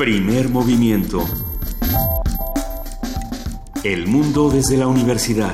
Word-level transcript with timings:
Primer 0.00 0.48
movimiento. 0.48 1.22
El 3.84 4.06
mundo 4.06 4.48
desde 4.48 4.78
la 4.78 4.86
universidad. 4.86 5.52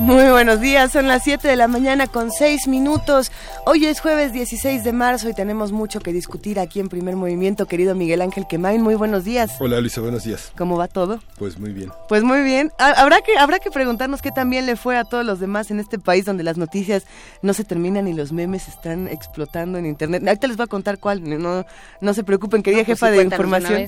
Muy 0.00 0.28
buenos 0.30 0.60
días, 0.60 0.90
son 0.90 1.06
las 1.06 1.22
7 1.22 1.46
de 1.46 1.54
la 1.54 1.68
mañana 1.68 2.08
con 2.08 2.32
6 2.32 2.66
minutos. 2.66 3.30
Hoy 3.66 3.86
es 3.86 4.00
jueves 4.00 4.34
16 4.34 4.84
de 4.84 4.92
marzo 4.92 5.30
y 5.30 5.32
tenemos 5.32 5.72
mucho 5.72 5.98
que 6.00 6.12
discutir 6.12 6.60
aquí 6.60 6.80
en 6.80 6.90
Primer 6.90 7.16
Movimiento, 7.16 7.64
querido 7.64 7.94
Miguel 7.94 8.20
Ángel 8.20 8.44
Quemain. 8.46 8.82
Muy 8.82 8.94
buenos 8.94 9.24
días. 9.24 9.52
Hola 9.58 9.80
Luisa, 9.80 10.02
buenos 10.02 10.24
días. 10.24 10.52
¿Cómo 10.58 10.76
va 10.76 10.86
todo? 10.86 11.18
Pues 11.38 11.58
muy 11.58 11.72
bien. 11.72 11.90
Pues 12.06 12.22
muy 12.22 12.42
bien. 12.42 12.70
Habrá 12.78 13.22
que, 13.22 13.38
habrá 13.38 13.60
que 13.60 13.70
preguntarnos 13.70 14.20
qué 14.20 14.30
también 14.32 14.66
le 14.66 14.76
fue 14.76 14.98
a 14.98 15.04
todos 15.04 15.24
los 15.24 15.40
demás 15.40 15.70
en 15.70 15.80
este 15.80 15.98
país 15.98 16.26
donde 16.26 16.42
las 16.42 16.58
noticias 16.58 17.04
no 17.40 17.54
se 17.54 17.64
terminan 17.64 18.06
y 18.06 18.12
los 18.12 18.32
memes 18.32 18.68
están 18.68 19.08
explotando 19.08 19.78
en 19.78 19.86
Internet. 19.86 20.22
Ahorita 20.26 20.46
les 20.46 20.58
voy 20.58 20.64
a 20.64 20.66
contar 20.66 20.98
cuál, 20.98 21.22
no, 21.24 21.64
no 22.02 22.14
se 22.14 22.22
preocupen, 22.22 22.62
querida 22.62 22.84
pues 22.84 22.98
jefa 22.98 23.10
de 23.12 23.22
información. 23.22 23.86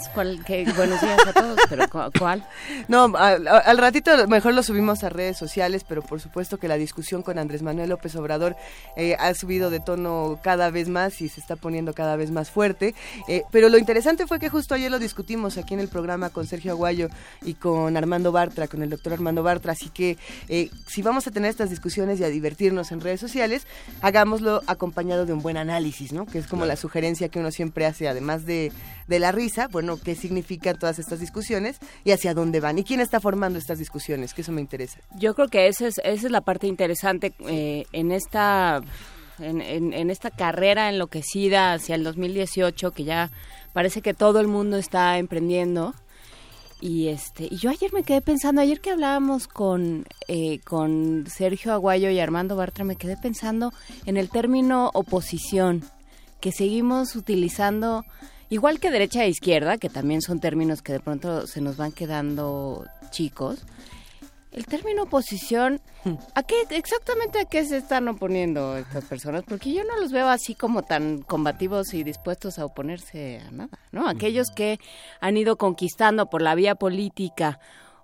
buenos 0.74 1.00
días 1.02 1.26
a 1.26 1.32
todos, 1.34 1.58
pero 1.68 1.84
¿cuál? 2.18 2.46
No, 2.88 3.12
al, 3.14 3.46
al 3.46 3.78
ratito 3.78 4.26
mejor 4.26 4.54
lo 4.54 4.62
subimos 4.62 5.04
a 5.04 5.10
redes 5.10 5.36
sociales, 5.36 5.84
pero 5.86 6.00
por 6.00 6.18
supuesto 6.18 6.56
que 6.56 6.66
la 6.66 6.78
discusión 6.78 7.20
con 7.20 7.38
Andrés 7.38 7.60
Manuel 7.60 7.90
López 7.90 8.16
Obrador 8.16 8.56
eh, 8.96 9.16
ha 9.18 9.34
subido 9.34 9.65
de 9.70 9.80
tono 9.80 10.38
cada 10.42 10.70
vez 10.70 10.88
más 10.88 11.20
y 11.20 11.28
se 11.28 11.40
está 11.40 11.56
poniendo 11.56 11.92
cada 11.92 12.16
vez 12.16 12.30
más 12.30 12.50
fuerte. 12.50 12.94
Eh, 13.28 13.42
pero 13.50 13.68
lo 13.68 13.78
interesante 13.78 14.26
fue 14.26 14.38
que 14.38 14.48
justo 14.48 14.74
ayer 14.74 14.90
lo 14.90 14.98
discutimos 14.98 15.58
aquí 15.58 15.74
en 15.74 15.80
el 15.80 15.88
programa 15.88 16.30
con 16.30 16.46
Sergio 16.46 16.72
Aguayo 16.72 17.08
y 17.42 17.54
con 17.54 17.96
Armando 17.96 18.32
Bartra, 18.32 18.68
con 18.68 18.82
el 18.82 18.90
doctor 18.90 19.12
Armando 19.12 19.42
Bartra. 19.42 19.72
Así 19.72 19.90
que 19.90 20.16
eh, 20.48 20.70
si 20.86 21.02
vamos 21.02 21.26
a 21.26 21.30
tener 21.30 21.50
estas 21.50 21.70
discusiones 21.70 22.20
y 22.20 22.24
a 22.24 22.28
divertirnos 22.28 22.92
en 22.92 23.00
redes 23.00 23.20
sociales, 23.20 23.66
hagámoslo 24.02 24.62
acompañado 24.66 25.26
de 25.26 25.32
un 25.32 25.42
buen 25.42 25.56
análisis, 25.56 26.12
¿no? 26.12 26.26
Que 26.26 26.38
es 26.38 26.46
como 26.46 26.66
la 26.66 26.76
sugerencia 26.76 27.28
que 27.28 27.38
uno 27.38 27.50
siempre 27.50 27.86
hace, 27.86 28.08
además 28.08 28.46
de, 28.46 28.72
de 29.08 29.18
la 29.18 29.32
risa, 29.32 29.68
bueno, 29.68 29.96
qué 29.96 30.14
significan 30.14 30.78
todas 30.78 30.98
estas 30.98 31.20
discusiones 31.20 31.78
y 32.04 32.12
hacia 32.12 32.34
dónde 32.34 32.60
van 32.60 32.78
y 32.78 32.84
quién 32.84 33.00
está 33.00 33.20
formando 33.20 33.58
estas 33.58 33.78
discusiones, 33.78 34.34
que 34.34 34.42
eso 34.42 34.52
me 34.52 34.60
interesa. 34.60 35.00
Yo 35.18 35.34
creo 35.34 35.48
que 35.48 35.68
esa 35.68 35.86
es, 35.86 35.98
esa 35.98 36.26
es 36.26 36.30
la 36.30 36.40
parte 36.40 36.66
interesante 36.66 37.32
eh, 37.48 37.84
en 37.92 38.12
esta 38.12 38.80
en, 39.38 40.10
esta 40.10 40.30
carrera 40.30 40.88
enloquecida 40.88 41.72
hacia 41.72 41.94
el 41.94 42.04
2018 42.04 42.92
que 42.92 43.04
ya 43.04 43.30
parece 43.72 44.02
que 44.02 44.14
todo 44.14 44.40
el 44.40 44.48
mundo 44.48 44.76
está 44.76 45.18
emprendiendo. 45.18 45.94
Y 46.80 47.08
este 47.08 47.48
y 47.50 47.56
yo 47.56 47.70
ayer 47.70 47.90
me 47.94 48.02
quedé 48.02 48.20
pensando 48.20 48.60
ayer 48.60 48.80
que 48.80 48.90
hablábamos 48.90 49.48
con 49.48 50.06
eh, 50.28 50.60
con 50.60 51.24
Sergio 51.26 51.72
Aguayo 51.72 52.10
y 52.10 52.20
Armando 52.20 52.54
Bartra 52.54 52.84
me 52.84 52.96
quedé 52.96 53.16
pensando 53.16 53.72
en 54.04 54.18
el 54.18 54.28
término 54.28 54.90
oposición 54.92 55.84
que 56.38 56.52
seguimos 56.52 57.16
utilizando 57.16 58.04
igual 58.50 58.78
que 58.78 58.90
derecha 58.90 59.24
e 59.24 59.30
izquierda 59.30 59.78
que 59.78 59.88
también 59.88 60.20
son 60.20 60.38
términos 60.38 60.82
que 60.82 60.92
de 60.92 61.00
pronto 61.00 61.46
se 61.46 61.62
nos 61.62 61.78
van 61.78 61.92
quedando 61.92 62.84
chicos 63.10 63.64
el 64.56 64.64
término 64.64 65.02
oposición, 65.02 65.82
¿a 66.34 66.42
qué 66.42 66.56
exactamente 66.70 67.38
a 67.38 67.44
qué 67.44 67.64
se 67.66 67.76
están 67.76 68.08
oponiendo 68.08 68.78
estas 68.78 69.04
personas? 69.04 69.44
Porque 69.46 69.70
yo 69.70 69.84
no 69.84 70.00
los 70.00 70.12
veo 70.12 70.28
así 70.28 70.54
como 70.54 70.82
tan 70.82 71.20
combativos 71.20 71.92
y 71.92 72.02
dispuestos 72.02 72.58
a 72.58 72.64
oponerse 72.64 73.40
a 73.46 73.50
nada, 73.50 73.78
¿no? 73.92 74.08
Aquellos 74.08 74.48
que 74.48 74.80
han 75.20 75.36
ido 75.36 75.56
conquistando 75.56 76.30
por 76.30 76.40
la 76.40 76.54
vía 76.54 76.74
política 76.74 77.60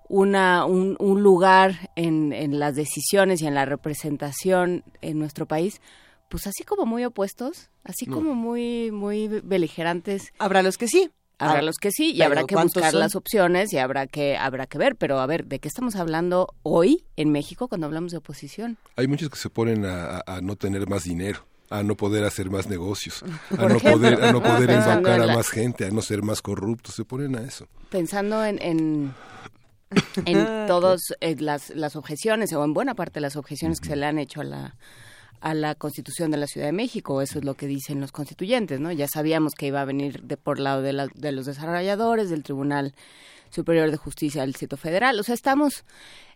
una, 0.07 0.65
un, 0.65 0.95
lugar 0.99 1.89
en, 1.95 2.33
en 2.33 2.59
las 2.59 2.75
decisiones 2.75 3.41
y 3.41 3.47
en 3.47 3.55
la 3.55 3.65
representación 3.65 4.83
en 5.01 5.17
nuestro 5.17 5.47
país, 5.47 5.81
pues 6.29 6.45
así 6.45 6.63
como 6.63 6.85
muy 6.85 7.03
opuestos, 7.03 7.71
así 7.83 8.05
como 8.05 8.35
muy, 8.35 8.91
muy 8.91 9.27
beligerantes. 9.27 10.31
Habrá 10.37 10.61
los 10.61 10.77
que 10.77 10.87
sí. 10.87 11.09
Habrá 11.49 11.61
los 11.61 11.77
que 11.77 11.91
sí 11.91 12.11
y 12.11 12.21
habrá 12.21 12.43
que 12.45 12.55
buscar 12.55 12.93
las 12.93 13.15
opciones 13.15 13.73
y 13.73 13.77
habrá 13.77 14.07
que 14.07 14.37
habrá 14.37 14.65
que 14.65 14.77
ver, 14.77 14.95
pero 14.95 15.19
a 15.19 15.25
ver, 15.25 15.45
¿de 15.45 15.59
qué 15.59 15.67
estamos 15.67 15.95
hablando 15.95 16.47
hoy 16.63 17.05
en 17.15 17.31
México 17.31 17.67
cuando 17.67 17.87
hablamos 17.87 18.11
de 18.11 18.17
oposición? 18.17 18.77
Hay 18.95 19.07
muchos 19.07 19.29
que 19.29 19.37
se 19.37 19.49
ponen 19.49 19.85
a, 19.85 20.23
no 20.41 20.55
tener 20.55 20.87
más 20.87 21.03
dinero 21.03 21.45
a 21.69 21.81
no 21.81 21.95
poder 21.95 22.23
hacer 22.23 22.51
más 22.51 22.67
negocios, 22.67 23.23
a 23.57 23.67
no 23.67 23.79
poder, 23.79 24.23
a 24.23 24.31
no 24.31 24.43
poder 24.43 24.69
embaucar 24.69 25.21
a 25.21 25.35
más 25.35 25.49
gente, 25.49 25.85
a 25.85 25.89
no 25.89 26.03
ser 26.03 26.21
más 26.21 26.41
corruptos, 26.41 26.93
se 26.93 27.03
ponen 27.03 27.35
a 27.35 27.41
eso. 27.41 27.67
Pensando 27.89 28.45
en, 28.45 28.61
en, 28.61 29.13
en 30.25 30.67
todas 30.67 31.01
eh, 31.19 31.35
las, 31.39 31.71
las 31.71 31.95
objeciones, 31.95 32.53
o 32.53 32.63
en 32.63 32.73
buena 32.73 32.93
parte 32.93 33.15
de 33.15 33.21
las 33.21 33.35
objeciones 33.35 33.79
que 33.79 33.89
se 33.89 33.95
le 33.95 34.05
han 34.05 34.19
hecho 34.19 34.41
a 34.41 34.43
la, 34.43 34.75
a 35.43 35.53
la 35.53 35.75
Constitución 35.75 36.31
de 36.31 36.37
la 36.37 36.47
Ciudad 36.47 36.67
de 36.67 36.71
México, 36.71 37.21
eso 37.21 37.37
es 37.37 37.43
lo 37.43 37.55
que 37.55 37.67
dicen 37.67 37.99
los 37.99 38.13
constituyentes, 38.13 38.79
¿no? 38.79 38.93
Ya 38.93 39.09
sabíamos 39.09 39.55
que 39.55 39.67
iba 39.67 39.81
a 39.81 39.85
venir 39.85 40.23
de 40.23 40.37
por 40.37 40.57
lado 40.57 40.81
de, 40.81 41.09
de 41.13 41.31
los 41.33 41.45
desarrolladores, 41.45 42.29
del 42.29 42.43
Tribunal 42.43 42.95
Superior 43.49 43.91
de 43.91 43.97
Justicia 43.97 44.39
del 44.39 44.51
Distrito 44.51 44.77
Federal, 44.77 45.19
o 45.19 45.23
sea, 45.23 45.35
estamos 45.35 45.83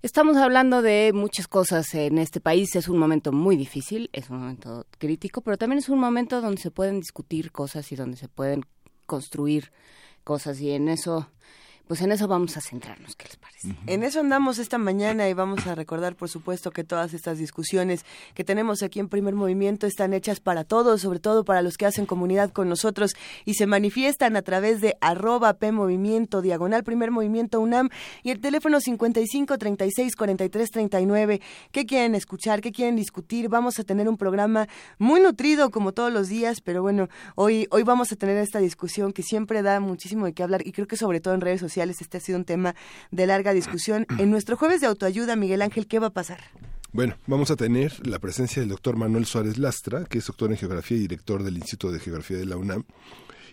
estamos 0.02 0.36
hablando 0.36 0.82
de 0.82 1.12
muchas 1.14 1.48
cosas 1.48 1.96
en 1.96 2.18
este 2.18 2.42
país, 2.42 2.76
es 2.76 2.90
un 2.90 2.98
momento 2.98 3.32
muy 3.32 3.56
difícil, 3.56 4.10
es 4.12 4.30
un 4.30 4.40
momento 4.40 4.86
crítico, 4.98 5.40
pero 5.40 5.58
también 5.58 5.80
es 5.80 5.88
un 5.88 6.00
momento 6.00 6.42
donde 6.42 6.62
se 6.62 6.70
pueden 6.70 7.00
discutir 7.00 7.54
cosas 7.54 7.90
y 7.94 7.96
donde 7.96 8.18
se 8.18 8.28
pueden 8.28 8.66
construir 9.06 9.72
cosas 10.26 10.60
y 10.60 10.72
en 10.72 10.90
eso 10.90 11.32
pues 11.88 12.02
en 12.02 12.12
eso 12.12 12.28
vamos 12.28 12.58
a 12.58 12.62
centrarnos, 12.62 13.16
¿qué 13.16 13.26
les 13.26 13.38
parece? 13.38 13.76
En 13.86 14.04
eso 14.04 14.20
andamos 14.20 14.60
esta 14.60 14.78
mañana 14.78 15.30
y 15.30 15.34
vamos 15.34 15.66
a 15.68 15.76
recordar, 15.76 16.16
por 16.16 16.28
supuesto, 16.28 16.72
que 16.72 16.84
todas 16.84 17.14
estas 17.14 17.38
discusiones 17.38 18.06
que 18.34 18.44
tenemos 18.44 18.84
aquí 18.84 19.00
en 19.00 19.08
Primer 19.08 19.36
Movimiento 19.36 19.88
están 19.88 20.14
hechas 20.14 20.42
para 20.42 20.66
todos, 20.66 21.02
sobre 21.02 21.20
todo 21.20 21.46
para 21.46 21.62
los 21.62 21.78
que 21.78 21.86
hacen 21.86 22.06
comunidad 22.06 22.52
con 22.52 22.68
nosotros 22.68 23.12
y 23.46 23.54
se 23.54 23.68
manifiestan 23.68 24.36
a 24.36 24.42
través 24.42 24.82
de 24.82 24.98
arroba 25.00 25.54
P 25.54 25.72
diagonal 26.42 26.84
Primer 26.84 27.12
Movimiento 27.12 27.62
UNAM 27.62 27.90
y 28.22 28.32
el 28.32 28.42
teléfono 28.42 28.82
55 28.82 29.58
36 29.58 30.16
43 30.16 30.72
39. 30.72 31.42
¿Qué 31.72 31.86
quieren 31.86 32.16
escuchar? 32.16 32.60
¿Qué 32.60 32.72
quieren 32.72 32.98
discutir? 32.98 33.48
Vamos 33.48 33.80
a 33.80 33.84
tener 33.84 34.10
un 34.10 34.18
programa 34.18 34.68
muy 34.98 35.22
nutrido 35.22 35.72
como 35.72 35.94
todos 35.94 36.12
los 36.12 36.28
días, 36.28 36.60
pero 36.60 36.82
bueno, 36.82 37.08
hoy, 37.36 37.68
hoy 37.72 37.84
vamos 37.84 38.12
a 38.12 38.18
tener 38.18 38.38
esta 38.38 38.60
discusión 38.60 39.14
que 39.14 39.24
siempre 39.24 39.62
da 39.62 39.80
muchísimo 39.80 40.26
de 40.26 40.34
qué 40.34 40.44
hablar 40.44 40.68
y 40.68 40.74
creo 40.74 40.88
que 40.88 40.98
sobre 40.98 41.22
todo 41.22 41.34
en 41.34 41.42
redes 41.42 41.62
sociales 41.62 41.77
este 41.84 42.18
ha 42.18 42.22
sido 42.22 42.38
un 42.38 42.46
tema 42.46 42.76
de 43.12 43.28
larga 43.28 43.54
discusión. 43.54 44.06
En 44.18 44.32
nuestro 44.32 44.58
jueves 44.58 44.82
de 44.82 44.88
autoayuda, 44.88 45.36
Miguel 45.36 45.62
Ángel, 45.62 45.88
¿qué 45.88 46.00
va 46.00 46.08
a 46.08 46.14
pasar? 46.14 46.40
Bueno, 46.92 47.16
vamos 47.28 47.52
a 47.52 47.56
tener 47.56 48.08
la 48.08 48.18
presencia 48.20 48.62
del 48.62 48.70
doctor 48.70 48.96
Manuel 48.96 49.26
Suárez 49.26 49.58
Lastra, 49.58 50.06
que 50.06 50.18
es 50.18 50.26
doctor 50.26 50.50
en 50.50 50.58
Geografía 50.58 50.98
y 50.98 51.02
director 51.02 51.44
del 51.44 51.58
Instituto 51.58 51.94
de 51.94 52.00
Geografía 52.00 52.38
de 52.38 52.46
la 52.46 52.58
UNAM. 52.58 52.84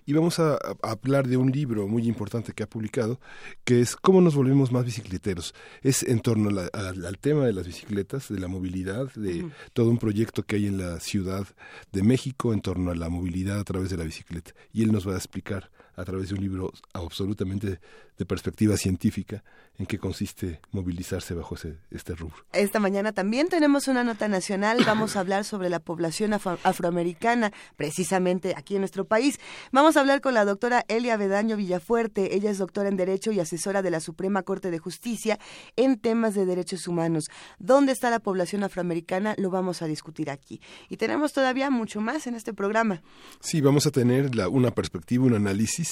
Y 0.06 0.12
vamos 0.12 0.38
a, 0.38 0.58
hablar 0.82 1.26
de 1.26 1.38
un 1.38 1.50
libro 1.50 1.88
muy 1.88 2.06
importante 2.06 2.52
que 2.52 2.62
ha 2.62 2.68
publicado, 2.68 3.20
que 3.64 3.80
es 3.80 3.96
Cómo 3.96 4.20
nos 4.20 4.34
volvemos 4.34 4.70
más 4.70 4.84
bicicleteros. 4.84 5.54
Es 5.82 6.02
en 6.02 6.20
torno 6.20 6.50
al 6.72 7.18
tema 7.18 7.46
de 7.46 7.54
las 7.54 7.66
bicicletas, 7.66 8.28
de 8.28 8.38
la 8.38 8.48
movilidad, 8.48 9.12
de 9.14 9.46
todo 9.72 9.88
un 9.88 9.98
proyecto 9.98 10.42
que 10.42 10.56
hay 10.56 10.66
en 10.66 10.76
la 10.76 11.00
Ciudad 11.00 11.46
de 11.90 12.02
México 12.02 12.52
en 12.52 12.60
torno 12.60 12.90
a 12.90 12.94
la 12.94 13.08
movilidad 13.08 13.58
a 13.58 13.64
través 13.64 13.88
de 13.90 13.96
la 13.96 14.04
bicicleta. 14.04 14.52
Y 14.72 14.82
él 14.82 14.92
nos 14.92 15.08
va 15.08 15.14
a 15.14 15.16
explicar 15.16 15.70
a 15.96 16.04
través 16.04 16.28
de 16.28 16.34
un 16.34 16.40
libro 16.40 16.72
absolutamente 16.92 17.80
de 18.18 18.26
perspectiva 18.26 18.76
científica 18.76 19.42
en 19.76 19.86
qué 19.86 19.98
consiste 19.98 20.60
movilizarse 20.70 21.34
bajo 21.34 21.56
ese, 21.56 21.78
este 21.90 22.14
rubro. 22.14 22.36
Esta 22.52 22.78
mañana 22.78 23.12
también 23.12 23.48
tenemos 23.48 23.88
una 23.88 24.04
nota 24.04 24.28
nacional, 24.28 24.78
vamos 24.86 25.16
a 25.16 25.20
hablar 25.20 25.44
sobre 25.44 25.68
la 25.68 25.80
población 25.80 26.32
afroamericana, 26.32 27.52
precisamente 27.76 28.54
aquí 28.56 28.76
en 28.76 28.82
nuestro 28.82 29.04
país. 29.04 29.40
Vamos 29.72 29.96
a 29.96 30.00
hablar 30.00 30.20
con 30.20 30.34
la 30.34 30.44
doctora 30.44 30.84
Elia 30.86 31.16
Bedaño 31.16 31.56
Villafuerte, 31.56 32.36
ella 32.36 32.50
es 32.50 32.58
doctora 32.58 32.88
en 32.88 32.96
Derecho 32.96 33.32
y 33.32 33.40
asesora 33.40 33.82
de 33.82 33.90
la 33.90 33.98
Suprema 33.98 34.44
Corte 34.44 34.70
de 34.70 34.78
Justicia 34.78 35.40
en 35.74 35.98
temas 35.98 36.34
de 36.34 36.46
derechos 36.46 36.86
humanos. 36.86 37.24
¿Dónde 37.58 37.90
está 37.90 38.10
la 38.10 38.20
población 38.20 38.62
afroamericana? 38.62 39.34
Lo 39.38 39.50
vamos 39.50 39.82
a 39.82 39.86
discutir 39.86 40.30
aquí. 40.30 40.60
Y 40.88 40.98
tenemos 40.98 41.32
todavía 41.32 41.70
mucho 41.70 42.00
más 42.00 42.28
en 42.28 42.36
este 42.36 42.54
programa. 42.54 43.02
Sí, 43.40 43.60
vamos 43.60 43.86
a 43.86 43.90
tener 43.90 44.36
la, 44.36 44.48
una 44.48 44.70
perspectiva, 44.70 45.24
un 45.24 45.34
análisis 45.34 45.83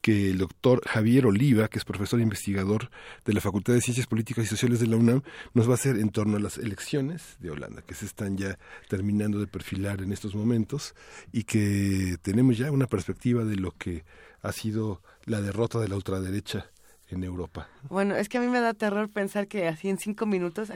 que 0.00 0.30
el 0.30 0.38
doctor 0.38 0.80
Javier 0.86 1.26
Oliva 1.26 1.68
que 1.68 1.78
es 1.78 1.84
profesor 1.84 2.20
e 2.20 2.22
investigador 2.22 2.90
de 3.24 3.32
la 3.32 3.40
Facultad 3.40 3.74
de 3.74 3.80
Ciencias 3.80 4.06
Políticas 4.06 4.44
y 4.44 4.48
Sociales 4.48 4.80
de 4.80 4.86
la 4.86 4.96
UNAM, 4.96 5.22
nos 5.54 5.68
va 5.68 5.72
a 5.72 5.74
hacer 5.74 5.96
en 5.96 6.10
torno 6.10 6.36
a 6.36 6.40
las 6.40 6.58
elecciones 6.58 7.36
de 7.40 7.50
Holanda, 7.50 7.82
que 7.82 7.94
se 7.94 8.06
están 8.06 8.36
ya 8.36 8.58
terminando 8.88 9.38
de 9.38 9.46
perfilar 9.46 10.02
en 10.02 10.12
estos 10.12 10.34
momentos 10.34 10.94
y 11.32 11.44
que 11.44 12.16
tenemos 12.22 12.58
ya 12.58 12.70
una 12.70 12.86
perspectiva 12.86 13.44
de 13.44 13.56
lo 13.56 13.72
que 13.72 14.04
ha 14.42 14.52
sido 14.52 15.02
la 15.24 15.40
derrota 15.40 15.78
de 15.80 15.88
la 15.88 15.96
ultraderecha 15.96 16.70
en 17.08 17.24
Europa. 17.24 17.68
Bueno, 17.88 18.16
es 18.16 18.28
que 18.28 18.38
a 18.38 18.40
mí 18.40 18.46
me 18.46 18.60
da 18.60 18.74
terror 18.74 19.08
pensar 19.08 19.46
que 19.46 19.68
así 19.68 19.88
en 19.88 19.98
cinco 19.98 20.26
minutos, 20.26 20.70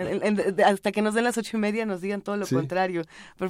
hasta 0.64 0.92
que 0.92 1.02
nos 1.02 1.14
den 1.14 1.24
las 1.24 1.38
ocho 1.38 1.56
y 1.56 1.60
media, 1.60 1.86
nos 1.86 2.00
digan 2.00 2.20
todo 2.20 2.36
lo 2.36 2.46
contrario, 2.46 3.02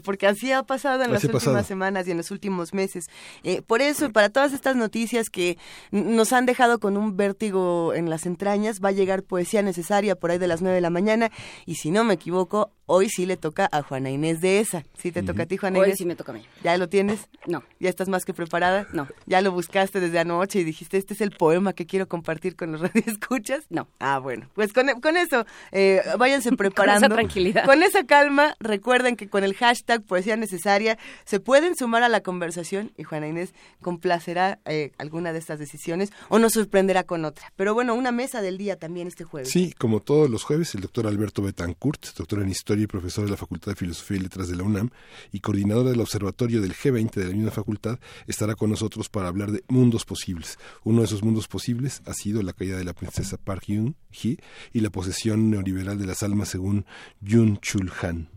porque 0.04 0.26
así 0.26 0.52
ha 0.52 0.62
pasado 0.62 1.02
en 1.04 1.12
las 1.12 1.24
últimas 1.24 1.66
semanas 1.66 2.06
y 2.06 2.12
en 2.12 2.16
los 2.16 2.30
últimos 2.30 2.74
meses. 2.74 3.08
Eh, 3.42 3.62
por 3.62 3.82
eso, 3.82 4.10
para 4.10 4.28
todas 4.28 4.52
estas 4.52 4.76
noticias 4.76 5.28
que 5.30 5.58
nos 5.90 6.32
han 6.32 6.46
dejado 6.46 6.78
con 6.78 6.96
un 6.96 7.16
vértigo 7.16 7.94
en 7.94 8.10
las 8.10 8.26
entrañas, 8.26 8.80
va 8.82 8.90
a 8.90 8.92
llegar 8.92 9.22
poesía 9.22 9.62
necesaria 9.62 10.14
por 10.14 10.30
ahí 10.30 10.38
de 10.38 10.48
las 10.48 10.62
nueve 10.62 10.76
de 10.76 10.80
la 10.80 10.90
mañana, 10.90 11.30
y 11.66 11.76
si 11.76 11.90
no 11.90 12.04
me 12.04 12.14
equivoco, 12.14 12.72
hoy 12.86 13.08
sí 13.08 13.26
le 13.26 13.36
toca 13.36 13.68
a 13.70 13.82
Juana 13.82 14.10
Inés 14.10 14.40
de 14.40 14.60
esa. 14.60 14.84
¿Sí 14.96 15.12
te 15.12 15.22
toca 15.22 15.42
a 15.42 15.46
ti, 15.46 15.56
Juana 15.56 15.78
Inés? 15.78 15.90
Hoy 15.90 15.96
sí 15.96 16.06
me 16.06 16.16
toca 16.16 16.32
a 16.32 16.34
mí. 16.34 16.44
¿Ya 16.62 16.76
lo 16.78 16.88
tienes? 16.88 17.28
No. 17.46 17.62
¿Ya 17.80 17.90
estás 17.90 18.08
más 18.08 18.24
que 18.24 18.34
preparada? 18.34 18.86
No. 18.92 19.08
¿Ya 19.26 19.40
lo 19.40 19.52
buscaste 19.52 20.00
desde 20.00 20.18
anoche 20.18 20.60
y 20.60 20.64
dijiste, 20.64 20.96
este 20.96 21.14
es 21.14 21.20
el 21.20 21.30
poema 21.30 21.72
que 21.72 21.86
quiero 21.86 22.08
compartir 22.08 22.56
con 22.56 22.72
los 22.72 22.80
radioescuchas? 22.94 23.47
No. 23.68 23.88
Ah, 23.98 24.18
bueno. 24.18 24.48
Pues 24.54 24.72
con, 24.72 24.88
con 25.00 25.16
eso, 25.16 25.46
eh, 25.72 26.02
váyanse 26.18 26.52
preparando. 26.52 27.00
con 27.08 27.12
esa 27.12 27.14
tranquilidad. 27.14 27.64
Con 27.64 27.82
esa 27.82 28.04
calma, 28.04 28.54
recuerden 28.60 29.16
que 29.16 29.28
con 29.28 29.44
el 29.44 29.54
hashtag 29.54 30.02
poesía 30.02 30.36
necesaria 30.36 30.98
se 31.24 31.40
pueden 31.40 31.76
sumar 31.76 32.02
a 32.02 32.08
la 32.08 32.22
conversación 32.22 32.92
y 32.96 33.04
Juana 33.04 33.28
Inés 33.28 33.54
complacerá 33.80 34.60
eh, 34.64 34.92
alguna 34.98 35.32
de 35.32 35.38
estas 35.38 35.58
decisiones 35.58 36.12
o 36.28 36.38
nos 36.38 36.52
sorprenderá 36.52 37.04
con 37.04 37.24
otra. 37.24 37.52
Pero 37.56 37.74
bueno, 37.74 37.94
una 37.94 38.12
mesa 38.12 38.42
del 38.42 38.58
día 38.58 38.76
también 38.76 39.08
este 39.08 39.24
jueves. 39.24 39.50
Sí, 39.50 39.74
como 39.78 40.00
todos 40.00 40.30
los 40.30 40.44
jueves, 40.44 40.74
el 40.74 40.82
doctor 40.82 41.06
Alberto 41.06 41.42
Betancourt, 41.42 42.06
doctor 42.16 42.42
en 42.42 42.50
Historia 42.50 42.84
y 42.84 42.86
profesor 42.86 43.24
de 43.24 43.30
la 43.30 43.36
Facultad 43.36 43.72
de 43.72 43.76
Filosofía 43.76 44.18
y 44.18 44.20
Letras 44.20 44.48
de 44.48 44.56
la 44.56 44.64
UNAM 44.64 44.90
y 45.32 45.40
coordinador 45.40 45.88
del 45.88 46.00
Observatorio 46.00 46.60
del 46.60 46.74
G20 46.74 47.12
de 47.12 47.24
la 47.26 47.32
misma 47.32 47.50
facultad, 47.50 47.98
estará 48.26 48.54
con 48.54 48.70
nosotros 48.70 49.08
para 49.08 49.28
hablar 49.28 49.52
de 49.52 49.64
mundos 49.68 50.04
posibles. 50.04 50.58
Uno 50.84 51.00
de 51.00 51.06
esos 51.06 51.22
mundos 51.22 51.48
posibles 51.48 52.02
ha 52.06 52.14
sido 52.14 52.42
la 52.42 52.52
caída 52.52 52.76
de 52.76 52.84
la 52.84 52.92
princesa 52.92 53.37
Park 53.38 53.64
Geun-hye 53.66 54.38
y 54.72 54.80
la 54.80 54.90
posesión 54.90 55.50
neoliberal 55.50 55.98
de 55.98 56.06
las 56.06 56.22
almas 56.22 56.48
según 56.48 56.84
Yun 57.20 57.58
Chul 57.58 57.92
Han. 58.02 58.28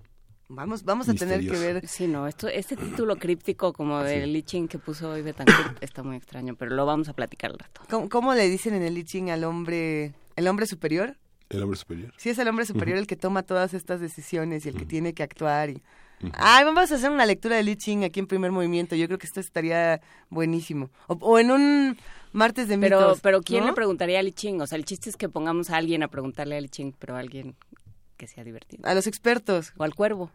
Vamos, 0.53 0.83
vamos 0.83 1.07
a 1.07 1.13
tener 1.13 1.39
que 1.39 1.57
ver. 1.57 1.87
Sí, 1.87 2.07
no, 2.07 2.27
esto, 2.27 2.49
este 2.49 2.75
título 2.75 3.15
críptico 3.15 3.71
como 3.71 4.03
de 4.03 4.43
sí. 4.45 4.67
que 4.67 4.77
puso 4.79 5.11
hoy 5.11 5.21
Betancourt 5.21 5.77
está 5.81 6.03
muy 6.03 6.17
extraño, 6.17 6.55
pero 6.55 6.75
lo 6.75 6.85
vamos 6.85 7.07
a 7.07 7.13
platicar 7.13 7.51
al 7.51 7.59
rato. 7.59 8.09
¿Cómo, 8.09 8.33
le 8.33 8.49
dicen 8.49 8.73
en 8.73 8.83
el 8.83 8.97
I 8.97 9.29
al 9.29 9.45
hombre, 9.45 10.13
el 10.35 10.47
hombre 10.49 10.65
superior? 10.65 11.15
El 11.49 11.63
hombre 11.63 11.77
superior. 11.77 12.13
Sí, 12.17 12.29
es 12.29 12.37
el 12.37 12.49
hombre 12.49 12.65
superior 12.65 12.97
el 12.97 13.07
que 13.07 13.15
toma 13.15 13.43
todas 13.43 13.73
estas 13.73 14.01
decisiones 14.01 14.65
y 14.65 14.69
el 14.69 14.75
que 14.75 14.85
tiene 14.85 15.13
que 15.13 15.23
actuar. 15.23 15.69
Y... 15.69 15.81
Ay, 16.33 16.65
vamos 16.65 16.91
a 16.91 16.95
hacer 16.95 17.11
una 17.11 17.25
lectura 17.25 17.55
de 17.55 17.63
Li 17.63 17.75
Ching 17.75 18.03
aquí 18.03 18.19
en 18.19 18.27
primer 18.27 18.51
movimiento. 18.51 18.95
Yo 18.95 19.07
creo 19.07 19.17
que 19.17 19.27
esto 19.27 19.39
estaría 19.39 20.01
buenísimo. 20.29 20.89
O, 21.07 21.39
en 21.39 21.51
un 21.51 21.97
martes 22.31 22.67
de 22.67 22.77
pero, 22.77 22.99
mitos. 22.99 23.21
Pero 23.21 23.41
¿quién 23.41 23.65
le 23.65 23.73
preguntaría 23.73 24.19
a 24.19 24.23
Li 24.23 24.31
Ching? 24.31 24.61
O 24.61 24.67
sea, 24.67 24.77
el 24.77 24.85
chiste 24.85 25.09
es 25.09 25.17
que 25.17 25.29
pongamos 25.29 25.69
a 25.69 25.77
alguien 25.77 26.03
a 26.03 26.07
preguntarle 26.07 26.57
a 26.57 26.61
Li 26.61 26.69
Ching, 26.69 26.93
pero 26.97 27.15
a 27.15 27.19
alguien 27.19 27.55
que 28.17 28.27
sea 28.27 28.43
divertido. 28.43 28.87
A 28.87 28.93
los 28.93 29.07
expertos. 29.07 29.73
O 29.77 29.83
al 29.83 29.95
cuervo. 29.95 30.31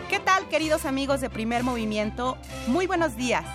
¿Qué 0.09 0.19
tal, 0.23 0.47
queridos 0.49 0.85
amigos 0.85 1.21
de 1.21 1.29
Primer 1.29 1.63
Movimiento? 1.63 2.37
Muy 2.67 2.87
buenos 2.87 3.15
días. 3.15 3.45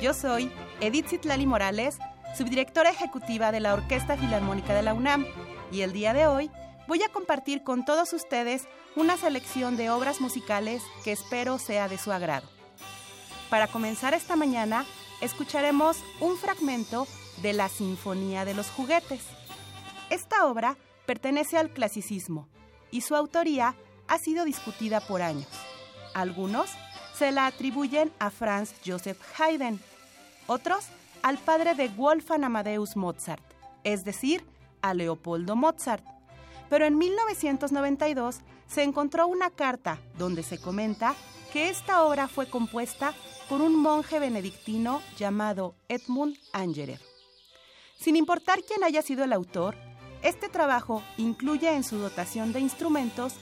Yo 0.00 0.12
soy 0.12 0.52
Edith 0.80 1.08
Zitlali 1.08 1.46
Morales, 1.46 1.98
subdirectora 2.36 2.90
ejecutiva 2.90 3.50
de 3.50 3.60
la 3.60 3.72
Orquesta 3.72 4.18
Filarmónica 4.18 4.74
de 4.74 4.82
la 4.82 4.92
UNAM, 4.92 5.26
y 5.72 5.80
el 5.80 5.94
día 5.94 6.12
de 6.12 6.26
hoy 6.26 6.50
voy 6.86 7.02
a 7.02 7.08
compartir 7.08 7.62
con 7.62 7.86
todos 7.86 8.12
ustedes 8.12 8.68
una 8.94 9.16
selección 9.16 9.78
de 9.78 9.88
obras 9.88 10.20
musicales 10.20 10.82
que 11.02 11.12
espero 11.12 11.58
sea 11.58 11.88
de 11.88 11.96
su 11.96 12.12
agrado. 12.12 12.46
Para 13.48 13.68
comenzar 13.68 14.12
esta 14.12 14.36
mañana, 14.36 14.84
escucharemos 15.22 15.96
un 16.20 16.36
fragmento 16.36 17.06
de 17.40 17.54
la 17.54 17.70
Sinfonía 17.70 18.44
de 18.44 18.52
los 18.52 18.68
Juguetes. 18.68 19.22
Esta 20.10 20.44
obra 20.44 20.76
pertenece 21.06 21.56
al 21.56 21.70
clasicismo 21.70 22.48
y 22.90 23.00
su 23.00 23.16
autoría 23.16 23.74
ha 24.08 24.18
sido 24.18 24.44
discutida 24.44 25.00
por 25.00 25.22
años. 25.22 25.48
Algunos 26.12 26.70
se 27.16 27.32
la 27.32 27.46
atribuyen 27.46 28.12
a 28.18 28.30
Franz 28.30 28.74
Joseph 28.84 29.20
Haydn, 29.38 29.80
otros 30.46 30.86
al 31.22 31.38
padre 31.38 31.74
de 31.74 31.88
Wolfgang 31.88 32.44
Amadeus 32.44 32.96
Mozart, 32.96 33.42
es 33.84 34.04
decir, 34.04 34.44
a 34.82 34.94
Leopoldo 34.94 35.56
Mozart. 35.56 36.04
Pero 36.68 36.84
en 36.84 36.98
1992 36.98 38.40
se 38.66 38.82
encontró 38.82 39.26
una 39.28 39.50
carta 39.50 39.98
donde 40.18 40.42
se 40.42 40.58
comenta 40.58 41.14
que 41.52 41.70
esta 41.70 42.02
obra 42.02 42.28
fue 42.28 42.48
compuesta 42.48 43.14
por 43.48 43.62
un 43.62 43.80
monje 43.80 44.18
benedictino 44.18 45.00
llamado 45.16 45.74
Edmund 45.88 46.36
Angerer. 46.52 47.00
Sin 47.98 48.16
importar 48.16 48.60
quién 48.62 48.84
haya 48.84 49.00
sido 49.00 49.24
el 49.24 49.32
autor, 49.32 49.76
este 50.22 50.48
trabajo 50.48 51.02
incluye 51.16 51.72
en 51.74 51.84
su 51.84 51.96
dotación 51.96 52.52
de 52.52 52.60
instrumentos 52.60 53.34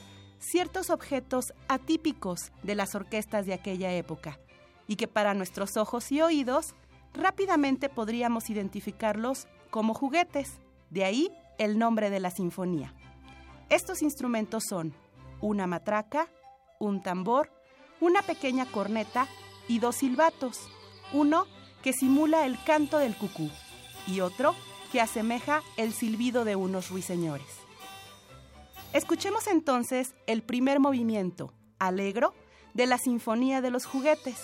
ciertos 0.45 0.91
objetos 0.91 1.55
atípicos 1.69 2.53
de 2.63 2.75
las 2.75 2.95
orquestas 2.95 3.47
de 3.47 3.55
aquella 3.55 3.93
época 3.93 4.39
y 4.87 4.97
que 4.97 5.09
para 5.09 5.35
nuestros 5.35 5.77
ojos 5.77 6.13
y 6.13 6.21
oídos 6.21 6.75
rápidamente 7.15 7.89
podríamos 7.89 8.51
identificarlos 8.51 9.49
como 9.71 9.95
juguetes, 9.95 10.61
de 10.91 11.05
ahí 11.05 11.33
el 11.59 11.79
nombre 11.79 12.11
de 12.11 12.21
la 12.21 12.31
sinfonía. 12.31 12.95
Estos 13.71 14.03
instrumentos 14.03 14.65
son 14.69 14.95
una 15.41 15.67
matraca, 15.67 16.29
un 16.79 17.03
tambor, 17.03 17.51
una 18.01 18.23
pequeña 18.23 18.67
corneta 18.67 19.27
y 19.67 19.79
dos 19.79 19.97
silbatos, 19.97 20.61
uno 21.13 21.47
que 21.83 21.93
simula 21.93 22.45
el 22.45 22.63
canto 22.65 22.99
del 22.99 23.17
cucú 23.17 23.51
y 24.07 24.21
otro 24.21 24.55
que 24.93 25.01
asemeja 25.01 25.63
el 25.77 25.93
silbido 25.93 26.45
de 26.45 26.57
unos 26.57 26.91
ruiseñores. 26.91 27.64
Escuchemos 28.95 29.49
entonces 29.49 30.15
el 30.29 30.45
primer 30.45 30.79
movimiento, 30.79 31.53
alegro, 31.81 32.33
de 32.75 32.87
la 32.87 32.97
Sinfonía 32.97 33.61
de 33.61 33.71
los 33.71 33.87
Juguetes, 33.87 34.37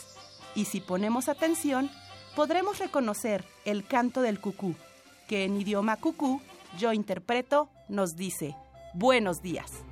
y 0.57 0.65
si 0.65 0.81
ponemos 0.81 1.29
atención, 1.29 1.89
podremos 2.35 2.81
reconocer 2.81 3.45
el 3.65 3.87
canto 3.87 4.23
del 4.23 4.41
cucú, 4.41 4.75
que 5.29 5.45
en 5.45 5.61
idioma 5.61 5.97
cucú 5.99 6.41
yo 6.77 6.93
interpreto 6.93 7.69
nos 7.89 8.17
dice, 8.17 8.57
buenos 8.93 9.41
días. 9.41 9.85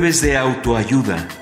De 0.00 0.34
autoayuda. 0.34 1.39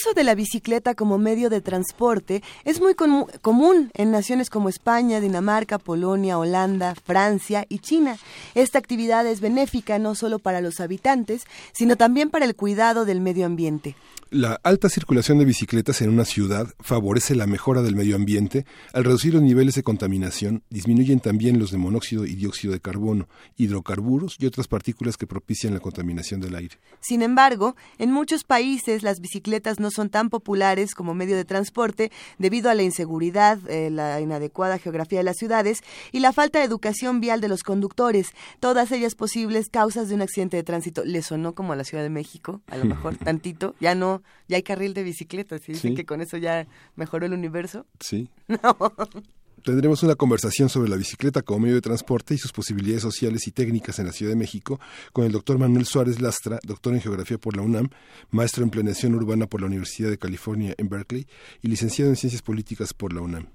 Uso 0.00 0.14
de 0.14 0.24
la 0.24 0.34
bicicleta 0.34 0.94
como 0.94 1.18
medio 1.18 1.50
de 1.50 1.60
transporte 1.60 2.42
es 2.64 2.80
muy 2.80 2.94
común 2.94 3.90
en 3.92 4.10
naciones 4.10 4.48
como 4.48 4.70
España, 4.70 5.20
Dinamarca, 5.20 5.78
Polonia, 5.78 6.38
Holanda, 6.38 6.94
Francia 6.94 7.66
y 7.68 7.80
China. 7.80 8.16
Esta 8.54 8.78
actividad 8.78 9.26
es 9.26 9.40
benéfica 9.40 9.98
no 9.98 10.14
solo 10.14 10.38
para 10.38 10.62
los 10.62 10.80
habitantes, 10.80 11.44
sino 11.72 11.96
también 11.96 12.30
para 12.30 12.46
el 12.46 12.56
cuidado 12.56 13.04
del 13.04 13.20
medio 13.20 13.44
ambiente. 13.44 13.94
La 14.32 14.60
alta 14.62 14.88
circulación 14.88 15.38
de 15.38 15.44
bicicletas 15.44 16.00
en 16.02 16.08
una 16.08 16.24
ciudad 16.24 16.68
favorece 16.78 17.34
la 17.34 17.48
mejora 17.48 17.82
del 17.82 17.96
medio 17.96 18.14
ambiente. 18.14 18.64
Al 18.92 19.02
reducir 19.02 19.34
los 19.34 19.42
niveles 19.42 19.74
de 19.74 19.82
contaminación, 19.82 20.62
disminuyen 20.70 21.18
también 21.18 21.58
los 21.58 21.72
de 21.72 21.78
monóxido 21.78 22.24
y 22.24 22.36
dióxido 22.36 22.72
de 22.72 22.78
carbono, 22.78 23.28
hidrocarburos 23.56 24.36
y 24.38 24.46
otras 24.46 24.68
partículas 24.68 25.16
que 25.16 25.26
propician 25.26 25.74
la 25.74 25.80
contaminación 25.80 26.40
del 26.40 26.54
aire. 26.54 26.76
Sin 27.00 27.22
embargo, 27.22 27.74
en 27.98 28.12
muchos 28.12 28.44
países 28.44 29.02
las 29.02 29.18
bicicletas 29.18 29.80
no 29.80 29.89
son 29.90 30.10
tan 30.10 30.30
populares 30.30 30.94
como 30.94 31.14
medio 31.14 31.36
de 31.36 31.44
transporte 31.44 32.10
debido 32.38 32.70
a 32.70 32.74
la 32.74 32.82
inseguridad, 32.82 33.58
eh, 33.68 33.90
la 33.90 34.20
inadecuada 34.20 34.78
geografía 34.78 35.18
de 35.18 35.24
las 35.24 35.36
ciudades 35.36 35.82
y 36.12 36.20
la 36.20 36.32
falta 36.32 36.58
de 36.58 36.64
educación 36.64 37.20
vial 37.20 37.40
de 37.40 37.48
los 37.48 37.62
conductores, 37.62 38.28
todas 38.60 38.92
ellas 38.92 39.14
posibles 39.14 39.68
causas 39.68 40.08
de 40.08 40.14
un 40.14 40.22
accidente 40.22 40.56
de 40.56 40.62
tránsito. 40.62 41.04
¿Le 41.04 41.22
sonó 41.22 41.54
como 41.54 41.72
a 41.72 41.76
la 41.76 41.84
Ciudad 41.84 42.02
de 42.02 42.10
México? 42.10 42.60
A 42.68 42.76
lo 42.76 42.84
mejor 42.84 43.16
tantito, 43.24 43.74
ya 43.80 43.94
no 43.94 44.22
ya 44.48 44.56
hay 44.56 44.62
carril 44.62 44.94
de 44.94 45.04
bicicletas 45.04 45.68
y 45.68 45.72
dicen 45.72 45.94
que 45.94 46.04
con 46.04 46.20
eso 46.20 46.36
ya 46.36 46.66
mejoró 46.96 47.26
el 47.26 47.32
universo. 47.32 47.86
Sí. 48.00 48.28
Tendremos 49.64 50.02
una 50.02 50.14
conversación 50.14 50.68
sobre 50.68 50.88
la 50.88 50.96
bicicleta 50.96 51.42
como 51.42 51.60
medio 51.60 51.74
de 51.74 51.80
transporte 51.80 52.34
y 52.34 52.38
sus 52.38 52.52
posibilidades 52.52 53.02
sociales 53.02 53.46
y 53.46 53.52
técnicas 53.52 53.98
en 53.98 54.06
la 54.06 54.12
Ciudad 54.12 54.32
de 54.32 54.36
México 54.36 54.80
con 55.12 55.24
el 55.24 55.32
doctor 55.32 55.58
Manuel 55.58 55.84
Suárez 55.84 56.20
Lastra, 56.20 56.58
doctor 56.62 56.94
en 56.94 57.00
Geografía 57.00 57.36
por 57.36 57.56
la 57.56 57.62
UNAM, 57.62 57.90
maestro 58.30 58.64
en 58.64 58.70
Planeación 58.70 59.14
Urbana 59.14 59.46
por 59.46 59.60
la 59.60 59.66
Universidad 59.66 60.08
de 60.08 60.18
California 60.18 60.74
en 60.78 60.88
Berkeley 60.88 61.26
y 61.62 61.68
licenciado 61.68 62.10
en 62.10 62.16
Ciencias 62.16 62.42
Políticas 62.42 62.94
por 62.94 63.12
la 63.12 63.20
UNAM. 63.20 63.48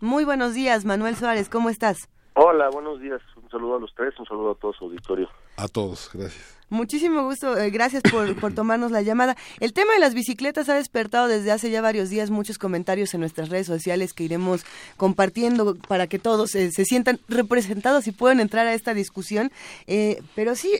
Muy 0.00 0.24
buenos 0.24 0.54
días, 0.54 0.84
Manuel 0.84 1.16
Suárez, 1.16 1.48
¿cómo 1.48 1.70
estás? 1.70 2.08
Hola, 2.34 2.70
buenos 2.70 3.00
días. 3.00 3.20
Un 3.36 3.50
saludo 3.50 3.76
a 3.76 3.80
los 3.80 3.92
tres, 3.94 4.14
un 4.18 4.26
saludo 4.26 4.52
a 4.52 4.54
todo 4.54 4.72
su 4.72 4.84
auditorio. 4.84 5.28
A 5.56 5.68
todos, 5.68 6.10
gracias. 6.14 6.57
Muchísimo 6.70 7.22
gusto, 7.22 7.56
eh, 7.56 7.70
gracias 7.70 8.02
por, 8.02 8.38
por, 8.38 8.52
tomarnos 8.52 8.90
la 8.90 9.00
llamada. 9.00 9.36
El 9.58 9.72
tema 9.72 9.94
de 9.94 10.00
las 10.00 10.14
bicicletas 10.14 10.68
ha 10.68 10.74
despertado 10.74 11.26
desde 11.26 11.50
hace 11.50 11.70
ya 11.70 11.80
varios 11.80 12.10
días 12.10 12.30
muchos 12.30 12.58
comentarios 12.58 13.14
en 13.14 13.20
nuestras 13.20 13.48
redes 13.48 13.66
sociales 13.66 14.12
que 14.12 14.24
iremos 14.24 14.66
compartiendo 14.98 15.76
para 15.88 16.08
que 16.08 16.18
todos 16.18 16.54
eh, 16.54 16.70
se 16.70 16.84
sientan 16.84 17.20
representados 17.26 18.06
y 18.06 18.12
puedan 18.12 18.40
entrar 18.40 18.66
a 18.66 18.74
esta 18.74 18.92
discusión. 18.92 19.50
Eh, 19.86 20.20
pero 20.34 20.54
sí, 20.54 20.70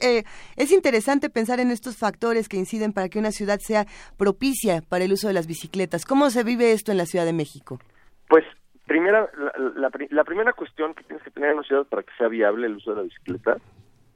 es 0.55 0.71
interesante 0.71 1.29
pensar 1.29 1.59
en 1.59 1.71
estos 1.71 1.97
factores 1.97 2.49
que 2.49 2.57
inciden 2.57 2.93
para 2.93 3.09
que 3.09 3.17
una 3.17 3.31
ciudad 3.31 3.59
sea 3.59 3.87
propicia 4.15 4.83
para 4.87 5.05
el 5.05 5.13
uso 5.13 5.27
de 5.27 5.33
las 5.33 5.47
bicicletas. 5.47 6.05
¿Cómo 6.05 6.29
se 6.29 6.43
vive 6.43 6.71
esto 6.71 6.91
en 6.91 6.99
la 6.99 7.07
Ciudad 7.07 7.25
de 7.25 7.33
México? 7.33 7.79
Pues 8.27 8.45
primera, 8.85 9.27
la, 9.75 9.89
la, 10.11 10.23
primera 10.23 10.53
cuestión 10.53 10.93
que 10.93 11.03
tienes 11.03 11.23
que 11.23 11.31
tener 11.31 11.49
en 11.49 11.57
una 11.57 11.67
ciudad 11.67 11.85
para 11.85 12.03
que 12.03 12.11
sea 12.17 12.27
viable 12.27 12.67
el 12.67 12.75
uso 12.75 12.91
de 12.91 12.97
la 12.97 13.03
bicicleta 13.03 13.57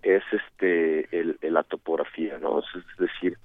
es 0.04 0.24
este 0.32 1.08
el, 1.18 1.38
la 1.42 1.64
topografía, 1.64 2.38
¿no? 2.38 2.60
Es, 2.60 2.66
decir, 2.98 3.38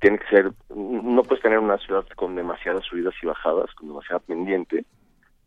tiene 0.00 0.18
que 0.18 0.28
ser, 0.28 0.52
no 0.74 1.22
puedes 1.22 1.42
tener 1.42 1.58
una 1.58 1.78
ciudad 1.78 2.04
con 2.16 2.34
demasiadas 2.34 2.84
subidas 2.84 3.14
y 3.22 3.26
bajadas, 3.26 3.72
con 3.74 3.88
demasiada 3.88 4.20
pendiente, 4.20 4.84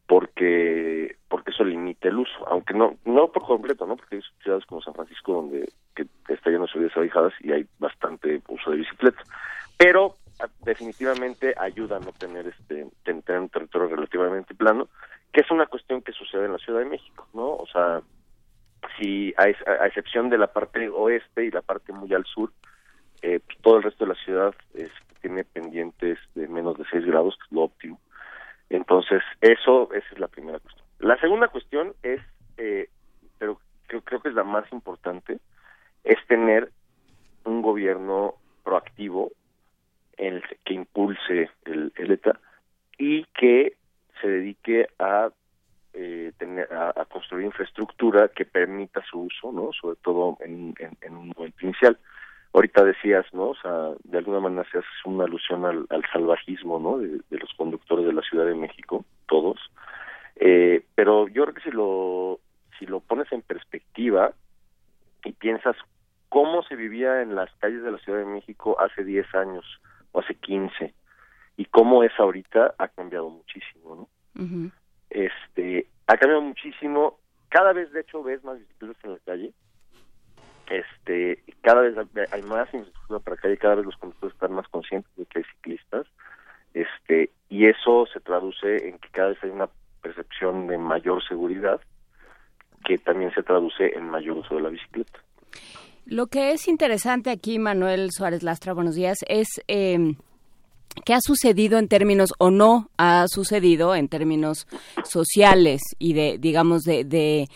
porque 0.08 1.16
porque 1.30 1.52
eso 1.52 1.64
limita 1.64 2.08
el 2.10 2.20
uso, 2.20 2.48
aunque 2.48 2.74
no 2.74 2.96
no 3.06 3.32
por 3.32 3.44
completo, 3.44 3.86
¿no? 3.86 3.96
Porque 3.96 4.18
hay 4.18 4.22
ciudades 4.44 4.66
como 4.66 4.82
San 4.82 4.94
Francisco 4.94 5.34
donde 5.34 5.70
que 5.96 6.06
está 6.30 6.50
lleno 6.50 6.66
de 6.66 6.72
subidas 6.72 6.94
y 6.96 7.08
bajadas 7.08 7.34
y 7.42 7.52
hay 7.52 7.66
bastante 7.80 8.42
uso 8.48 8.72
de 8.72 8.78
bicicleta, 8.78 9.22
pero 9.78 10.16
definitivamente 10.64 11.54
ayuda 11.58 11.98
a 11.98 12.00
no 12.00 12.12
tener 12.12 12.48
este 12.48 12.88
tener 13.04 13.40
un 13.40 13.50
territorio 13.50 13.96
relativamente 13.96 14.54
plano 14.54 14.88
que 15.34 15.42
es 15.42 15.52
una 15.52 15.66
cuestión 15.68 16.02
que 16.02 16.14
sucede 16.14 16.46
en 16.46 16.54
la 16.54 16.58
Ciudad 16.58 16.80
de 16.80 16.86
México, 16.86 17.28
¿no? 17.34 17.48
O 17.48 17.68
sea, 17.68 18.02
si 19.00 19.34
a, 19.38 19.48
excepción 19.86 20.30
de 20.30 20.38
la 20.38 20.48
parte 20.48 20.90
oeste 20.90 21.46
y 21.46 21.52
la 21.52 21.62
parte 21.62 21.94
muy 21.94 22.14
al 22.14 22.26
sur, 22.26 22.52
eh, 23.22 23.40
pues, 23.46 23.58
todo 23.62 23.78
el 23.78 23.84
resto 23.84 24.06
de 24.06 24.14
la 24.14 24.20
ciudad 24.24 24.56
tiene 25.22 25.44
pendientes 25.44 26.20
de 26.36 26.48
menos 26.48 26.78
de 26.78 26.86
6 26.92 27.06
grados, 27.06 27.36
que 27.38 27.46
es 27.46 27.52
lo 27.52 27.62
óptimo. 27.62 28.00
Entonces, 28.70 29.22
eso, 29.42 29.92
esa 29.94 30.08
es 30.12 30.20
la 30.20 30.28
primera 30.28 30.60
cuestión. 30.60 30.86
La 31.00 31.20
segunda 31.20 31.48
cuestión 31.48 31.94
es, 32.04 32.22
eh, 32.58 32.90
pero 33.38 33.60
creo, 33.88 34.02
creo 34.02 34.22
que 34.22 34.30
es 34.30 34.36
la 34.36 34.44
más 34.44 34.72
importante, 34.72 35.40
es 36.04 36.18
tener 36.28 36.72
un 37.46 37.62
gobierno 37.62 38.36
proactivo 38.64 39.32
el 40.18 40.44
que 40.66 40.74
impulse 40.74 41.50
el, 41.66 41.94
el 41.96 42.12
ETA 42.12 42.40
que 43.38 43.74
se 44.22 44.28
dedique 44.28 44.88
a 45.00 45.30
eh, 45.94 46.32
tener, 46.38 46.72
a, 46.74 47.06
construir 47.06 47.46
infraestructura 47.58 48.30
que 48.30 48.46
permita 48.46 49.04
su 49.10 49.22
uso, 49.22 49.52
¿no? 49.52 49.72
Sobre 49.74 49.98
todo 50.04 50.38
en, 50.42 50.76
un 51.10 51.34
momento 51.36 51.58
inicial. 51.66 51.98
Ahorita 52.54 52.84
decías, 52.84 53.26
¿no? 53.34 53.50
O 53.50 53.56
sea, 53.56 53.94
de 54.04 54.18
alguna 54.20 54.40
manera 54.40 54.68
se 54.72 54.78
hace 54.78 54.88
una 55.06 55.26
alusión 55.26 55.66
al, 55.66 55.88
salvajismo, 56.14 56.80
¿no? 56.80 57.00
De, 57.00 57.20
los 57.32 57.54
conductores 57.56 58.06
de 58.06 58.14
la 58.14 58.22
Ciudad 58.22 58.46
de 58.46 58.56
México, 58.56 59.06
todos. 59.28 59.60
Eh, 60.36 60.86
pero 60.96 61.28
yo 61.28 61.44
creo 61.44 61.56
que 61.56 61.62
si 61.62 61.72
lo 61.72 62.40
si 62.78 62.86
lo 62.86 63.00
pones 63.00 63.32
en 63.32 63.42
perspectiva 63.42 64.34
y 65.26 65.32
piensas 65.32 65.76
cómo 66.30 66.62
se 66.62 66.76
vivía 66.76 67.24
en 67.24 67.34
las 67.34 67.50
calles 67.56 67.82
de 67.82 67.92
la 67.92 67.98
Ciudad 67.98 68.20
de 68.20 68.26
México 68.26 68.80
hace 68.80 69.04
10 69.04 69.34
años 69.34 69.66
o 70.12 70.20
hace 70.20 70.36
15 70.36 70.94
y 71.58 71.66
cómo 71.66 72.04
es 72.04 72.12
ahorita 72.20 72.76
ha 72.78 72.88
cambiado 72.90 73.32
muchísimo, 73.32 74.08
¿no? 74.36 74.72
Este, 75.10 75.88
ha 76.08 76.18
cambiado 76.18 76.42
muchísimo. 76.42 77.20
Cada 77.50 77.74
vez, 77.74 77.92
de 77.92 78.02
hecho, 78.02 78.24
ves 78.24 78.44
más 78.44 78.60
bicicletas 78.60 79.04
en 79.04 79.12
la 79.12 79.20
calle. 79.20 79.54
Este, 80.70 81.44
cada 81.62 81.82
vez 81.82 81.96
hay 82.32 82.42
más 82.44 82.74
infraestructura 82.74 83.20
para 83.20 83.36
la 83.36 83.42
calle, 83.42 83.58
cada 83.58 83.76
vez 83.76 83.86
los 83.86 83.98
conductores 83.98 84.34
están 84.34 84.52
más 84.52 84.68
conscientes 84.68 85.12
de 85.16 85.26
que 85.26 85.40
hay 85.40 85.46
ciclistas. 85.46 86.08
Este, 86.74 87.32
y 87.50 87.68
eso 87.68 88.06
se 88.12 88.20
traduce 88.20 88.88
en 88.90 89.00
que 89.00 89.10
cada 89.10 89.30
vez 89.30 89.38
hay 89.44 89.50
una 89.50 89.70
percepción 90.02 90.68
de 90.68 90.78
mayor 90.78 91.26
seguridad 91.28 91.82
que 92.86 92.98
también 92.98 93.34
se 93.34 93.44
traduce 93.44 93.98
en 93.98 94.10
mayor 94.10 94.38
uso 94.38 94.56
de 94.56 94.62
la 94.62 94.70
bicicleta. 94.70 95.20
Lo 96.06 96.28
que 96.28 96.52
es 96.52 96.68
interesante 96.68 97.32
aquí, 97.32 97.60
Manuel 97.60 98.12
Suárez 98.12 98.44
Lastra, 98.44 98.74
buenos 98.74 98.96
días, 98.96 99.18
es 99.28 99.48
eh, 99.68 100.16
qué 101.08 101.14
ha 101.14 101.22
sucedido 101.22 101.80
en 101.80 101.88
términos 101.88 102.32
o 102.38 102.52
no 102.52 102.90
ha 102.98 103.28
sucedido 103.30 103.96
en 103.96 104.10
términos 104.10 104.68
sociales 105.06 105.82
y 106.00 106.12
de, 106.12 106.38
digamos, 106.38 106.84
de, 106.84 107.06
de 107.06 107.48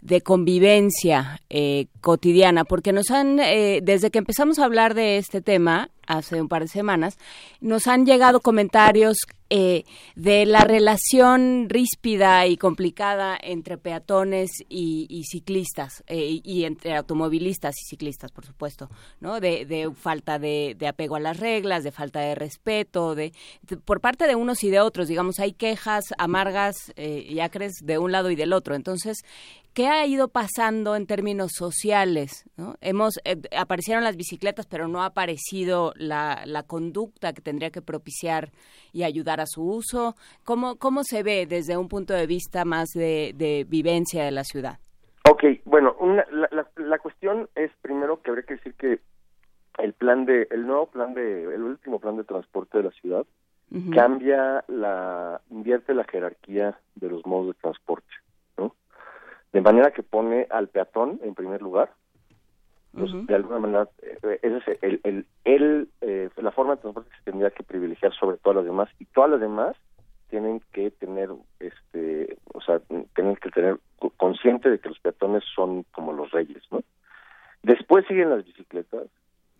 de 0.00 0.20
convivencia 0.20 1.40
eh, 1.50 1.86
cotidiana, 2.00 2.64
porque 2.64 2.92
nos 2.92 3.10
han, 3.10 3.40
eh, 3.40 3.80
desde 3.82 4.10
que 4.10 4.18
empezamos 4.18 4.58
a 4.58 4.64
hablar 4.64 4.94
de 4.94 5.16
este 5.16 5.40
tema, 5.40 5.90
hace 6.08 6.40
un 6.40 6.48
par 6.48 6.62
de 6.62 6.68
semanas, 6.68 7.18
nos 7.60 7.86
han 7.86 8.06
llegado 8.06 8.40
comentarios 8.40 9.18
eh, 9.50 9.84
de 10.14 10.44
la 10.44 10.60
relación 10.60 11.68
ríspida 11.70 12.46
y 12.46 12.56
complicada 12.56 13.38
entre 13.40 13.78
peatones 13.78 14.50
y, 14.68 15.22
ciclistas, 15.24 16.04
y 16.08 16.64
entre 16.64 16.96
automovilistas 16.96 17.74
y 17.78 17.88
ciclistas, 17.88 18.30
por 18.30 18.44
supuesto, 18.44 18.90
¿no? 19.20 19.40
De, 19.40 19.90
falta 19.96 20.38
de, 20.38 20.76
apego 20.86 21.16
a 21.16 21.20
las 21.20 21.38
reglas, 21.38 21.82
de 21.84 21.92
falta 21.92 22.20
de 22.20 22.34
respeto, 22.34 23.14
de, 23.14 23.32
por 23.86 24.00
parte 24.00 24.26
de 24.26 24.34
unos 24.34 24.64
y 24.64 24.70
de 24.70 24.80
otros, 24.80 25.08
digamos, 25.08 25.38
hay 25.38 25.52
quejas 25.52 26.04
amargas 26.18 26.92
y 26.96 27.40
acres 27.40 27.74
de 27.82 27.98
un 27.98 28.12
lado 28.12 28.30
y 28.30 28.36
del 28.36 28.52
otro. 28.52 28.74
Entonces, 28.74 29.18
¿Qué 29.78 29.86
ha 29.86 30.04
ido 30.06 30.26
pasando 30.26 30.96
en 30.96 31.06
términos 31.06 31.52
sociales? 31.56 32.50
Hemos 32.80 33.20
eh, 33.24 33.36
aparecieron 33.56 34.02
las 34.02 34.16
bicicletas, 34.16 34.66
pero 34.66 34.88
no 34.88 35.02
ha 35.02 35.06
aparecido 35.06 35.92
la, 35.94 36.42
la, 36.46 36.64
conducta 36.64 37.32
que 37.32 37.42
tendría 37.42 37.70
que 37.70 37.80
propiciar 37.80 38.50
y 38.92 39.04
ayudar 39.04 39.40
a 39.40 39.46
su 39.46 39.62
uso. 39.62 40.16
¿Cómo, 40.44 40.80
cómo 40.80 41.04
se 41.04 41.22
ve 41.22 41.46
desde 41.46 41.76
un 41.76 41.86
punto 41.86 42.12
de 42.12 42.26
vista 42.26 42.64
más 42.64 42.88
de, 42.88 43.32
de 43.36 43.64
vivencia 43.68 44.24
de 44.24 44.32
la 44.32 44.42
ciudad? 44.42 44.80
Ok, 45.30 45.44
bueno, 45.64 45.94
la, 46.32 46.66
la, 46.74 46.98
cuestión 46.98 47.48
es 47.54 47.70
primero 47.80 48.20
que 48.20 48.30
habría 48.30 48.46
que 48.46 48.54
decir 48.54 48.74
que 48.74 48.98
el 49.78 49.92
plan 49.92 50.24
de, 50.24 50.48
el 50.50 50.66
nuevo 50.66 50.86
plan 50.86 51.14
de, 51.14 51.54
el 51.54 51.62
último 51.62 52.00
plan 52.00 52.16
de 52.16 52.24
transporte 52.24 52.78
de 52.78 52.82
la 52.82 52.90
ciudad 52.90 53.24
cambia 53.94 54.64
la, 54.66 55.40
invierte 55.50 55.94
la 55.94 56.02
jerarquía 56.02 56.80
de 56.96 57.10
los 57.10 57.24
modos 57.24 57.54
de 57.54 57.60
transporte 57.60 58.08
de 59.52 59.60
manera 59.60 59.90
que 59.92 60.02
pone 60.02 60.46
al 60.50 60.68
peatón 60.68 61.20
en 61.22 61.34
primer 61.34 61.62
lugar. 61.62 61.90
Pues, 62.92 63.10
de 63.26 63.34
alguna 63.34 63.58
manera, 63.58 63.88
eh, 64.02 64.40
ese 64.42 64.56
es 64.56 64.82
el, 64.82 65.00
el, 65.04 65.26
el 65.44 65.88
eh, 66.00 66.30
la 66.36 66.50
forma 66.50 66.74
de 66.74 66.80
transporte 66.80 67.10
que 67.10 67.16
se 67.18 67.30
tendría 67.30 67.50
que 67.50 67.62
privilegiar 67.62 68.12
sobre 68.14 68.38
todas 68.38 68.56
las 68.56 68.64
demás 68.64 68.88
y 68.98 69.04
todas 69.04 69.30
las 69.30 69.40
demás 69.40 69.76
tienen 70.30 70.60
que 70.72 70.90
tener, 70.90 71.30
este, 71.60 72.36
o 72.52 72.60
sea, 72.60 72.80
tienen 73.14 73.36
que 73.36 73.50
tener 73.50 73.78
consciente 74.16 74.70
de 74.70 74.78
que 74.78 74.88
los 74.88 74.98
peatones 75.00 75.44
son 75.54 75.84
como 75.92 76.12
los 76.12 76.30
reyes, 76.30 76.62
¿no? 76.70 76.82
Después 77.62 78.06
siguen 78.06 78.30
las 78.30 78.44
bicicletas, 78.44 79.06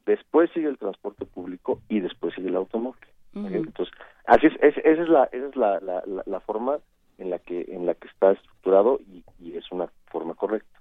después 0.07 0.51
sigue 0.53 0.68
el 0.68 0.79
transporte 0.79 1.24
público 1.24 1.81
y 1.88 2.01
después 2.01 2.35
sigue 2.35 2.48
el 2.48 2.57
automóvil. 2.57 3.01
Entonces, 3.35 3.94
así 4.27 4.46
es, 4.46 4.55
esa 4.61 5.03
es 5.03 5.09
la, 5.09 5.24
esa 5.24 5.46
es 5.46 5.57
la, 5.57 5.81
la, 5.81 6.03
la 6.24 6.40
forma 6.40 6.79
en 7.19 7.31
la 7.31 7.39
que 7.39 7.67
en 7.69 7.87
la 7.87 7.95
que 7.95 8.09
está 8.09 8.33
estructurado 8.33 9.01
y, 9.41 9.57
es 9.57 9.71
una 9.73 9.91
forma 10.07 10.35
correcta. 10.35 10.79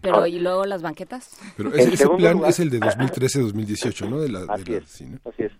Pero 0.00 0.26
¿y 0.26 0.38
luego 0.38 0.64
las 0.64 0.80
banquetas? 0.80 1.38
Pero 1.56 1.74
ese, 1.74 2.08
plan 2.08 2.42
es 2.44 2.60
el 2.60 2.70
de 2.70 2.80
2013-2018, 2.80 4.08
¿no? 4.08 4.20
De 4.20 4.28
la, 4.28 4.44
así, 4.48 4.72
de 4.72 4.76
es, 4.78 5.02
así 5.24 5.42
es. 5.42 5.52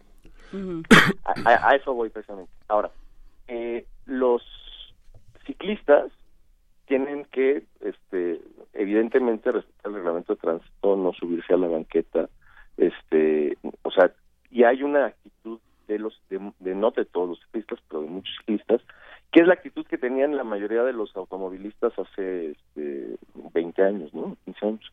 a, 1.45 1.75
eso 1.75 1.93
voy 1.93 2.09
precisamente. 2.09 2.51
Ahora, 2.69 2.91
eh, 3.49 3.85
los 4.07 4.43
ciclistas 5.45 6.11
tienen 6.87 7.25
que, 7.27 7.65
este, 7.81 8.41
evidentemente, 8.73 9.53
respetar 9.53 9.87
el 9.91 9.95
reglamento 9.95 10.35
de 10.35 10.41
tránsito, 10.41 10.97
no 10.97 11.13
subirse 11.13 11.53
a 11.53 11.59
la 11.59 11.67
banqueta, 11.67 12.29
este, 12.77 13.59
o 13.83 13.91
sea, 13.91 14.13
y 14.51 14.65
hay 14.65 14.83
una 14.83 15.07
actitud 15.07 15.59
de 15.89 15.99
los, 15.99 16.21
de, 16.31 16.53
de 16.61 16.75
no 16.75 16.91
de 16.93 17.05
todos 17.05 17.31
los 17.31 17.41
ciclistas, 17.41 17.81
pero 17.89 18.03
de 18.03 18.09
muchos 18.09 18.35
ciclistas, 18.39 18.81
que 19.33 19.41
es 19.41 19.47
la 19.47 19.55
actitud 19.55 19.87
que 19.87 19.99
tenían 19.99 20.37
la 20.37 20.45
mayoría 20.45 20.83
de 20.83 20.93
los 20.93 21.15
automovilistas 21.17 21.93
hace 21.99 22.53
este, 22.53 23.17
20 23.53 23.83
años, 23.83 24.15
¿no? 24.15 24.37
15 24.45 24.67
años, 24.67 24.93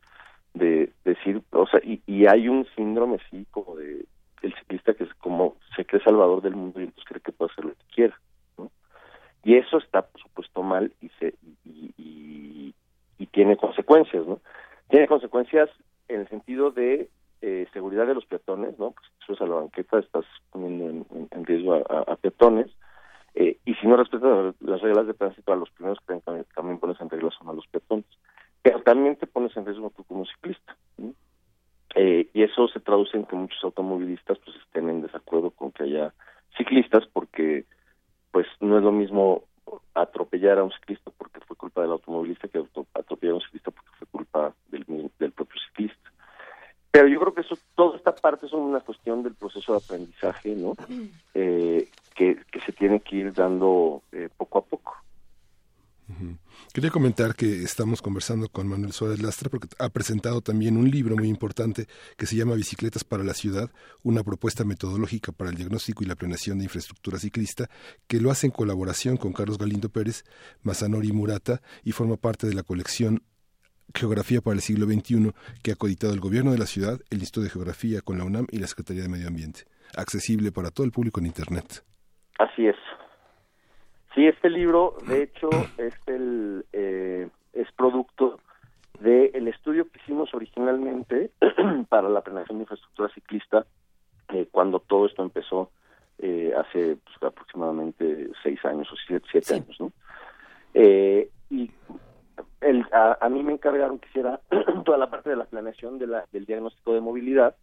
de, 0.54 0.92
decir, 1.04 1.42
o 1.50 1.66
sea, 1.66 1.80
y, 1.82 2.00
y, 2.06 2.26
hay 2.26 2.48
un 2.48 2.66
síndrome, 2.76 3.18
sí, 3.30 3.46
como 3.50 3.76
de 3.76 4.04
el 4.42 4.54
ciclista 4.56 4.92
que 4.92 5.04
es 5.04 5.14
como 5.14 5.56
se 5.74 5.86
cree 5.86 6.02
salvador 6.02 6.42
del 6.42 6.54
mundo 6.54 6.78
y 6.80 6.84
entonces 6.84 7.08
cree 7.08 7.20
que 7.20 7.32
puede 7.32 7.50
hacer 7.50 7.64
lo 7.64 7.72
que 7.72 7.94
quiera, 7.94 8.20
¿no? 8.58 8.70
Y 9.42 9.56
eso 9.56 9.78
está, 9.78 10.02
por 10.02 10.20
supuesto, 10.20 10.62
mal 10.62 10.92
y, 11.00 11.08
se, 11.18 11.34
y, 11.64 11.94
y, 11.96 12.74
y 13.18 13.26
tiene 13.26 13.56
consecuencias, 13.56 14.26
¿no? 14.26 14.40
Tiene 14.90 15.08
consecuencias 15.08 15.70
en 16.08 16.20
el 16.20 16.28
sentido 16.28 16.70
de 16.70 17.08
eh, 17.40 17.66
seguridad 17.72 18.06
de 18.06 18.14
los 18.14 18.26
peatones, 18.26 18.78
¿no? 18.78 18.92
Pues 18.92 19.06
si 19.18 19.26
subes 19.26 19.40
a 19.40 19.46
la 19.46 19.54
banqueta 19.56 19.98
estás 19.98 20.26
poniendo 20.50 21.06
en, 21.30 21.46
riesgo 21.46 21.74
a 21.74 22.16
peatones, 22.16 22.70
eh, 23.34 23.58
y 23.64 23.74
si 23.74 23.86
no 23.86 23.96
respetas 23.96 24.54
las 24.60 24.80
reglas 24.80 25.06
de 25.06 25.14
tránsito, 25.14 25.52
a 25.52 25.56
los 25.56 25.70
primeros 25.70 25.98
que 26.06 26.20
también, 26.54 26.78
pones 26.78 27.00
en 27.00 27.10
riesgo 27.10 27.30
son 27.32 27.48
a 27.48 27.52
los 27.52 27.66
peatones. 27.66 28.06
Pero 28.62 28.80
también 28.82 29.16
te 29.16 29.26
pones 29.26 29.56
en 29.56 29.66
riesgo 29.66 29.90
tú 29.90 30.04
como 30.04 30.24
ciclista. 30.24 30.76
Eh, 31.96 32.28
y 32.32 32.42
eso 32.42 32.68
se 32.68 32.80
traduce 32.80 33.16
en 33.16 33.26
que 33.26 33.36
muchos 33.36 33.62
automovilistas 33.62 34.38
pues 34.38 34.56
estén 34.56 34.88
en 34.88 35.02
desacuerdo 35.02 35.50
con 35.50 35.70
que 35.70 35.84
haya 35.84 36.12
ciclistas 36.56 37.04
porque 37.12 37.66
pues 38.32 38.46
no 38.58 38.78
es 38.78 38.82
lo 38.82 38.90
mismo 38.90 39.44
atropellar 39.94 40.58
a 40.58 40.64
un 40.64 40.72
ciclista 40.72 41.12
porque 41.16 41.38
fue 41.46 41.56
culpa 41.56 41.82
del 41.82 41.92
automovilista 41.92 42.48
que 42.48 42.64
atropellar 42.94 43.34
a 43.34 43.36
un 43.36 43.42
ciclista 43.42 43.70
porque 43.70 43.90
fue 43.96 44.08
culpa 44.08 44.54
del, 44.70 45.10
del 45.18 45.32
propio 45.32 45.60
ciclista. 45.68 46.10
Pero 46.90 47.08
yo 47.08 47.18
creo 47.18 47.34
que 47.34 47.40
eso, 47.40 47.58
toda 47.74 47.96
esta 47.96 48.14
parte 48.14 48.46
es 48.46 48.52
una 48.52 48.80
cuestión 48.80 49.24
del 49.24 49.34
proceso 49.34 49.72
de 49.72 49.78
aprendizaje, 49.78 50.54
¿no? 50.54 50.74
Eh, 51.36 51.88
que, 52.14 52.38
se 52.64 52.72
tiene 52.72 53.00
que 53.00 53.16
ir 53.16 53.32
dando 53.32 54.02
eh, 54.12 54.28
poco 54.36 54.58
a 54.58 54.64
poco. 54.64 54.94
Quería 56.72 56.90
comentar 56.90 57.34
que 57.34 57.62
estamos 57.62 58.02
conversando 58.02 58.48
con 58.48 58.68
Manuel 58.68 58.92
Suárez 58.92 59.22
Lastra 59.22 59.48
porque 59.48 59.68
ha 59.78 59.88
presentado 59.88 60.42
también 60.42 60.76
un 60.76 60.90
libro 60.90 61.16
muy 61.16 61.28
importante 61.28 61.86
que 62.16 62.26
se 62.26 62.36
llama 62.36 62.54
Bicicletas 62.54 63.04
para 63.04 63.24
la 63.24 63.32
Ciudad, 63.32 63.70
una 64.02 64.22
propuesta 64.22 64.64
metodológica 64.64 65.32
para 65.32 65.50
el 65.50 65.56
diagnóstico 65.56 66.02
y 66.02 66.06
la 66.06 66.16
planeación 66.16 66.58
de 66.58 66.64
infraestructura 66.64 67.18
ciclista, 67.18 67.70
que 68.06 68.20
lo 68.20 68.30
hace 68.30 68.46
en 68.46 68.52
colaboración 68.52 69.16
con 69.16 69.32
Carlos 69.32 69.56
Galindo 69.56 69.88
Pérez, 69.88 70.24
Masanori 70.62 71.12
Murata 71.12 71.62
y 71.84 71.92
forma 71.92 72.16
parte 72.16 72.46
de 72.46 72.54
la 72.54 72.62
colección 72.62 73.22
Geografía 73.94 74.40
para 74.40 74.56
el 74.56 74.62
siglo 74.62 74.86
XXI 74.86 75.32
que 75.62 75.72
ha 75.72 75.76
coditado 75.76 76.12
el 76.12 76.20
Gobierno 76.20 76.52
de 76.52 76.58
la 76.58 76.66
Ciudad, 76.66 77.00
el 77.10 77.20
Instituto 77.20 77.44
de 77.44 77.50
Geografía 77.50 78.00
con 78.00 78.18
la 78.18 78.24
UNAM 78.24 78.46
y 78.50 78.58
la 78.58 78.66
Secretaría 78.66 79.02
de 79.02 79.08
Medio 79.08 79.28
Ambiente, 79.28 79.66
accesible 79.96 80.50
para 80.52 80.70
todo 80.70 80.84
el 80.84 80.92
público 80.92 81.20
en 81.20 81.26
Internet. 81.26 81.84
Así 82.38 82.66
es. 82.66 82.76
Sí, 84.14 84.26
este 84.26 84.48
libro, 84.48 84.96
de 85.08 85.24
hecho, 85.24 85.50
es 85.76 85.94
el 86.06 86.64
eh, 86.72 87.28
es 87.52 87.70
producto 87.72 88.38
del 89.00 89.48
estudio 89.48 89.88
que 89.90 89.98
hicimos 89.98 90.32
originalmente 90.34 91.32
para 91.88 92.08
la 92.08 92.20
planeación 92.20 92.58
de 92.58 92.62
infraestructura 92.62 93.08
ciclista 93.12 93.66
eh, 94.32 94.46
cuando 94.50 94.78
todo 94.78 95.06
esto 95.06 95.22
empezó 95.22 95.70
eh, 96.18 96.52
hace 96.56 96.96
pues, 96.96 97.22
aproximadamente 97.22 98.30
seis 98.42 98.64
años 98.64 98.88
o 98.92 98.94
siete, 99.04 99.54
años, 99.54 99.76
¿no? 99.80 99.92
y 101.50 101.70
el, 102.60 102.86
a, 102.92 103.28
mí 103.28 103.42
me 103.42 103.52
encargaron 103.52 103.98
que 103.98 104.08
hiciera 104.08 104.40
toda 104.84 104.96
la 104.96 105.10
parte 105.10 105.30
de 105.30 105.36
la 105.36 105.44
planeación 105.44 105.98
de 105.98 106.06
la, 106.06 106.24
del 106.32 106.46
diagnóstico 106.46 106.94
de 106.94 107.00
movilidad 107.00 107.54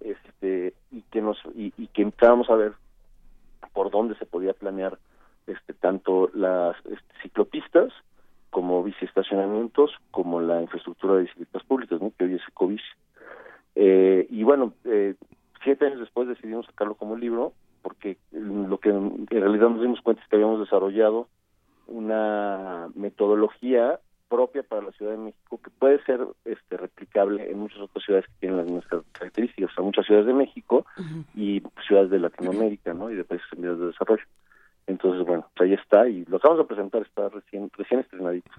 este 0.00 0.74
y 0.90 1.02
que 1.02 1.22
nos 1.22 1.38
y, 1.54 1.72
y 1.78 1.86
que 1.88 2.02
empezáramos 2.02 2.50
a 2.50 2.56
ver 2.56 2.72
por 3.72 3.90
dónde 3.90 4.16
se 4.16 4.26
podía 4.26 4.52
planear 4.52 4.98
este, 5.46 5.74
tanto 5.74 6.30
las 6.34 6.76
este, 6.86 7.14
ciclopistas 7.22 7.92
como 8.50 8.82
biciestacionamientos, 8.84 9.90
como 10.10 10.40
la 10.40 10.62
infraestructura 10.62 11.14
de 11.14 11.22
bicicletas 11.22 11.64
públicas, 11.64 12.00
que 12.16 12.24
hoy 12.24 12.34
es 12.34 12.48
Ecobici. 12.48 12.84
Eh, 13.74 14.26
y 14.30 14.44
bueno, 14.44 14.74
eh, 14.84 15.16
siete 15.64 15.86
años 15.86 15.98
después 15.98 16.28
decidimos 16.28 16.66
sacarlo 16.66 16.94
como 16.94 17.16
libro, 17.16 17.52
porque 17.82 18.16
lo 18.30 18.78
que 18.78 18.90
en 18.90 19.26
realidad 19.26 19.68
nos 19.70 19.82
dimos 19.82 20.00
cuenta 20.02 20.22
es 20.22 20.28
que 20.28 20.36
habíamos 20.36 20.60
desarrollado 20.60 21.28
una 21.86 22.88
metodología 22.94 23.98
propia 24.28 24.62
para 24.62 24.82
la 24.82 24.92
Ciudad 24.92 25.12
de 25.12 25.18
México 25.18 25.60
que 25.62 25.70
puede 25.70 26.02
ser 26.04 26.20
este 26.44 26.76
replicable 26.76 27.50
en 27.50 27.58
muchas 27.58 27.78
otras 27.80 28.04
ciudades 28.04 28.26
que 28.26 28.34
tienen 28.40 28.58
las 28.58 28.66
mismas 28.66 29.04
características, 29.12 29.70
o 29.70 29.74
sea, 29.74 29.84
muchas 29.84 30.06
ciudades 30.06 30.26
de 30.26 30.34
México 30.34 30.86
y 31.34 31.62
ciudades 31.86 32.10
de 32.10 32.18
Latinoamérica, 32.18 32.94
¿no? 32.94 33.10
Y 33.10 33.14
de 33.14 33.24
países 33.24 33.46
en 33.52 33.62
vías 33.62 33.78
de 33.78 33.86
desarrollo. 33.86 34.24
Entonces, 34.86 35.26
bueno, 35.26 35.46
pues 35.56 35.68
ahí 35.70 35.74
está 35.74 36.08
y 36.08 36.24
lo 36.26 36.36
acabamos 36.36 36.64
de 36.64 36.74
presentar, 36.74 37.02
está 37.02 37.28
recién 37.28 37.70
recién 37.76 38.00
estrenadito. 38.00 38.50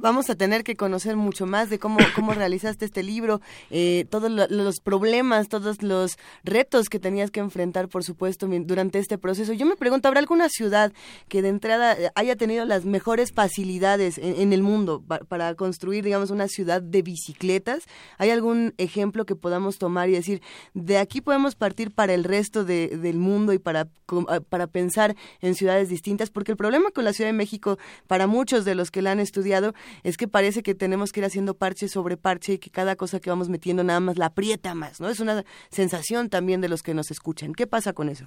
Vamos 0.00 0.28
a 0.28 0.34
tener 0.34 0.64
que 0.64 0.74
conocer 0.74 1.16
mucho 1.16 1.46
más 1.46 1.70
de 1.70 1.78
cómo, 1.78 1.98
cómo 2.16 2.32
realizaste 2.34 2.84
este 2.84 3.04
libro, 3.04 3.40
eh, 3.70 4.06
todos 4.10 4.30
los 4.30 4.80
problemas, 4.80 5.48
todos 5.48 5.82
los 5.82 6.18
retos 6.42 6.88
que 6.88 6.98
tenías 6.98 7.30
que 7.30 7.40
enfrentar, 7.40 7.88
por 7.88 8.02
supuesto, 8.02 8.48
durante 8.48 8.98
este 8.98 9.18
proceso. 9.18 9.52
Yo 9.52 9.66
me 9.66 9.76
pregunto, 9.76 10.08
¿habrá 10.08 10.18
alguna 10.18 10.48
ciudad 10.48 10.92
que 11.28 11.42
de 11.42 11.48
entrada 11.48 11.92
eh, 11.92 12.10
haya 12.16 12.34
tenido 12.34 12.64
las 12.64 12.84
mejores 12.84 13.32
facilidades 13.32 14.18
en, 14.18 14.52
el 14.52 14.62
mundo 14.62 15.02
para, 15.28 15.54
construir, 15.54 16.04
digamos, 16.04 16.30
una 16.30 16.48
ciudad 16.48 16.82
de 16.82 17.02
bicicletas? 17.02 17.84
¿Hay 18.18 18.30
algún 18.30 18.74
ejemplo 18.78 19.24
que 19.26 19.36
podamos 19.36 19.78
tomar 19.78 20.08
y 20.08 20.12
decir, 20.12 20.42
de 20.74 20.98
aquí 20.98 21.20
podemos 21.20 21.54
partir 21.54 21.92
para 21.92 22.14
el 22.14 22.24
resto 22.24 22.64
del 22.64 23.18
mundo 23.18 23.52
y 23.52 23.58
para, 23.58 23.88
ah, 24.28 24.40
para 24.48 24.66
pensar 24.66 25.14
en 25.40 25.54
ciudades 25.54 25.88
distintas? 25.88 26.30
Porque 26.30 26.50
el 26.50 26.56
problema 26.56 26.90
con 26.90 27.04
la 27.04 27.12
Ciudad 27.12 27.28
de 27.28 27.36
México, 27.36 27.78
para 28.08 28.26
muchos 28.26 28.64
de 28.64 28.74
los 28.74 28.90
que 28.90 29.00
la 29.00 29.12
han 29.12 29.20
estudiado, 29.20 29.72
es 30.02 30.16
que 30.16 30.28
parece 30.28 30.62
que 30.62 30.74
tenemos 30.74 31.12
que 31.12 31.20
ir 31.20 31.26
haciendo 31.26 31.54
parche 31.54 31.88
sobre 31.88 32.16
parche 32.16 32.54
y 32.54 32.58
que 32.58 32.70
cada 32.70 32.96
cosa 32.96 33.20
que 33.20 33.30
vamos 33.30 33.48
metiendo 33.48 33.84
nada 33.84 34.00
más 34.00 34.18
la 34.18 34.26
aprieta 34.26 34.74
más, 34.74 35.00
¿no? 35.00 35.08
Es 35.08 35.20
una 35.20 35.44
sensación 35.70 36.30
también 36.30 36.60
de 36.60 36.68
los 36.68 36.82
que 36.82 36.94
nos 36.94 37.10
escuchan. 37.10 37.52
¿Qué 37.52 37.66
pasa 37.66 37.92
con 37.92 38.08
eso? 38.08 38.26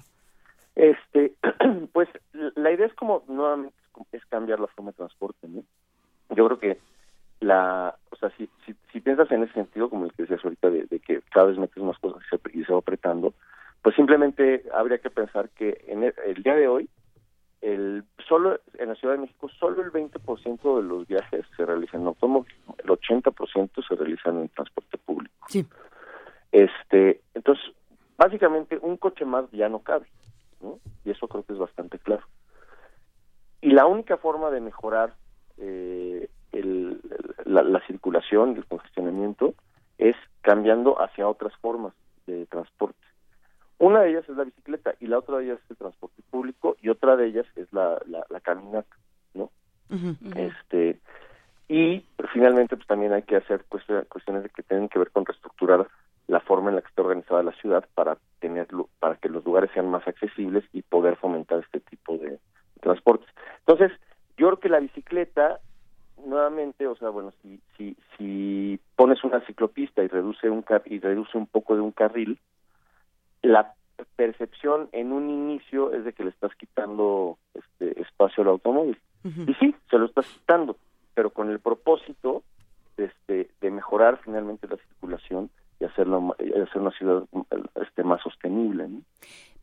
Este, 0.74 1.34
pues 1.92 2.08
la 2.32 2.72
idea 2.72 2.86
es 2.86 2.94
como 2.94 3.24
nuevamente 3.28 3.74
es 4.12 4.24
cambiar 4.26 4.60
la 4.60 4.68
forma 4.68 4.92
de 4.92 4.96
transporte, 4.96 5.48
¿no? 5.48 5.64
Yo 6.30 6.46
creo 6.46 6.58
que 6.58 6.78
la, 7.40 7.96
o 8.10 8.16
sea, 8.16 8.30
si, 8.36 8.48
si, 8.92 9.00
piensas 9.00 9.30
en 9.30 9.44
ese 9.44 9.54
sentido, 9.54 9.88
como 9.88 10.04
el 10.04 10.12
que 10.12 10.22
decías 10.22 10.44
ahorita, 10.44 10.70
de, 10.70 11.00
que 11.00 11.20
cada 11.32 11.46
vez 11.46 11.58
metes 11.58 11.82
más 11.82 11.98
cosas 11.98 12.22
y 12.52 12.64
se, 12.64 12.72
va 12.72 12.78
apretando, 12.78 13.32
pues 13.82 13.94
simplemente 13.94 14.64
habría 14.74 14.98
que 14.98 15.10
pensar 15.10 15.48
que 15.50 15.84
en 15.86 16.02
el 16.02 16.42
día 16.42 16.54
de 16.54 16.68
hoy 16.68 16.88
el 17.60 18.04
solo 18.28 18.60
en 18.74 18.88
la 18.88 18.94
Ciudad 18.94 19.14
de 19.14 19.20
México 19.20 19.48
solo 19.58 19.82
el 19.82 19.90
20% 19.90 20.76
de 20.76 20.82
los 20.82 21.06
viajes 21.06 21.44
se 21.56 21.66
realizan 21.66 22.02
en 22.02 22.08
automóvil, 22.08 22.52
el 22.78 22.90
80% 22.90 23.86
se 23.86 23.94
realizan 23.94 24.38
en 24.38 24.48
transporte 24.48 24.98
público. 24.98 25.46
Sí. 25.48 25.66
Este, 26.52 27.20
entonces, 27.34 27.64
básicamente 28.16 28.78
un 28.80 28.96
coche 28.96 29.24
más 29.24 29.50
ya 29.50 29.68
no 29.68 29.80
cabe, 29.80 30.06
¿no? 30.60 30.78
Y 31.04 31.10
eso 31.10 31.26
creo 31.28 31.42
que 31.42 31.52
es 31.52 31.58
bastante 31.58 31.98
claro. 31.98 32.22
Y 33.60 33.70
la 33.70 33.86
única 33.86 34.16
forma 34.18 34.50
de 34.50 34.60
mejorar 34.60 35.14
eh, 35.58 36.28
el, 36.52 37.00
la, 37.44 37.62
la 37.62 37.84
circulación, 37.86 38.56
el 38.56 38.66
congestionamiento, 38.66 39.54
es 39.98 40.16
cambiando 40.42 41.00
hacia 41.02 41.28
otras 41.28 41.54
formas 41.56 41.92
de 42.26 42.46
transporte. 42.46 43.07
Una 43.78 44.00
de 44.00 44.10
ellas 44.10 44.28
es 44.28 44.36
la 44.36 44.44
bicicleta 44.44 44.94
y 45.00 45.06
la 45.06 45.18
otra 45.18 45.38
de 45.38 45.44
ellas 45.44 45.60
es 45.64 45.70
el 45.70 45.76
transporte 45.76 46.22
público 46.30 46.76
y 46.82 46.88
otra 46.88 47.16
de 47.16 47.26
ellas 47.26 47.46
es 47.56 47.72
la, 47.72 48.00
la, 48.06 48.40
caminata, 48.40 48.96
¿no? 49.34 49.50
Este 50.34 50.98
y 51.68 52.04
finalmente 52.32 52.76
pues 52.76 52.88
también 52.88 53.12
hay 53.12 53.22
que 53.22 53.36
hacer 53.36 53.64
cuestiones 53.68 54.42
de 54.42 54.48
que 54.48 54.62
tienen 54.62 54.88
que 54.88 54.98
ver 54.98 55.10
con 55.10 55.24
reestructurar 55.24 55.86
la 56.26 56.40
forma 56.40 56.70
en 56.70 56.76
la 56.76 56.82
que 56.82 56.88
está 56.88 57.02
organizada 57.02 57.42
la 57.42 57.52
ciudad 57.52 57.84
para 57.94 58.18
tenerlo 58.40 58.88
para 59.00 59.16
que 59.16 59.28
los 59.28 59.44
lugares 59.44 59.70
sean 59.72 59.88
más 59.90 60.06
accesibles 60.08 60.64
y 60.72 60.82
poder 60.82 61.16
fomentar 61.16 61.60
este 61.60 61.80
tipo 61.80 62.16
de 62.18 62.38
transportes. 62.80 63.28
Entonces, 63.60 63.92
yo 64.36 64.46
creo 64.48 64.60
que 64.60 64.68
la 64.68 64.80
bicicleta 64.80 65.60
nuevamente, 66.24 66.86
o 66.86 66.96
sea, 66.96 67.10
bueno, 67.10 67.32
si 67.42 67.60
si 67.76 67.96
si 68.16 68.80
pones 68.96 69.22
una 69.24 69.40
ciclopista 69.46 70.02
y 70.02 70.08
reduce 70.08 70.50
un 70.50 70.64
y 70.86 70.98
reduce 70.98 71.36
un 71.38 71.46
poco 71.46 71.74
de 71.74 71.80
un 71.80 71.92
carril, 71.92 72.38
la 73.42 73.74
percepción 74.16 74.88
en 74.92 75.12
un 75.12 75.30
inicio 75.30 75.92
es 75.92 76.04
de 76.04 76.12
que 76.12 76.24
le 76.24 76.30
estás 76.30 76.54
quitando 76.54 77.38
este 77.54 78.00
espacio 78.00 78.42
al 78.42 78.50
automóvil. 78.50 78.98
Y 79.24 79.52
sí, 79.54 79.74
se 79.90 79.98
lo 79.98 80.06
estás 80.06 80.26
quitando, 80.26 80.76
pero 81.14 81.30
con 81.30 81.50
el 81.50 81.58
propósito 81.58 82.42
este, 82.96 83.50
de 83.60 83.70
mejorar 83.70 84.20
finalmente 84.24 84.68
la 84.68 84.76
circulación 84.76 85.50
y 85.80 85.84
hacerlo, 85.84 86.34
hacer 86.38 86.80
una 86.80 86.90
ciudad 86.92 87.24
este, 87.82 88.04
más 88.04 88.22
sostenible. 88.22 88.88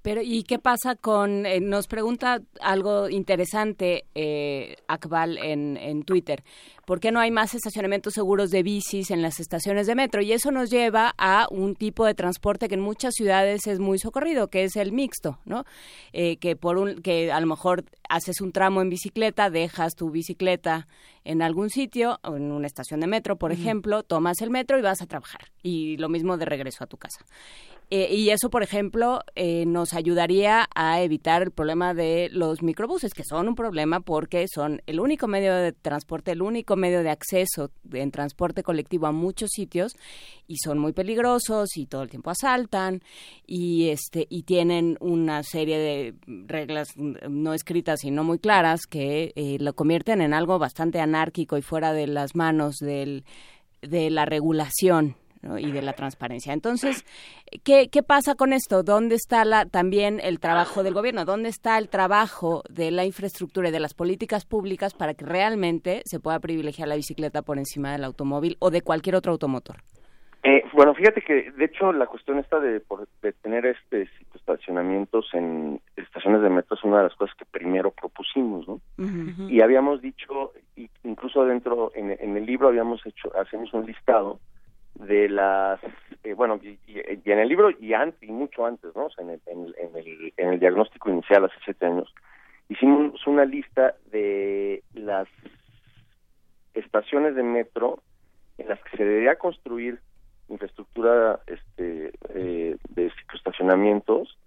Pero, 0.06 0.22
¿y 0.22 0.44
qué 0.44 0.60
pasa 0.60 0.94
con, 0.94 1.48
eh, 1.48 1.60
nos 1.60 1.88
pregunta 1.88 2.40
algo 2.62 3.10
interesante 3.10 4.06
eh, 4.14 4.76
Akbal 4.88 5.40
en, 5.40 5.78
en 5.78 6.04
Twitter, 6.04 6.44
¿por 6.86 7.00
qué 7.00 7.12
no 7.12 7.20
hay 7.20 7.32
más 7.32 7.56
estacionamientos 7.56 8.14
seguros 8.14 8.52
de 8.52 8.62
bicis 8.62 9.10
en 9.10 9.24
las 9.24 9.40
estaciones 9.40 9.88
de 9.88 9.96
metro? 9.96 10.22
Y 10.22 10.32
eso 10.32 10.52
nos 10.52 10.70
lleva 10.70 11.16
a 11.18 11.48
un 11.50 11.74
tipo 11.74 12.06
de 12.06 12.14
transporte 12.14 12.68
que 12.68 12.76
en 12.76 12.82
muchas 12.82 13.16
ciudades 13.16 13.66
es 13.66 13.80
muy 13.80 13.98
socorrido, 13.98 14.48
que 14.48 14.66
es 14.66 14.76
el 14.76 14.92
mixto, 14.92 15.40
¿no? 15.44 15.66
Eh, 16.14 16.38
que, 16.38 16.56
por 16.56 16.78
un, 16.78 17.02
que 17.02 17.32
a 17.32 17.40
lo 17.40 17.48
mejor 17.48 17.84
haces 18.08 18.42
un 18.42 18.52
tramo 18.52 18.84
en 18.84 18.92
bicicleta, 18.92 19.50
dejas 19.50 19.96
tu 19.96 20.12
bicicleta 20.12 20.88
en 21.24 21.42
algún 21.42 21.72
sitio, 21.72 22.20
en 22.24 22.52
una 22.52 22.68
estación 22.68 23.00
de 23.00 23.08
metro, 23.08 23.38
por 23.38 23.52
ejemplo, 23.52 24.04
tomas 24.04 24.40
el 24.42 24.52
metro 24.52 24.78
y 24.78 24.84
vas 24.84 25.02
a 25.02 25.08
trabajar. 25.08 25.50
Y 25.64 25.98
lo 25.98 26.10
mismo 26.10 26.38
de 26.38 26.46
regreso 26.46 26.84
a 26.84 26.88
tu 26.88 26.98
casa. 26.98 27.26
Eh, 27.92 28.16
y 28.16 28.30
eso, 28.32 28.50
por 28.50 28.64
ejemplo, 28.64 29.22
eh, 29.36 29.66
nos 29.68 29.94
ayudaría 29.94 30.68
a 30.74 31.02
evitar 31.02 31.44
el 31.44 31.52
problema 31.52 31.94
de 31.94 32.30
los 32.32 32.64
microbuses, 32.64 33.14
que 33.14 33.24
son 33.24 33.48
un 33.48 33.56
problema 33.56 34.00
porque 34.00 34.48
son 34.48 34.82
el 34.88 35.00
único 35.00 35.28
medio 35.28 35.54
de 35.54 35.72
transporte, 35.72 36.32
el 36.32 36.42
único 36.42 36.76
medio 36.76 37.04
de 37.04 37.12
acceso 37.12 37.72
en 37.94 38.10
transporte 38.10 38.64
colectivo 38.64 39.06
a 39.06 39.12
muchos 39.12 39.52
sitios 39.52 39.94
y 40.48 40.58
son 40.58 40.80
muy 40.80 40.94
peligrosos 40.94 41.78
y 41.78 41.86
todo 41.86 42.02
el 42.04 42.10
tiempo 42.10 42.32
asaltan 42.32 43.02
y 43.46 43.90
este 43.90 44.26
y 44.30 44.44
tienen 44.44 44.98
una 45.00 45.44
serie 45.44 45.78
de 45.78 46.16
reglas 46.48 46.90
no 46.98 47.54
escritas 47.54 48.04
y 48.04 48.12
no 48.12 48.24
muy 48.24 48.40
claras 48.40 48.88
que 48.88 49.32
eh, 49.36 49.58
lo 49.60 49.74
convierten 49.74 50.22
en 50.22 50.34
algo 50.34 50.58
bastante 50.60 51.00
anárquico 51.00 51.58
y 51.58 51.62
fuera 51.62 51.94
de 51.94 52.08
las 52.08 52.36
manos 52.36 52.78
del, 52.78 53.26
de 53.82 54.10
la 54.10 54.26
regulación 54.26 55.16
y 55.60 55.72
de 55.72 55.82
la 55.82 55.94
transparencia. 55.94 56.54
Entonces, 56.54 57.06
¿qué, 57.64 57.90
¿qué 57.90 58.04
pasa 58.04 58.36
con 58.36 58.54
esto? 58.54 58.84
¿Dónde 58.84 59.16
está 59.16 59.46
la, 59.46 59.66
también 59.66 60.20
el 60.22 60.40
trabajo 60.40 60.84
del 60.84 60.94
gobierno? 60.94 61.26
¿Dónde 61.26 61.50
está 61.50 61.78
el 61.78 61.90
trabajo 61.90 62.64
de 62.70 62.92
la 62.92 63.06
infraestructura 63.06 63.70
y 63.70 63.72
de 63.72 63.80
las 63.80 63.94
políticas 63.94 64.46
públicas 64.46 64.94
para 64.94 65.14
que 65.14 65.26
realmente 65.26 66.02
se 66.06 66.20
pueda 66.20 66.40
privilegiar 66.40 66.88
la 66.88 66.96
bicicleta 66.96 67.42
por 67.42 67.58
encima 67.58 67.92
del 67.92 68.04
automóvil 68.04 68.58
o 68.60 68.72
de 68.72 68.82
cualquier 68.82 69.16
otro 69.16 69.32
automotor? 69.32 69.78
Eh, 70.48 70.64
bueno, 70.74 70.94
fíjate 70.94 71.24
que 71.24 71.52
de 71.52 71.66
hecho 71.66 71.92
la 71.92 72.06
cuestión 72.06 72.38
esta 72.38 72.60
de, 72.60 72.80
de 73.24 73.32
tener 73.42 73.66
este 73.66 74.08
estacionamientos 74.36 75.28
en 75.34 75.82
estaciones 75.96 76.44
de 76.44 76.52
metro 76.52 76.76
es 76.76 76.84
una 76.84 76.98
de 76.98 77.04
las 77.06 77.16
cosas 77.16 77.36
que 77.36 77.46
primero 77.46 77.90
propusimos, 77.90 78.68
¿no? 78.68 78.80
Y 79.50 79.62
habíamos 79.62 80.02
dicho, 80.02 80.54
incluso 81.04 81.46
dentro 81.46 81.92
en, 81.96 82.12
en, 82.12 82.38
el 82.38 82.46
libro 82.46 82.68
habíamos 82.68 83.04
hecho, 83.08 83.32
hacemos 83.36 83.74
un 83.74 83.88
listado 83.88 84.40
de 84.96 85.30
las 85.30 85.80
eh, 86.24 86.34
bueno 86.34 86.60
y, 86.62 86.80
en 87.26 87.40
el 87.40 87.50
libro 87.50 87.70
y 87.70 87.94
antes 87.94 88.22
y 88.24 88.32
mucho 88.32 88.66
antes 88.66 88.96
no 88.96 89.08
en, 89.18 89.30
el, 89.30 89.42
en, 89.46 89.96
el, 89.96 90.34
en 90.38 90.50
el 90.54 90.60
diagnóstico 90.60 91.10
inicial 91.10 91.46
hace 91.46 91.56
siete 91.64 91.86
años 91.86 92.14
hicimos 92.70 93.26
una 93.28 93.46
lista 93.46 93.96
de 94.12 94.84
las 94.94 95.28
estaciones 96.74 97.36
de 97.36 97.44
metro 97.44 98.02
en 98.58 98.70
las 98.70 98.82
que 98.84 98.98
se 98.98 99.04
debería 99.04 99.36
construir 99.36 100.00
infraestructura 100.48 101.40
este 101.48 102.14
eh, 102.30 102.78
de 102.90 103.12
estacionamientos 103.34 104.38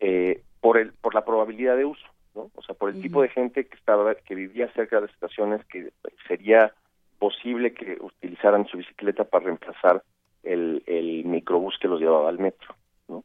eh, 0.00 0.42
por 0.60 0.78
el 0.78 0.92
por 0.94 1.14
la 1.14 1.24
probabilidad 1.24 1.76
de 1.76 1.84
uso 1.84 2.06
no 2.34 2.50
o 2.54 2.62
sea 2.62 2.74
por 2.74 2.90
el 2.90 3.00
tipo 3.00 3.22
de 3.22 3.28
gente 3.28 3.66
que 3.66 3.76
estaba 3.76 4.14
que 4.16 4.34
vivía 4.34 4.70
cerca 4.72 5.00
de 5.00 5.06
estaciones 5.06 5.64
que 5.66 5.92
sería 6.26 6.72
posible 7.18 7.72
que 7.72 7.98
utilizaran 8.00 8.66
su 8.66 8.78
bicicleta 8.78 9.24
para 9.24 9.46
reemplazar 9.46 10.02
el, 10.42 10.82
el 10.86 11.24
microbús 11.24 11.76
que 11.80 11.88
los 11.88 12.00
llevaba 12.00 12.28
al 12.28 12.38
metro, 12.38 12.74
¿no? 13.08 13.24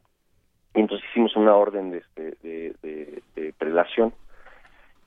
Y 0.74 0.80
entonces 0.80 1.08
hicimos 1.10 1.36
una 1.36 1.54
orden 1.54 1.90
de, 1.90 1.98
este, 1.98 2.36
de, 2.42 3.22
de, 3.34 3.52
prelación. 3.58 4.12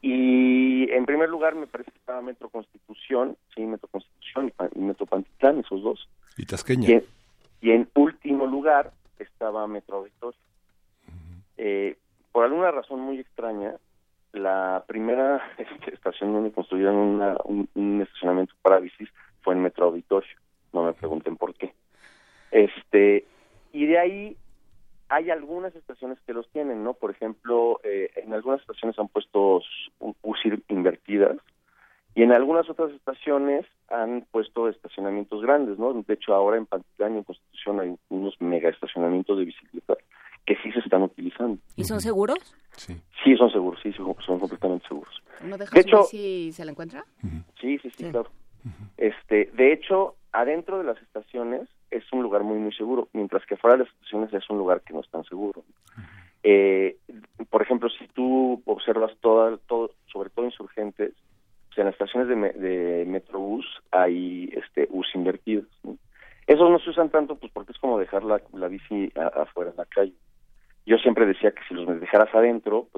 Y 0.01 0.89
en 0.91 1.05
primer 1.05 1.29
lugar 1.29 1.55
me 1.55 1.67
parece 1.67 1.91
que 1.91 1.97
estaba 1.97 2.21
Metro 2.21 2.49
Constitución, 2.49 3.35
sí, 3.55 3.61
Metro 3.61 3.89
Constitución 3.89 4.53
y, 4.75 4.79
Metro 4.79 5.05
Pantitlán, 5.05 5.59
esos 5.59 5.81
dos. 5.81 6.07
Y 6.37 6.45
Tasqueña. 6.45 7.01
Y 7.61 7.71
en, 7.71 7.89
último 7.95 8.45
lugar 8.45 8.91
estaba 9.17 9.67
Metro 9.67 9.97
Auditorio. 9.97 10.39
eh, 11.57 11.97
por 12.31 12.43
alguna 12.43 12.69
razón 12.69 12.99
muy 12.99 13.19
extraña, 13.19 13.75
la 14.35 14.83
primera 14.87 15.41
este, 15.57 15.93
estación 15.93 16.33
donde 16.33 16.51
construyeron 16.51 16.95
una, 16.95 17.37
un, 17.43 18.01
estacionamiento 18.01 18.53
para 18.61 18.79
bicis 18.79 19.09
fue 19.41 19.53
en 19.53 19.61
Metro 19.61 19.85
Auditorio. 19.87 20.35
No 20.73 20.83
me 20.83 20.93
pregunten 20.93 21.37
por 21.37 21.53
qué. 21.55 21.73
Este, 22.51 23.25
y 23.71 23.85
de 23.85 23.99
ahí 23.99 24.37
hay 25.09 25.29
algunas 25.29 25.75
estaciones 25.75 26.17
que 26.25 26.33
los 26.33 26.49
tienen, 26.49 26.83
¿no? 26.83 26.93
Por 26.93 27.11
ejemplo, 27.11 27.79
eh, 27.83 28.09
en 28.15 28.33
algunas 28.33 28.61
estaciones 28.61 28.97
han 28.97 29.07
puesto 29.07 29.61
UCI 29.99 30.63
invertidas 30.69 31.37
y 32.15 32.23
en 32.23 32.31
algunas 32.31 32.69
otras 32.69 32.91
estaciones 32.91 33.65
han 33.89 34.25
puesto 34.31 34.67
estacionamientos 34.69 35.41
grandes, 35.41 35.77
¿no? 35.77 35.93
De 35.93 36.13
hecho, 36.13 36.33
ahora 36.33 36.57
en 36.57 36.65
Pantitlán 36.65 37.17
en 37.17 37.23
Constitución 37.23 37.79
hay 37.79 37.95
unos 38.09 38.39
mega 38.41 38.69
estacionamientos 38.69 39.37
de 39.37 39.45
bicicletas 39.45 39.97
que 40.45 40.55
sí 40.63 40.71
se 40.71 40.79
están 40.79 41.01
utilizando. 41.01 41.57
¿Y 41.75 41.83
son 41.83 42.01
seguros? 42.01 42.37
Sí. 42.77 42.95
Sí, 43.23 43.35
son 43.35 43.49
seguros, 43.51 43.79
sí, 43.81 43.91
son, 43.93 44.39
completamente 44.39 44.87
seguros. 44.87 45.21
¿No 45.43 45.57
deja 45.57 45.73
de 45.73 45.81
hecho, 45.81 46.03
si 46.03 46.51
se 46.51 46.65
la 46.65 46.71
encuentra? 46.71 47.05
Sí, 47.59 47.79
sí, 47.79 47.89
sí, 47.89 48.03
claro. 48.11 48.29
Este, 48.97 49.49
de 49.53 49.73
hecho, 49.73 50.15
adentro 50.31 50.77
de 50.77 50.83
las 50.83 51.01
estaciones 51.01 51.69
es 51.91 52.03
un 52.11 52.23
lugar 52.23 52.43
muy, 52.43 52.57
muy 52.57 52.73
seguro, 52.73 53.07
mientras 53.13 53.45
que 53.45 53.57
fuera 53.57 53.77
de 53.77 53.83
las 53.83 53.93
estaciones 53.93 54.33
es 54.33 54.49
un 54.49 54.57
lugar 54.57 54.81
que 54.81 54.93
no 54.93 55.01
es 55.01 55.09
tan 55.09 55.23
seguro. 55.23 55.63
Eh, 56.43 56.97
por 57.49 57.61
ejemplo, 57.61 57.89
si 57.89 58.07
tú 58.09 58.61
observas 58.65 59.11
todo, 59.21 59.57
todo 59.59 59.91
sobre 60.11 60.29
todo 60.29 60.45
insurgentes, 60.45 61.13
pues 61.67 61.77
en 61.77 61.85
las 61.85 61.93
estaciones 61.93 62.27
de, 62.27 62.59
de 62.59 63.04
centro 72.65 72.89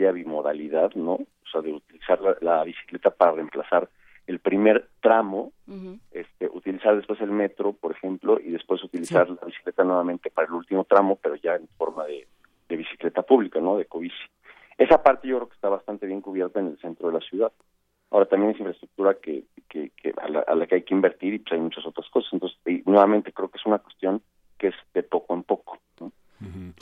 haya 0.00 0.12
bimodalidad, 0.12 0.94
¿no? 0.94 1.12
O 1.12 1.48
sea, 1.50 1.60
de 1.60 1.72
utilizar 1.72 2.20
la, 2.40 2.64
bicicleta 2.64 3.10
para 3.10 3.32
reemplazar 3.32 3.88
el 4.26 4.38
primer 4.38 4.88
tramo, 5.00 5.52
este, 6.12 6.48
utilizar 6.48 6.96
después 6.96 7.20
el 7.20 7.30
metro, 7.30 7.72
por 7.72 7.92
ejemplo, 7.92 8.38
y 8.38 8.50
después 8.50 8.82
utilizar 8.84 9.28
la 9.28 9.44
bicicleta 9.44 9.82
nuevamente 9.82 10.30
para 10.30 10.46
el 10.46 10.54
último 10.54 10.84
tramo, 10.84 11.16
pero 11.16 11.34
ya 11.36 11.56
en 11.56 11.66
forma 11.76 12.04
de, 12.06 12.26
bicicleta 12.68 13.22
pública, 13.22 13.60
¿no? 13.60 13.76
De 13.76 13.86
cobici. 13.86 14.14
Esa 14.78 15.02
parte 15.02 15.26
yo 15.26 15.36
creo 15.38 15.48
que 15.48 15.54
está 15.56 15.68
bastante 15.68 16.06
bien 16.06 16.20
cubierta 16.20 16.60
en 16.60 16.68
el 16.68 16.78
centro 16.78 17.08
de 17.08 17.14
la 17.14 17.20
ciudad. 17.20 17.50
Ahora 18.10 18.26
también 18.26 18.52
es 18.52 18.60
infraestructura 18.60 19.14
que, 19.14 19.44
que, 19.68 19.90
a, 20.16 20.54
la, 20.54 20.66
que 20.66 20.76
hay 20.76 20.82
que 20.82 20.94
invertir 20.94 21.34
y 21.34 21.38
pues 21.40 21.52
hay 21.52 21.60
muchas 21.60 21.84
otras 21.84 22.08
cosas. 22.10 22.32
Entonces, 22.32 22.58
nuevamente 22.86 23.32
creo 23.32 23.48
que 23.48 23.58
es 23.58 23.66
una 23.66 23.78
cuestión 23.78 24.22
que 24.56 24.68
es 24.68 24.74
de 24.94 25.02
poco 25.02 25.34
en 25.34 25.42
poco. 25.42 25.78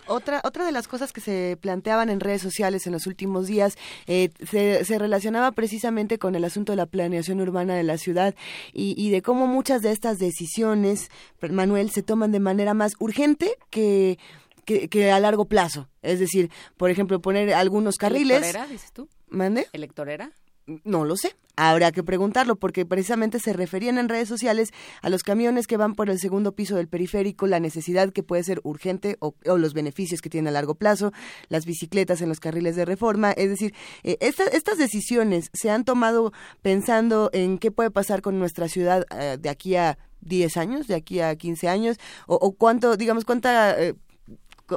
Otra, 0.08 0.40
otra 0.44 0.64
de 0.64 0.72
las 0.72 0.88
cosas 0.88 1.12
que 1.12 1.20
se 1.20 1.58
planteaban 1.60 2.08
en 2.10 2.20
redes 2.20 2.42
sociales 2.42 2.86
en 2.86 2.92
los 2.92 3.06
últimos 3.06 3.46
días 3.46 3.76
eh, 4.06 4.30
se, 4.50 4.84
se, 4.84 4.98
relacionaba 4.98 5.52
precisamente 5.52 6.18
con 6.18 6.34
el 6.34 6.44
asunto 6.44 6.72
de 6.72 6.76
la 6.76 6.86
planeación 6.86 7.40
urbana 7.40 7.74
de 7.74 7.82
la 7.82 7.98
ciudad 7.98 8.34
y, 8.72 8.94
y, 8.96 9.10
de 9.10 9.22
cómo 9.22 9.46
muchas 9.46 9.82
de 9.82 9.92
estas 9.92 10.18
decisiones, 10.18 11.10
Manuel, 11.50 11.90
se 11.90 12.02
toman 12.02 12.32
de 12.32 12.40
manera 12.40 12.74
más 12.74 12.94
urgente 12.98 13.52
que, 13.70 14.18
que, 14.64 14.88
que 14.88 15.10
a 15.10 15.20
largo 15.20 15.44
plazo. 15.44 15.88
Es 16.02 16.18
decir, 16.18 16.50
por 16.76 16.90
ejemplo, 16.90 17.20
poner 17.20 17.54
algunos 17.54 17.96
carriles. 17.96 18.38
¿Electorera, 18.38 18.66
dices 18.66 18.92
tú? 18.92 19.08
¿Mande? 19.28 19.66
¿Electorera? 19.72 20.32
No 20.84 21.04
lo 21.04 21.16
sé. 21.16 21.34
Habrá 21.60 21.90
que 21.90 22.04
preguntarlo 22.04 22.54
porque 22.54 22.86
precisamente 22.86 23.40
se 23.40 23.52
referían 23.52 23.98
en 23.98 24.08
redes 24.08 24.28
sociales 24.28 24.70
a 25.02 25.10
los 25.10 25.24
camiones 25.24 25.66
que 25.66 25.76
van 25.76 25.96
por 25.96 26.08
el 26.08 26.20
segundo 26.20 26.52
piso 26.52 26.76
del 26.76 26.86
periférico, 26.86 27.48
la 27.48 27.58
necesidad 27.58 28.12
que 28.12 28.22
puede 28.22 28.44
ser 28.44 28.60
urgente 28.62 29.16
o, 29.18 29.34
los 29.44 29.74
beneficios 29.74 30.20
que 30.20 30.30
tiene 30.30 30.50
a 30.50 30.52
largo 30.52 30.76
plazo, 30.76 31.10
las 31.48 31.66
bicicletas 31.66 32.22
en 32.22 32.28
los 32.28 32.38
carriles 32.38 32.76
de 32.76 32.84
reforma. 32.84 33.32
Es 33.32 33.48
decir, 33.48 33.74
eh, 34.04 34.18
estas 34.20 34.78
decisiones 34.78 35.50
se 35.52 35.68
han 35.68 35.84
tomado 35.84 36.32
pensando 36.62 37.28
en 37.32 37.58
qué 37.58 37.72
puede 37.72 37.90
pasar 37.90 38.22
con 38.22 38.38
nuestra 38.38 38.68
ciudad 38.68 39.04
eh, 39.18 39.36
de 39.40 39.48
aquí 39.48 39.74
a 39.74 39.98
10 40.20 40.56
años, 40.58 40.86
de 40.86 40.94
aquí 40.94 41.18
a 41.18 41.34
15 41.34 41.66
años, 41.66 41.96
o, 42.28 42.52
cuánto, 42.52 42.96
digamos, 42.96 43.24
cuánta, 43.24 43.82
eh, 43.82 43.94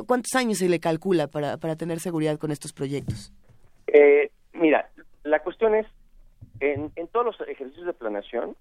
cuántos 0.07 0.33
años 0.33 0.57
se 0.57 0.67
le 0.67 0.79
calcula 0.79 1.27
para, 1.27 1.57
para 1.57 1.75
tener 1.75 1.99
seguridad 1.99 2.39
con 2.39 2.49
estos 2.49 2.73
proyectos. 2.73 3.31
mira, 4.53 4.90
la 5.31 5.39
cuestión 5.39 5.73
es, 5.75 5.87
en, 6.59 6.91
en 6.95 7.07
todos 7.07 7.25
los 7.25 7.49
ejercicios 7.49 7.85
de 7.85 7.93
planeación, 7.93 8.55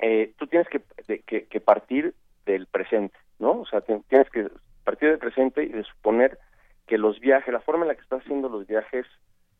eh, 0.00 0.32
tú 0.38 0.46
tienes 0.46 0.68
que, 0.68 0.80
que, 1.22 1.60
partir 1.60 2.14
del 2.46 2.66
presente, 2.66 3.18
¿no? 3.40 3.60
O 3.60 3.66
sea, 3.66 3.80
tienes 3.80 4.30
que 4.30 4.48
partir 4.84 5.10
del 5.10 5.18
presente 5.18 5.64
y 5.64 5.68
de 5.68 5.82
suponer 5.82 6.38
que 6.86 6.96
los 6.96 7.18
viajes, 7.18 7.52
la 7.52 7.60
forma 7.60 7.82
en 7.82 7.88
la 7.88 7.94
que 7.96 8.02
estás 8.02 8.22
haciendo 8.22 8.48
los 8.48 8.66
viajes 8.66 9.06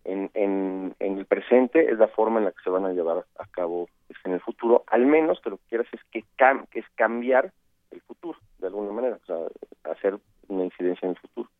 en, 0.04 0.30
en, 0.34 0.94
en 1.00 1.18
el 1.18 1.26
presente 1.26 1.90
es 1.90 1.98
la 1.98 2.08
forma 2.08 2.38
en 2.38 2.46
la 2.46 2.52
que 2.52 2.62
se 2.62 2.70
van 2.70 2.86
a 2.86 2.92
llevar 2.92 3.26
a 3.38 3.46
cabo 3.48 3.88
en 4.24 4.32
el 4.32 4.40
futuro, 4.40 4.84
al 4.86 5.04
menos 5.04 5.40
que 5.40 5.50
lo 5.50 5.56
que 5.58 5.68
quieras 5.68 5.88
es 5.92 6.00
que, 6.12 6.24
que 6.70 6.78
es 6.78 6.86
cambiar 6.94 7.52
el 7.90 8.00
futuro, 8.02 8.38
de 8.58 8.68
alguna 8.68 8.92
manera, 8.92 9.18
o 9.22 9.26
sea, 9.26 9.92
hacer 9.92 10.18
una 10.46 10.64
incidencia 10.64 11.06
en 11.06 11.10
el 11.10 11.20
futuro. 11.20 11.50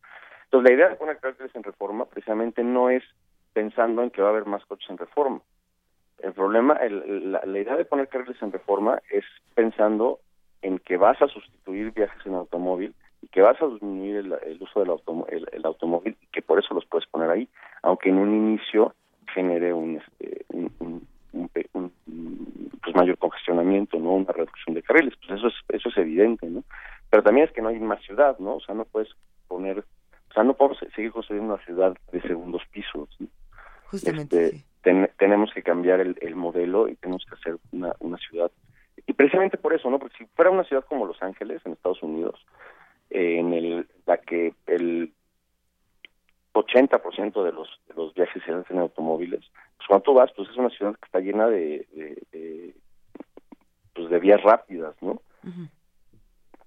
Entonces, 0.45 0.71
la 0.71 0.77
idea 0.77 0.89
de 0.89 0.97
poner 0.97 1.19
cárceles 1.19 1.55
en 1.55 1.63
reforma 1.63 2.07
precisamente 2.07 2.63
no 2.63 2.89
es 2.89 3.03
pensando 3.59 4.05
en 4.05 4.11
que 4.11 4.23
va 4.23 4.29
a 4.29 4.31
haber 4.31 4.47
más 4.47 4.65
coches 4.67 4.89
en 4.89 4.99
reforma. 4.99 5.41
El 6.21 6.33
problema, 6.33 6.79
la, 6.81 7.59
idea 7.59 7.77
de 7.77 7.85
poner 7.85 8.07
carriles 8.07 8.41
en 8.41 8.53
reforma 8.53 9.01
es 9.11 9.25
pensando 9.57 10.21
en 10.63 10.79
que 10.79 10.97
vas 10.97 11.21
a 11.21 11.27
sustituir 11.27 11.91
viajes 11.91 12.25
en 12.25 12.35
automóvil 12.35 12.95
y 13.21 13.27
que 13.27 13.43
vas 13.43 13.61
a 13.61 13.67
disminuir 13.67 14.15
el, 14.47 14.63
uso 14.63 14.79
del 14.79 14.93
el, 15.51 15.67
automóvil 15.67 16.17
y 16.23 16.27
que 16.29 16.41
por 16.41 16.61
eso 16.61 16.73
los 16.73 16.87
puedes 16.87 17.09
poner 17.09 17.31
ahí, 17.31 17.49
aunque 17.83 18.11
en 18.11 18.19
un 18.19 18.33
inicio 18.33 18.95
genere 19.35 19.73
un, 19.73 19.97
este, 19.97 20.45
un, 20.51 21.05
pues 21.33 22.95
mayor 22.95 23.19
congestionamiento, 23.19 23.99
no 23.99 24.13
una 24.13 24.33
reducción 24.33 24.77
de 24.77 24.85
carriles, 24.85 25.15
pues 25.17 25.37
eso 25.37 25.49
es 25.49 25.55
eso 25.71 25.89
es 25.89 25.99
evidente, 25.99 26.47
¿no? 26.47 26.63
Pero 27.11 27.25
también 27.25 27.49
es 27.49 27.53
que 27.53 27.61
no 27.61 27.71
hay 27.71 27.81
más 27.81 28.01
ciudad, 28.03 28.39
¿no? 28.39 28.55
O 28.55 28.61
sea, 28.61 28.77
no 28.77 28.85
puedes 28.85 29.09
poner, 29.49 29.81
o 29.81 30.33
sea, 30.33 30.45
no 30.45 30.55
podemos 30.55 30.79
seguir 30.95 31.11
construyendo 31.11 31.55
una 31.55 31.65
ciudad 31.65 31.97
de 32.13 32.21
segundos 32.23 32.63
pisos. 32.71 33.09
¿no? 33.19 33.27
Justamente. 33.91 34.47
Este, 34.47 35.09
tenemos 35.19 35.53
que 35.53 35.63
cambiar 35.63 36.01
el, 36.01 36.37
modelo 36.37 36.89
y 36.89 36.97
tenemos 36.97 37.25
que 37.25 37.35
hacer 37.35 37.57
una, 37.73 37.95
una 38.01 38.19
ciudad. 38.19 38.51
Y 39.07 39.13
precisamente 39.15 39.57
por 39.57 39.73
eso, 39.75 39.91
¿no? 39.91 39.99
Porque 39.99 40.17
si 40.19 40.27
fuera 40.27 40.51
una 40.51 40.65
ciudad 40.65 40.85
como 40.85 41.07
Los 41.07 41.23
Ángeles, 41.23 41.63
en 41.65 41.73
Estados 41.73 42.03
Unidos, 42.03 42.45
en 43.11 43.53
el, 43.55 43.89
la 44.07 44.19
que 44.19 44.55
el 44.67 45.13
80% 46.53 47.45
de 47.45 47.53
los, 47.53 47.69
de 47.89 47.95
los 47.95 48.15
viajes 48.15 48.43
se 48.45 48.53
hacen 48.53 48.77
en 48.77 48.83
automóviles, 48.83 49.41
pues 49.77 49.89
cuando 49.89 50.03
tú 50.03 50.15
vas, 50.15 50.31
pues 50.37 50.49
es 50.51 50.57
una 50.57 50.71
ciudad 50.71 50.95
que 50.95 51.07
está 51.07 51.21
llena 51.21 51.47
de, 51.49 51.87
de, 52.33 52.75
pues 53.95 54.11
de 54.11 54.19
vías 54.19 54.43
rápidas, 54.43 54.95
¿no? 55.01 55.23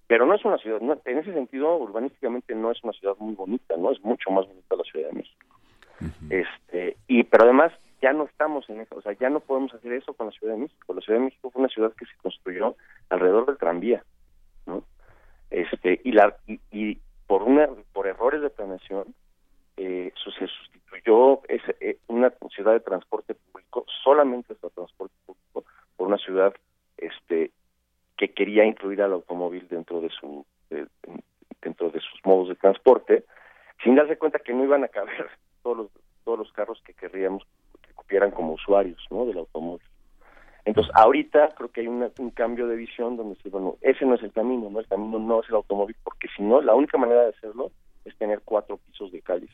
Pero 0.08 0.26
no 0.26 0.34
es 0.34 0.44
una 0.44 0.58
ciudad, 0.58 0.82
en 1.06 1.18
ese 1.18 1.34
sentido, 1.34 1.78
urbanísticamente 1.78 2.56
no 2.56 2.72
es 2.72 2.84
una 2.84 2.94
ciudad 2.94 3.16
muy 3.20 3.36
bonita, 3.36 3.78
¿no? 3.78 3.92
Es 3.92 4.02
mucho 4.02 4.32
más 4.32 4.48
bonita 4.48 4.76
la 4.76 4.84
Ciudad 4.84 5.10
de 5.10 5.14
México 5.18 5.51
este 6.30 6.98
y 7.08 7.24
pero 7.24 7.44
además 7.46 7.72
ya 8.02 8.14
no 8.14 8.26
estamos 8.26 8.68
en 8.70 8.82
eso, 8.82 8.96
o 8.96 9.02
sea, 9.02 9.14
ya 9.14 9.30
no 9.30 9.40
podemos 9.40 9.74
hacer 9.74 9.94
eso 9.94 10.14
con 10.14 10.26
la 10.26 10.32
Ciudad 10.32 10.54
de 10.54 10.62
México. 10.62 10.94
La 10.94 11.02
Ciudad 11.02 11.20
de 11.20 11.26
México 11.26 11.52
fue 11.52 11.60
una 11.60 11.70
ciudad 11.70 11.94
que 11.94 12.06
se 12.06 12.18
construyó 12.22 12.76
alrededor 13.10 13.46
del 13.46 13.58
tranvía, 13.58 14.04
¿no? 14.66 14.84
Este 15.52 16.02
y 16.04 16.12
la 16.12 16.36
y, 16.48 16.98
por 17.28 17.44
una 17.44 17.70
por 17.94 18.08
errores 18.08 18.42
de 18.42 18.50
planeación 18.50 19.14
eh, 19.78 20.12
se 20.16 20.48
sustituyó 20.48 21.42
ese, 21.48 21.76
eh, 21.80 21.98
una 22.08 22.34
ciudad 22.54 22.74
de 22.74 22.80
transporte 22.80 23.36
público 23.36 23.86
solamente 24.04 24.56
para 24.56 24.74
transporte 24.74 25.16
público 25.26 25.64
por 25.96 26.08
una 26.08 26.18
ciudad 26.18 26.54
este 26.98 27.52
que 28.18 28.34
quería 28.34 28.66
incluir 28.66 29.02
al 29.02 29.14
automóvil 29.14 29.68
dentro 29.70 30.02
de 30.02 30.10
su 30.10 30.46
dentro 31.62 31.90
de 31.90 32.00
sus 32.00 32.26
modos 32.26 32.50
de 32.50 32.56
transporte 32.56 33.26
sin 33.84 33.96
darse 33.96 34.18
cuenta 34.18 34.40
que 34.40 34.54
no 34.54 34.64
iban 34.64 34.84
a 34.84 34.88
caber 34.88 35.30
todos 35.64 35.78
los, 35.78 35.88
todos 36.24 36.40
los 36.40 36.52
carros 36.54 36.82
que 36.86 36.94
querríamos 36.94 37.44
que 37.82 37.94
cupieran 37.94 38.32
como 38.32 38.54
usuarios 38.54 39.00
¿no? 39.10 39.26
del 39.26 39.40
automóvil. 39.40 39.86
Entonces, 40.64 40.94
ahorita 40.96 41.56
creo 41.58 41.72
que 41.72 41.82
hay 41.82 41.88
un 41.88 42.32
cambio 42.36 42.68
de 42.68 42.76
visión 42.76 43.18
donde 43.18 43.36
se, 43.42 43.50
bueno, 43.50 43.78
ese 43.82 44.06
no 44.06 44.16
es 44.16 44.22
el 44.22 44.32
camino, 44.32 44.70
¿no? 44.70 44.80
El 44.80 44.88
camino 44.88 45.18
no 45.18 45.42
es 45.42 45.50
el 45.50 45.56
automóvil, 45.56 45.96
porque 46.04 46.28
si 46.36 46.44
no, 46.44 46.62
la 46.62 46.76
única 46.76 47.00
manera 47.00 47.24
de 47.24 47.30
hacerlo 47.30 47.72
es 48.06 48.16
tener 48.18 48.42
cuatro 48.46 48.78
pisos 48.78 49.12
de 49.12 49.22
calles. 49.22 49.50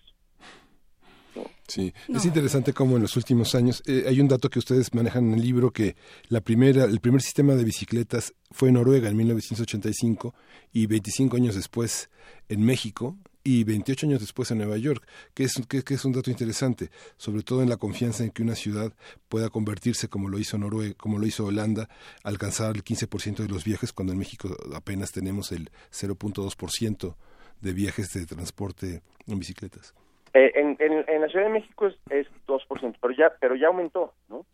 Sí, 1.67 1.93
es 2.07 2.25
interesante 2.25 2.73
cómo 2.73 2.95
en 2.95 3.03
los 3.03 3.15
últimos 3.15 3.53
años 3.53 3.83
eh, 3.85 4.05
hay 4.07 4.19
un 4.19 4.27
dato 4.27 4.49
que 4.49 4.57
ustedes 4.57 4.93
manejan 4.93 5.27
en 5.27 5.33
el 5.35 5.41
libro 5.41 5.71
que 5.71 5.95
la 6.29 6.41
primera, 6.41 6.85
el 6.85 6.99
primer 6.99 7.21
sistema 7.21 7.53
de 7.55 7.63
bicicletas 7.63 8.33
fue 8.51 8.69
en 8.69 8.75
Noruega 8.75 9.09
en 9.09 9.17
1985 9.17 10.33
y 10.71 10.87
25 10.87 11.35
años 11.35 11.55
después 11.55 12.09
en 12.49 12.65
México 12.65 13.17
y 13.47 13.63
28 13.63 14.07
años 14.07 14.19
después 14.19 14.51
en 14.51 14.57
Nueva 14.57 14.75
York, 14.75 15.07
que 15.33 15.43
es, 15.43 15.65
que, 15.69 15.93
es 15.93 16.03
un 16.03 16.11
dato 16.11 16.29
interesante, 16.29 16.89
sobre 17.15 17.43
todo 17.43 17.63
en 17.63 17.69
la 17.69 17.77
confianza 17.77 18.25
en 18.25 18.31
que 18.31 18.43
una 18.43 18.55
ciudad 18.55 18.91
pueda 19.29 19.49
convertirse, 19.49 20.09
como 20.09 20.27
lo 20.27 20.37
hizo 20.37 20.57
Noruega, 20.57 20.93
como 20.97 21.17
lo 21.17 21.25
hizo 21.25 21.45
Holanda, 21.45 21.87
alcanzar 22.25 22.75
el 22.75 22.83
15% 22.83 23.37
de 23.37 23.47
los 23.47 23.63
viajes, 23.63 23.93
cuando 23.93 24.11
en 24.11 24.19
México 24.19 24.49
apenas 24.75 25.13
tenemos 25.13 25.53
el 25.53 25.69
0.2% 25.91 27.15
de 27.61 27.73
viajes 27.73 28.13
de 28.13 28.25
transporte 28.25 29.01
en 29.27 29.39
bicicletas. 29.39 29.95
Eh, 30.33 30.51
en, 30.55 30.75
en, 30.81 31.21
la 31.21 31.29
Ciudad 31.29 31.45
de 31.45 31.53
México 31.53 31.87
es, 31.87 31.95
es 32.09 32.27
2%, 32.47 32.97
pero 32.99 33.13
ya, 33.13 33.31
pero 33.39 33.55
ya 33.55 33.67
aumentó, 33.67 34.13
¿no? 34.27 34.45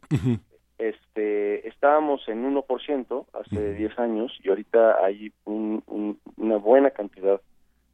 este, 0.78 1.68
estábamos 1.68 2.22
en 2.28 2.46
1% 2.46 3.26
hace 3.34 3.74
10 3.74 3.98
años 3.98 4.40
y 4.44 4.50
ahorita 4.50 5.04
hay 5.04 5.34
una 5.46 6.58
buena 6.58 6.92
cantidad 6.92 7.42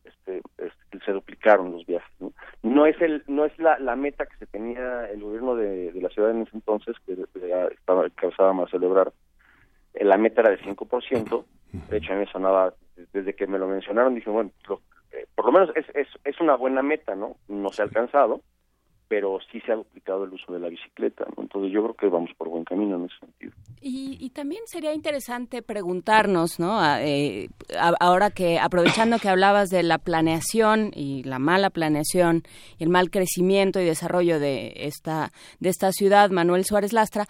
este, 0.10 0.42
este, 0.58 1.06
se 1.06 1.12
duplicaron 1.12 1.72
los 1.72 1.86
viajes 1.86 2.12
no 2.20 2.34
no 2.64 2.86
es 2.86 3.00
el 3.02 3.24
no 3.28 3.46
es 3.46 3.58
la, 3.60 3.80
la 3.80 3.96
meta 3.96 4.26
que 4.26 4.38
se 4.38 4.46
tenía 4.46 5.10
el 5.10 5.22
gobierno 5.22 5.56
de, 5.56 5.92
la 6.02 6.10
ciudad 6.10 6.32
en 6.32 6.42
ese 6.42 6.56
entonces 6.56 6.96
que 7.06 7.14
estaba 7.14 8.10
que 8.10 8.28
a 8.28 8.68
celebrar 8.70 9.14
eh, 9.94 10.04
la 10.04 10.18
meta 10.18 10.42
era 10.42 10.52
de 10.52 10.60
5%, 10.60 11.46
de 11.90 11.98
hecho 11.98 12.12
a 12.12 12.16
mí 12.16 12.22
me 12.26 12.32
sonaba 12.32 12.74
desde 13.14 13.34
que 13.34 13.48
me 13.48 13.60
lo 13.60 13.68
mencionaron 13.68 14.16
dije 14.16 14.30
bueno 14.30 14.52
eh, 15.12 15.26
por 15.36 15.46
lo 15.46 15.52
menos 15.52 15.70
es, 15.76 15.86
es, 15.96 16.08
es 16.24 16.40
una 16.40 16.56
buena 16.56 16.82
meta, 16.82 17.16
¿no? 17.16 17.38
No 17.48 17.70
se 17.70 17.82
ha 17.82 17.86
alcanzado, 17.86 18.42
pero 19.10 19.40
sí 19.52 19.60
se 19.62 19.72
ha 19.72 19.76
duplicado 19.76 20.24
el 20.24 20.34
uso 20.34 20.54
de 20.54 20.60
la 20.60 20.70
bicicleta, 20.70 21.26
¿no? 21.36 21.42
Entonces 21.42 21.74
yo 21.74 21.82
creo 21.82 21.96
que 21.96 22.08
vamos 22.08 22.30
por 22.38 22.48
buen 22.48 22.64
camino 22.64 22.96
en 22.96 23.06
ese 23.06 23.20
sentido. 23.20 23.52
Y, 23.82 24.18
y 24.24 24.30
también 24.30 24.62
sería 24.68 24.94
interesante 24.94 25.64
preguntarnos, 25.64 26.60
¿no? 26.60 26.80
Eh, 26.98 27.50
ahora 28.00 28.30
que, 28.30 28.60
aprovechando 28.60 29.18
que 29.18 29.28
hablabas 29.28 29.70
de 29.72 29.82
la 29.82 29.98
planeación 29.98 30.92
y 30.94 31.24
la 31.24 31.40
mala 31.40 31.72
planeación 31.72 32.44
el 32.78 32.90
mal 32.90 33.10
crecimiento 33.10 33.82
y 33.82 33.86
desarrollo 33.86 34.40
de 34.40 34.74
esta, 34.76 35.32
de 35.60 35.70
esta 35.70 35.92
ciudad, 35.92 36.30
Manuel 36.30 36.64
Suárez 36.64 36.94
Lastra, 36.94 37.26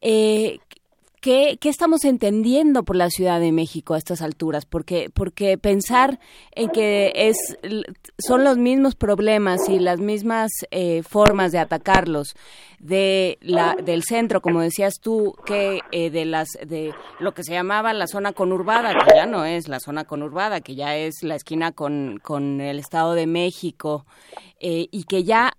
eh, 0.00 0.60
¿Qué, 1.24 1.58
estamos 1.62 2.04
entendiendo 2.04 2.82
por 2.82 2.96
la 2.96 3.08
Ciudad 3.08 3.40
de 3.40 3.50
México 3.50 3.94
a 3.94 3.96
estas 3.96 4.20
alturas? 4.20 4.66
Porque, 4.66 5.08
porque 5.08 5.56
pensar 5.56 6.20
en 6.50 6.68
que 6.68 7.12
es, 7.14 7.38
son 8.18 8.44
los 8.44 8.58
mismos 8.58 8.94
problemas 8.94 9.70
y 9.70 9.78
las 9.78 10.00
mismas 10.00 10.50
eh, 10.70 11.02
formas 11.02 11.50
de 11.50 11.60
atacarlos 11.60 12.34
de 12.78 13.38
la, 13.40 13.74
del 13.82 14.02
centro, 14.02 14.42
como 14.42 14.60
decías 14.60 15.00
tú, 15.00 15.34
que 15.46 15.80
eh, 15.92 16.10
de, 16.10 16.26
las, 16.26 16.48
de 16.66 16.92
lo 17.20 17.32
que 17.32 17.42
se 17.42 17.54
llamaba 17.54 17.94
la 17.94 18.06
zona 18.06 18.34
conurbada, 18.34 18.92
que 18.92 19.16
ya 19.16 19.24
no 19.24 19.46
es 19.46 19.66
la 19.66 19.80
zona 19.80 20.04
conurbada, 20.04 20.60
que 20.60 20.74
ya 20.74 20.94
es 20.94 21.22
la 21.22 21.36
esquina 21.36 21.72
con, 21.72 22.20
el 22.60 22.78
Estado 22.78 23.14
de 23.14 23.26
México, 23.26 24.04
eh, 24.60 24.88
y 24.90 25.04
que 25.04 25.24
ya 25.24 25.54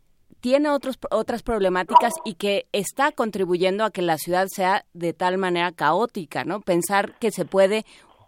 tiene 0.45 0.69
otros, 0.69 0.99
otras 1.09 1.41
problemáticas 1.41 2.13
y 2.23 2.35
que 2.35 2.65
está 2.71 3.11
contribuyendo 3.11 3.83
a 3.83 3.89
que 3.89 4.03
la 4.03 4.17
ciudad 4.17 4.45
sea 4.45 4.83
de 4.93 5.11
tal 5.11 5.39
manera 5.39 5.71
caótica, 5.71 6.43
¿no? 6.43 6.61
Pensar 6.61 7.17
que 7.17 7.31
se 7.31 7.45
puede 7.45 7.81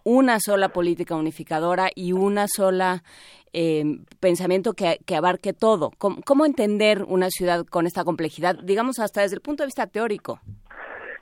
una 0.04 0.40
sola 0.40 0.70
política 0.70 1.16
unificadora 1.16 1.90
y 1.94 2.14
una 2.14 2.48
sola 2.48 3.04
eh, 3.54 3.84
pensamiento 4.20 4.74
que, 4.74 4.98
abarque 5.16 5.54
todo. 5.54 5.92
¿Cómo, 6.00 6.48
entender 6.48 7.04
una 7.08 7.30
ciudad 7.30 7.68
con 7.68 7.86
esta 7.86 8.04
complejidad, 8.04 8.56
digamos 8.64 8.98
hasta 8.98 9.22
desde 9.22 9.36
el 9.36 9.42
punto 9.42 9.62
de 9.62 9.68
vista 9.68 9.86
teórico? 9.86 10.40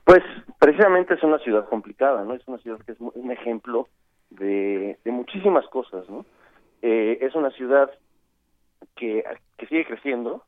Pues 0.06 0.24
precisamente 0.60 1.16
es 1.16 1.24
una 1.24 1.40
ciudad 1.40 1.68
complicada, 1.68 2.24
¿no? 2.24 2.36
Es 2.36 2.48
una 2.48 2.60
ciudad 2.60 2.80
que 2.86 2.94
es 2.94 2.98
un 3.02 3.32
ejemplo 3.34 3.90
de, 4.30 4.98
muchísimas 5.04 5.68
cosas, 5.68 6.10
¿no? 6.10 6.26
Eh, 6.82 7.18
es 7.20 7.36
una 7.36 7.52
ciudad 7.52 7.92
que, 8.96 9.26
que 9.58 9.68
sigue 9.68 9.84
creciendo, 9.86 10.46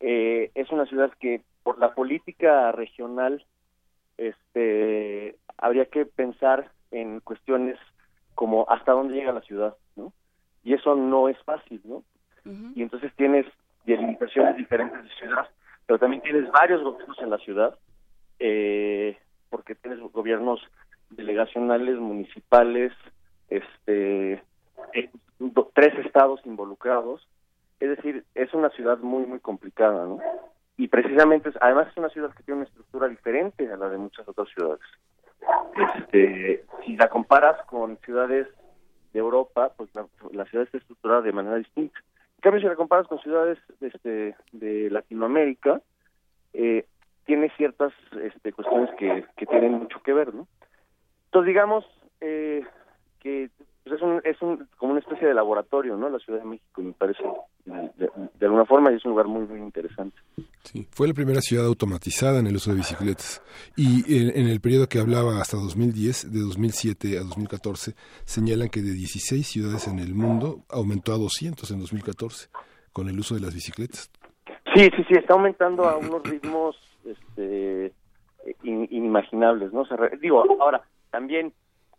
eh, 0.00 0.50
es 0.54 0.70
una 0.70 0.86
ciudad 0.86 1.12
que 1.20 1.42
por 1.62 1.78
la 1.78 1.94
política 1.94 2.72
regional 2.72 3.44
este 4.16 5.36
habría 5.58 5.86
que 5.86 6.06
pensar 6.06 6.70
en 6.90 7.20
cuestiones 7.20 7.78
como 8.34 8.66
hasta 8.68 8.92
dónde 8.92 9.14
llega 9.14 9.32
la 9.32 9.42
ciudad, 9.42 9.76
¿no? 9.96 10.12
Y 10.64 10.74
eso 10.74 10.94
no 10.94 11.28
es 11.28 11.38
fácil, 11.44 11.80
¿no? 11.84 12.02
Y 12.74 12.82
entonces 12.82 13.12
tienes 13.16 13.46
delimitaciones 13.84 14.56
diferentes 14.56 15.02
de 15.02 15.10
ciudad, 15.10 15.46
pero 15.86 15.98
también 15.98 16.22
tienes 16.22 16.50
varios 16.50 16.82
gobiernos 16.82 17.18
en 17.20 17.30
la 17.30 17.38
ciudad, 17.38 17.78
eh, 18.38 19.18
porque 19.50 19.74
tienes 19.74 20.00
gobiernos 20.12 20.60
delegacionales, 21.10 21.98
municipales, 21.98 22.92
este, 23.48 24.42
eh, 24.94 25.10
tres 25.74 25.94
estados 26.04 26.40
involucrados, 26.44 27.26
es 27.80 27.88
decir, 27.96 28.24
es 28.34 28.52
una 28.54 28.70
ciudad 28.70 28.98
muy, 28.98 29.26
muy 29.26 29.40
complicada, 29.40 30.04
¿no? 30.04 30.18
Y 30.76 30.88
precisamente, 30.88 31.50
además 31.60 31.88
es 31.88 31.96
una 31.96 32.10
ciudad 32.10 32.32
que 32.34 32.42
tiene 32.42 32.60
una 32.60 32.68
estructura 32.68 33.08
diferente 33.08 33.70
a 33.70 33.76
la 33.76 33.88
de 33.88 33.98
muchas 33.98 34.26
otras 34.28 34.48
ciudades. 34.50 34.80
Este, 35.76 36.64
si 36.84 36.96
la 36.96 37.08
comparas 37.08 37.62
con 37.66 37.98
ciudades 37.98 38.46
de 39.12 39.18
Europa, 39.18 39.72
pues 39.76 39.90
la, 39.94 40.44
ciudad 40.46 40.64
está 40.64 40.78
estructurada 40.78 41.22
de 41.22 41.32
manera 41.32 41.56
distinta. 41.56 41.98
En 42.36 42.40
cambio, 42.42 42.60
si 42.60 42.66
la 42.66 42.76
comparas 42.76 43.06
con 43.08 43.18
ciudades 43.20 43.58
este, 43.80 44.34
de 44.52 44.90
Latinoamérica, 44.90 45.80
eh, 46.52 46.86
tiene 47.26 47.50
ciertas 47.56 47.92
este, 48.22 48.52
cuestiones 48.52 48.90
que, 48.98 49.24
que 49.36 49.46
tienen 49.46 49.72
mucho 49.72 50.02
que 50.02 50.12
ver, 50.12 50.34
¿no? 50.34 50.46
Entonces, 51.26 51.46
digamos 51.46 51.84
eh, 52.20 52.64
que 53.20 53.50
pues 53.84 53.96
es, 53.96 54.02
un, 54.02 54.20
es 54.24 54.42
un, 54.42 54.68
como 54.76 54.92
una 54.92 55.00
especie 55.00 55.26
de 55.26 55.34
laboratorio, 55.34 55.96
¿no? 55.96 56.08
La 56.10 56.18
Ciudad 56.18 56.40
de 56.40 56.44
México, 56.44 56.82
me 56.82 56.92
parece, 56.92 57.22
de, 57.64 58.46
alguna 58.46 58.66
forma, 58.66 58.92
y 58.92 58.96
es 58.96 59.04
un 59.04 59.12
lugar 59.12 59.26
muy, 59.26 59.46
muy 59.46 59.58
interesante. 59.58 60.18
Sí, 60.64 60.86
fue 60.90 61.08
la 61.08 61.14
primera 61.14 61.40
ciudad 61.40 61.66
automatizada 61.66 62.40
en 62.40 62.46
el 62.46 62.56
uso 62.56 62.70
de 62.70 62.76
bicicletas. 62.76 63.42
Y 63.76 64.04
en, 64.14 64.48
el 64.48 64.60
periodo 64.60 64.86
que 64.86 64.98
hablaba 64.98 65.40
hasta 65.40 65.56
2010, 65.56 66.32
de 66.32 66.40
2007 66.40 67.18
a 67.18 67.20
2014, 67.22 67.94
señalan 68.24 68.68
que 68.68 68.82
de 68.82 68.92
16 68.92 69.46
ciudades 69.46 69.88
en 69.88 69.98
el 69.98 70.14
mundo 70.14 70.64
aumentó 70.68 71.12
a 71.12 71.18
200 71.18 71.70
en 71.70 71.80
2014 71.80 72.50
con 72.92 73.08
el 73.08 73.18
uso 73.18 73.34
de 73.34 73.40
las 73.40 73.54
bicicletas. 73.54 74.10
Sí, 74.74 74.88
sí, 74.94 75.04
sí, 75.08 75.14
está 75.14 75.34
aumentando 75.34 75.84
a 75.84 75.96
unos 75.96 76.22
ritmos 76.22 76.76
este, 77.04 77.92
inimaginables, 78.62 79.72
¿no? 79.72 79.84
digo, 80.20 80.44
ahora, 80.60 80.82
también 81.10 81.52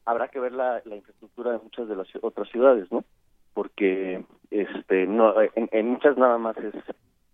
habrá 0.06 0.28
que 0.28 0.40
ver 0.40 0.54
la, 0.54 0.82
infraestructura 0.86 1.52
de 1.52 1.60
muchas 1.60 1.88
de 1.88 1.96
las 1.96 2.08
otras 2.22 2.50
ciudades, 2.50 2.92
¿no? 2.92 3.04
Porque 3.54 4.24
este 4.50 5.06
no 5.08 5.34
en, 5.42 5.88
muchas 5.88 6.18
nada 6.18 6.38
más 6.38 6.58
es 6.58 6.74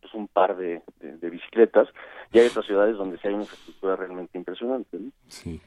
pues, 0.02 0.14
un 0.14 0.28
par 0.28 0.56
de, 0.58 0.82
bicicletas 1.22 1.88
y 2.32 2.40
hay 2.40 2.48
otras 2.48 2.66
ciudades 2.66 2.98
donde 2.98 3.18
sí 3.18 3.28
hay 3.28 3.34
una 3.34 3.44
infraestructura 3.44 3.96
realmente 3.96 4.38
impresionante, 4.38 4.98
¿no? 4.98 5.12
Sí. 5.28 5.62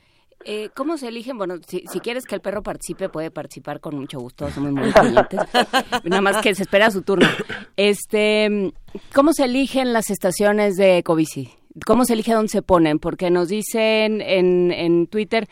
Eh, 0.44 0.70
¿Cómo 0.74 0.96
se 0.96 1.08
eligen? 1.08 1.36
Bueno, 1.36 1.56
si, 1.66 1.82
quieres 2.00 2.24
que 2.24 2.34
el 2.34 2.40
perro 2.40 2.62
participe, 2.62 3.10
puede 3.10 3.30
participar 3.30 3.80
con 3.80 3.96
mucho 3.96 4.18
gusto. 4.18 4.48
Somos 4.48 4.72
muy 4.72 4.90
clientes. 4.90 5.38
Nada 6.04 6.22
más 6.22 6.40
que 6.40 6.54
se 6.54 6.62
espera 6.62 6.90
su 6.90 7.02
turno. 7.02 7.28
Este, 7.76 8.72
¿Cómo 9.14 9.34
se 9.34 9.44
eligen 9.44 9.92
las 9.92 10.08
estaciones 10.08 10.78
de 10.78 10.96
Ecobici? 10.98 11.59
¿Cómo 11.86 12.04
se 12.04 12.14
elige 12.14 12.32
dónde 12.32 12.48
se 12.48 12.62
ponen? 12.62 12.98
Porque 12.98 13.30
nos 13.30 13.48
dicen 13.48 14.20
en, 14.20 14.72
en 14.72 15.06
Twitter 15.06 15.48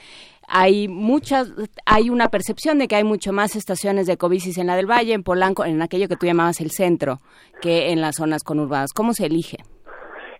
hay 0.48 0.88
muchas, 0.88 1.52
hay 1.84 2.08
una 2.08 2.28
percepción 2.28 2.78
de 2.78 2.88
que 2.88 2.96
hay 2.96 3.04
mucho 3.04 3.32
más 3.32 3.54
estaciones 3.54 4.06
de 4.06 4.14
ecobicis 4.14 4.56
en 4.56 4.66
la 4.66 4.76
del 4.76 4.90
Valle, 4.90 5.12
en 5.12 5.22
Polanco, 5.22 5.64
en 5.64 5.82
aquello 5.82 6.08
que 6.08 6.16
tú 6.16 6.24
llamabas 6.24 6.60
el 6.60 6.70
centro, 6.70 7.18
que 7.60 7.92
en 7.92 8.00
las 8.00 8.16
zonas 8.16 8.42
conurbadas. 8.42 8.94
¿Cómo 8.94 9.12
se 9.12 9.26
elige? 9.26 9.58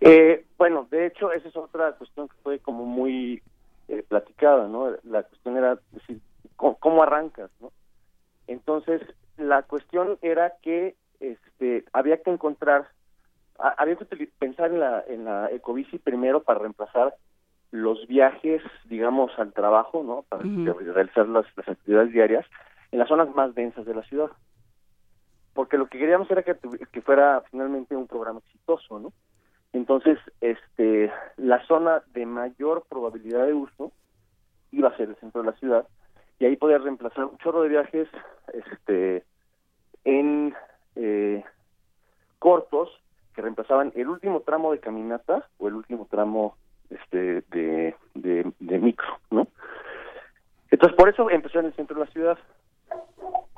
Eh, 0.01 0.45
bueno, 0.57 0.87
de 0.89 1.05
hecho, 1.05 1.31
esa 1.31 1.47
es 1.47 1.55
otra 1.55 1.91
cuestión 1.93 2.27
que 2.27 2.35
fue 2.41 2.59
como 2.59 2.85
muy 2.85 3.41
eh, 3.87 4.03
platicada, 4.07 4.67
¿no? 4.67 4.89
La 5.03 5.23
cuestión 5.23 5.57
era 5.57 5.77
decir, 5.91 6.19
¿cómo, 6.55 7.03
arrancas, 7.03 7.51
no? 7.61 7.71
Entonces, 8.47 9.01
la 9.37 9.61
cuestión 9.61 10.17
era 10.23 10.53
que 10.63 10.95
este, 11.19 11.85
había 11.93 12.21
que 12.21 12.31
encontrar, 12.31 12.87
había 13.59 13.95
que 13.95 14.05
pensar 14.39 14.71
en 14.71 14.79
la, 14.79 15.03
en 15.07 15.25
la 15.25 15.51
ecobici 15.51 15.97
primero 15.97 16.43
para 16.43 16.59
reemplazar 16.59 17.15
los 17.71 18.07
viajes, 18.07 18.61
digamos, 18.85 19.31
al 19.37 19.53
trabajo, 19.53 20.03
¿no? 20.03 20.23
Para 20.27 20.43
realizar 20.43 21.27
las, 21.27 21.45
actividades 21.67 22.11
diarias 22.11 22.45
en 22.91 22.99
las 22.99 23.07
zonas 23.07 23.33
más 23.35 23.53
densas 23.53 23.85
de 23.85 23.93
la 23.93 24.03
ciudad. 24.03 24.31
Porque 25.53 25.77
lo 25.77 25.87
que 25.87 25.99
queríamos 25.99 26.29
era 26.31 26.41
que, 26.43 26.55
que 26.91 27.01
fuera 27.01 27.43
finalmente 27.51 27.95
un 27.95 28.07
programa 28.07 28.39
exitoso, 28.39 28.99
¿no? 28.99 29.13
Entonces, 29.73 30.17
este, 30.41 31.11
la 31.37 31.63
zona 31.67 32.01
de 32.13 32.25
mayor 32.25 32.85
probabilidad 32.89 33.45
de 33.45 33.53
uso 33.53 33.91
iba 34.71 34.89
a 34.89 34.97
ser 34.97 35.09
el 35.09 35.15
centro 35.17 35.41
de 35.41 35.51
la 35.51 35.57
ciudad 35.57 35.87
y 36.39 36.45
ahí 36.45 36.55
podía 36.55 36.77
reemplazar 36.77 37.25
un 37.25 37.37
chorro 37.37 37.61
de 37.61 37.69
viajes, 37.69 38.07
este, 38.53 39.25
en 40.05 40.55
eh, 40.95 41.43
cortos 42.39 42.89
reemplazaban 43.41 43.91
el 43.95 44.07
último 44.07 44.41
tramo 44.41 44.71
de 44.71 44.79
caminata 44.79 45.47
o 45.57 45.67
el 45.67 45.75
último 45.75 46.07
tramo 46.09 46.55
este 46.89 47.43
de, 47.49 47.95
de, 48.15 48.79
micro, 48.79 49.19
¿no? 49.29 49.47
Entonces 50.71 50.97
por 50.97 51.09
eso 51.09 51.29
empezó 51.29 51.59
en 51.59 51.67
el 51.67 51.73
centro 51.73 51.99
de 51.99 52.05
la 52.05 52.11
ciudad. 52.11 52.37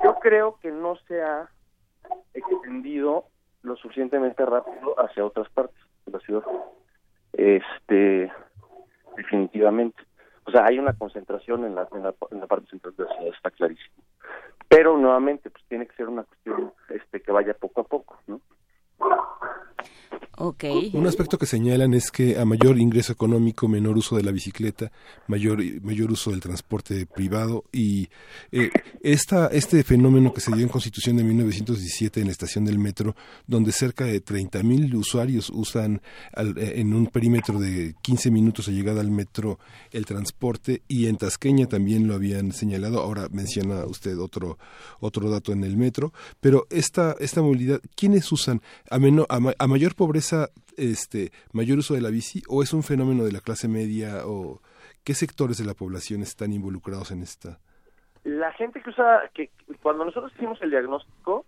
Yo 0.02 0.14
creo 0.20 0.58
que 0.60 0.70
no 0.70 0.96
se 1.08 1.22
ha 1.22 1.48
extendido 2.34 3.24
lo 3.62 3.76
suficientemente 3.76 4.44
rápido 4.44 4.94
hacia 4.98 5.24
otras 5.24 5.48
partes 5.50 5.78
de 6.06 6.12
la 6.12 6.18
ciudad. 6.20 6.42
Este, 7.32 8.30
definitivamente. 9.16 10.02
O 10.44 10.50
sea, 10.50 10.66
hay 10.66 10.78
una 10.78 10.92
concentración 10.94 11.64
en 11.64 11.74
la, 11.74 11.88
en 11.92 12.02
la, 12.02 12.14
en 12.30 12.40
la 12.40 12.46
parte 12.46 12.68
central 12.68 12.94
de 12.96 13.04
la 13.04 13.14
ciudad, 13.14 13.34
está 13.34 13.50
clarísimo. 13.50 14.02
Pero 14.68 14.96
nuevamente, 14.96 15.50
pues 15.50 15.64
tiene 15.68 15.86
que 15.86 15.94
ser 15.94 16.08
una 16.08 16.24
cuestión 16.24 16.72
este 16.88 17.20
que 17.20 17.30
vaya 17.30 17.54
poco 17.54 17.82
a 17.82 17.84
poco, 17.84 18.18
¿no? 18.26 18.40
Un 20.92 21.06
aspecto 21.06 21.38
que 21.38 21.46
señalan 21.46 21.94
es 21.94 22.10
que 22.10 22.36
a 22.36 22.44
mayor 22.44 22.76
ingreso 22.80 23.12
económico, 23.12 23.68
menor 23.68 23.96
uso 23.96 24.16
de 24.16 24.24
la 24.24 24.32
bicicleta, 24.32 24.90
mayor, 25.28 25.62
mayor 25.82 26.10
uso 26.10 26.32
del 26.32 26.40
transporte 26.40 27.06
privado 27.06 27.64
y 27.70 28.08
eh, 28.50 28.70
esta, 29.02 29.46
este 29.46 29.84
fenómeno 29.84 30.34
que 30.34 30.40
se 30.40 30.52
dio 30.52 30.64
en 30.64 30.68
Constitución 30.68 31.16
de 31.16 31.22
1917 31.22 32.20
en 32.20 32.26
la 32.26 32.32
estación 32.32 32.64
del 32.64 32.80
metro, 32.80 33.14
donde 33.46 33.70
cerca 33.70 34.04
de 34.04 34.24
30.000 34.24 34.92
usuarios 34.96 35.48
usan 35.48 36.02
eh, 36.36 36.72
en 36.76 36.92
un 36.92 37.06
perímetro 37.06 37.60
de 37.60 37.94
15 38.02 38.32
minutos 38.32 38.66
de 38.66 38.72
llegada 38.72 39.00
al 39.00 39.12
metro 39.12 39.60
el 39.92 40.06
transporte 40.06 40.82
y 40.88 41.06
en 41.06 41.18
Tasqueña 41.18 41.66
también 41.66 42.08
lo 42.08 42.14
habían 42.14 42.50
señalado, 42.50 43.00
ahora 43.00 43.28
menciona 43.30 43.84
usted 43.84 44.18
otro, 44.18 44.58
otro 44.98 45.30
dato 45.30 45.52
en 45.52 45.62
el 45.62 45.76
metro, 45.76 46.12
pero 46.40 46.66
esta, 46.68 47.14
esta 47.20 47.42
movilidad, 47.42 47.80
¿quiénes 47.94 48.32
usan? 48.32 48.60
A, 48.90 48.96
a 48.96 49.66
mayor 49.68 49.94
pobreza 49.94 50.31
este, 50.76 51.30
mayor 51.52 51.78
uso 51.78 51.94
de 51.94 52.00
la 52.00 52.10
bici 52.10 52.42
o 52.48 52.62
es 52.62 52.72
un 52.72 52.82
fenómeno 52.82 53.24
de 53.24 53.32
la 53.32 53.40
clase 53.40 53.68
media 53.68 54.26
o 54.26 54.60
qué 55.04 55.14
sectores 55.14 55.58
de 55.58 55.64
la 55.64 55.74
población 55.74 56.22
están 56.22 56.52
involucrados 56.52 57.10
en 57.10 57.22
esta? 57.22 57.58
La 58.24 58.52
gente 58.52 58.80
que 58.80 58.90
usa, 58.90 59.30
que 59.34 59.50
cuando 59.82 60.04
nosotros 60.04 60.32
hicimos 60.36 60.60
el 60.62 60.70
diagnóstico, 60.70 61.44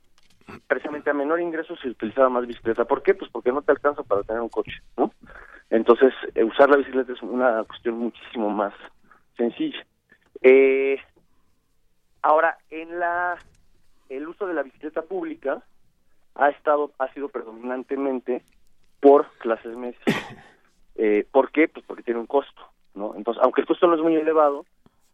precisamente 0.66 1.10
a 1.10 1.14
menor 1.14 1.40
ingreso 1.40 1.76
se 1.76 1.88
utilizaba 1.88 2.28
más 2.28 2.46
bicicleta. 2.46 2.84
¿Por 2.84 3.02
qué? 3.02 3.14
Pues 3.14 3.30
porque 3.30 3.52
no 3.52 3.62
te 3.62 3.72
alcanza 3.72 4.02
para 4.02 4.22
tener 4.22 4.42
un 4.42 4.48
coche, 4.48 4.82
¿no? 4.96 5.12
Entonces, 5.70 6.12
eh, 6.34 6.44
usar 6.44 6.68
la 6.70 6.76
bicicleta 6.76 7.12
es 7.12 7.22
una 7.22 7.64
cuestión 7.64 7.98
muchísimo 7.98 8.50
más 8.50 8.74
sencilla. 9.36 9.84
Eh, 10.42 10.98
ahora, 12.22 12.58
en 12.70 12.98
la 12.98 13.38
el 14.08 14.28
uso 14.28 14.46
de 14.46 14.54
la 14.54 14.62
bicicleta 14.62 15.02
pública 15.02 15.62
ha 16.34 16.50
estado 16.50 16.92
ha 16.98 17.12
sido 17.14 17.28
predominantemente 17.28 18.44
por 19.04 19.28
clases 19.38 19.76
medias. 19.76 20.02
Eh, 20.96 21.26
¿Por 21.28 21.50
qué? 21.50 21.66
Pues 21.66 21.84
porque 21.86 22.04
tiene 22.04 22.20
un 22.20 22.28
costo, 22.28 22.62
¿no? 22.94 23.16
Entonces, 23.16 23.42
aunque 23.42 23.62
el 23.62 23.66
costo 23.66 23.88
no 23.88 23.96
es 23.96 24.00
muy 24.00 24.14
elevado, 24.14 24.64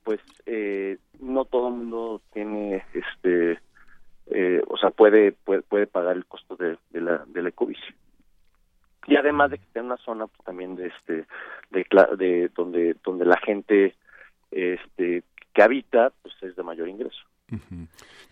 pues 0.04 0.20
eh, 0.44 0.98
no 1.20 1.46
todo 1.46 1.68
el 1.68 1.74
mundo 1.74 2.20
tiene, 2.34 2.84
este, 2.92 3.58
eh, 4.26 4.62
o 4.68 4.76
sea, 4.76 4.90
puede, 4.90 5.32
puede, 5.32 5.62
puede 5.62 5.86
pagar 5.86 6.16
el 6.16 6.26
costo 6.26 6.54
de, 6.56 6.76
de 6.90 7.00
la, 7.00 7.24
de 7.26 7.42
la 7.42 7.48
ecobici. 7.48 7.94
Y 9.06 9.16
además 9.16 9.52
de 9.52 9.56
que 9.56 9.64
esté 9.64 9.78
en 9.78 9.86
una 9.86 9.96
zona 9.96 10.26
pues, 10.26 10.44
también 10.44 10.76
de 10.76 10.88
este, 10.88 11.24
de, 11.70 11.86
de 12.18 12.50
donde, 12.54 12.96
donde 13.02 13.24
la 13.24 13.38
gente, 13.38 13.94
este, 14.50 15.22
que 15.54 15.62
habita, 15.62 16.12
pues 16.20 16.34
es 16.42 16.56
de 16.56 16.62
mayor 16.62 16.90
ingreso. 16.90 17.22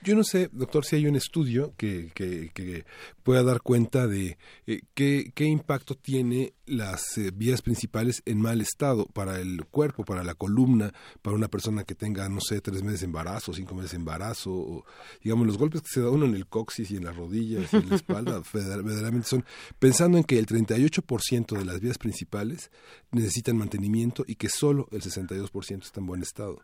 Yo 0.03 0.15
no 0.15 0.23
sé, 0.23 0.49
doctor, 0.53 0.85
si 0.85 0.97
hay 0.97 1.07
un 1.07 1.17
estudio 1.17 1.75
que, 1.77 2.11
que, 2.15 2.85
pueda 3.23 3.43
dar 3.43 3.61
cuenta 3.61 4.07
de 4.07 4.39
eh, 4.67 4.81
qué, 4.95 5.33
qué, 5.35 5.45
impacto 5.45 5.95
tiene 5.97 6.53
las 6.67 7.19
eh, 7.19 7.31
vías 7.35 7.63
principales 7.63 8.23
en 8.25 8.41
mal 8.41 8.61
estado 8.61 9.07
para 9.07 9.41
el 9.41 9.65
cuerpo, 9.67 10.05
para 10.05 10.23
la 10.23 10.35
columna, 10.35 10.93
para 11.21 11.37
una 11.37 11.49
persona 11.49 11.85
que 11.85 11.95
tenga, 11.95 12.29
no 12.29 12.41
sé, 12.41 12.61
tres 12.61 12.83
meses 12.83 13.01
de 13.01 13.07
embarazo, 13.07 13.53
cinco 13.53 13.75
meses 13.75 13.93
de 13.93 13.97
embarazo, 13.99 14.53
o, 14.53 14.85
digamos, 15.23 15.47
los 15.47 15.59
golpes 15.59 15.83
que 15.83 15.89
se 15.89 16.01
da 16.01 16.11
uno 16.11 16.27
en 16.27 16.35
el 16.35 16.47
coxis 16.47 16.91
y 16.91 16.97
en 16.97 17.05
las 17.05 17.17
rodillas 17.17 17.73
y 17.73 17.77
en 17.77 17.89
la 17.89 17.97
espalda, 17.97 18.41
verdaderamente 18.53 19.27
son, 19.27 19.45
pensando 19.79 20.17
en 20.17 20.25
que 20.25 20.39
el 20.39 20.47
38% 20.47 21.59
de 21.59 21.65
las 21.65 21.81
vías 21.81 21.99
principales 21.99 22.71
necesitan 23.11 23.57
mantenimiento 23.57 24.25
y 24.27 24.37
que 24.37 24.49
solo 24.49 24.89
el 24.93 25.03
62% 25.03 25.83
está 25.83 26.01
en 26.01 26.07
buen 26.07 26.23
estado. 26.23 26.61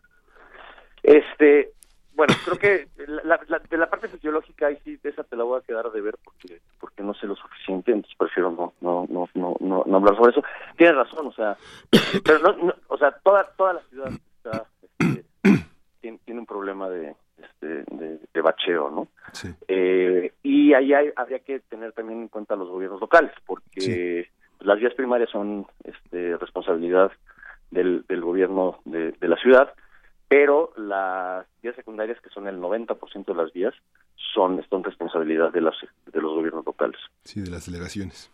Este, 1.03 1.74
bueno, 2.15 2.33
creo 2.45 2.57
que 2.57 2.87
la, 3.23 3.39
de 3.69 3.77
la 3.77 3.89
parte 3.89 4.07
fisiológica 4.07 4.67
ahí 4.67 4.77
sí 4.83 4.97
de 5.03 5.09
esa 5.09 5.23
te 5.23 5.35
la 5.35 5.43
voy 5.43 5.59
a 5.59 5.65
quedar 5.65 5.91
de 5.91 6.01
ver 6.01 6.15
porque 6.23 6.61
porque 6.79 7.03
no 7.03 7.13
sé 7.13 7.27
lo 7.27 7.35
suficiente, 7.35 7.91
entonces 7.91 8.17
prefiero 8.17 8.51
no 8.51 8.73
no 8.81 9.05
no 9.09 9.29
no 9.59 9.83
no, 9.85 9.97
hablar 9.97 10.15
sobre 10.15 10.31
eso. 10.31 10.43
Tienes 10.77 10.95
razón, 10.95 11.27
o 11.27 11.33
sea, 11.33 11.57
pero 12.23 12.39
no, 12.39 12.73
o 12.87 12.97
sea, 12.97 13.11
toda 13.23 13.43
toda 13.57 13.73
la 13.73 13.81
ciudad 13.89 14.11
está 14.11 14.65
este, 14.99 15.25
tiene, 16.01 16.39
un 16.39 16.45
problema 16.45 16.89
de 16.89 17.15
este 17.37 17.83
de, 17.91 18.41
bacheo, 18.41 18.89
¿no? 18.91 19.07
Sí. 19.33 19.49
Eh, 19.67 20.31
y 20.43 20.73
ahí 20.73 20.93
hay, 20.93 21.11
habría 21.15 21.39
que 21.39 21.59
tener 21.61 21.91
también 21.93 22.21
en 22.21 22.27
cuenta 22.27 22.55
los 22.55 22.69
gobiernos 22.69 23.01
locales 23.01 23.31
porque 23.45 24.29
las 24.59 24.79
vías 24.79 24.93
primarias 24.93 25.29
son 25.31 25.65
este 25.83 26.37
responsabilidad 26.37 27.11
del, 27.71 28.05
del 28.07 28.21
gobierno 28.21 28.79
de, 28.85 29.11
de 29.11 29.27
la 29.27 29.35
ciudad 29.37 29.73
pero 30.27 30.71
las 30.77 31.45
vías 31.61 31.75
secundarias, 31.75 32.19
que 32.21 32.29
son 32.29 32.47
el 32.47 32.59
90% 32.59 33.25
de 33.25 33.35
las 33.35 33.53
vías, 33.53 33.73
son, 34.33 34.63
son 34.69 34.83
responsabilidad 34.83 35.51
de, 35.51 35.61
las, 35.61 35.75
de 36.11 36.21
los 36.21 36.33
gobiernos 36.33 36.65
locales. 36.65 36.99
Sí, 37.23 37.41
de 37.41 37.51
las 37.51 37.65
delegaciones. 37.65 38.31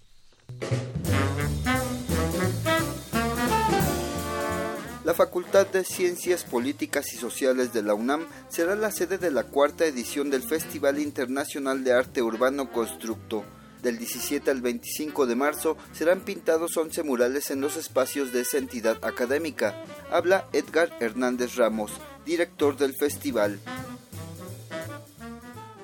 La 5.12 5.18
Facultad 5.18 5.68
de 5.68 5.84
Ciencias 5.84 6.46
Políticas 6.46 7.12
y 7.12 7.18
Sociales 7.18 7.74
de 7.74 7.84
la 7.84 7.94
UNAM 7.94 8.26
será 8.48 8.78
la 8.78 8.92
sede 8.92 9.18
de 9.18 9.30
la 9.30 9.44
cuarta 9.44 9.84
edición 9.84 10.30
del 10.30 10.42
Festival 10.42 11.00
Internacional 11.00 11.84
de 11.84 11.92
Arte 11.92 12.22
Urbano 12.22 12.72
Constructo. 12.72 13.44
Del 13.84 13.98
17 13.98 14.50
al 14.50 14.62
25 14.62 15.26
de 15.26 15.36
marzo 15.36 15.76
serán 15.92 16.22
pintados 16.22 16.78
11 16.78 17.04
murales 17.04 17.52
en 17.52 17.60
los 17.60 17.76
espacios 17.76 18.32
de 18.32 18.40
esa 18.40 18.58
entidad 18.58 19.04
académica. 19.04 19.84
Habla 20.10 20.48
Edgar 20.54 20.94
Hernández 21.02 21.58
Ramos, 21.58 21.92
director 22.26 22.78
del 22.78 22.96
festival 22.96 23.60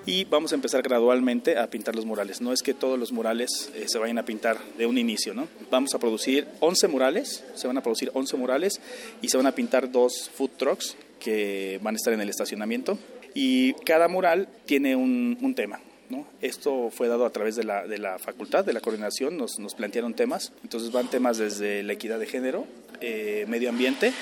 y 0.08 0.24
vamos 0.24 0.54
a 0.54 0.56
empezar 0.56 0.82
gradualmente 0.82 1.58
a 1.58 1.70
pintar 1.70 1.94
los 1.94 2.06
murales. 2.06 2.40
No 2.40 2.54
es 2.54 2.64
que 2.64 2.74
todos 2.74 2.98
los 2.98 3.12
murales 3.12 3.70
eh, 3.76 3.86
se 3.88 4.00
vayan 4.00 4.18
a 4.18 4.24
pintar 4.24 4.58
de 4.78 4.86
un 4.86 4.98
inicio, 4.98 5.34
¿no? 5.34 5.50
Vamos 5.70 5.94
a 5.94 6.00
producir 6.00 6.48
11 6.62 6.88
murales, 6.88 7.44
se 7.56 7.68
van 7.68 7.78
a 7.78 7.84
producir 7.84 8.10
11 8.14 8.38
murales 8.38 8.80
y 9.22 9.28
se 9.28 9.36
van 9.36 9.46
a 9.46 9.52
pintar 9.52 9.92
dos 9.92 10.32
food 10.34 10.52
trucks 10.58 10.96
que 11.20 11.80
van 11.84 11.96
a 11.96 11.98
estar 11.98 12.14
en 12.14 12.22
el 12.22 12.30
estacionamiento 12.30 12.98
y 13.34 13.74
cada 13.86 14.08
mural 14.08 14.48
tiene 14.66 14.96
un, 14.96 15.54
tema. 15.56 15.82
¿No? 16.10 16.26
Esto 16.42 16.90
fue 16.90 17.10
dado 17.10 17.26
a 17.26 17.32
través 17.32 17.58
de 17.58 17.66
la, 17.66 17.86
de 17.86 17.98
la 17.98 18.18
facultad, 18.18 18.64
de 18.64 18.72
la 18.72 18.80
coordinación, 18.80 19.36
nos, 19.36 19.60
nos, 19.60 19.76
plantearon 19.76 20.14
temas, 20.14 20.54
entonces 20.64 20.94
van 20.94 21.10
temas 21.10 21.38
desde 21.38 21.84
la 21.84 21.92
equidad 21.92 22.18
de 22.18 22.28
género, 22.28 22.66
eh, 23.02 23.44
medio 23.50 23.68
ambiente, 23.68 24.14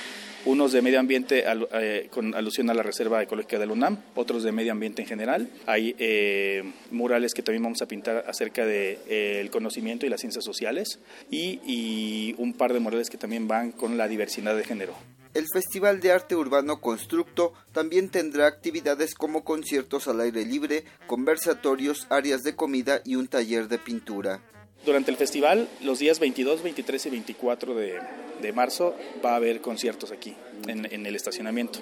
unos 0.46 0.72
de 0.72 0.82
medio 0.82 1.00
ambiente 1.00 1.44
eh, 1.48 2.08
con 2.12 2.34
alusión 2.36 2.70
a 2.70 2.74
la 2.74 2.84
Reserva 2.84 3.22
Ecológica 3.22 3.60
del 3.60 3.72
UNAM, 3.72 3.98
otros 4.16 4.44
de 4.44 4.52
medio 4.52 4.72
ambiente 4.72 5.02
en 5.02 5.08
general. 5.08 5.50
Hay 5.66 5.96
eh, 6.00 6.64
murales 6.92 7.34
que 7.34 7.42
también 7.42 7.64
vamos 7.64 7.82
a 7.82 7.88
pintar 7.88 8.24
acerca 8.28 8.66
del 8.66 8.98
de, 9.06 9.42
eh, 9.42 9.50
conocimiento 9.52 10.06
y 10.06 10.10
las 10.10 10.22
ciencias 10.22 10.46
sociales 10.46 11.00
y 11.30 12.36
un 12.38 12.54
par 12.54 12.74
de 12.74 12.80
murales 12.80 13.10
que 13.10 13.18
también 13.18 13.48
van 13.48 13.72
con 13.72 13.98
la 13.98 14.08
diversidad 14.08 14.56
de 14.56 14.64
género. 14.64 14.96
El 15.36 15.48
Festival 15.52 16.00
de 16.00 16.14
Arte 16.14 16.38
Urbano 16.38 16.80
Constructo 16.80 17.52
también 17.74 18.08
tendrá 18.08 18.48
actividades 18.48 19.16
como 19.16 19.44
conciertos 19.44 20.08
al 20.08 20.22
aire 20.22 20.46
libre, 20.46 20.86
conversatorios, 21.08 22.08
áreas 22.10 22.44
de 22.44 22.56
comida 22.56 23.02
y 23.04 23.16
un 23.16 23.28
taller 23.28 23.68
de 23.68 23.78
pintura. 23.78 24.42
Durante 24.86 25.12
el 25.12 25.18
festival, 25.18 25.68
los 25.82 26.00
días 26.00 26.20
22, 26.20 26.62
23 26.62 27.06
y 27.06 27.10
24 27.10 27.76
de, 27.76 28.00
de 28.42 28.54
marzo, 28.54 28.96
va 29.24 29.32
a 29.32 29.36
haber 29.38 29.62
conciertos 29.62 30.12
aquí, 30.12 30.36
en, 30.68 30.88
en 30.92 31.06
el 31.06 31.16
estacionamiento. 31.16 31.80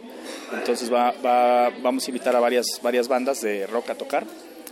Entonces 0.54 0.92
va, 0.92 1.12
va, 1.12 1.70
vamos 1.82 2.06
a 2.08 2.10
invitar 2.10 2.36
a 2.36 2.40
varias, 2.40 2.80
varias 2.82 3.08
bandas 3.08 3.42
de 3.42 3.68
rock 3.68 3.90
a 3.90 3.96
tocar 3.96 4.26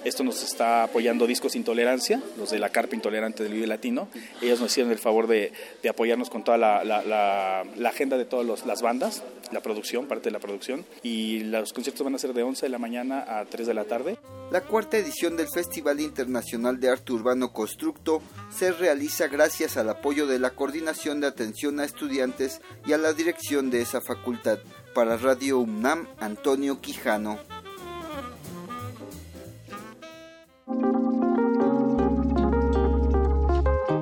esto 0.04 0.24
nos 0.24 0.44
está 0.44 0.84
apoyando 0.84 1.28
Discos 1.28 1.56
Intolerancia, 1.56 2.22
los 2.38 2.50
de 2.50 2.60
la 2.60 2.70
Carpa 2.70 2.96
Intolerante 2.96 3.44
del 3.44 3.54
Vive 3.54 3.68
Latino. 3.68 4.08
Ellos 4.42 4.60
nos 4.60 4.72
hicieron 4.72 4.92
el 4.92 4.98
favor 4.98 5.28
de, 5.28 5.52
apoyarnos 5.88 6.30
con 6.30 6.44
toda 6.44 6.58
la, 6.58 7.64
agenda 7.86 8.18
de 8.18 8.26
todas 8.26 8.66
las 8.66 8.82
bandas, 8.82 9.24
la 9.52 9.62
producción, 9.62 10.08
parte 10.08 10.26
de 10.26 10.32
la 10.32 10.40
producción. 10.40 10.86
Y 11.04 11.42
los 11.42 11.74
conciertos 11.74 12.04
van 12.04 12.16
a 12.16 12.18
ser 12.18 12.34
de 12.34 12.44
11 12.44 12.66
de 12.66 12.70
la 12.70 12.80
mañana 12.80 13.26
a 13.28 13.46
3 13.46 13.68
de 13.68 13.74
la 13.74 13.84
tarde. 13.84 14.18
La 14.52 14.62
cuarta 14.62 14.98
edición 14.98 15.38
del 15.38 15.48
Festival 15.54 16.00
Internacional 16.00 16.80
de 16.80 16.90
Arte 16.90 17.14
Urbano 17.14 17.54
Constructo 17.54 18.22
se 18.50 18.72
realiza 18.72 19.28
gracias 19.28 19.78
al 19.78 19.90
apoyo 19.90 20.26
de 20.26 20.40
la 20.40 20.52
Coordinación 20.52 21.22
de 21.22 21.28
Atención 21.28 21.80
a 21.80 21.86
Estudiantes 21.86 22.62
y 22.86 22.94
a 22.94 22.98
la 22.98 23.14
dirección 23.14 23.70
de 23.70 23.82
esa 23.82 24.02
facultad. 24.02 24.60
Para 24.94 25.16
Radio 25.16 25.60
UNAM, 25.60 26.08
Antonio 26.20 26.82
Quijano. 26.82 27.61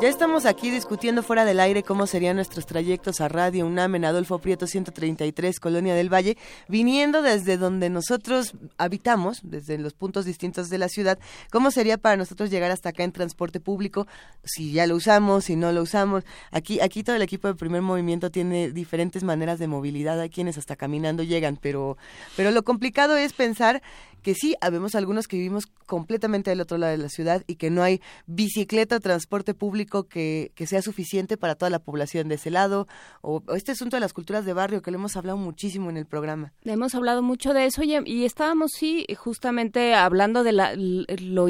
Ya 0.00 0.08
estamos 0.08 0.46
aquí 0.46 0.70
discutiendo 0.70 1.24
fuera 1.24 1.44
del 1.44 1.58
aire 1.58 1.82
cómo 1.82 2.06
serían 2.06 2.36
nuestros 2.36 2.66
trayectos 2.66 3.20
a 3.20 3.26
Radio 3.26 3.66
UNAM 3.66 3.96
en 3.96 4.04
Adolfo 4.04 4.38
Prieto 4.38 4.68
133, 4.68 5.58
Colonia 5.58 5.92
del 5.92 6.12
Valle, 6.12 6.36
viniendo 6.68 7.20
desde 7.20 7.56
donde 7.56 7.90
nosotros 7.90 8.52
habitamos, 8.76 9.40
desde 9.42 9.76
los 9.76 9.94
puntos 9.94 10.24
distintos 10.24 10.70
de 10.70 10.78
la 10.78 10.88
ciudad, 10.88 11.18
cómo 11.50 11.72
sería 11.72 11.98
para 11.98 12.16
nosotros 12.16 12.48
llegar 12.48 12.70
hasta 12.70 12.90
acá 12.90 13.02
en 13.02 13.10
transporte 13.10 13.58
público, 13.58 14.06
si 14.44 14.70
ya 14.70 14.86
lo 14.86 14.94
usamos, 14.94 15.46
si 15.46 15.56
no 15.56 15.72
lo 15.72 15.82
usamos. 15.82 16.22
Aquí, 16.52 16.78
aquí 16.78 17.02
todo 17.02 17.16
el 17.16 17.22
equipo 17.22 17.48
de 17.48 17.56
primer 17.56 17.82
movimiento 17.82 18.30
tiene 18.30 18.70
diferentes 18.70 19.24
maneras 19.24 19.58
de 19.58 19.66
movilidad, 19.66 20.20
hay 20.20 20.30
quienes 20.30 20.58
hasta 20.58 20.76
caminando 20.76 21.24
llegan, 21.24 21.58
pero, 21.60 21.98
pero 22.36 22.52
lo 22.52 22.62
complicado 22.62 23.16
es 23.16 23.32
pensar 23.32 23.82
que 24.22 24.34
sí, 24.34 24.56
habemos 24.60 24.94
algunos 24.94 25.28
que 25.28 25.36
vivimos 25.36 25.66
completamente 25.86 26.50
del 26.50 26.60
otro 26.60 26.76
lado 26.76 26.90
de 26.90 26.98
la 26.98 27.08
ciudad 27.08 27.44
y 27.46 27.54
que 27.54 27.70
no 27.70 27.82
hay 27.82 28.00
bicicleta 28.26 29.00
transporte 29.00 29.54
público 29.54 29.87
que, 29.88 30.52
que 30.54 30.66
sea 30.66 30.82
suficiente 30.82 31.36
para 31.36 31.54
toda 31.54 31.70
la 31.70 31.78
población 31.78 32.28
de 32.28 32.36
ese 32.36 32.50
lado, 32.50 32.86
o, 33.22 33.42
este 33.54 33.72
asunto 33.72 33.96
de 33.96 34.00
las 34.00 34.12
culturas 34.12 34.44
de 34.44 34.52
barrio 34.52 34.82
que 34.82 34.90
lo 34.90 34.98
hemos 34.98 35.16
hablado 35.16 35.38
muchísimo 35.38 35.90
en 35.90 35.96
el 35.96 36.06
programa. 36.06 36.52
Hemos 36.64 36.94
hablado 36.94 37.22
mucho 37.22 37.54
de 37.54 37.66
eso 37.66 37.82
y, 37.82 38.24
estábamos, 38.24 38.72
sí, 38.72 39.06
justamente 39.16 39.94
hablando 39.94 40.44
de 40.44 40.52
la, 40.52 40.74
lo 40.76 41.46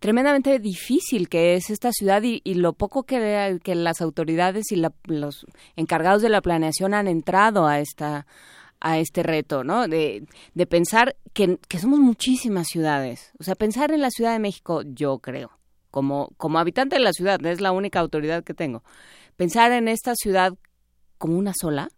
tremendamente 0.00 0.58
difícil 0.58 1.28
que 1.28 1.54
es 1.54 1.70
esta 1.70 1.92
ciudad 1.92 2.22
y, 2.22 2.40
lo 2.54 2.72
poco 2.72 3.04
que, 3.04 3.58
las 3.64 4.00
autoridades 4.00 4.72
y 4.72 4.82
los 5.04 5.46
encargados 5.76 6.22
de 6.22 6.28
la 6.28 6.40
planeación 6.40 6.94
han 6.94 7.08
entrado 7.08 7.66
a 7.66 7.78
esta 7.78 8.26
a 8.80 8.98
este 8.98 9.22
reto, 9.22 9.62
¿no? 9.62 9.86
De, 9.88 10.24
de 10.54 10.66
pensar 10.66 11.16
que, 11.32 11.58
somos 11.78 12.00
muchísimas 12.00 12.68
ciudades. 12.68 13.32
O 13.38 13.44
sea, 13.44 13.54
pensar 13.54 13.92
en 13.92 14.00
la 14.00 14.10
Ciudad 14.10 14.32
de 14.32 14.38
México, 14.38 14.82
yo 14.82 15.18
creo, 15.18 15.50
como, 15.90 16.30
como 16.36 16.58
habitante 16.58 16.96
de 16.96 17.02
la 17.02 17.12
ciudad, 17.12 17.44
es 17.44 17.60
la 17.60 17.72
única 17.72 18.00
autoridad 18.00 18.44
que 18.44 18.54
tengo. 18.54 18.82
Pensar 19.36 19.72
en 19.72 19.88
esta 19.88 20.14
ciudad 20.14 20.52
como 21.18 21.38
una 21.38 21.52
sola 21.54 21.90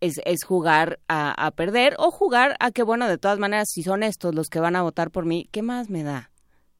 es, 0.00 0.20
es 0.24 0.44
jugar 0.44 1.00
a, 1.08 1.46
a 1.46 1.50
perder 1.50 1.94
o 1.98 2.10
jugar 2.10 2.56
a 2.60 2.70
que, 2.70 2.82
bueno, 2.82 3.08
de 3.08 3.18
todas 3.18 3.38
maneras, 3.38 3.68
si 3.70 3.82
son 3.82 4.02
estos 4.02 4.34
los 4.34 4.48
que 4.48 4.60
van 4.60 4.76
a 4.76 4.82
votar 4.82 5.10
por 5.10 5.24
mí, 5.24 5.48
¿qué 5.50 5.62
más 5.62 5.90
me 5.90 6.02
da 6.02 6.30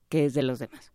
que 0.09 0.25
es 0.27 0.35
de 0.35 0.43
los 0.43 0.59
demás? 0.59 0.93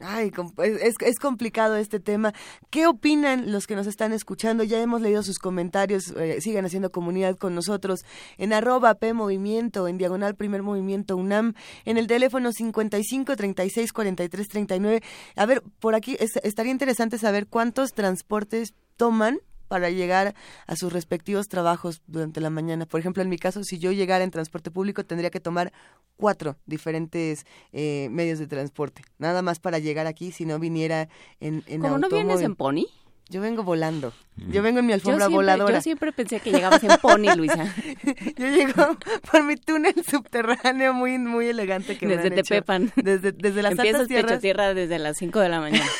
Ay, 0.00 0.32
es, 0.58 0.94
es, 1.00 1.18
complicado 1.18 1.76
este 1.76 2.00
tema. 2.00 2.32
¿Qué 2.70 2.86
opinan 2.86 3.52
los 3.52 3.66
que 3.66 3.76
nos 3.76 3.86
están 3.86 4.12
escuchando? 4.12 4.64
Ya 4.64 4.80
hemos 4.80 5.02
leído 5.02 5.22
sus 5.22 5.38
comentarios. 5.38 6.14
Eh, 6.16 6.40
sigan 6.40 6.64
haciendo 6.64 6.90
comunidad 6.90 7.36
con 7.36 7.54
nosotros 7.54 8.04
en 8.38 8.54
arroba 8.54 8.94
P 8.94 9.12
Movimiento, 9.12 9.88
en 9.88 9.98
diagonal 9.98 10.36
Primer 10.36 10.62
Movimiento 10.62 11.16
UNAM, 11.16 11.54
en 11.84 11.98
el 11.98 12.06
teléfono 12.06 12.52
55 12.52 13.36
36 13.36 13.92
43 13.92 14.48
39. 14.48 15.02
A 15.36 15.46
ver, 15.46 15.62
por 15.80 15.94
aquí 15.94 16.16
estaría 16.18 16.72
interesante 16.72 17.18
saber 17.18 17.46
cuántos 17.46 17.92
transportes 17.92 18.74
toman 18.96 19.40
para 19.70 19.88
llegar 19.88 20.34
a 20.66 20.74
sus 20.74 20.92
respectivos 20.92 21.46
trabajos 21.46 22.02
durante 22.08 22.40
la 22.40 22.50
mañana. 22.50 22.86
Por 22.86 22.98
ejemplo, 22.98 23.22
en 23.22 23.28
mi 23.28 23.38
caso, 23.38 23.62
si 23.62 23.78
yo 23.78 23.92
llegara 23.92 24.24
en 24.24 24.32
transporte 24.32 24.72
público, 24.72 25.04
tendría 25.04 25.30
que 25.30 25.38
tomar 25.38 25.72
cuatro 26.16 26.56
diferentes 26.66 27.46
eh, 27.72 28.08
medios 28.10 28.40
de 28.40 28.48
transporte, 28.48 29.02
nada 29.18 29.42
más 29.42 29.60
para 29.60 29.78
llegar 29.78 30.08
aquí 30.08 30.32
si 30.32 30.44
no 30.44 30.58
viniera 30.58 31.08
en, 31.38 31.62
en 31.68 31.82
¿Cómo 31.82 31.98
no 31.98 32.08
vienes 32.08 32.40
en 32.40 32.56
pony? 32.56 32.86
Yo 33.30 33.40
vengo 33.40 33.62
volando. 33.62 34.12
Yo 34.50 34.60
vengo 34.60 34.80
en 34.80 34.86
mi 34.86 34.92
alfombra 34.92 35.28
voladora. 35.28 35.76
Yo 35.76 35.82
siempre 35.82 36.10
pensé 36.12 36.40
que 36.40 36.50
llegabas 36.50 36.82
en 36.82 36.90
pony, 37.00 37.32
Luisa. 37.36 37.72
yo 38.36 38.46
llego 38.48 38.98
por 39.30 39.44
mi 39.44 39.54
túnel 39.56 39.94
subterráneo 40.04 40.92
muy 40.92 41.16
muy 41.18 41.46
elegante 41.46 41.96
que 41.96 42.08
desde 42.08 42.30
me 42.30 42.42
Tepepan. 42.42 42.92
Desde, 42.96 43.30
desde 43.30 43.62
las 43.62 43.72
Empiezas 43.72 44.00
altas 44.00 44.08
tierras. 44.08 44.32
pecho 44.32 44.40
tierra 44.40 44.74
desde 44.74 44.98
las 44.98 45.16
5 45.16 45.38
de 45.38 45.48
la 45.48 45.60
mañana. 45.60 45.86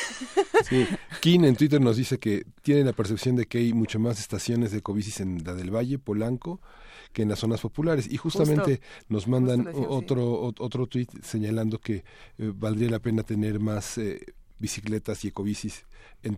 Sí. 0.69 0.85
King 1.21 1.39
en 1.45 1.55
Twitter 1.55 1.81
nos 1.81 1.97
dice 1.97 2.19
que 2.19 2.45
tiene 2.61 2.83
la 2.83 2.93
percepción 2.93 3.35
de 3.35 3.47
que 3.47 3.57
hay 3.57 3.73
mucho 3.73 3.99
más 3.99 4.19
estaciones 4.19 4.71
de 4.71 4.77
Ecobicis 4.77 5.19
en 5.19 5.43
la 5.43 5.55
del 5.55 5.75
Valle, 5.75 5.97
Polanco, 5.97 6.61
que 7.13 7.23
en 7.23 7.29
las 7.29 7.39
zonas 7.39 7.61
populares. 7.61 8.07
Y 8.07 8.17
justamente 8.17 8.79
nos 9.09 9.27
mandan 9.27 9.67
otro, 9.73 10.53
otro 10.59 10.85
tweet 10.85 11.07
señalando 11.23 11.79
que 11.79 11.95
eh, 11.95 12.03
valdría 12.53 12.91
la 12.91 12.99
pena 12.99 13.23
tener 13.23 13.59
más 13.59 13.97
eh, 13.97 14.23
bicicletas 14.61 15.25
y 15.25 15.29
ecobicis 15.29 15.85
en, 16.23 16.37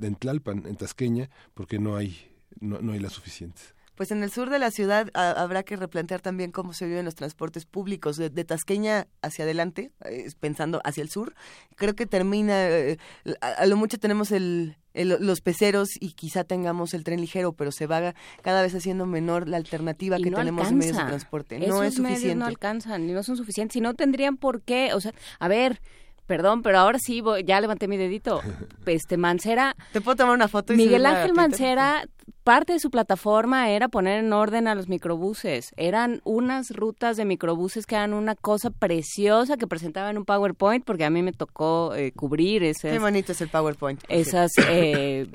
en, 0.00 0.14
Tlalpan, 0.14 0.66
en 0.66 0.76
Tasqueña, 0.76 1.28
porque 1.54 1.78
no 1.78 1.96
hay, 1.96 2.16
no, 2.60 2.80
no 2.80 2.92
hay 2.92 3.00
las 3.00 3.12
suficientes 3.12 3.74
pues 3.98 4.12
en 4.12 4.22
el 4.22 4.30
sur 4.30 4.48
de 4.48 4.60
la 4.60 4.70
ciudad 4.70 5.08
habrá 5.12 5.64
que 5.64 5.74
replantear 5.74 6.20
también 6.20 6.52
cómo 6.52 6.72
se 6.72 6.86
viven 6.86 7.04
los 7.04 7.16
transportes 7.16 7.66
públicos 7.66 8.16
de, 8.16 8.30
Tasqueña 8.44 9.08
hacia 9.22 9.44
adelante, 9.44 9.90
eh, 10.04 10.30
pensando 10.38 10.80
hacia 10.84 11.02
el 11.02 11.10
sur. 11.10 11.34
Creo 11.74 11.96
que 11.96 12.06
termina, 12.06 12.68
eh, 12.68 12.96
a, 13.40 13.66
lo 13.66 13.76
mucho 13.76 13.98
tenemos 13.98 14.30
el, 14.30 14.76
los 14.94 15.40
peceros 15.40 15.88
y 15.98 16.12
quizá 16.12 16.44
tengamos 16.44 16.94
el 16.94 17.02
tren 17.02 17.20
ligero, 17.20 17.54
pero 17.54 17.72
se 17.72 17.88
va 17.88 18.14
cada 18.42 18.62
vez 18.62 18.72
haciendo 18.76 19.04
menor 19.04 19.48
la 19.48 19.56
alternativa 19.56 20.18
que 20.18 20.30
tenemos 20.30 20.68
en 20.68 20.78
medios 20.78 20.96
de 20.96 21.02
transporte. 21.02 21.58
no 21.58 21.82
es 21.82 21.94
suficiente. 21.94 22.36
no 22.36 22.46
alcanzan, 22.46 23.12
no 23.12 23.24
son 23.24 23.36
suficientes, 23.36 23.74
y 23.74 23.80
no 23.80 23.94
tendrían 23.94 24.36
por 24.36 24.62
qué, 24.62 24.94
o 24.94 25.00
sea, 25.00 25.12
a 25.40 25.48
ver, 25.48 25.80
Perdón, 26.28 26.62
pero 26.62 26.78
ahora 26.78 26.98
sí, 26.98 27.22
voy, 27.22 27.42
ya 27.42 27.58
levanté 27.58 27.88
mi 27.88 27.96
dedito. 27.96 28.42
Este 28.86 29.16
Mancera. 29.16 29.74
¿Te 29.92 30.00
puedo 30.00 30.16
tomar 30.16 30.34
una 30.34 30.48
foto? 30.48 30.72
Y 30.72 30.76
Miguel 30.76 31.04
Ángel 31.04 31.34
Mancera 31.34 32.04
parte 32.44 32.72
de 32.72 32.80
su 32.80 32.90
plataforma 32.90 33.68
era 33.70 33.88
poner 33.88 34.24
en 34.24 34.32
orden 34.32 34.68
a 34.68 34.74
los 34.74 34.88
microbuses. 34.88 35.72
Eran 35.76 36.22
unas 36.24 36.70
rutas 36.70 37.16
de 37.18 37.26
microbuses 37.26 37.84
que 37.84 37.94
eran 37.94 38.14
una 38.14 38.34
cosa 38.34 38.70
preciosa 38.70 39.58
que 39.58 39.66
presentaban 39.66 40.16
un 40.16 40.24
PowerPoint, 40.24 40.84
porque 40.84 41.04
a 41.04 41.10
mí 41.10 41.22
me 41.22 41.32
tocó 41.32 41.94
eh, 41.94 42.12
cubrir 42.12 42.62
ese. 42.62 42.90
Qué 42.90 42.98
bonito 42.98 43.32
es 43.32 43.40
el 43.42 43.48
PowerPoint. 43.48 44.02
Esas 44.08 44.52
eh, 44.70 45.26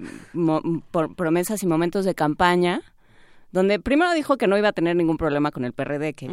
promesas 1.16 1.62
y 1.62 1.68
momentos 1.68 2.06
de 2.06 2.16
campaña, 2.16 2.82
donde 3.52 3.80
primero 3.80 4.14
dijo 4.14 4.38
que 4.38 4.48
no 4.48 4.58
iba 4.58 4.70
a 4.70 4.74
tener 4.74 4.96
ningún 4.96 5.18
problema 5.18 5.52
con 5.52 5.66
el 5.66 5.74
PRD, 5.74 6.14
que 6.14 6.30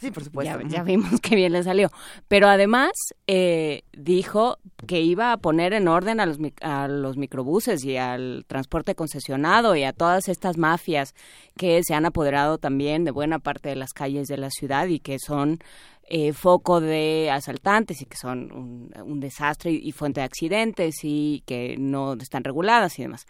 Sí, 0.00 0.10
por 0.10 0.24
supuesto. 0.24 0.58
Ya, 0.62 0.82
vimos 0.82 1.20
que 1.20 1.36
bien 1.36 1.52
le 1.52 1.62
salió. 1.62 1.90
Pero 2.26 2.48
además 2.48 2.92
eh, 3.26 3.82
dijo 3.92 4.58
que 4.86 5.02
iba 5.02 5.32
a 5.32 5.36
poner 5.36 5.74
en 5.74 5.88
orden 5.88 6.20
a 6.20 6.26
los, 6.26 6.38
a 6.62 6.88
los 6.88 7.18
microbuses 7.18 7.84
y 7.84 7.98
al 7.98 8.46
transporte 8.46 8.94
concesionado 8.94 9.76
y 9.76 9.84
a 9.84 9.92
todas 9.92 10.28
estas 10.28 10.56
mafias 10.56 11.14
que 11.54 11.82
se 11.84 11.92
han 11.92 12.06
apoderado 12.06 12.56
también 12.56 13.04
de 13.04 13.10
buena 13.10 13.40
parte 13.40 13.68
de 13.68 13.76
las 13.76 13.92
calles 13.92 14.26
de 14.26 14.38
la 14.38 14.48
ciudad 14.48 14.86
y 14.86 15.00
que 15.00 15.18
son 15.18 15.58
eh, 16.04 16.32
foco 16.32 16.80
de 16.80 17.30
asaltantes 17.30 18.00
y 18.00 18.06
que 18.06 18.16
son 18.16 18.90
un, 19.04 19.20
desastre 19.20 19.70
y, 19.70 19.92
fuente 19.92 20.20
de 20.20 20.24
accidentes 20.24 20.96
y 21.02 21.42
que 21.44 21.76
no 21.78 22.14
están 22.14 22.42
reguladas 22.42 22.98
y 22.98 23.02
demás. 23.02 23.26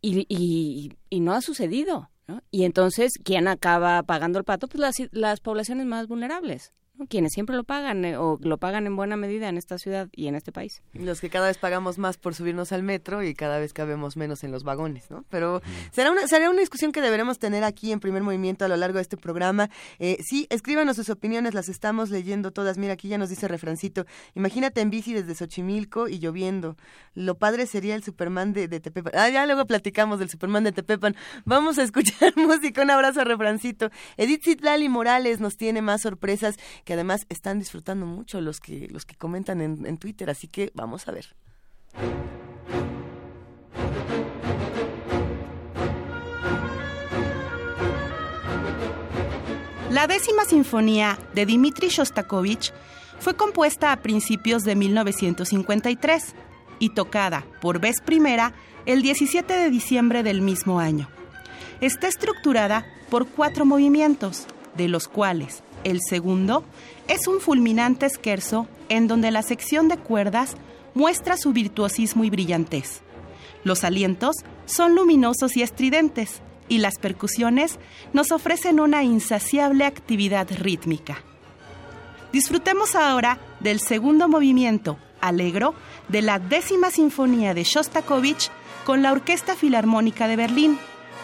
y, 0.00 0.96
y 1.10 1.20
no 1.20 1.34
ha 1.34 1.42
sucedido. 1.42 2.08
Y 2.50 2.64
entonces, 2.64 3.12
¿quién 3.22 3.48
acaba 3.48 4.02
pagando 4.02 4.38
el 4.38 4.44
pato? 4.44 4.66
Pues 4.68 4.80
las, 4.80 4.94
las 5.12 5.40
poblaciones 5.40 5.86
más 5.86 6.08
vulnerables 6.08 6.72
quienes 7.08 7.32
siempre 7.32 7.56
lo 7.56 7.64
pagan 7.64 8.04
eh, 8.04 8.16
o 8.16 8.38
lo 8.40 8.58
pagan 8.58 8.86
en 8.86 8.96
buena 8.96 9.16
medida 9.16 9.48
en 9.48 9.56
esta 9.56 9.78
ciudad 9.78 10.08
y 10.12 10.28
en 10.28 10.34
este 10.34 10.52
país. 10.52 10.82
Los 10.92 11.20
que 11.20 11.30
cada 11.30 11.48
vez 11.48 11.58
pagamos 11.58 11.98
más 11.98 12.16
por 12.16 12.34
subirnos 12.34 12.72
al 12.72 12.82
metro 12.82 13.22
y 13.22 13.34
cada 13.34 13.58
vez 13.58 13.72
cabemos 13.72 14.16
menos 14.16 14.44
en 14.44 14.52
los 14.52 14.64
vagones, 14.64 15.10
¿no? 15.10 15.24
Pero 15.28 15.60
será 15.92 16.10
una, 16.10 16.26
será 16.28 16.50
una 16.50 16.60
discusión 16.60 16.92
que 16.92 17.00
deberemos 17.00 17.38
tener 17.38 17.64
aquí 17.64 17.92
en 17.92 18.00
primer 18.00 18.22
movimiento 18.22 18.64
a 18.64 18.68
lo 18.68 18.76
largo 18.76 18.96
de 18.96 19.02
este 19.02 19.16
programa. 19.16 19.70
Eh, 19.98 20.18
sí, 20.22 20.46
escríbanos 20.50 20.96
sus 20.96 21.10
opiniones, 21.10 21.54
las 21.54 21.68
estamos 21.68 22.10
leyendo 22.10 22.52
todas. 22.52 22.78
Mira, 22.78 22.94
aquí 22.94 23.08
ya 23.08 23.18
nos 23.18 23.28
dice 23.28 23.48
refrancito, 23.48 24.06
imagínate 24.34 24.80
en 24.80 24.90
bici 24.90 25.12
desde 25.12 25.34
Xochimilco 25.34 26.08
y 26.08 26.18
lloviendo. 26.18 26.76
Lo 27.14 27.36
padre 27.36 27.66
sería 27.66 27.94
el 27.94 28.02
Superman 28.02 28.52
de, 28.52 28.68
de 28.68 28.80
Tepepan. 28.80 29.12
Ah, 29.16 29.28
ya 29.28 29.46
luego 29.46 29.66
platicamos 29.66 30.18
del 30.18 30.30
Superman 30.30 30.64
de 30.64 30.72
Tepepan. 30.72 31.16
Vamos 31.44 31.78
a 31.78 31.82
escuchar 31.84 32.36
música. 32.36 32.82
Un 32.82 32.90
abrazo 32.90 33.20
a 33.20 33.24
refrancito. 33.24 33.90
Edith 34.16 34.44
Zitlali 34.44 34.88
Morales 34.88 35.40
nos 35.40 35.56
tiene 35.56 35.82
más 35.82 36.02
sorpresas 36.02 36.56
que 36.84 36.94
además 36.94 37.26
están 37.28 37.58
disfrutando 37.58 38.06
mucho 38.06 38.40
los 38.40 38.60
que, 38.60 38.88
los 38.88 39.04
que 39.04 39.16
comentan 39.16 39.60
en, 39.60 39.86
en 39.86 39.98
Twitter, 39.98 40.30
así 40.30 40.48
que 40.48 40.70
vamos 40.74 41.08
a 41.08 41.12
ver. 41.12 41.34
La 49.90 50.08
décima 50.08 50.44
sinfonía 50.44 51.18
de 51.34 51.46
Dmitri 51.46 51.88
Shostakovich 51.88 52.72
fue 53.20 53.36
compuesta 53.36 53.92
a 53.92 54.02
principios 54.02 54.64
de 54.64 54.74
1953 54.74 56.34
y 56.80 56.90
tocada 56.90 57.46
por 57.60 57.78
vez 57.78 58.00
primera 58.04 58.52
el 58.86 59.02
17 59.02 59.52
de 59.52 59.70
diciembre 59.70 60.22
del 60.22 60.40
mismo 60.40 60.80
año. 60.80 61.08
Está 61.80 62.08
estructurada 62.08 62.84
por 63.08 63.28
cuatro 63.28 63.64
movimientos, 63.64 64.46
de 64.76 64.88
los 64.88 65.06
cuales 65.06 65.62
el 65.84 66.00
segundo 66.00 66.64
es 67.08 67.26
un 67.26 67.40
fulminante 67.40 68.06
esquerzo 68.06 68.66
en 68.88 69.06
donde 69.06 69.30
la 69.30 69.42
sección 69.42 69.88
de 69.88 69.96
cuerdas 69.96 70.56
muestra 70.94 71.36
su 71.36 71.52
virtuosismo 71.52 72.24
y 72.24 72.30
brillantez. 72.30 73.02
Los 73.62 73.84
alientos 73.84 74.36
son 74.66 74.94
luminosos 74.94 75.56
y 75.56 75.62
estridentes 75.62 76.42
y 76.68 76.78
las 76.78 76.98
percusiones 76.98 77.78
nos 78.12 78.32
ofrecen 78.32 78.80
una 78.80 79.02
insaciable 79.02 79.84
actividad 79.84 80.48
rítmica. 80.58 81.18
Disfrutemos 82.32 82.94
ahora 82.94 83.38
del 83.60 83.80
segundo 83.80 84.28
movimiento, 84.28 84.98
alegro, 85.20 85.74
de 86.08 86.22
la 86.22 86.38
décima 86.38 86.90
sinfonía 86.90 87.54
de 87.54 87.64
Shostakovich 87.64 88.50
con 88.84 89.02
la 89.02 89.12
Orquesta 89.12 89.54
Filarmónica 89.54 90.28
de 90.28 90.36
Berlín, 90.36 90.78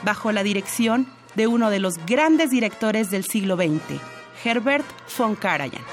bajo 0.05 0.33
la 0.33 0.43
dirección 0.43 1.07
de 1.35 1.47
uno 1.47 1.71
de 1.71 1.79
los 1.79 1.95
grandes 2.07 2.51
directores 2.51 3.11
del 3.11 3.25
siglo 3.25 3.57
XX, 3.57 4.01
Herbert 4.43 4.87
von 5.07 5.39
Karajan. 5.39 5.85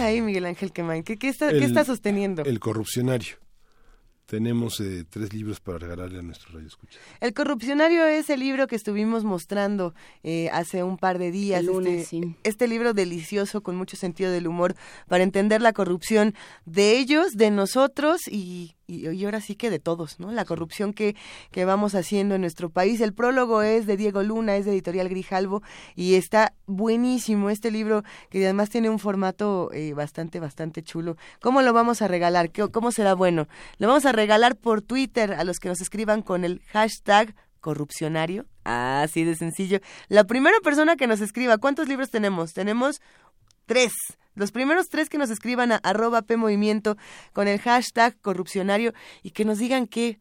Ahí, 0.00 0.20
Miguel 0.20 0.46
Ángel 0.46 0.72
Quemain? 0.72 1.02
¿Qué, 1.02 1.16
qué 1.16 1.28
está, 1.28 1.50
¿Qué 1.50 1.64
está 1.64 1.84
sosteniendo? 1.84 2.42
El 2.42 2.60
corrupcionario. 2.60 3.36
Tenemos 4.30 4.78
eh, 4.78 5.04
tres 5.10 5.32
libros 5.32 5.58
para 5.58 5.78
regalarle 5.78 6.20
a 6.20 6.22
nuestro 6.22 6.52
radio 6.52 6.68
escucha. 6.68 7.00
El 7.18 7.34
corrupcionario 7.34 8.06
es 8.06 8.30
el 8.30 8.38
libro 8.38 8.68
que 8.68 8.76
estuvimos 8.76 9.24
mostrando 9.24 9.92
eh, 10.22 10.48
hace 10.52 10.84
un 10.84 10.98
par 10.98 11.18
de 11.18 11.32
días. 11.32 11.62
El 11.62 11.66
lunes, 11.66 12.02
este, 12.04 12.06
sí. 12.06 12.36
este 12.44 12.68
libro 12.68 12.94
delicioso 12.94 13.60
con 13.60 13.74
mucho 13.74 13.96
sentido 13.96 14.30
del 14.30 14.46
humor 14.46 14.76
para 15.08 15.24
entender 15.24 15.60
la 15.60 15.72
corrupción 15.72 16.36
de 16.64 16.96
ellos, 16.96 17.32
de 17.32 17.50
nosotros 17.50 18.20
y, 18.28 18.76
y, 18.90 19.08
y 19.08 19.24
ahora 19.24 19.40
sí 19.40 19.54
que 19.54 19.70
de 19.70 19.78
todos, 19.78 20.18
¿no? 20.20 20.32
La 20.32 20.44
corrupción 20.44 20.92
que, 20.92 21.14
que 21.50 21.64
vamos 21.64 21.94
haciendo 21.94 22.34
en 22.34 22.40
nuestro 22.40 22.70
país. 22.70 23.00
El 23.00 23.12
prólogo 23.14 23.62
es 23.62 23.86
de 23.86 23.96
Diego 23.96 24.22
Luna, 24.22 24.56
es 24.56 24.64
de 24.64 24.72
Editorial 24.72 25.08
Grijalvo 25.08 25.62
y 25.94 26.14
está 26.14 26.54
buenísimo 26.66 27.50
este 27.50 27.70
libro 27.70 28.02
que 28.30 28.42
además 28.44 28.70
tiene 28.70 28.90
un 28.90 28.98
formato 28.98 29.70
eh, 29.72 29.92
bastante, 29.94 30.40
bastante 30.40 30.82
chulo. 30.82 31.16
¿Cómo 31.40 31.62
lo 31.62 31.72
vamos 31.72 32.02
a 32.02 32.08
regalar? 32.08 32.50
¿Qué- 32.50 32.68
¿Cómo 32.70 32.90
será 32.92 33.14
bueno? 33.14 33.46
Lo 33.78 33.86
vamos 33.88 34.06
a 34.06 34.12
regalar 34.12 34.56
por 34.56 34.82
Twitter 34.82 35.32
a 35.34 35.44
los 35.44 35.60
que 35.60 35.68
nos 35.68 35.80
escriban 35.80 36.22
con 36.22 36.44
el 36.44 36.60
hashtag 36.72 37.34
corrupcionario. 37.60 38.46
Así 38.64 39.24
de 39.24 39.36
sencillo. 39.36 39.80
La 40.08 40.24
primera 40.24 40.56
persona 40.62 40.96
que 40.96 41.06
nos 41.06 41.20
escriba, 41.20 41.58
¿cuántos 41.58 41.88
libros 41.88 42.10
tenemos? 42.10 42.52
Tenemos 42.52 43.00
tres. 43.66 43.92
Los 44.40 44.50
primeros 44.52 44.88
tres 44.88 45.08
que 45.08 45.18
nos 45.18 45.30
escriban 45.30 45.70
a 45.70 45.76
arroba 45.76 46.22
PMovimiento 46.22 46.96
con 47.32 47.46
el 47.46 47.60
hashtag 47.60 48.18
corrupcionario 48.20 48.92
y 49.22 49.30
que 49.30 49.44
nos 49.44 49.58
digan 49.58 49.86
qué, 49.86 50.18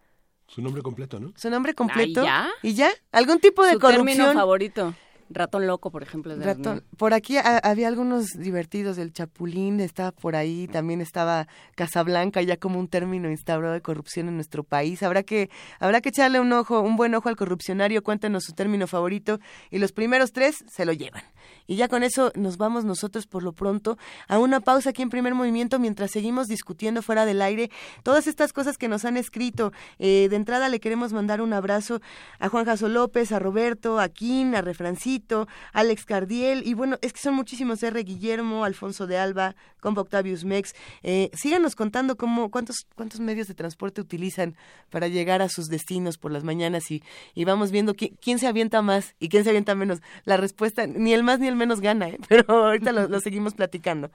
Su 0.47 0.61
nombre 0.61 0.82
completo, 0.84 1.20
¿no? 1.20 1.32
su 1.36 1.49
nombre 1.49 1.74
completo. 1.74 2.24
¿ya? 2.24 2.49
¿Y 2.61 2.74
ya? 2.74 2.89
¿Algún 3.11 3.39
tipo 3.39 3.63
de 3.63 3.74
Su 3.74 3.80
término 3.80 4.03
corrupción? 4.03 4.34
favorito. 4.36 4.93
Ratón 5.32 5.67
loco, 5.67 5.91
por 5.91 6.01
ejemplo. 6.01 6.34
es 6.34 6.39
de 6.39 6.45
Ratón. 6.45 6.84
Por 6.97 7.13
aquí 7.13 7.38
ha- 7.38 7.59
había 7.59 7.88
algunos 7.88 8.30
divertidos, 8.36 8.97
el 8.97 9.13
Chapulín 9.13 9.80
estaba 9.80 10.11
por 10.11 10.36
ahí, 10.36 10.67
también 10.67 11.01
estaba 11.01 11.47
Casablanca, 11.76 12.41
ya 12.41 12.57
como 12.57 12.80
un 12.80 12.88
término 12.88 13.30
instaurado 13.30 13.76
de 13.76 13.82
corrupción 13.82 14.28
en 14.28 14.36
nuestro 14.36 14.63
país. 14.63 15.03
Habrá 15.03 15.22
que, 15.22 15.51
habrá 15.80 16.01
que 16.01 16.09
echarle 16.09 16.39
un 16.39 16.51
ojo, 16.51 16.82
un 16.82 16.95
buen 16.95 17.13
ojo 17.13 17.30
al 17.30 17.36
corrupcionario, 17.36 18.01
cuéntenos 18.03 18.43
su 18.43 18.53
término 18.53 18.88
favorito, 18.88 19.39
y 19.70 19.78
los 19.78 19.91
primeros 19.91 20.32
tres 20.32 20.65
se 20.67 20.84
lo 20.84 20.93
llevan. 20.93 21.24
Y 21.70 21.76
ya 21.76 21.88
con 21.88 22.01
eso 22.01 22.32
nos 22.34 22.57
vamos 22.57 22.84
nosotros 22.84 23.28
por 23.28 23.43
lo 23.43 23.53
pronto 23.53 23.99
a 24.28 24.39
una 24.39 24.59
pausa 24.59 24.89
aquí 24.89 25.03
en 25.03 25.11
primer 25.11 25.36
movimiento 25.36 25.78
mientras 25.78 26.09
seguimos 26.09 26.47
discutiendo 26.47 27.03
fuera 27.03 27.28
del 27.28 27.43
aire 27.43 27.70
todas 28.01 28.26
estas 28.26 28.53
cosas 28.53 28.76
que 28.80 28.88
nos 28.88 29.05
han 29.05 29.17
escrito. 29.17 29.72
Eh, 29.99 30.30
de 30.32 30.36
entrada 30.36 30.67
le 30.67 30.80
queremos 30.80 31.13
mandar 31.13 31.41
un 31.41 31.53
abrazo 31.53 32.01
a 32.39 32.49
Juan 32.49 32.65
Jaso 32.65 32.89
López, 32.89 33.32
a 33.32 33.38
Roberto, 33.38 33.99
a 33.99 34.09
Kim, 34.09 34.55
a 34.55 34.61
Refrancito, 34.61 35.47
a 35.72 35.82
Alex 35.82 36.05
Cardiel, 36.05 36.63
y 36.65 36.74
bueno, 36.74 36.97
es 37.01 37.13
que 37.13 37.20
son 37.20 37.36
muchísimos, 37.36 37.84
R. 37.84 38.01
Guillermo, 38.03 38.63
Alfonso 38.65 39.05
de 39.05 39.20
Alba, 39.20 39.55
Compa 39.80 40.01
Octavius 40.01 40.45
Mex. 40.45 40.74
Eh, 41.03 41.30
síganos 41.34 41.76
contando 41.76 42.17
cómo, 42.17 42.49
cuántos, 42.49 42.88
cuántos 42.95 43.20
medios 43.20 43.47
de 43.47 43.53
transporte 43.53 44.01
utilizan 44.01 44.55
para 44.89 45.07
llegar 45.07 45.43
a 45.43 45.49
sus 45.49 45.67
destinos 45.67 46.17
por 46.17 46.32
las 46.32 46.43
mañanas 46.43 46.89
y, 46.89 47.03
y 47.36 47.45
vamos 47.45 47.70
viendo 47.70 47.93
qui- 47.93 48.17
quién 48.20 48.39
se 48.39 48.47
avienta 48.47 48.82
más 48.82 49.13
y 49.20 49.30
quién 49.30 49.43
se 49.43 49.51
avienta 49.51 49.76
menos. 49.76 49.99
La 50.26 50.36
respuesta, 50.38 50.88
ni 50.88 51.13
el 51.13 51.22
más 51.24 51.39
ni 51.39 51.47
el 51.47 51.59
menos 51.60 51.82
gana, 51.82 52.07
¿eh? 52.10 52.18
pero 52.28 52.66
ahorita 52.66 52.91
lo, 52.91 53.07
lo 53.07 53.20
seguimos 53.20 53.53
platicando. 53.53 54.10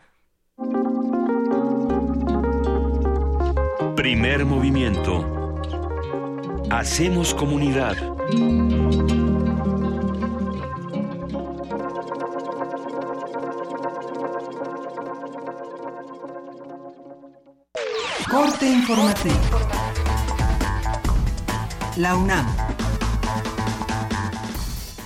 Primer 3.95 4.45
movimiento. 4.45 5.24
Hacemos 6.70 7.32
comunidad. 7.34 7.97
Corte 18.28 18.66
informativo. 18.66 19.34
La 21.97 22.16
UNAM. 22.16 22.74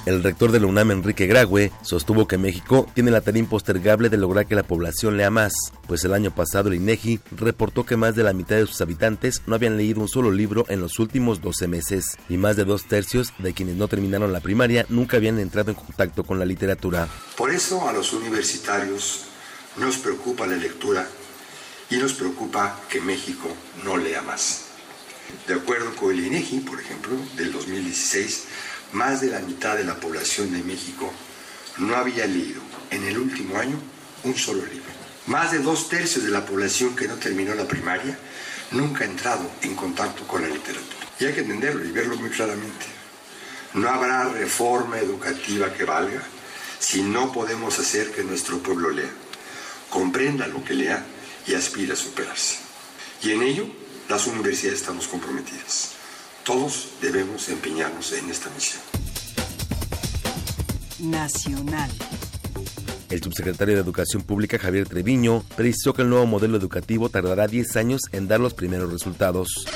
El 0.09 0.23
rector 0.23 0.53
de 0.53 0.59
la 0.59 0.67
UNAM, 0.67 0.91
Enrique 0.91 1.27
Graue, 1.27 1.71
sostuvo 1.83 2.27
que 2.27 2.39
México 2.39 2.87
tiene 2.95 3.11
la 3.11 3.21
tarea 3.21 3.41
impostergable 3.41 4.09
de 4.09 4.17
lograr 4.17 4.47
que 4.47 4.55
la 4.55 4.63
población 4.63 5.19
lea 5.19 5.29
más, 5.29 5.53
pues 5.87 6.03
el 6.03 6.15
año 6.15 6.35
pasado 6.35 6.71
el 6.71 6.77
INEGI 6.77 7.21
reportó 7.33 7.85
que 7.85 7.99
más 7.99 8.17
de 8.17 8.23
la 8.23 8.33
mitad 8.33 8.57
de 8.57 8.67
sus 8.67 8.81
habitantes 8.81 9.43
no 9.47 9.55
habían 9.55 9.77
leído 9.77 10.01
un 10.01 10.09
solo 10.09 10.31
libro 10.31 10.65
en 10.71 10.81
los 10.81 10.99
últimos 10.99 11.43
12 11.43 11.69
meses, 11.69 12.17
y 12.31 12.39
más 12.39 12.57
de 12.57 12.65
dos 12.65 12.85
tercios 12.85 13.35
de 13.37 13.53
quienes 13.53 13.77
no 13.77 13.87
terminaron 13.87 14.33
la 14.33 14.41
primaria 14.41 14.87
nunca 14.89 15.19
habían 15.19 15.39
entrado 15.39 15.73
en 15.73 15.77
contacto 15.77 16.25
con 16.25 16.39
la 16.39 16.47
literatura. 16.47 17.07
Por 17.37 17.51
eso 17.51 17.87
a 17.87 17.93
los 17.93 18.15
universitarios 18.15 19.25
nos 19.77 19.99
preocupa 19.99 20.47
la 20.47 20.57
lectura 20.57 21.07
y 21.91 21.99
nos 21.99 22.15
preocupa 22.15 22.81
que 22.89 23.03
México 23.03 23.49
no 23.85 23.99
lea 23.99 24.23
más. 24.23 24.68
De 25.47 25.55
acuerdo 25.55 25.95
con 25.97 26.11
el 26.13 26.27
INEGI, 26.27 26.61
por 26.61 26.81
ejemplo, 26.81 27.17
del 27.37 27.53
2016, 27.53 28.45
más 28.93 29.21
de 29.21 29.29
la 29.29 29.41
mitad 29.41 29.77
de 29.77 29.85
la 29.85 29.97
población 29.97 30.53
de 30.53 30.63
México 30.63 31.13
no 31.79 31.97
había 31.97 32.27
leído 32.27 32.61
en 32.91 33.05
el 33.05 33.19
último 33.19 33.57
año 33.57 33.79
un 34.25 34.37
solo 34.37 34.65
libro. 34.65 34.89
Más 35.27 35.53
de 35.53 35.59
dos 35.59 35.89
tercios 35.89 36.25
de 36.25 36.31
la 36.31 36.45
población 36.45 36.97
que 36.97 37.07
no 37.07 37.15
terminó 37.17 37.55
la 37.55 37.69
primaria 37.69 38.19
nunca 38.73 39.05
ha 39.05 39.07
entrado 39.07 39.51
en 39.63 39.75
contacto 39.75 40.27
con 40.27 40.43
la 40.43 40.49
literatura. 40.49 41.07
Y 41.21 41.27
hay 41.27 41.35
que 41.35 41.41
entenderlo 41.41 41.85
y 41.85 41.93
verlo 41.93 42.17
muy 42.17 42.31
claramente. 42.31 42.87
No 43.75 43.89
habrá 43.89 44.25
reforma 44.25 44.99
educativa 44.99 45.73
que 45.73 45.85
valga 45.85 46.23
si 46.79 47.03
no 47.03 47.33
podemos 47.33 47.79
hacer 47.79 48.13
que 48.13 48.23
nuestro 48.23 48.59
pueblo 48.59 48.91
lea, 48.91 49.11
comprenda 49.91 50.47
lo 50.47 50.65
que 50.65 50.75
lea 50.75 51.05
y 51.47 51.55
aspire 51.55 51.93
a 51.93 51.97
superarse. 51.97 52.57
Y 53.23 53.33
en 53.33 53.43
ello 53.43 53.67
las 54.09 54.27
universidades 54.27 54.81
estamos 54.81 55.07
comprometidas. 55.07 55.93
Todos 56.45 56.93
debemos 57.03 57.49
empeñarnos 57.49 58.13
en 58.13 58.31
esta 58.31 58.49
misión. 58.51 58.83
Nacional. 60.99 61.91
El 63.11 63.23
subsecretario 63.23 63.75
de 63.75 63.81
Educación 63.81 64.23
Pública 64.23 64.59
Javier 64.59 64.89
Treviño 64.89 65.43
precisó 65.57 65.95
que 65.95 66.03
el 66.03 66.11
nuevo 66.11 66.27
modelo 66.27 66.57
educativo 66.57 67.09
tardará 67.09 67.47
10 67.47 67.77
años 67.77 68.01
en 68.13 68.29
dar 68.29 68.41
los 68.41 68.55
primeros 68.55 68.91
resultados. 68.91 69.67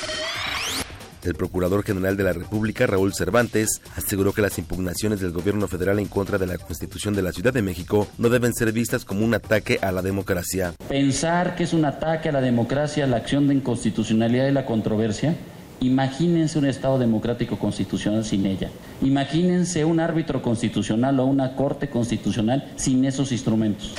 El 1.25 1.35
Procurador 1.35 1.85
General 1.85 2.17
de 2.17 2.25
la 2.25 2.33
República, 2.33 2.87
Raúl 2.87 3.15
Cervantes, 3.15 3.81
aseguró 3.97 4.33
que 4.33 4.43
las 4.43 4.59
impugnaciones 4.59 5.21
del 5.21 5.33
gobierno 5.33 5.69
federal 5.69 5.99
en 5.99 6.09
contra 6.09 6.39
de 6.39 6.47
la 6.47 6.59
Constitución 6.59 7.15
de 7.15 7.23
la 7.23 7.33
Ciudad 7.33 7.53
de 7.53 7.63
México 7.63 8.09
no 8.19 8.29
deben 8.29 8.55
ser 8.55 8.73
vistas 8.73 9.05
como 9.05 9.25
un 9.25 9.35
ataque 9.35 9.79
a 9.83 9.93
la 9.93 10.03
democracia. 10.03 10.75
Pensar 10.89 11.55
que 11.55 11.65
es 11.65 11.73
un 11.73 11.85
ataque 11.85 12.29
a 12.29 12.33
la 12.33 12.41
democracia 12.41 13.07
la 13.07 13.19
acción 13.19 13.47
de 13.49 13.55
inconstitucionalidad 13.55 14.49
y 14.49 14.53
la 14.53 14.67
controversia, 14.67 15.37
imagínense 15.81 16.59
un 16.59 16.67
Estado 16.67 16.99
democrático 16.99 17.59
constitucional 17.59 18.25
sin 18.25 18.47
ella. 18.47 18.71
Imagínense 19.01 19.85
un 19.85 20.01
árbitro 20.01 20.43
constitucional 20.43 21.19
o 21.21 21.27
una 21.27 21.55
corte 21.55 21.89
constitucional 21.89 22.73
sin 22.77 23.05
esos 23.05 23.33
instrumentos. 23.33 23.95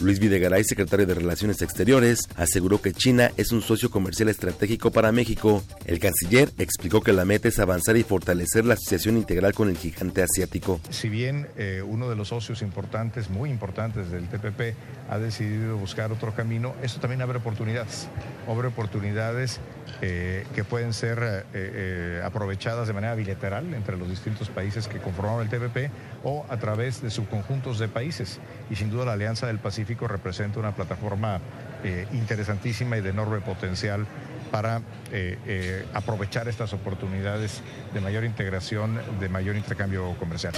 Luis 0.00 0.18
Videgaray, 0.18 0.64
secretario 0.64 1.04
de 1.04 1.12
Relaciones 1.12 1.60
Exteriores, 1.60 2.20
aseguró 2.34 2.80
que 2.80 2.94
China 2.94 3.30
es 3.36 3.52
un 3.52 3.60
socio 3.60 3.90
comercial 3.90 4.30
estratégico 4.30 4.90
para 4.90 5.12
México. 5.12 5.62
El 5.84 5.98
canciller 5.98 6.48
explicó 6.56 7.02
que 7.02 7.12
la 7.12 7.26
meta 7.26 7.48
es 7.48 7.58
avanzar 7.58 7.98
y 7.98 8.02
fortalecer 8.02 8.64
la 8.64 8.74
asociación 8.74 9.18
integral 9.18 9.52
con 9.52 9.68
el 9.68 9.76
gigante 9.76 10.22
asiático. 10.22 10.80
Si 10.88 11.10
bien 11.10 11.48
eh, 11.58 11.82
uno 11.86 12.08
de 12.08 12.16
los 12.16 12.28
socios 12.28 12.62
importantes, 12.62 13.28
muy 13.28 13.50
importantes 13.50 14.10
del 14.10 14.26
TPP, 14.28 14.74
ha 15.10 15.18
decidido 15.18 15.76
buscar 15.76 16.12
otro 16.12 16.34
camino, 16.34 16.74
esto 16.82 16.98
también 16.98 17.20
abre 17.20 17.36
oportunidades. 17.36 18.08
Abre 18.48 18.68
oportunidades 18.68 19.60
eh, 20.00 20.46
que 20.54 20.64
pueden 20.64 20.94
ser 20.94 21.44
eh, 21.52 22.22
aprovechadas 22.24 22.88
de 22.88 22.94
manera 22.94 23.14
bilateral 23.14 23.74
entre 23.74 23.98
los 23.98 24.08
distintos 24.08 24.48
países 24.48 24.88
que 24.88 24.98
conforman 24.98 25.42
el 25.42 25.50
TPP 25.50 25.92
o 26.24 26.46
a 26.48 26.56
través 26.56 27.02
de 27.02 27.10
subconjuntos 27.10 27.78
de 27.78 27.88
países. 27.88 28.40
Y 28.70 28.76
sin 28.76 28.90
duda 28.90 29.04
la 29.04 29.12
Alianza 29.12 29.46
del 29.46 29.58
Pacífico 29.58 29.89
representa 29.94 30.58
una 30.58 30.74
plataforma 30.74 31.40
eh, 31.84 32.06
interesantísima 32.12 32.98
y 32.98 33.00
de 33.00 33.10
enorme 33.10 33.40
potencial 33.40 34.06
para 34.50 34.82
eh, 35.12 35.38
eh, 35.46 35.86
aprovechar 35.94 36.48
estas 36.48 36.72
oportunidades 36.72 37.62
de 37.94 38.00
mayor 38.00 38.24
integración, 38.24 39.00
de 39.20 39.28
mayor 39.28 39.56
intercambio 39.56 40.14
comercial. 40.18 40.54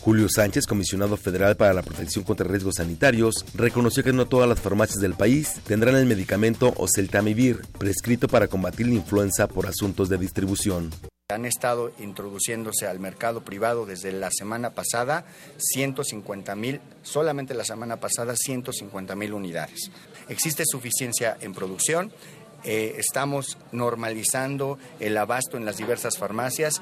Julio 0.00 0.26
Sánchez, 0.28 0.66
comisionado 0.66 1.16
federal 1.16 1.56
para 1.56 1.72
la 1.72 1.82
protección 1.82 2.24
contra 2.24 2.48
riesgos 2.48 2.76
sanitarios, 2.76 3.44
reconoció 3.54 4.02
que 4.02 4.12
no 4.12 4.26
todas 4.26 4.48
las 4.48 4.58
farmacias 4.58 5.00
del 5.00 5.14
país 5.14 5.60
tendrán 5.64 5.94
el 5.94 6.06
medicamento 6.06 6.74
Oseltamivir, 6.76 7.60
prescrito 7.78 8.26
para 8.26 8.48
combatir 8.48 8.88
la 8.88 8.94
influenza 8.94 9.46
por 9.46 9.66
asuntos 9.66 10.08
de 10.08 10.18
distribución. 10.18 10.90
Han 11.32 11.44
estado 11.44 11.92
introduciéndose 11.98 12.86
al 12.86 13.00
mercado 13.00 13.44
privado 13.44 13.86
desde 13.86 14.12
la 14.12 14.30
semana 14.30 14.70
pasada 14.70 15.24
150 15.58 16.54
mil, 16.54 16.80
solamente 17.02 17.54
la 17.54 17.64
semana 17.64 17.98
pasada 17.98 18.34
150 18.36 19.16
mil 19.16 19.32
unidades. 19.34 19.90
Existe 20.28 20.64
suficiencia 20.66 21.36
en 21.40 21.54
producción, 21.54 22.12
eh, 22.64 22.94
estamos 22.98 23.58
normalizando 23.72 24.78
el 25.00 25.16
abasto 25.16 25.56
en 25.56 25.64
las 25.64 25.76
diversas 25.76 26.18
farmacias. 26.18 26.80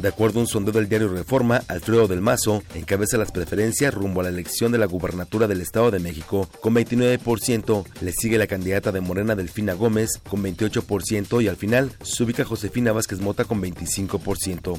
De 0.00 0.08
acuerdo 0.08 0.38
a 0.38 0.42
un 0.42 0.46
sondeo 0.46 0.72
del 0.72 0.88
diario 0.88 1.08
Reforma, 1.08 1.62
Alfredo 1.66 2.06
del 2.06 2.20
Mazo 2.20 2.62
encabeza 2.74 3.18
las 3.18 3.32
preferencias 3.32 3.92
rumbo 3.92 4.20
a 4.20 4.24
la 4.24 4.28
elección 4.30 4.70
de 4.70 4.78
la 4.78 4.86
gubernatura 4.86 5.48
del 5.48 5.60
Estado 5.60 5.90
de 5.90 5.98
México 5.98 6.48
con 6.60 6.74
29%, 6.74 7.84
le 8.00 8.12
sigue 8.12 8.38
la 8.38 8.46
candidata 8.46 8.92
de 8.92 9.00
Morena 9.00 9.34
Delfina 9.34 9.74
Gómez 9.74 10.20
con 10.28 10.42
28% 10.42 11.42
y 11.42 11.48
al 11.48 11.56
final 11.56 11.92
se 12.02 12.22
ubica 12.22 12.44
Josefina 12.44 12.92
Vázquez 12.92 13.20
Mota 13.20 13.44
con 13.44 13.60
25%. 13.60 14.78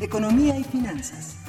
Economía 0.00 0.58
y 0.58 0.64
finanzas. 0.64 1.39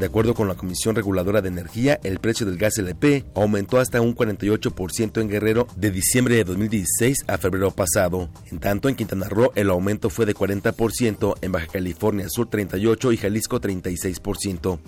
De 0.00 0.06
acuerdo 0.06 0.32
con 0.32 0.48
la 0.48 0.54
Comisión 0.54 0.96
Reguladora 0.96 1.42
de 1.42 1.48
Energía, 1.48 2.00
el 2.02 2.20
precio 2.20 2.46
del 2.46 2.56
gas 2.56 2.78
LP 2.78 3.26
aumentó 3.34 3.78
hasta 3.78 4.00
un 4.00 4.16
48% 4.16 5.20
en 5.20 5.28
Guerrero 5.28 5.66
de 5.76 5.90
diciembre 5.90 6.36
de 6.36 6.44
2016 6.44 7.24
a 7.26 7.36
febrero 7.36 7.70
pasado. 7.70 8.30
En 8.50 8.60
tanto, 8.60 8.88
en 8.88 8.94
Quintana 8.94 9.28
Roo 9.28 9.52
el 9.56 9.68
aumento 9.68 10.08
fue 10.08 10.24
de 10.24 10.34
40%, 10.34 11.34
en 11.42 11.52
Baja 11.52 11.66
California 11.66 12.30
Sur 12.30 12.48
38% 12.48 13.12
y 13.12 13.16
Jalisco 13.18 13.60
36%. 13.60 14.78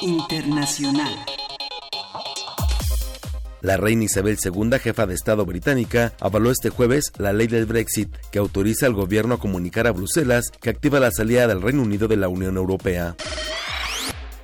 Internacional. 0.00 1.14
La 3.60 3.76
reina 3.76 4.04
Isabel 4.04 4.38
II, 4.42 4.78
jefa 4.78 5.04
de 5.04 5.16
Estado 5.16 5.44
británica, 5.44 6.14
avaló 6.18 6.50
este 6.50 6.70
jueves 6.70 7.12
la 7.18 7.34
ley 7.34 7.46
del 7.46 7.66
Brexit, 7.66 8.08
que 8.32 8.38
autoriza 8.38 8.86
al 8.86 8.94
gobierno 8.94 9.34
a 9.34 9.38
comunicar 9.38 9.86
a 9.86 9.92
Bruselas 9.92 10.46
que 10.62 10.70
activa 10.70 10.98
la 10.98 11.10
salida 11.10 11.46
del 11.46 11.60
Reino 11.60 11.82
Unido 11.82 12.08
de 12.08 12.16
la 12.16 12.28
Unión 12.28 12.56
Europea. 12.56 13.16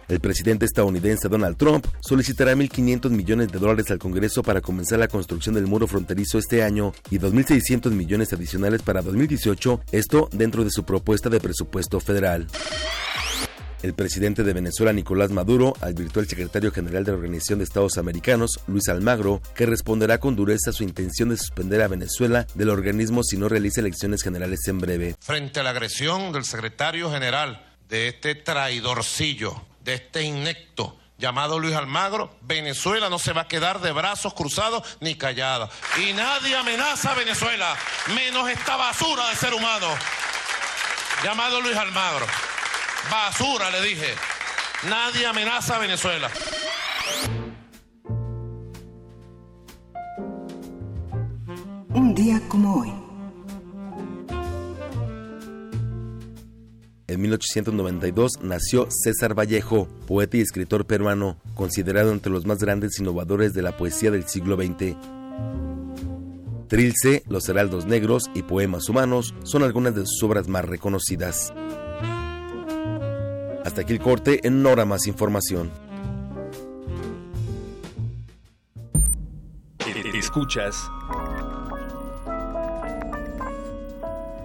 El 0.09 0.21
presidente 0.21 0.67
estadounidense 0.67 1.29
Donald 1.29 1.57
Trump 1.57 1.87
solicitará 2.01 2.55
1.500 2.55 3.11
millones 3.11 3.51
de 3.51 3.59
dólares 3.59 3.91
al 3.91 3.99
Congreso 3.99 4.43
para 4.43 4.61
comenzar 4.61 5.01
la 5.01 5.09
construcción 5.09 5.57
del 5.57 5.67
muro 5.67 5.87
fronterizo 5.89 6.39
este 6.39 6.63
año 6.63 6.93
y 7.11 7.19
2.600 7.19 7.91
millones 7.91 8.33
adicionales 8.33 8.83
para 8.83 9.03
2018, 9.03 9.81
esto 9.91 10.29
dentro 10.33 10.63
de 10.63 10.71
su 10.71 10.85
propuesta 10.85 11.29
de 11.29 11.41
presupuesto 11.41 11.99
federal. 11.99 12.47
El 13.83 13.95
presidente 13.95 14.43
de 14.43 14.53
Venezuela, 14.53 14.93
Nicolás 14.93 15.31
Maduro, 15.31 15.75
advirtió 15.81 16.21
al 16.21 16.29
secretario 16.29 16.73
general 16.73 17.05
de 17.05 17.13
la 17.13 17.19
Organización 17.19 17.59
de 17.59 17.65
Estados 17.65 17.99
Americanos, 17.99 18.61
Luis 18.67 18.89
Almagro, 18.89 19.43
que 19.55 19.67
responderá 19.67 20.19
con 20.19 20.35
dureza 20.35 20.71
a 20.71 20.73
su 20.73 20.83
intención 20.83 21.29
de 21.29 21.37
suspender 21.37 21.83
a 21.83 21.89
Venezuela 21.89 22.47
del 22.55 22.71
organismo 22.71 23.23
si 23.23 23.37
no 23.37 23.49
realiza 23.49 23.81
elecciones 23.81 24.23
generales 24.23 24.67
en 24.67 24.79
breve. 24.79 25.17
Frente 25.21 25.61
a 25.61 25.63
la 25.63 25.71
agresión 25.71 26.33
del 26.33 26.45
secretario 26.45 27.11
general 27.11 27.65
de 27.89 28.09
este 28.09 28.35
traidorcillo, 28.35 29.63
de 29.87 29.95
este 29.95 30.23
inecto 30.23 30.99
llamado 31.17 31.59
Luis 31.59 31.75
Almagro, 31.75 32.37
Venezuela 32.43 33.09
no 33.09 33.19
se 33.19 33.33
va 33.33 33.43
a 33.43 33.49
quedar 33.49 33.81
de 33.81 33.93
brazos 33.93 34.35
cruzados 34.35 34.83
ni 35.01 35.15
callada. 35.15 35.71
Y 36.07 36.13
nadie 36.13 36.55
amenaza 36.55 37.13
a 37.13 37.15
Venezuela, 37.15 37.75
menos 38.15 38.51
esta 38.51 38.77
basura 38.77 39.31
de 39.31 39.37
ser 39.37 39.55
humano 39.55 39.87
llamado 41.23 41.61
Luis 41.61 41.77
Almagro. 41.77 42.27
Basura, 43.11 43.71
le 43.71 43.81
dije. 43.81 44.15
Nadie 44.83 45.27
amenaza 45.27 45.77
a 45.77 45.79
Venezuela. 45.79 46.31
Un 51.89 52.15
día 52.15 52.41
como 52.49 52.81
hoy. 52.81 53.06
En 57.09 57.21
1892 57.21 58.41
nació 58.43 58.89
César 58.91 59.39
Vallejo, 59.39 59.87
poeta 60.09 60.39
y 60.39 60.41
escritor 60.41 60.87
peruano, 60.87 61.37
considerado 61.55 62.11
entre 62.11 62.33
los 62.33 62.47
más 62.47 62.59
grandes 62.59 62.99
innovadores 62.99 63.55
de 63.55 63.63
la 63.63 63.77
poesía 63.77 64.11
del 64.11 64.27
siglo 64.27 64.57
XX. 64.57 64.97
Trilce, 66.67 67.23
Los 67.29 67.49
Heraldos 67.49 67.87
Negros 67.87 68.25
y 68.35 68.43
Poemas 68.43 68.89
Humanos 68.89 69.35
son 69.45 69.63
algunas 69.63 69.95
de 69.95 70.01
sus 70.05 70.21
obras 70.25 70.49
más 70.49 70.65
reconocidas. 70.65 71.53
Hasta 73.65 73.83
aquí 73.83 73.93
el 73.93 74.01
corte, 74.01 74.45
en 74.45 74.57
una 74.57 74.71
hora 74.71 74.85
más 74.85 75.07
información. 75.07 75.71
Escuchas 80.13 80.91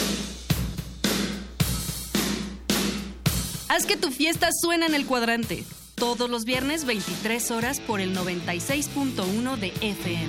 Haz 3.69 3.85
que 3.85 3.97
tu 3.97 4.11
fiesta 4.11 4.51
suene 4.53 4.87
en 4.87 4.95
el 4.95 5.07
cuadrante. 5.07 5.65
Todos 5.97 6.31
los 6.31 6.45
viernes 6.45 6.85
23 6.87 7.51
horas 7.51 7.81
por 7.81 8.01
el 8.01 8.17
96.1 8.17 9.57
de 9.57 9.69
FM. 9.81 10.29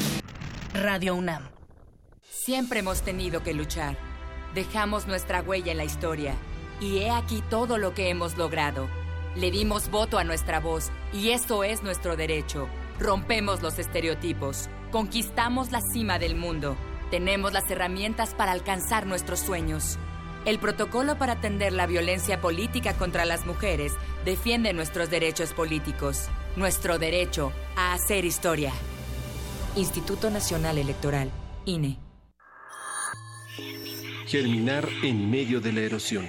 Radio 0.74 1.16
UNAM. 1.16 1.50
Siempre 2.30 2.80
hemos 2.80 3.04
tenido 3.04 3.44
que 3.44 3.54
luchar. 3.54 3.98
Dejamos 4.54 5.08
nuestra 5.08 5.42
huella 5.42 5.72
en 5.72 5.78
la 5.78 5.86
historia. 5.86 6.36
Y 6.82 6.98
he 6.98 7.12
aquí 7.12 7.44
todo 7.50 7.78
lo 7.78 7.94
que 7.94 8.10
hemos 8.10 8.38
logrado. 8.38 8.89
Le 9.36 9.49
dimos 9.49 9.89
voto 9.89 10.17
a 10.17 10.25
nuestra 10.25 10.59
voz 10.59 10.91
y 11.13 11.29
eso 11.29 11.63
es 11.63 11.84
nuestro 11.84 12.17
derecho. 12.17 12.67
Rompemos 12.99 13.61
los 13.61 13.79
estereotipos. 13.79 14.69
Conquistamos 14.91 15.71
la 15.71 15.79
cima 15.79 16.19
del 16.19 16.36
mundo. 16.36 16.75
Tenemos 17.11 17.53
las 17.53 17.69
herramientas 17.71 18.34
para 18.34 18.51
alcanzar 18.51 19.05
nuestros 19.05 19.39
sueños. 19.39 19.97
El 20.43 20.59
protocolo 20.59 21.17
para 21.17 21.34
atender 21.34 21.71
la 21.71 21.88
violencia 21.88 22.41
política 22.41 22.93
contra 22.97 23.23
las 23.23 23.45
mujeres 23.45 23.93
defiende 24.25 24.73
nuestros 24.73 25.09
derechos 25.09 25.53
políticos, 25.53 26.27
nuestro 26.57 26.99
derecho 26.99 27.53
a 27.77 27.93
hacer 27.93 28.25
historia. 28.25 28.73
Instituto 29.77 30.29
Nacional 30.29 30.77
Electoral, 30.77 31.32
INE. 31.63 31.99
Germinar 34.27 34.89
en 35.03 35.32
medio 35.32 35.61
de 35.61 35.71
la 35.71 35.82
erosión. 35.82 36.27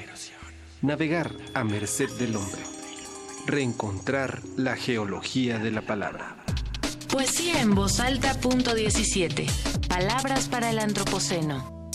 Navegar 0.82 1.32
a 1.54 1.64
merced 1.64 2.10
del 2.18 2.36
hombre. 2.36 2.71
Reencontrar 3.46 4.40
la 4.56 4.76
geología 4.76 5.58
de 5.58 5.72
la 5.72 5.82
palabra. 5.82 6.36
Poesía 7.10 7.60
en 7.60 7.74
voz 7.74 7.98
alta, 7.98 8.34
punto 8.40 8.74
17. 8.74 9.46
Palabras 9.88 10.48
para 10.48 10.70
el 10.70 10.78
antropoceno. 10.78 11.90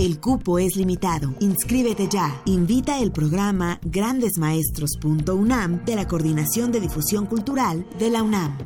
El 0.00 0.18
cupo 0.18 0.58
es 0.58 0.74
limitado. 0.76 1.34
Inscríbete 1.38 2.08
ya. 2.08 2.42
Invita 2.46 2.98
el 2.98 3.12
programa 3.12 3.78
grandesmaestros.unam 3.84 5.84
de 5.84 5.94
la 5.94 6.08
Coordinación 6.08 6.72
de 6.72 6.80
Difusión 6.80 7.26
Cultural 7.26 7.86
de 7.98 8.10
la 8.10 8.24
UNAM. 8.24 8.58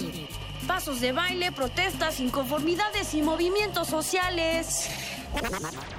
pasos 0.65 1.01
de 1.01 1.11
baile, 1.11 1.51
protestas, 1.51 2.21
inconformidades 2.21 3.13
y 3.15 3.21
movimientos 3.21 3.89
sociales. 3.89 4.89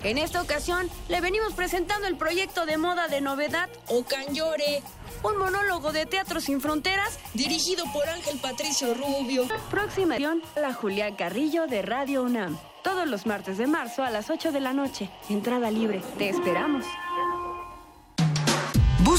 En 0.03 0.17
esta 0.17 0.41
ocasión 0.41 0.89
le 1.11 1.21
venimos 1.21 1.53
presentando 1.53 2.07
el 2.07 2.17
proyecto 2.17 2.65
de 2.65 2.79
moda 2.79 3.09
de 3.09 3.21
novedad 3.21 3.69
Ocanyore, 3.89 4.83
un 5.23 5.37
monólogo 5.37 5.93
de 5.93 6.07
Teatro 6.07 6.41
Sin 6.41 6.63
Fronteras 6.63 7.19
dirigido 7.35 7.85
por 7.93 8.09
Ángel 8.09 8.39
Patricio 8.39 8.95
Rubio. 8.95 9.49
Próxima 9.71 10.15
edición, 10.15 10.41
la 10.57 10.73
Julián 10.73 11.15
Carrillo 11.15 11.67
de 11.67 11.83
Radio 11.83 12.23
UNAM. 12.23 12.59
Todos 12.83 13.07
los 13.07 13.27
martes 13.27 13.59
de 13.59 13.67
marzo 13.67 14.03
a 14.03 14.09
las 14.09 14.31
8 14.31 14.51
de 14.51 14.61
la 14.61 14.73
noche. 14.73 15.11
Entrada 15.29 15.71
libre. 15.71 16.01
Te 16.17 16.31
esperamos. 16.31 16.87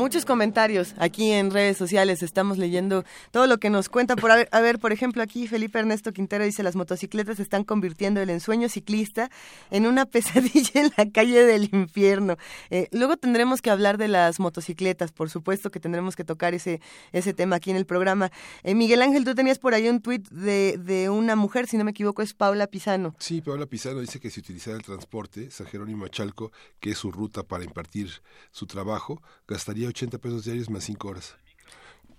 Muchos 0.00 0.24
comentarios 0.24 0.94
aquí 0.96 1.30
en 1.30 1.50
redes 1.50 1.76
sociales. 1.76 2.22
Estamos 2.22 2.56
leyendo 2.56 3.04
todo 3.32 3.46
lo 3.46 3.58
que 3.58 3.68
nos 3.68 3.90
cuenta. 3.90 4.16
Por 4.16 4.30
a 4.30 4.60
ver, 4.62 4.78
por 4.78 4.92
ejemplo, 4.92 5.22
aquí 5.22 5.46
Felipe 5.46 5.78
Ernesto 5.78 6.14
Quintero 6.14 6.42
dice: 6.42 6.62
Las 6.62 6.74
motocicletas 6.74 7.38
están 7.38 7.64
convirtiendo 7.64 8.18
el 8.22 8.30
ensueño 8.30 8.70
ciclista 8.70 9.30
en 9.70 9.84
una 9.84 10.06
pesadilla 10.10 10.80
en 10.80 10.90
la 10.96 11.10
calle 11.10 11.44
del 11.44 11.68
infierno. 11.74 12.38
Eh, 12.70 12.88
luego 12.92 13.18
tendremos 13.18 13.60
que 13.60 13.68
hablar 13.68 13.98
de 13.98 14.08
las 14.08 14.40
motocicletas, 14.40 15.12
por 15.12 15.28
supuesto 15.28 15.70
que 15.70 15.80
tendremos 15.80 16.16
que 16.16 16.24
tocar 16.24 16.54
ese, 16.54 16.80
ese 17.12 17.34
tema 17.34 17.56
aquí 17.56 17.70
en 17.70 17.76
el 17.76 17.84
programa. 17.84 18.32
Eh, 18.62 18.74
Miguel 18.74 19.02
Ángel, 19.02 19.26
tú 19.26 19.34
tenías 19.34 19.58
por 19.58 19.74
ahí 19.74 19.86
un 19.86 20.00
tuit 20.00 20.26
de, 20.30 20.78
de 20.78 21.10
una 21.10 21.36
mujer, 21.36 21.66
si 21.66 21.76
no 21.76 21.84
me 21.84 21.90
equivoco, 21.90 22.22
es 22.22 22.32
Paula 22.32 22.68
Pisano. 22.68 23.14
Sí, 23.18 23.42
Paula 23.42 23.66
Pisano 23.66 24.00
dice 24.00 24.18
que 24.18 24.30
si 24.30 24.40
utilizara 24.40 24.78
el 24.78 24.82
transporte, 24.82 25.50
San 25.50 25.66
Jerónimo 25.66 26.08
Chalco, 26.08 26.52
que 26.80 26.92
es 26.92 26.96
su 26.96 27.12
ruta 27.12 27.42
para 27.42 27.64
impartir 27.64 28.08
su 28.50 28.66
trabajo, 28.66 29.20
gastaría 29.46 29.89
80 29.90 30.18
pesos 30.18 30.44
diarios 30.44 30.70
más 30.70 30.84
5 30.84 31.08
horas. 31.08 31.34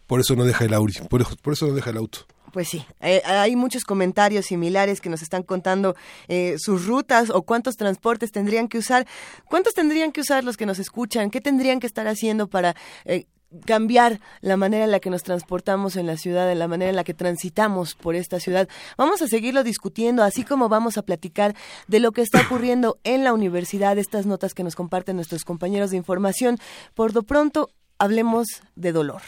Por 0.08 0.20
eso 0.20 0.36
no 0.36 0.44
deja 0.44 0.66
el 0.66 0.74
auto. 0.74 1.08
Por, 1.10 1.38
por 1.40 1.54
eso 1.54 1.68
no 1.68 1.74
deja 1.74 1.90
el 1.90 1.98
auto. 1.98 2.26
Pues 2.52 2.68
sí, 2.68 2.86
eh, 3.00 3.22
hay 3.26 3.56
muchos 3.56 3.86
comentarios 3.86 4.48
similares 4.48 5.00
que 5.00 5.10
nos 5.10 5.22
están 5.22 5.44
contando 5.44 5.96
eh, 6.28 6.56
sus 6.58 6.86
rutas 6.86 7.30
o 7.30 7.44
cuántos 7.44 7.78
transportes 7.78 8.32
tendrían 8.32 8.68
que 8.68 8.78
usar. 8.78 9.08
¿Cuántos 9.46 9.74
tendrían 9.74 10.12
que 10.12 10.20
usar 10.20 10.44
los 10.44 10.58
que 10.58 10.66
nos 10.66 10.78
escuchan? 10.80 11.32
¿Qué 11.32 11.40
tendrían 11.40 11.80
que 11.80 11.88
estar 11.88 12.08
haciendo 12.08 12.48
para 12.48 12.76
eh, 13.06 13.26
cambiar 13.66 14.20
la 14.42 14.58
manera 14.58 14.86
en 14.86 14.92
la 14.92 15.00
que 15.00 15.10
nos 15.10 15.24
transportamos 15.24 15.96
en 15.96 16.08
la 16.08 16.18
ciudad, 16.18 16.52
en 16.52 16.60
la 16.60 16.68
manera 16.68 16.90
en 16.90 16.96
la 16.96 17.04
que 17.04 17.14
transitamos 17.14 17.96
por 17.96 18.16
esta 18.16 18.40
ciudad. 18.40 18.68
Vamos 18.98 19.22
a 19.22 19.28
seguirlo 19.28 19.64
discutiendo, 19.64 20.24
así 20.24 20.44
como 20.44 20.70
vamos 20.70 20.98
a 20.98 21.02
platicar 21.02 21.56
de 21.88 22.00
lo 22.00 22.12
que 22.12 22.22
está 22.22 22.42
ocurriendo 22.46 23.00
en 23.04 23.24
la 23.24 23.34
universidad, 23.34 23.98
estas 23.98 24.26
notas 24.26 24.54
que 24.54 24.64
nos 24.64 24.76
comparten 24.76 25.16
nuestros 25.16 25.46
compañeros 25.46 25.92
de 25.92 25.98
información. 25.98 26.58
Por 26.94 27.14
lo 27.14 27.24
pronto, 27.24 27.70
hablemos 27.98 28.48
de 28.76 28.92
dolor. 28.92 29.22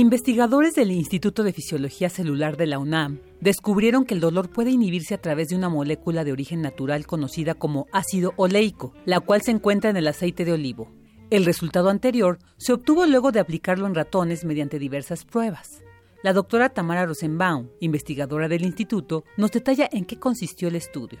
Investigadores 0.00 0.76
del 0.76 0.92
Instituto 0.92 1.42
de 1.42 1.52
Fisiología 1.52 2.08
Celular 2.08 2.56
de 2.56 2.68
la 2.68 2.78
UNAM 2.78 3.18
descubrieron 3.40 4.04
que 4.04 4.14
el 4.14 4.20
dolor 4.20 4.48
puede 4.48 4.70
inhibirse 4.70 5.12
a 5.12 5.20
través 5.20 5.48
de 5.48 5.56
una 5.56 5.68
molécula 5.68 6.22
de 6.22 6.30
origen 6.30 6.62
natural 6.62 7.04
conocida 7.04 7.54
como 7.54 7.88
ácido 7.90 8.32
oleico, 8.36 8.94
la 9.06 9.18
cual 9.18 9.42
se 9.42 9.50
encuentra 9.50 9.90
en 9.90 9.96
el 9.96 10.06
aceite 10.06 10.44
de 10.44 10.52
olivo. 10.52 10.88
El 11.30 11.44
resultado 11.44 11.88
anterior 11.88 12.38
se 12.58 12.72
obtuvo 12.74 13.06
luego 13.06 13.32
de 13.32 13.40
aplicarlo 13.40 13.88
en 13.88 13.96
ratones 13.96 14.44
mediante 14.44 14.78
diversas 14.78 15.24
pruebas. 15.24 15.82
La 16.22 16.32
doctora 16.32 16.68
Tamara 16.68 17.04
Rosenbaum, 17.04 17.66
investigadora 17.80 18.46
del 18.46 18.62
instituto, 18.62 19.24
nos 19.36 19.50
detalla 19.50 19.88
en 19.90 20.04
qué 20.04 20.16
consistió 20.16 20.68
el 20.68 20.76
estudio. 20.76 21.18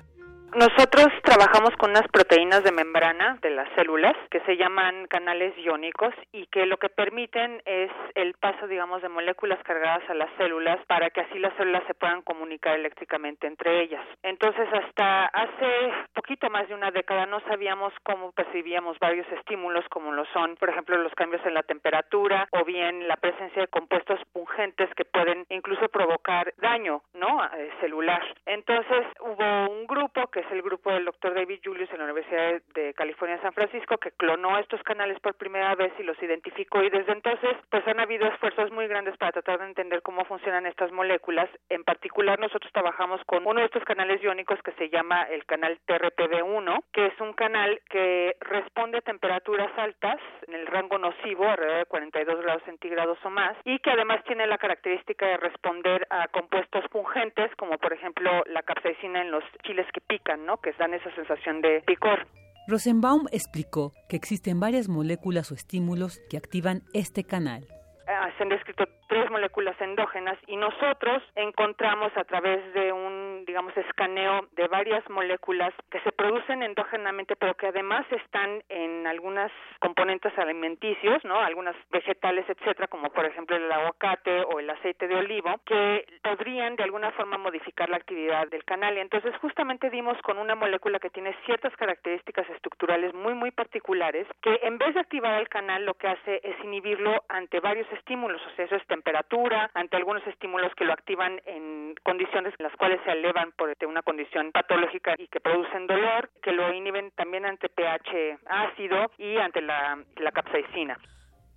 Nosotros 0.54 1.08
trabajamos 1.24 1.76
con 1.76 1.90
unas 1.90 2.08
proteínas 2.08 2.64
de 2.64 2.72
membrana 2.72 3.38
de 3.42 3.50
las 3.50 3.68
células 3.74 4.16
que 4.30 4.40
se 4.40 4.56
llaman 4.56 5.06
canales 5.06 5.56
iónicos 5.58 6.14
y 6.32 6.46
que 6.46 6.64
lo 6.64 6.78
que 6.78 6.88
permiten 6.88 7.62
es 7.66 7.90
el 8.14 8.32
paso, 8.32 8.66
digamos, 8.66 9.02
de 9.02 9.10
moléculas 9.10 9.62
cargadas 9.62 10.08
a 10.08 10.14
las 10.14 10.30
células 10.38 10.78
para 10.86 11.10
que 11.10 11.20
así 11.20 11.38
las 11.38 11.54
células 11.56 11.82
se 11.86 11.92
puedan 11.92 12.22
comunicar 12.22 12.76
eléctricamente 12.76 13.46
entre 13.46 13.82
ellas. 13.82 14.04
Entonces, 14.22 14.66
hasta 14.72 15.26
hace 15.26 15.92
poquito 16.14 16.48
más 16.48 16.66
de 16.66 16.74
una 16.74 16.90
década 16.90 17.26
no 17.26 17.40
sabíamos 17.40 17.92
cómo 18.02 18.32
percibíamos 18.32 18.98
varios 18.98 19.26
estímulos 19.32 19.84
como 19.90 20.12
lo 20.12 20.24
son, 20.32 20.56
por 20.56 20.70
ejemplo, 20.70 20.96
los 20.96 21.14
cambios 21.14 21.44
en 21.44 21.54
la 21.54 21.62
temperatura 21.62 22.48
o 22.52 22.64
bien 22.64 23.06
la 23.06 23.16
presencia 23.16 23.62
de 23.62 23.68
compuestos 23.68 24.18
pungentes 24.32 24.88
que 24.94 25.04
pueden 25.04 25.44
incluso 25.50 25.88
provocar 25.88 26.54
daño, 26.56 27.02
¿no? 27.12 27.38
celular. 27.80 28.22
Entonces, 28.46 29.06
hubo 29.20 29.70
un 29.70 29.86
grupo 29.86 30.26
que 30.28 30.37
que 30.38 30.46
es 30.46 30.52
el 30.52 30.62
grupo 30.62 30.92
del 30.92 31.04
doctor 31.04 31.34
David 31.34 31.58
Julius 31.64 31.90
en 31.90 31.98
la 31.98 32.04
Universidad 32.04 32.62
de 32.72 32.94
California 32.94 33.42
San 33.42 33.52
Francisco, 33.52 33.98
que 33.98 34.12
clonó 34.12 34.56
estos 34.60 34.80
canales 34.84 35.18
por 35.18 35.34
primera 35.34 35.74
vez 35.74 35.92
y 35.98 36.04
los 36.04 36.16
identificó 36.22 36.80
y 36.80 36.90
desde 36.90 37.10
entonces 37.10 37.56
pues 37.68 37.84
han 37.88 37.98
habido 37.98 38.24
esfuerzos 38.28 38.70
muy 38.70 38.86
grandes 38.86 39.16
para 39.16 39.32
tratar 39.32 39.58
de 39.58 39.64
entender 39.64 40.00
cómo 40.00 40.24
funcionan 40.26 40.66
estas 40.66 40.92
moléculas. 40.92 41.50
En 41.68 41.82
particular 41.82 42.38
nosotros 42.38 42.70
trabajamos 42.72 43.20
con 43.26 43.48
uno 43.48 43.58
de 43.58 43.66
estos 43.66 43.82
canales 43.82 44.22
iónicos 44.22 44.62
que 44.62 44.70
se 44.74 44.88
llama 44.90 45.24
el 45.24 45.44
canal 45.44 45.76
TRPV1, 45.88 46.84
que 46.92 47.06
es 47.06 47.20
un 47.20 47.32
canal 47.32 47.80
que 47.90 48.36
responde 48.38 48.98
a 48.98 49.00
temperaturas 49.00 49.76
altas 49.76 50.20
en 50.46 50.54
el 50.54 50.68
rango 50.68 50.98
nocivo, 50.98 51.48
alrededor 51.48 51.78
de 51.78 51.86
42 51.86 52.42
grados 52.42 52.62
centígrados 52.62 53.18
o 53.24 53.30
más, 53.30 53.56
y 53.64 53.80
que 53.80 53.90
además 53.90 54.22
tiene 54.22 54.46
la 54.46 54.58
característica 54.58 55.26
de 55.26 55.38
responder 55.38 56.06
a 56.10 56.28
compuestos 56.28 56.86
pungentes, 56.90 57.50
como 57.56 57.76
por 57.78 57.92
ejemplo 57.92 58.44
la 58.46 58.62
capsaicina 58.62 59.20
en 59.20 59.32
los 59.32 59.42
chiles 59.64 59.86
que 59.92 60.00
pican, 60.00 60.27
¿no? 60.36 60.58
Que 60.58 60.72
dan 60.78 60.94
esa 60.94 61.14
sensación 61.14 61.60
de 61.60 61.82
picor. 61.86 62.26
Rosenbaum 62.68 63.26
explicó 63.32 63.92
que 64.08 64.16
existen 64.16 64.60
varias 64.60 64.88
moléculas 64.88 65.50
o 65.50 65.54
estímulos 65.54 66.20
que 66.28 66.36
activan 66.36 66.82
este 66.92 67.24
canal. 67.24 67.66
Ah, 68.06 68.28
se 68.36 68.42
han 68.42 68.50
descrito 68.50 68.84
tres 69.08 69.30
moléculas 69.30 69.80
endógenas 69.80 70.38
y 70.46 70.56
nosotros 70.56 71.22
encontramos 71.34 72.12
a 72.16 72.24
través 72.24 72.72
de 72.74 72.92
un, 72.92 73.44
digamos, 73.46 73.76
escaneo 73.76 74.46
de 74.52 74.68
varias 74.68 75.08
moléculas 75.10 75.72
que 75.90 76.00
se 76.00 76.12
producen 76.12 76.62
endógenamente, 76.62 77.34
pero 77.36 77.54
que 77.54 77.68
además 77.68 78.06
están 78.10 78.62
en 78.68 79.06
algunas 79.06 79.50
componentes 79.80 80.36
alimenticios, 80.38 81.24
¿no? 81.24 81.40
Algunas 81.40 81.76
vegetales, 81.90 82.44
etcétera, 82.48 82.88
como 82.88 83.10
por 83.10 83.24
ejemplo 83.24 83.56
el 83.56 83.70
aguacate 83.70 84.42
o 84.42 84.60
el 84.60 84.70
aceite 84.70 85.08
de 85.08 85.16
olivo, 85.16 85.60
que 85.64 86.04
podrían 86.22 86.76
de 86.76 86.84
alguna 86.84 87.10
forma 87.12 87.38
modificar 87.38 87.88
la 87.88 87.96
actividad 87.96 88.48
del 88.48 88.64
canal. 88.64 88.96
Y 88.96 89.00
entonces 89.00 89.34
justamente 89.38 89.90
dimos 89.90 90.20
con 90.22 90.38
una 90.38 90.54
molécula 90.54 90.98
que 90.98 91.10
tiene 91.10 91.34
ciertas 91.46 91.74
características 91.76 92.48
estructurales 92.50 93.14
muy, 93.14 93.34
muy 93.34 93.50
particulares, 93.50 94.26
que 94.42 94.60
en 94.62 94.78
vez 94.78 94.94
de 94.94 95.00
activar 95.00 95.40
el 95.40 95.48
canal 95.48 95.84
lo 95.84 95.94
que 95.94 96.08
hace 96.08 96.40
es 96.42 96.56
inhibirlo 96.64 97.24
ante 97.28 97.60
varios 97.60 97.90
estímulos, 97.92 98.42
o 98.46 98.50
sea, 98.56 98.64
eso 98.64 98.76
es 98.76 98.84
temperatura, 98.98 99.70
ante 99.74 99.96
algunos 99.96 100.26
estímulos 100.26 100.72
que 100.76 100.84
lo 100.84 100.92
activan 100.92 101.40
en 101.46 101.94
condiciones 102.02 102.52
en 102.58 102.64
las 102.64 102.74
cuales 102.76 103.00
se 103.04 103.12
elevan 103.12 103.52
por 103.52 103.68
una 103.86 104.02
condición 104.02 104.50
patológica 104.52 105.14
y 105.18 105.28
que 105.28 105.40
producen 105.40 105.86
dolor, 105.86 106.30
que 106.42 106.52
lo 106.52 106.72
inhiben 106.72 107.12
también 107.12 107.46
ante 107.46 107.68
pH 107.68 108.38
ácido 108.46 109.10
y 109.18 109.36
ante 109.36 109.60
la, 109.62 110.04
capsaicina. 110.34 110.98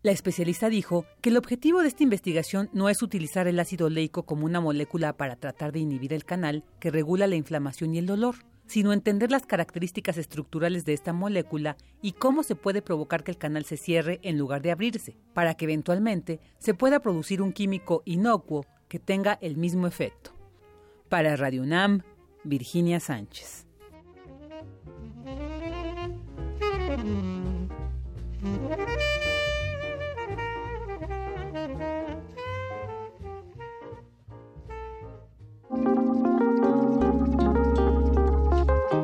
La 0.03 0.11
especialista 0.11 0.69
dijo 0.69 1.05
que 1.21 1.29
el 1.29 1.37
objetivo 1.37 1.81
de 1.81 1.87
esta 1.87 2.03
investigación 2.03 2.69
no 2.73 2.89
es 2.89 3.01
utilizar 3.01 3.47
el 3.47 3.59
ácido 3.59 3.87
oleico 3.87 4.23
como 4.23 4.45
una 4.45 4.59
molécula 4.59 5.13
para 5.13 5.35
tratar 5.35 5.71
de 5.71 5.79
inhibir 5.79 6.13
el 6.13 6.25
canal 6.25 6.63
que 6.79 6.91
regula 6.91 7.27
la 7.27 7.35
inflamación 7.35 7.93
y 7.93 7.99
el 7.99 8.05
dolor, 8.05 8.35
sino 8.72 8.93
entender 8.93 9.32
las 9.32 9.45
características 9.45 10.17
estructurales 10.17 10.86
de 10.86 10.93
esta 10.93 11.11
molécula 11.11 11.76
y 12.01 12.13
cómo 12.13 12.41
se 12.41 12.55
puede 12.55 12.82
provocar 12.82 13.22
que 13.22 13.32
el 13.32 13.38
canal 13.38 13.65
se 13.65 13.76
cierre 13.76 14.22
en 14.24 14.38
lugar 14.38 14.61
de 14.61 14.72
abrirse, 14.72 15.17
para 15.34 15.55
que 15.55 15.65
eventualmente 15.65 16.39
se 16.57 16.74
pueda 16.74 17.01
producir 17.01 17.41
un 17.41 17.51
químico 17.51 18.01
inocuo 18.05 18.65
que 18.88 18.97
tenga 18.97 19.38
el 19.41 19.57
mismo 19.57 19.88
efecto. 19.88 20.32
Para 21.09 21.36
Radio 21.36 21.63
UNAM, 21.63 22.03
Virginia 22.45 23.01
Sánchez. 23.01 23.67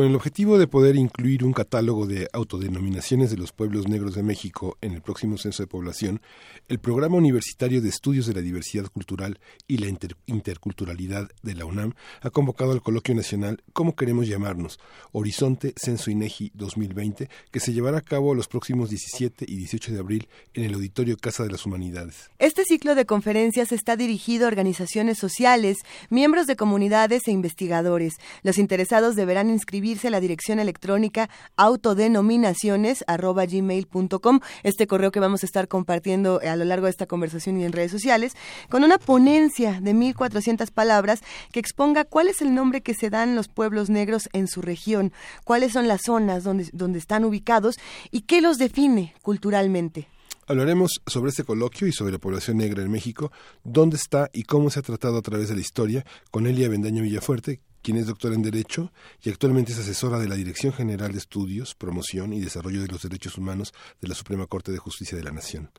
Con 0.00 0.08
el 0.08 0.16
objetivo 0.16 0.56
de 0.56 0.66
poder 0.66 0.96
incluir 0.96 1.44
un 1.44 1.52
catálogo 1.52 2.06
de 2.06 2.26
autodenominaciones 2.32 3.30
de 3.30 3.36
los 3.36 3.52
pueblos 3.52 3.86
negros 3.86 4.14
de 4.14 4.22
México 4.22 4.78
en 4.80 4.94
el 4.94 5.02
próximo 5.02 5.36
censo 5.36 5.62
de 5.62 5.66
población, 5.66 6.22
el 6.68 6.78
Programa 6.78 7.18
Universitario 7.18 7.82
de 7.82 7.90
Estudios 7.90 8.24
de 8.24 8.32
la 8.32 8.40
Diversidad 8.40 8.86
Cultural 8.86 9.38
y 9.68 9.76
la 9.76 9.94
Interculturalidad 10.24 11.28
de 11.42 11.54
la 11.54 11.66
UNAM 11.66 11.92
ha 12.22 12.30
convocado 12.30 12.72
al 12.72 12.80
coloquio 12.80 13.14
nacional 13.14 13.62
¿Cómo 13.74 13.94
queremos 13.94 14.26
llamarnos? 14.26 14.80
Horizonte 15.12 15.74
Censo 15.76 16.10
INEGI 16.10 16.52
2020, 16.54 17.28
que 17.50 17.60
se 17.60 17.74
llevará 17.74 17.98
a 17.98 18.00
cabo 18.00 18.34
los 18.34 18.48
próximos 18.48 18.88
17 18.88 19.44
y 19.46 19.56
18 19.56 19.92
de 19.92 19.98
abril 19.98 20.28
en 20.54 20.64
el 20.64 20.72
Auditorio 20.72 21.18
Casa 21.18 21.42
de 21.42 21.50
las 21.50 21.66
Humanidades. 21.66 22.30
Este 22.38 22.64
ciclo 22.64 22.94
de 22.94 23.04
conferencias 23.04 23.70
está 23.70 23.96
dirigido 23.96 24.46
a 24.46 24.48
organizaciones 24.48 25.18
sociales, 25.18 25.76
miembros 26.08 26.46
de 26.46 26.56
comunidades 26.56 27.28
e 27.28 27.32
investigadores. 27.32 28.14
Los 28.42 28.56
interesados 28.56 29.14
deberán 29.14 29.50
a 29.90 30.10
la 30.10 30.20
dirección 30.20 30.60
electrónica 30.60 31.28
autodenominaciones.gmail.com, 31.56 34.40
este 34.62 34.86
correo 34.86 35.10
que 35.10 35.18
vamos 35.18 35.42
a 35.42 35.46
estar 35.46 35.66
compartiendo 35.66 36.40
a 36.48 36.54
lo 36.54 36.64
largo 36.64 36.86
de 36.86 36.90
esta 36.90 37.06
conversación 37.06 37.60
y 37.60 37.64
en 37.64 37.72
redes 37.72 37.90
sociales, 37.90 38.34
con 38.68 38.84
una 38.84 38.98
ponencia 38.98 39.80
de 39.80 39.92
1.400 39.92 40.70
palabras 40.70 41.22
que 41.50 41.58
exponga 41.58 42.04
cuál 42.04 42.28
es 42.28 42.40
el 42.40 42.54
nombre 42.54 42.82
que 42.82 42.94
se 42.94 43.10
dan 43.10 43.34
los 43.34 43.48
pueblos 43.48 43.90
negros 43.90 44.28
en 44.32 44.46
su 44.46 44.62
región, 44.62 45.12
cuáles 45.44 45.72
son 45.72 45.88
las 45.88 46.02
zonas 46.02 46.44
donde, 46.44 46.68
donde 46.72 47.00
están 47.00 47.24
ubicados 47.24 47.80
y 48.12 48.20
qué 48.20 48.40
los 48.40 48.58
define 48.58 49.16
culturalmente. 49.22 50.06
Hablaremos 50.46 51.02
sobre 51.06 51.30
este 51.30 51.42
coloquio 51.44 51.88
y 51.88 51.92
sobre 51.92 52.12
la 52.12 52.18
población 52.18 52.58
negra 52.58 52.82
en 52.82 52.90
México, 52.90 53.32
dónde 53.64 53.96
está 53.96 54.30
y 54.32 54.44
cómo 54.44 54.70
se 54.70 54.78
ha 54.78 54.82
tratado 54.82 55.18
a 55.18 55.22
través 55.22 55.48
de 55.48 55.56
la 55.56 55.60
historia 55.60 56.04
con 56.30 56.46
Elia 56.46 56.68
Bendaño 56.68 57.02
Villafuerte, 57.02 57.60
quien 57.82 57.96
es 57.96 58.06
doctora 58.06 58.34
en 58.34 58.42
Derecho 58.42 58.92
y 59.22 59.30
actualmente 59.30 59.72
es 59.72 59.78
asesora 59.78 60.18
de 60.18 60.28
la 60.28 60.34
Dirección 60.34 60.72
General 60.72 61.12
de 61.12 61.18
Estudios, 61.18 61.74
Promoción 61.74 62.32
y 62.32 62.40
Desarrollo 62.40 62.82
de 62.82 62.88
los 62.88 63.02
Derechos 63.02 63.38
Humanos 63.38 63.72
de 64.00 64.08
la 64.08 64.14
Suprema 64.14 64.46
Corte 64.46 64.72
de 64.72 64.78
Justicia 64.78 65.16
de 65.16 65.24
la 65.24 65.32
Nación. 65.32 65.70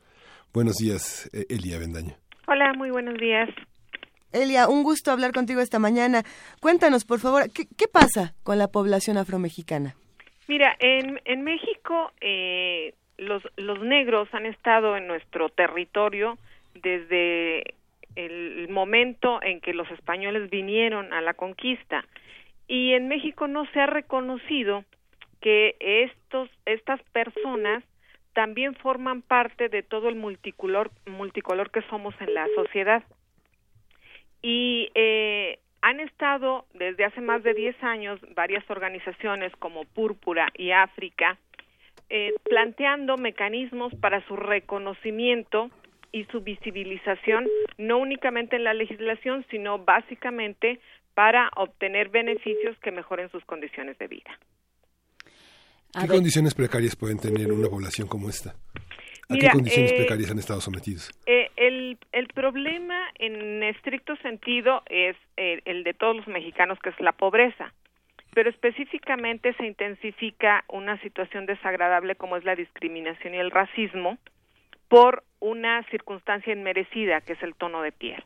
Buenos 0.52 0.76
días, 0.76 1.30
eh, 1.32 1.46
Elia 1.48 1.78
Bendaño. 1.78 2.14
Hola, 2.46 2.72
muy 2.76 2.90
buenos 2.90 3.18
días. 3.18 3.48
Elia, 4.32 4.68
un 4.68 4.82
gusto 4.82 5.10
hablar 5.10 5.32
contigo 5.32 5.60
esta 5.60 5.78
mañana. 5.78 6.22
Cuéntanos, 6.60 7.04
por 7.04 7.20
favor, 7.20 7.44
¿qué, 7.52 7.88
pasa 7.88 8.34
con 8.42 8.58
la 8.58 8.68
población 8.68 9.18
afromexicana? 9.18 9.94
Mira, 10.48 10.74
en, 10.80 11.20
en 11.24 11.42
México 11.42 12.12
eh, 12.20 12.94
los, 13.18 13.42
los 13.56 13.80
negros 13.80 14.28
han 14.32 14.46
estado 14.46 14.96
en 14.96 15.06
nuestro 15.06 15.48
territorio 15.50 16.38
desde 16.74 17.74
el 18.16 18.68
momento 18.68 19.42
en 19.42 19.60
que 19.60 19.74
los 19.74 19.90
españoles 19.90 20.50
vinieron 20.50 21.12
a 21.12 21.20
la 21.20 21.34
conquista. 21.34 22.04
Y 22.68 22.92
en 22.92 23.08
México 23.08 23.48
no 23.48 23.66
se 23.72 23.80
ha 23.80 23.86
reconocido 23.86 24.84
que 25.40 25.76
estos 25.80 26.48
estas 26.64 27.02
personas 27.12 27.84
también 28.32 28.74
forman 28.76 29.22
parte 29.22 29.68
de 29.68 29.82
todo 29.82 30.08
el 30.08 30.14
multicolor 30.14 30.90
multicolor 31.06 31.70
que 31.70 31.82
somos 31.82 32.14
en 32.20 32.34
la 32.34 32.46
sociedad. 32.54 33.02
Y 34.40 34.90
eh, 34.94 35.58
han 35.82 36.00
estado 36.00 36.66
desde 36.74 37.04
hace 37.04 37.20
más 37.20 37.42
de 37.42 37.54
10 37.54 37.82
años 37.82 38.20
varias 38.34 38.68
organizaciones 38.70 39.54
como 39.56 39.84
Púrpura 39.84 40.48
y 40.54 40.70
África 40.70 41.38
eh, 42.14 42.34
planteando 42.44 43.16
mecanismos 43.16 43.94
para 43.96 44.24
su 44.26 44.36
reconocimiento 44.36 45.70
y 46.12 46.24
su 46.26 46.42
visibilización 46.42 47.48
no 47.78 47.98
únicamente 47.98 48.56
en 48.56 48.64
la 48.64 48.74
legislación, 48.74 49.44
sino 49.50 49.78
básicamente 49.78 50.78
para 51.14 51.50
obtener 51.56 52.10
beneficios 52.10 52.76
que 52.78 52.92
mejoren 52.92 53.30
sus 53.30 53.44
condiciones 53.44 53.98
de 53.98 54.06
vida. 54.06 54.38
¿Qué 55.98 56.06
condiciones 56.06 56.54
precarias 56.54 56.96
pueden 56.96 57.18
tener 57.18 57.52
una 57.52 57.68
población 57.68 58.08
como 58.08 58.28
esta? 58.28 58.54
¿A 59.28 59.36
qué 59.36 59.48
condiciones 59.50 59.92
eh, 59.92 59.96
precarias 59.96 60.30
han 60.30 60.38
estado 60.38 60.60
sometidos? 60.60 61.10
Eh, 61.26 61.48
el, 61.56 61.98
el, 62.12 62.28
problema 62.28 63.08
en 63.18 63.62
estricto 63.62 64.16
sentido 64.16 64.82
es 64.86 65.16
eh, 65.36 65.60
el 65.64 65.84
de 65.84 65.94
todos 65.94 66.16
los 66.16 66.26
mexicanos, 66.26 66.78
que 66.82 66.90
es 66.90 67.00
la 67.00 67.12
pobreza, 67.12 67.72
pero 68.34 68.50
específicamente 68.50 69.54
se 69.54 69.66
intensifica 69.66 70.64
una 70.68 71.00
situación 71.02 71.46
desagradable 71.46 72.16
como 72.16 72.36
es 72.36 72.44
la 72.44 72.56
discriminación 72.56 73.34
y 73.34 73.38
el 73.38 73.50
racismo, 73.50 74.18
por 74.92 75.24
una 75.40 75.82
circunstancia 75.84 76.52
inmerecida, 76.52 77.22
que 77.22 77.32
es 77.32 77.42
el 77.42 77.54
tono 77.54 77.80
de 77.80 77.92
piel. 77.92 78.22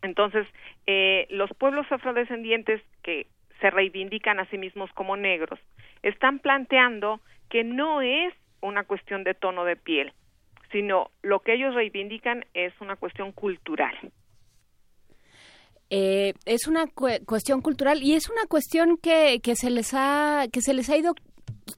Entonces, 0.00 0.46
eh, 0.86 1.26
los 1.28 1.50
pueblos 1.50 1.84
afrodescendientes 1.90 2.80
que 3.02 3.26
se 3.60 3.68
reivindican 3.68 4.40
a 4.40 4.48
sí 4.48 4.56
mismos 4.56 4.90
como 4.94 5.18
negros 5.18 5.60
están 6.02 6.38
planteando 6.38 7.20
que 7.50 7.62
no 7.62 8.00
es 8.00 8.32
una 8.62 8.84
cuestión 8.84 9.22
de 9.22 9.34
tono 9.34 9.66
de 9.66 9.76
piel, 9.76 10.14
sino 10.72 11.10
lo 11.20 11.40
que 11.40 11.52
ellos 11.52 11.74
reivindican 11.74 12.46
es 12.54 12.72
una 12.80 12.96
cuestión 12.96 13.32
cultural. 13.32 13.94
eh, 15.90 16.32
es 16.46 16.66
una 16.68 16.86
cuestión 16.86 17.60
cultural 17.60 18.02
y 18.02 18.14
es 18.14 18.30
una 18.30 18.46
cuestión 18.46 18.96
que, 18.96 19.40
que 19.42 19.54
se 19.54 19.68
les 19.68 19.92
ha 19.92 20.46
que 20.50 20.62
se 20.62 20.72
les 20.72 20.88
ha 20.88 20.96
ido 20.96 21.14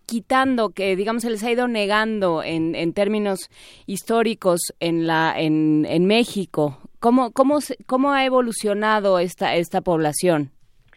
quitando, 0.06 0.70
que 0.70 0.96
digamos 0.96 1.22
se 1.22 1.30
les 1.30 1.42
ha 1.44 1.50
ido 1.50 1.68
negando 1.68 2.42
en, 2.42 2.74
en 2.74 2.92
términos 2.92 3.50
históricos 3.86 4.60
en 4.80 5.06
la 5.06 5.34
en, 5.38 5.86
en 5.86 6.06
México. 6.06 6.78
¿Cómo, 7.00 7.32
cómo, 7.32 7.58
¿Cómo 7.86 8.12
ha 8.12 8.24
evolucionado 8.24 9.18
esta, 9.18 9.54
esta 9.54 9.80
población? 9.80 10.50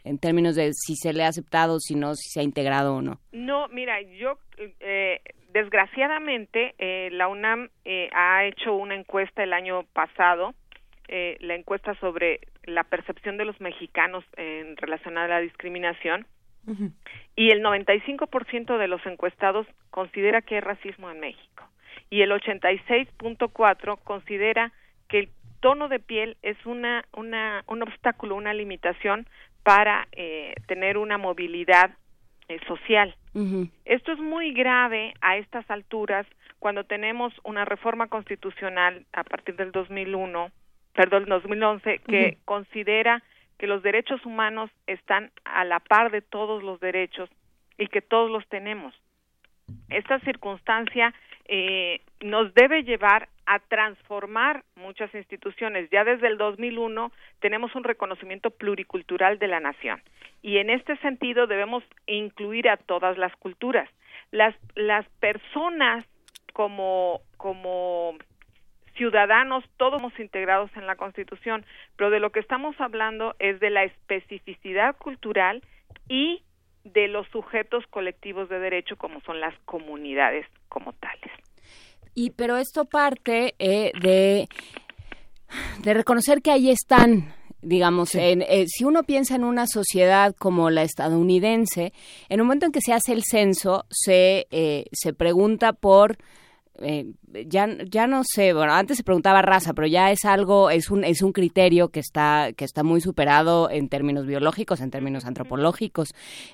en 0.04 0.18
términos 0.18 0.56
de 0.56 0.74
si 0.74 0.96
se 0.96 1.14
le 1.14 1.24
ha 1.24 1.28
aceptado, 1.28 1.80
si 1.80 1.96
no, 1.96 2.16
si 2.16 2.30
se 2.30 2.40
ha 2.40 2.44
integrado 2.44 2.96
o 2.96 3.02
no? 3.02 3.20
No, 3.32 3.68
mira, 3.70 4.02
yo 4.02 4.38
eh, 4.80 5.22
desgraciadamente 5.54 6.74
eh, 6.78 7.10
la 7.12 7.28
UNAM 7.28 7.70
eh, 7.86 8.10
ha 8.14 8.46
hecho 8.46 8.74
una 8.74 8.96
encuesta 8.96 9.44
el 9.44 9.54
año 9.54 9.84
pasado, 9.94 10.54
la 11.42 11.56
encuesta 11.56 11.94
sobre 11.96 12.40
la 12.64 12.86
percepción 12.86 13.36
de 13.36 13.44
los 13.44 13.60
mexicanos 13.60 14.24
en 14.38 14.78
relación 14.78 15.18
a 15.18 15.28
la 15.28 15.42
discriminación, 15.42 16.26
y 17.36 17.50
el 17.52 17.64
95% 17.64 18.78
de 18.78 18.88
los 18.88 19.06
encuestados 19.06 19.68
considera 19.90 20.42
que 20.42 20.56
hay 20.56 20.62
racismo 20.62 21.10
en 21.10 21.20
México. 21.20 21.64
Y 22.10 22.22
el 22.22 22.32
86.4 22.32 24.00
considera 24.04 24.72
que 25.08 25.20
el 25.20 25.30
tono 25.60 25.88
de 25.88 26.00
piel 26.00 26.38
es 26.42 26.58
una, 26.66 27.06
una, 27.14 27.64
un 27.68 27.84
obstáculo, 27.84 28.36
una 28.36 28.54
limitación 28.54 29.28
para 29.64 30.08
eh, 30.12 30.56
tener 30.68 30.98
una 30.98 31.18
movilidad 31.18 31.92
eh, 32.48 32.60
social. 32.68 33.16
Esto 33.86 34.12
es 34.12 34.20
muy 34.20 34.52
grave 34.52 35.14
a 35.22 35.38
estas 35.38 35.70
alturas 35.72 36.28
cuando 36.60 36.84
tenemos 36.84 37.34
una 37.44 37.64
reforma 37.64 38.08
constitucional 38.08 39.06
a 39.14 39.24
partir 39.24 39.56
del 39.56 39.72
2001, 39.72 40.52
perdón, 40.94 41.26
2011, 41.28 42.00
que 42.00 42.40
considera 42.44 43.24
que 43.62 43.68
los 43.68 43.84
derechos 43.84 44.26
humanos 44.26 44.72
están 44.88 45.30
a 45.46 45.64
la 45.66 45.80
par 45.80 46.10
de 46.10 46.24
todos 46.24 46.64
los 46.64 46.80
derechos 46.80 47.30
y 47.78 47.86
que 47.90 48.02
todos 48.02 48.32
los 48.32 48.44
tenemos. 48.48 48.92
Esta 49.88 50.20
circunstancia 50.22 51.14
eh, 51.46 52.02
nos 52.22 52.56
debe 52.56 52.82
llevar 52.82 53.30
a 53.46 53.60
transformar 53.60 54.64
muchas 54.76 55.14
instituciones. 55.14 55.92
Ya 55.92 56.04
desde 56.04 56.26
el 56.26 56.40
2001 56.40 57.12
tenemos 57.40 57.76
un 57.76 57.84
reconocimiento 57.84 58.50
pluricultural 58.50 59.38
de 59.38 59.48
la 59.48 59.60
nación 59.60 60.02
y 60.42 60.58
en 60.58 60.72
este 60.72 60.98
sentido 60.98 61.46
debemos 61.46 61.84
incluir 62.08 62.68
a 62.68 62.78
todas 62.78 63.16
las 63.20 63.36
culturas. 63.36 63.88
Las, 64.32 64.56
las 64.74 65.08
personas 65.20 66.04
como, 66.54 67.22
como 67.38 68.18
ciudadanos, 68.96 69.64
todos 69.78 70.00
somos 70.00 70.20
integrados 70.20 70.72
en 70.76 70.88
la 70.88 70.96
Constitución, 70.96 71.66
pero 71.96 72.10
de 72.10 72.20
lo 72.20 72.32
que 72.32 72.40
estamos 72.40 72.76
hablando 72.80 73.36
es 73.40 73.60
de 73.60 73.70
la 73.70 73.84
especificidad 73.84 74.96
cultural 74.98 75.62
y 76.10 76.44
de 76.84 77.08
los 77.08 77.28
sujetos 77.28 77.86
colectivos 77.88 78.50
de 78.50 78.60
derecho 78.60 78.96
como 78.98 79.22
son 79.22 79.40
las 79.40 79.54
comunidades 79.66 80.48
como 80.70 80.94
tales. 80.94 81.32
Y 82.16 82.32
pero 82.32 82.58
esto 82.58 82.86
parte 82.86 83.56
eh, 83.60 83.92
de 84.02 84.48
de 85.84 85.94
reconocer 85.94 86.42
que 86.42 86.52
ahí 86.52 86.72
están 86.72 87.34
digamos, 87.62 88.16
en, 88.16 88.42
eh, 88.42 88.66
si 88.68 88.84
uno 88.84 89.04
piensa 89.04 89.36
en 89.36 89.44
una 89.44 89.68
sociedad 89.68 90.36
como 90.38 90.70
la 90.70 90.82
estadounidense, 90.84 91.94
en 92.30 92.42
un 92.42 92.48
momento 92.48 92.66
en 92.66 92.72
que 92.72 92.82
se 92.82 92.94
hace 92.94 93.14
el 93.14 93.24
censo, 93.24 93.86
se, 93.90 94.48
eh, 94.50 94.86
se 94.92 95.14
pregunta 95.14 95.74
por 95.74 96.18
eh, 96.82 97.14
ya, 97.48 97.68
ya 97.90 98.08
no 98.08 98.24
sé, 98.24 98.54
bueno, 98.54 98.74
antes 98.74 98.98
se 98.98 99.04
preguntaba 99.04 99.42
raza, 99.42 99.74
pero 99.74 99.88
ya 99.88 100.12
es 100.12 100.26
algo, 100.26 100.70
es 100.70 100.90
un, 100.90 101.04
es 101.04 101.22
un 101.22 101.32
criterio 101.32 101.90
que 101.90 102.00
está, 102.00 102.52
que 102.56 102.66
está 102.66 102.84
muy 102.84 103.02
superado 103.02 103.70
en 103.70 103.90
términos 103.90 104.26
biológicos, 104.26 104.82
en 104.82 104.92
términos 104.92 105.26
antropológicos. 105.26 106.10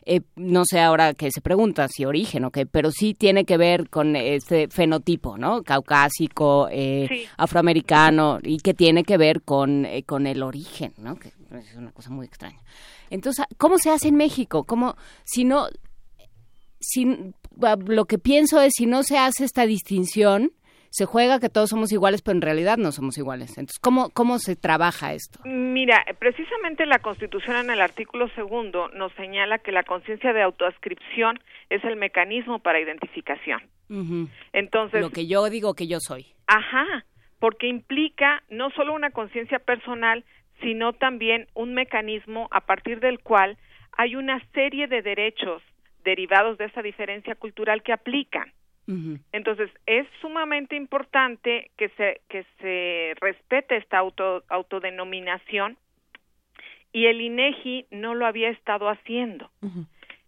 Eh, 0.05 0.21
no 0.35 0.63
sé 0.65 0.79
ahora 0.79 1.13
qué 1.13 1.31
se 1.31 1.41
pregunta, 1.41 1.87
si 1.87 2.05
origen 2.05 2.45
o 2.45 2.51
qué, 2.51 2.65
pero 2.65 2.91
sí 2.91 3.13
tiene 3.13 3.45
que 3.45 3.57
ver 3.57 3.89
con 3.89 4.15
este 4.15 4.67
fenotipo, 4.67 5.37
¿no? 5.37 5.63
Caucásico, 5.63 6.67
eh, 6.71 7.27
afroamericano, 7.37 8.39
y 8.43 8.57
que 8.57 8.73
tiene 8.73 9.03
que 9.03 9.17
ver 9.17 9.41
con, 9.41 9.87
con 10.05 10.27
el 10.27 10.43
origen, 10.43 10.93
¿no? 10.97 11.15
Que 11.15 11.29
es 11.29 11.75
una 11.75 11.91
cosa 11.91 12.09
muy 12.09 12.25
extraña. 12.25 12.61
Entonces, 13.09 13.45
¿cómo 13.57 13.77
se 13.77 13.89
hace 13.89 14.09
en 14.09 14.15
México? 14.15 14.65
¿Cómo, 14.65 14.95
si 15.23 15.45
no, 15.45 15.67
si, 16.79 17.33
lo 17.87 18.05
que 18.05 18.17
pienso 18.17 18.61
es 18.61 18.73
si 18.75 18.85
no 18.85 19.03
se 19.03 19.17
hace 19.17 19.43
esta 19.43 19.65
distinción, 19.65 20.51
se 20.89 21.05
juega 21.05 21.39
que 21.39 21.49
todos 21.49 21.69
somos 21.69 21.91
iguales, 21.91 22.21
pero 22.21 22.37
en 22.37 22.41
realidad 22.41 22.77
no 22.77 22.91
somos 22.91 23.17
iguales. 23.17 23.51
Entonces, 23.57 23.79
¿cómo, 23.79 24.09
cómo 24.09 24.39
se 24.39 24.55
trabaja 24.55 25.13
esto? 25.13 25.39
Mira, 25.45 26.03
precisamente 26.19 26.85
la 26.85 26.99
Constitución 26.99 27.57
en 27.57 27.69
el 27.69 27.81
artículo 27.81 28.29
segundo 28.29 28.89
nos 28.89 29.11
señala 29.13 29.59
que 29.59 29.71
la 29.71 29.83
conciencia 29.83 30.33
de 30.33 30.41
autoascripción 30.41 31.39
es 31.69 31.83
el 31.83 31.97
mecanismo 31.97 32.59
para 32.59 32.79
identificación. 32.79 33.61
Entonces, 34.53 35.01
lo 35.01 35.11
que 35.11 35.27
yo 35.27 35.49
digo 35.49 35.73
que 35.73 35.87
yo 35.87 35.99
soy. 35.99 36.25
Ajá, 36.47 37.05
porque 37.39 37.67
implica 37.67 38.43
no 38.49 38.69
solo 38.71 38.93
una 38.93 39.11
conciencia 39.11 39.59
personal, 39.59 40.25
sino 40.61 40.93
también 40.93 41.47
un 41.53 41.73
mecanismo 41.73 42.47
a 42.51 42.61
partir 42.61 42.99
del 42.99 43.19
cual 43.19 43.57
hay 43.93 44.15
una 44.15 44.41
serie 44.53 44.87
de 44.87 45.01
derechos 45.01 45.61
derivados 46.07 46.57
de 46.57 46.65
esa 46.65 46.81
diferencia 46.81 47.35
cultural 47.35 47.83
que 47.83 47.91
aplican. 47.91 48.53
Entonces, 49.33 49.69
es 49.85 50.07
sumamente 50.21 50.77
importante 50.77 51.71
que 51.75 51.89
se, 51.89 52.21
que 52.29 52.45
se 52.61 53.15
respete 53.19 53.75
esta 53.75 53.97
auto, 53.97 54.43
autodenominación 54.47 55.77
y 56.93 57.07
el 57.07 57.19
INEGI 57.19 57.87
no 57.91 58.15
lo 58.15 58.25
había 58.25 58.49
estado 58.49 58.87
haciendo. 58.87 59.51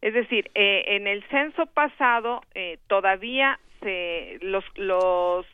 Es 0.02 0.14
decir, 0.14 0.52
eh, 0.56 0.84
en 0.88 1.08
el 1.08 1.24
censo 1.30 1.68
pasado 1.68 2.42
eh, 2.54 2.80
todavía 2.88 3.58
se, 3.80 4.40
los, 4.42 4.66
los 4.76 5.46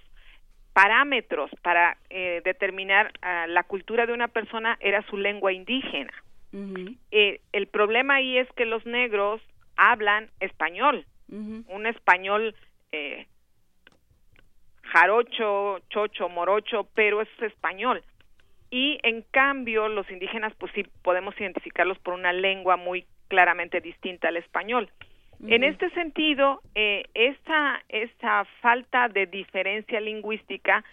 parámetros 0.74 1.52
para 1.62 1.98
eh, 2.10 2.42
determinar 2.44 3.14
la 3.48 3.64
cultura 3.66 4.08
de 4.08 4.14
una 4.14 4.30
persona 4.30 4.78
era 4.80 5.04
su 5.04 5.18
lengua 5.18 5.54
indígena. 5.54 6.14
el 6.52 7.68
problema 7.68 8.16
ahí 8.16 8.40
es 8.40 8.52
que 8.54 8.66
los 8.66 8.84
negros 8.88 9.42
hablan 9.78 10.30
español, 10.40 11.06
un 11.28 11.86
español 11.86 12.56
eh, 12.92 13.26
jarocho, 14.84 15.80
chocho, 15.90 16.30
morocho, 16.30 16.88
pero 16.94 17.22
es 17.22 17.30
español. 17.42 18.04
Y 18.70 19.00
en 19.04 19.24
cambio 19.32 19.88
los 19.88 20.10
indígenas 20.10 20.54
pues 20.58 20.72
sí 20.74 20.86
podemos 21.02 21.40
identificarlos 21.40 22.00
por 22.00 22.14
una 22.14 22.34
lengua 22.34 22.78
muy 22.78 23.06
claramente 23.28 23.82
distinta 23.82 24.28
al 24.28 24.38
español. 24.38 24.90
En 25.48 25.64
este 25.64 25.90
sentido, 25.92 26.62
eh, 26.76 27.04
esa, 27.14 27.84
esa 27.90 28.46
falta 28.62 29.10
de 29.10 29.26
diferencia 29.26 30.00
lingüística 30.00 30.84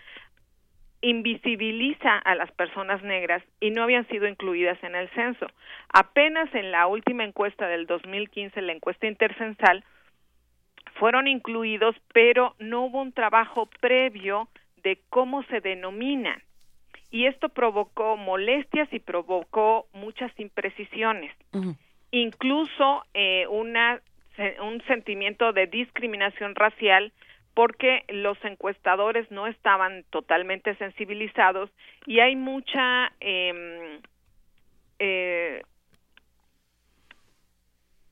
invisibiliza 1.02 2.16
a 2.18 2.34
las 2.36 2.50
personas 2.52 3.02
negras 3.02 3.42
y 3.60 3.70
no 3.70 3.82
habían 3.82 4.06
sido 4.08 4.26
incluidas 4.26 4.82
en 4.82 4.94
el 4.94 5.10
censo. 5.10 5.46
Apenas 5.92 6.52
en 6.54 6.70
la 6.70 6.86
última 6.86 7.24
encuesta 7.24 7.66
del 7.66 7.86
2015, 7.86 8.62
la 8.62 8.72
encuesta 8.72 9.06
intercensal, 9.06 9.84
fueron 10.94 11.26
incluidos, 11.26 11.96
pero 12.12 12.54
no 12.58 12.84
hubo 12.84 13.02
un 13.02 13.12
trabajo 13.12 13.68
previo 13.80 14.48
de 14.82 15.00
cómo 15.10 15.42
se 15.44 15.60
denominan. 15.60 16.40
Y 17.10 17.26
esto 17.26 17.48
provocó 17.48 18.16
molestias 18.16 18.88
y 18.92 19.00
provocó 19.00 19.86
muchas 19.92 20.32
imprecisiones. 20.38 21.34
Incluso 22.10 23.04
eh, 23.14 23.46
una, 23.48 24.00
un 24.62 24.82
sentimiento 24.86 25.52
de 25.52 25.66
discriminación 25.66 26.54
racial 26.54 27.12
porque 27.54 28.04
los 28.08 28.42
encuestadores 28.44 29.30
no 29.30 29.46
estaban 29.46 30.04
totalmente 30.10 30.74
sensibilizados 30.76 31.70
y 32.06 32.20
hay 32.20 32.36
mucha 32.36 33.12
eh, 33.20 34.00
eh, 34.98 35.62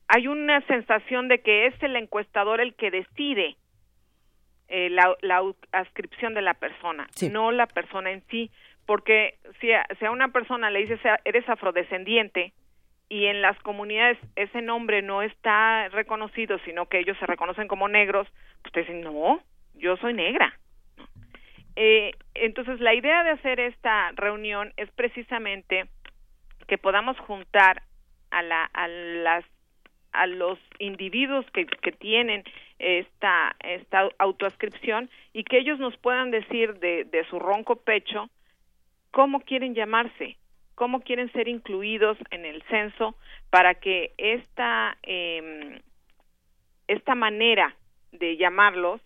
hay 0.07 0.27
una 0.27 0.59
sensación 0.67 1.29
de 1.29 1.39
que 1.39 1.67
es 1.67 1.83
el 1.83 1.95
encuestador 1.95 2.59
el 2.59 2.75
que 2.75 2.91
decide 2.91 3.55
eh, 4.67 4.89
la, 4.89 5.15
la, 5.21 5.41
ascripción 5.71 6.33
de 6.33 6.41
la 6.41 6.53
persona, 6.53 7.07
no 7.31 7.51
la 7.51 7.65
persona 7.67 8.11
en 8.11 8.21
sí, 8.29 8.51
porque 8.85 9.35
si 9.59 9.71
a, 9.71 9.85
si 9.99 10.05
a 10.05 10.11
una 10.11 10.29
persona 10.29 10.69
le 10.69 10.85
dice 10.85 10.99
eres 11.23 11.47
afrodescendiente, 11.47 12.53
y 13.11 13.25
en 13.25 13.41
las 13.41 13.59
comunidades 13.59 14.17
ese 14.37 14.61
nombre 14.61 15.01
no 15.01 15.21
está 15.21 15.89
reconocido, 15.89 16.57
sino 16.59 16.85
que 16.85 16.99
ellos 16.99 17.17
se 17.19 17.25
reconocen 17.25 17.67
como 17.67 17.89
negros, 17.89 18.25
pues 18.61 18.73
dicen, 18.73 19.01
no, 19.01 19.43
yo 19.73 19.97
soy 19.97 20.13
negra. 20.13 20.57
Eh, 21.75 22.11
entonces, 22.35 22.79
la 22.79 22.93
idea 22.93 23.25
de 23.25 23.31
hacer 23.31 23.59
esta 23.59 24.13
reunión 24.13 24.71
es 24.77 24.89
precisamente 24.91 25.87
que 26.69 26.77
podamos 26.77 27.19
juntar 27.19 27.81
a, 28.29 28.43
la, 28.43 28.63
a, 28.63 28.87
las, 28.87 29.43
a 30.13 30.25
los 30.25 30.57
individuos 30.79 31.45
que, 31.51 31.65
que 31.65 31.91
tienen 31.91 32.45
esta, 32.79 33.57
esta 33.59 34.07
autoascripción 34.19 35.09
y 35.33 35.43
que 35.43 35.57
ellos 35.57 35.79
nos 35.79 35.97
puedan 35.97 36.31
decir 36.31 36.75
de, 36.75 37.03
de 37.03 37.25
su 37.25 37.39
ronco 37.39 37.75
pecho 37.75 38.29
cómo 39.11 39.41
quieren 39.41 39.75
llamarse, 39.75 40.37
cómo 40.81 41.01
quieren 41.01 41.31
ser 41.31 41.47
incluidos 41.47 42.17
en 42.31 42.43
el 42.43 42.63
censo 42.63 43.15
para 43.51 43.75
que 43.75 44.15
esta 44.17 44.97
eh, 45.03 45.79
esta 46.87 47.13
manera 47.13 47.75
de 48.11 48.35
llamarlos 48.35 48.99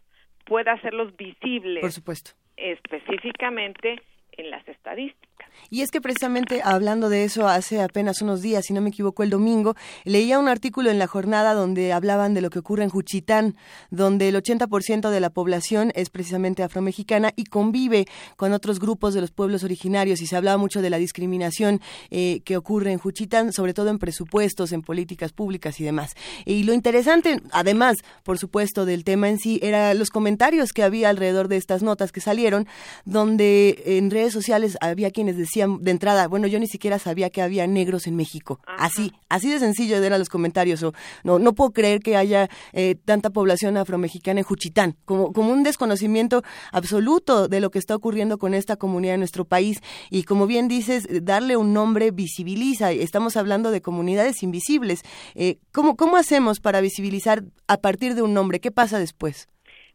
pueda 0.46 0.72
hacerlos 0.72 1.14
visibles. 1.18 1.82
Por 1.82 1.92
supuesto. 1.92 2.32
Específicamente 2.56 4.02
en 4.38 4.52
las 4.52 4.66
estadísticas. 4.70 5.35
Y 5.70 5.82
es 5.82 5.92
que 5.92 6.02
precisamente 6.02 6.62
hablando 6.64 7.10
de 7.10 7.24
eso 7.24 7.48
hace 7.48 7.82
apenas 7.82 8.22
unos 8.22 8.42
días, 8.42 8.66
si 8.66 8.74
no 8.74 8.82
me 8.82 8.90
equivoco, 8.90 9.24
el 9.24 9.30
domingo, 9.30 9.76
leía 10.04 10.40
un 10.40 10.48
artículo 10.48 10.92
en 10.92 11.00
la 11.00 11.08
jornada 11.08 11.54
donde 11.54 11.92
hablaban 11.92 12.34
de 12.34 12.42
lo 12.42 12.50
que 12.50 12.60
ocurre 12.60 12.84
en 12.84 12.90
Juchitán, 12.90 13.56
donde 13.90 14.30
el 14.30 14.36
80% 14.36 15.10
de 15.10 15.20
la 15.20 15.30
población 15.32 15.92
es 15.96 16.10
precisamente 16.10 16.64
afromexicana 16.64 17.34
y 17.36 17.46
convive 17.46 18.06
con 18.38 18.54
otros 18.54 18.80
grupos 18.80 19.14
de 19.14 19.22
los 19.22 19.32
pueblos 19.32 19.64
originarios 19.64 20.22
y 20.22 20.28
se 20.28 20.36
hablaba 20.36 20.58
mucho 20.58 20.82
de 20.82 20.90
la 20.90 20.98
discriminación 20.98 21.82
eh, 22.12 22.42
que 22.46 22.58
ocurre 22.58 22.92
en 22.92 23.00
Juchitán, 23.00 23.52
sobre 23.52 23.74
todo 23.74 23.90
en 23.90 24.00
presupuestos, 24.00 24.72
en 24.72 24.82
políticas 24.82 25.34
públicas 25.34 25.80
y 25.80 25.84
demás. 25.84 26.12
Y 26.46 26.64
lo 26.64 26.74
interesante, 26.74 27.42
además, 27.52 27.98
por 28.24 28.38
supuesto, 28.38 28.86
del 28.86 29.04
tema 29.04 29.30
en 29.30 29.40
sí, 29.40 29.60
era 29.64 29.94
los 29.94 30.10
comentarios 30.10 30.72
que 30.72 30.84
había 30.84 31.10
alrededor 31.10 31.48
de 31.48 31.58
estas 31.58 31.82
notas 31.82 32.12
que 32.12 32.22
salieron, 32.22 32.68
donde 33.06 33.82
en 33.86 34.12
redes 34.12 34.34
sociales 34.34 34.78
había 34.82 35.12
quienes 35.26 35.38
decían 35.38 35.84
de 35.84 35.90
entrada, 35.90 36.28
bueno, 36.28 36.46
yo 36.46 36.60
ni 36.60 36.68
siquiera 36.68 37.00
sabía 37.00 37.32
que 37.32 37.42
había 37.42 37.66
negros 37.66 38.06
en 38.06 38.16
México. 38.16 38.60
Así, 38.68 39.12
así 39.28 39.52
de 39.52 39.58
sencillo 39.58 39.98
eran 39.98 40.20
los 40.20 40.30
comentarios. 40.30 40.84
O, 40.84 40.94
no, 41.24 41.40
no 41.40 41.56
puedo 41.56 41.72
creer 41.72 42.00
que 42.02 42.16
haya 42.16 42.48
eh, 42.74 42.94
tanta 42.94 43.32
población 43.32 43.76
afromexicana 43.76 44.42
en 44.42 44.44
Juchitán, 44.44 44.96
como, 45.06 45.34
como 45.34 45.52
un 45.52 45.64
desconocimiento 45.64 46.44
absoluto 46.72 47.48
de 47.48 47.60
lo 47.60 47.72
que 47.72 47.80
está 47.80 47.96
ocurriendo 47.96 48.38
con 48.38 48.54
esta 48.54 48.76
comunidad 48.76 49.16
en 49.16 49.22
nuestro 49.22 49.46
país. 49.46 49.82
Y 50.12 50.26
como 50.26 50.46
bien 50.46 50.68
dices, 50.68 51.08
darle 51.24 51.58
un 51.58 51.74
nombre 51.74 52.12
visibiliza. 52.12 52.92
Estamos 52.92 53.36
hablando 53.36 53.72
de 53.72 53.82
comunidades 53.82 54.44
invisibles. 54.44 55.02
Eh, 55.34 55.58
¿cómo, 55.72 55.96
¿Cómo 55.96 56.18
hacemos 56.18 56.60
para 56.60 56.82
visibilizar 56.82 57.42
a 57.68 57.78
partir 57.78 58.14
de 58.14 58.22
un 58.22 58.36
nombre? 58.36 58.60
¿Qué 58.60 58.70
pasa 58.70 59.00
después? 59.00 59.50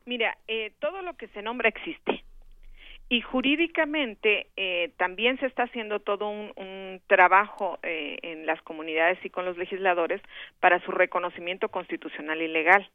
Mira, 0.06 0.36
eh, 0.48 0.72
todo 0.80 1.02
lo 1.02 1.14
que 1.14 1.28
se 1.28 1.40
nombra 1.40 1.68
existe. 1.68 2.24
Y 3.12 3.22
jurídicamente 3.22 4.46
eh, 4.56 4.92
también 4.96 5.36
se 5.40 5.46
está 5.46 5.64
haciendo 5.64 5.98
todo 5.98 6.28
un, 6.28 7.02
trabajo 7.08 7.80
eh, 7.82 8.18
en 8.22 8.46
las 8.46 8.62
comunidades 8.62 9.18
y 9.24 9.30
con 9.30 9.44
los 9.44 9.58
legisladores 9.58 10.22
para 10.60 10.78
su 10.84 10.92
reconocimiento 10.92 11.70
constitucional 11.70 12.40
y 12.40 12.46
legal, 12.46 12.88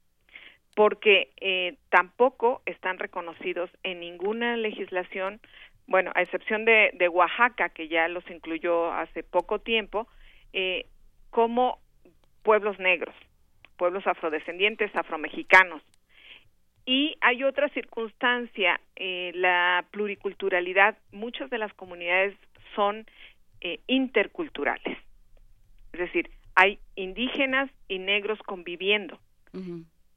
porque 0.74 1.32
eh, 1.42 1.76
tampoco 1.90 2.62
están 2.66 2.98
reconocidos 2.98 3.70
en 3.84 4.00
ninguna 4.00 4.56
legislación, 4.56 5.42
bueno, 5.86 6.14
a 6.16 6.22
excepción 6.22 6.64
de, 6.64 6.92
de 6.94 7.10
Oaxaca, 7.10 7.68
que 7.68 7.90
ya 7.90 8.08
los 8.08 8.24
incluyó 8.30 8.94
hace 8.94 9.22
poco 9.22 9.60
tiempo, 9.60 10.08
eh, 10.54 10.86
como 11.30 11.80
pueblos 12.42 12.80
negros, 12.80 13.16
pueblos 13.76 14.08
afrodescendientes, 14.08 14.96
afromexicanos 14.96 15.82
y 16.86 17.16
hay 17.22 17.44
otra 17.44 17.70
circunstancia, 17.70 18.80
eh, 18.96 19.32
la 19.34 19.86
pluriculturalidad. 19.92 20.98
Muchas 21.12 21.50
de 21.50 21.58
las 21.58 21.74
comunidades 21.74 22.36
son 22.76 23.08
eh, 23.62 23.80
interculturales. 23.88 24.98
Es 25.94 26.00
decir, 26.00 26.30
hay 26.54 26.78
indígenas 26.96 27.72
y 27.88 27.98
negros 28.00 28.38
conviviendo. 28.46 29.18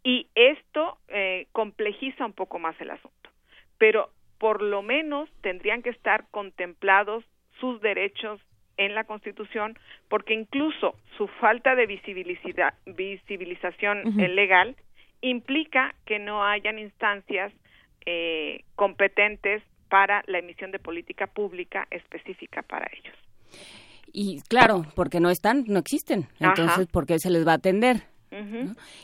Y 0.03 0.27
esto 0.35 0.99
eh, 1.07 1.47
complejiza 1.53 2.27
un 2.27 2.33
poco 2.33 2.59
más 2.59 2.75
el 2.81 2.91
asunto. 2.91 3.31
Pero 3.79 4.11
por 4.39 4.63
lo 4.63 4.83
menos 4.83 5.31
tendrían 5.43 5.83
que 5.83 5.91
estar 5.91 6.27
contemplados 6.33 7.23
sus 7.61 7.81
derechos 7.81 8.41
en 8.77 8.97
la 8.97 9.05
Constitución, 9.05 9.79
porque 10.09 10.35
incluso 10.35 10.97
su 11.17 11.29
falta 11.29 11.77
de 11.77 11.87
visibilización 11.87 14.17
legal 14.17 14.75
implica 15.21 15.95
que 16.07 16.19
no 16.19 16.45
hayan 16.45 16.79
instancias 16.79 17.53
eh, 18.07 18.65
competentes 18.75 19.63
para 19.89 20.23
la 20.27 20.39
emisión 20.39 20.71
de 20.71 20.79
política 20.79 21.27
pública 21.27 21.87
específica 21.91 22.63
para 22.63 22.89
ellos. 22.93 23.15
Y 24.13 24.41
claro, 24.49 24.87
porque 24.95 25.21
no 25.21 25.31
están, 25.31 25.65
no 25.67 25.79
existen. 25.79 26.29
Entonces, 26.41 26.87
¿por 26.87 27.07
qué 27.07 27.19
se 27.19 27.31
les 27.31 27.47
va 27.47 27.53
a 27.53 27.57
atender? 27.57 28.03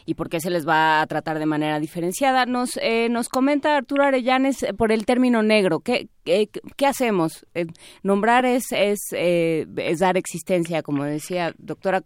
Y 0.07 0.15
por 0.15 0.29
qué 0.29 0.41
se 0.41 0.51
les 0.51 0.67
va 0.67 1.01
a 1.01 1.07
tratar 1.07 1.39
de 1.39 1.47
manera 1.47 1.81
diferenciada. 1.81 2.47
Nos, 2.47 2.77
eh, 2.83 3.09
nos 3.09 3.29
comenta 3.29 3.77
Arturo 3.77 4.05
Arellanes 4.05 4.63
eh, 4.63 4.75
por 4.75 4.93
el 4.93 5.07
término 5.07 5.43
negro. 5.43 5.81
¿Qué, 5.81 6.09
qué, 6.25 6.87
hacemos? 6.87 7.47
Eh, 7.55 7.67
nombrar 8.03 8.45
es, 8.45 8.73
es, 8.73 9.01
es 9.13 9.99
dar 9.99 10.17
existencia, 10.17 10.83
como 10.83 11.05
decía 11.05 11.53
doctora. 11.59 12.03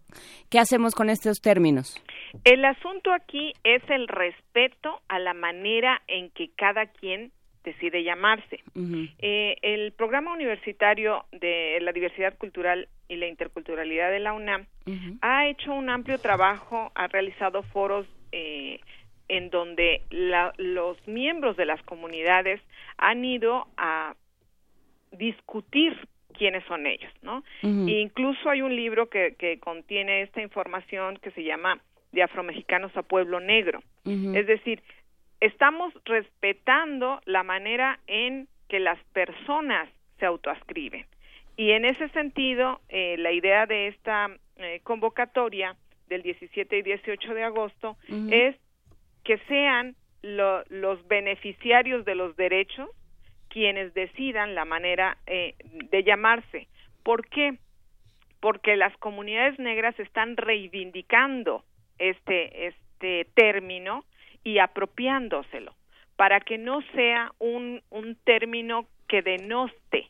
¿Qué 0.49 0.59
hacemos 0.59 0.95
con 0.95 1.09
estos 1.09 1.39
términos? 1.41 2.01
El 2.43 2.63
asunto 2.65 3.11
aquí 3.11 3.53
es 3.63 3.81
el 3.89 4.07
respeto 4.07 5.01
a 5.07 5.19
la 5.19 5.33
manera 5.33 6.01
en 6.07 6.29
que 6.31 6.49
cada 6.55 6.85
quien 6.85 7.31
decide 7.71 8.03
llamarse. 8.03 8.63
eh, 9.19 9.55
el 9.61 9.91
programa 9.93 10.33
universitario 10.33 11.25
de 11.31 11.77
la 11.81 11.91
diversidad 11.91 12.37
cultural 12.37 12.87
y 13.07 13.15
la 13.17 13.27
interculturalidad 13.27 14.11
de 14.11 14.19
la 14.19 14.33
UNAM 14.33 14.65
ha 15.21 15.47
hecho 15.47 15.73
un 15.73 15.89
amplio 15.89 16.17
trabajo, 16.19 16.91
ha 16.95 17.07
realizado 17.07 17.63
foros 17.63 18.07
eh, 18.31 18.79
en 19.27 19.49
donde 19.49 20.01
la, 20.09 20.53
los 20.57 20.97
miembros 21.07 21.55
de 21.57 21.65
las 21.65 21.81
comunidades 21.83 22.59
han 22.97 23.23
ido 23.23 23.67
a 23.77 24.15
discutir 25.11 25.95
quiénes 26.37 26.63
son 26.65 26.85
ellos, 26.87 27.11
¿no? 27.21 27.43
e 27.61 27.99
incluso 27.99 28.49
hay 28.49 28.61
un 28.61 28.75
libro 28.75 29.09
que, 29.09 29.35
que 29.37 29.59
contiene 29.59 30.21
esta 30.21 30.41
información 30.41 31.17
que 31.21 31.31
se 31.31 31.43
llama 31.43 31.79
De 32.11 32.23
afromexicanos 32.23 32.95
a 32.95 33.03
pueblo 33.03 33.39
negro. 33.39 33.81
Es 34.05 34.47
decir, 34.47 34.81
estamos 35.39 35.93
respetando 36.05 37.21
la 37.25 37.43
manera 37.43 37.99
en 38.07 38.47
que 38.67 38.79
las 38.79 38.99
personas 39.13 39.89
se 40.19 40.25
autoascriben. 40.25 41.05
Y 41.57 41.71
en 41.71 41.85
ese 41.85 42.09
sentido, 42.09 42.81
eh, 42.89 43.17
la 43.17 43.31
idea 43.31 43.65
de 43.65 43.87
esta 43.87 44.29
eh, 44.57 44.79
convocatoria 44.83 45.75
del 46.07 46.21
17 46.23 46.77
y 46.77 46.81
18 46.81 47.33
de 47.33 47.43
agosto 47.43 47.97
es 48.31 48.55
que 49.23 49.37
sean 49.47 49.95
los 50.21 51.07
beneficiarios 51.07 52.03
de 52.03 52.15
los 52.15 52.35
derechos 52.35 52.89
quienes 53.49 53.93
decidan 53.93 54.55
la 54.55 54.65
manera 54.65 55.17
eh, 55.27 55.55
de 55.63 56.03
llamarse. 56.03 56.67
¿Por 57.03 57.27
qué? 57.27 57.57
Porque 58.39 58.75
las 58.75 58.95
comunidades 58.97 59.59
negras 59.59 59.99
están 59.99 60.37
reivindicando 60.37 61.63
este, 61.97 62.67
este 62.67 63.27
término 63.33 64.03
y 64.43 64.59
apropiándoselo 64.59 65.73
para 66.15 66.41
que 66.41 66.57
no 66.57 66.81
sea 66.93 67.31
un, 67.39 67.81
un 67.89 68.15
término 68.25 68.85
que 69.07 69.21
denoste, 69.21 70.09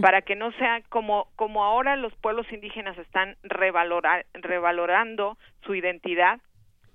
para 0.00 0.22
que 0.22 0.36
no 0.36 0.52
sea 0.52 0.80
como, 0.88 1.28
como 1.36 1.64
ahora 1.64 1.96
los 1.96 2.14
pueblos 2.16 2.50
indígenas 2.50 2.96
están 2.96 3.36
revalorando 3.42 5.36
su 5.66 5.74
identidad, 5.74 6.40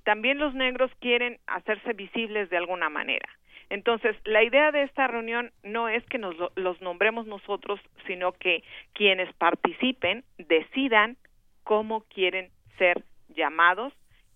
también 0.03 0.39
los 0.39 0.55
negros 0.55 0.89
quieren 0.99 1.37
hacerse 1.45 1.93
visibles 1.93 2.49
de 2.49 2.57
alguna 2.57 2.89
manera. 2.89 3.29
Entonces, 3.69 4.15
la 4.25 4.43
idea 4.43 4.71
de 4.71 4.81
esta 4.81 5.05
reunión 5.07 5.51
no 5.61 5.87
es 5.87 6.03
que 6.05 6.17
nos 6.17 6.35
los 6.55 6.81
nombremos 6.81 7.27
nosotros, 7.27 7.79
sino 8.07 8.31
que 8.31 8.63
quienes 8.93 9.31
participen 9.35 10.23
decidan 10.39 11.17
cómo 11.63 12.01
quieren 12.05 12.49
ser 12.79 13.03
llamados 13.35 13.93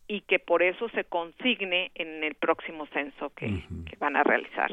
y 0.07 0.21
que 0.21 0.39
por 0.39 0.63
eso 0.63 0.87
se 0.89 1.03
consigne 1.05 1.91
en 1.95 2.23
el 2.23 2.35
próximo 2.35 2.85
censo 2.87 3.31
que, 3.35 3.63
van 3.99 4.15
a 4.15 4.23
realizar. 4.23 4.71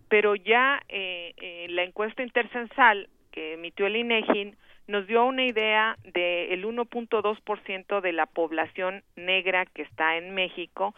pero 0.09 0.35
ya 0.35 0.81
eh, 0.89 1.33
eh, 1.37 1.67
la 1.69 1.83
encuesta 1.83 2.23
intercensal 2.23 3.09
que 3.31 3.53
emitió 3.53 3.87
el 3.87 3.95
INEGI 3.95 4.53
nos 4.87 5.07
dio 5.07 5.25
una 5.25 5.45
idea 5.45 5.97
del 6.03 6.65
1.2% 6.65 8.01
de 8.01 8.11
la 8.11 8.25
población 8.25 9.03
negra 9.15 9.65
que 9.65 9.83
está 9.83 10.17
en 10.17 10.33
México 10.33 10.93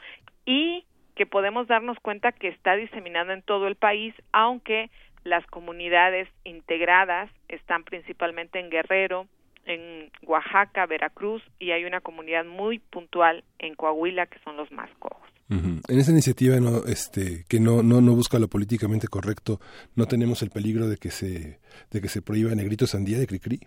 y 0.45 0.85
que 1.15 1.25
podemos 1.25 1.67
darnos 1.67 1.99
cuenta 1.99 2.31
que 2.31 2.47
está 2.47 2.75
diseminada 2.75 3.33
en 3.33 3.43
todo 3.43 3.67
el 3.67 3.75
país, 3.75 4.15
aunque 4.31 4.89
las 5.23 5.45
comunidades 5.47 6.27
integradas 6.43 7.29
están 7.47 7.83
principalmente 7.83 8.59
en 8.59 8.69
Guerrero, 8.69 9.27
en 9.65 10.11
Oaxaca, 10.23 10.85
Veracruz 10.85 11.41
y 11.59 11.71
hay 11.71 11.85
una 11.85 12.01
comunidad 12.01 12.45
muy 12.45 12.79
puntual 12.79 13.43
en 13.59 13.75
Coahuila 13.75 14.25
que 14.25 14.39
son 14.39 14.57
los 14.57 14.71
más 14.71 14.89
cojos. 14.99 15.32
En 15.49 15.99
esa 15.99 16.11
iniciativa 16.11 16.59
no, 16.59 16.85
este, 16.85 17.45
que 17.47 17.59
no, 17.59 17.83
no, 17.83 18.01
no 18.01 18.15
busca 18.15 18.39
lo 18.39 18.47
políticamente 18.47 19.07
correcto, 19.07 19.59
¿no 19.95 20.07
tenemos 20.07 20.41
el 20.41 20.49
peligro 20.49 20.87
de 20.87 20.97
que 20.97 21.11
se, 21.11 21.59
de 21.91 22.01
que 22.01 22.07
se 22.07 22.21
prohíba 22.21 22.55
negrito 22.55 22.87
sandía 22.87 23.19
de 23.19 23.27
Cricri? 23.27 23.59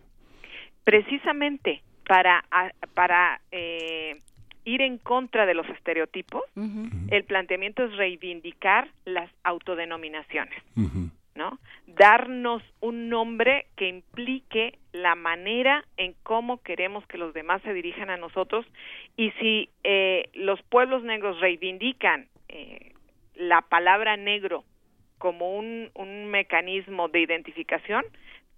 Precisamente 0.83 1.83
para, 2.07 2.45
para 2.95 3.41
eh, 3.53 4.21
ir 4.65 4.83
en 4.83 4.99
contra 4.99 5.47
de 5.47 5.55
los 5.55 5.69
estereotipos, 5.69 6.43
el 7.09 7.25
planteamiento 7.25 7.85
es 7.85 7.97
reivindicar 7.97 8.89
las 9.05 9.31
autodenominaciones. 9.45 10.55
¿No? 11.37 11.59
Darnos 11.87 12.63
un 12.81 13.09
nombre 13.09 13.67
que 13.77 13.89
implique 13.89 14.79
la 14.93 15.15
manera 15.15 15.85
en 15.97 16.15
cómo 16.23 16.63
queremos 16.63 17.07
que 17.07 17.19
los 17.19 17.35
demás 17.35 17.63
se 17.63 17.73
dirijan 17.73 18.11
a 18.11 18.17
nosotros 18.17 18.67
y 19.17 19.31
si 19.33 19.69
eh, 19.85 20.31
los 20.35 20.61
pueblos 20.63 21.03
negros 21.05 21.39
reivindican 21.41 22.29
eh, 22.49 22.95
la 23.35 23.63
palabra 23.63 24.17
negro 24.17 24.65
como 25.19 25.57
un, 25.57 25.91
mecanismo 26.31 27.09
de 27.09 27.21
identificación, 27.21 28.05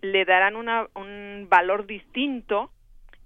le 0.01 0.25
darán 0.25 0.57
una, 0.57 0.89
un 0.95 1.47
valor 1.49 1.87
distinto 1.87 2.71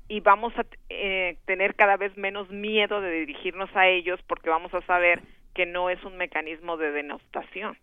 y 0.08 0.20
vamos 0.20 0.52
a 0.58 0.66
eh, 0.90 1.36
tener 1.46 1.74
cada 1.74 1.96
vez 1.96 2.16
menos 2.16 2.50
miedo 2.50 3.00
de 3.00 3.10
dirigirnos 3.20 3.74
a 3.74 3.88
ellos 3.88 4.20
porque 4.26 4.50
vamos 4.50 4.74
a 4.74 4.82
saber 4.82 5.22
que 5.54 5.66
no 5.66 5.90
es 5.90 6.02
un 6.04 6.16
mecanismo 6.16 6.76
de 6.76 6.92
denostación. 6.92 7.76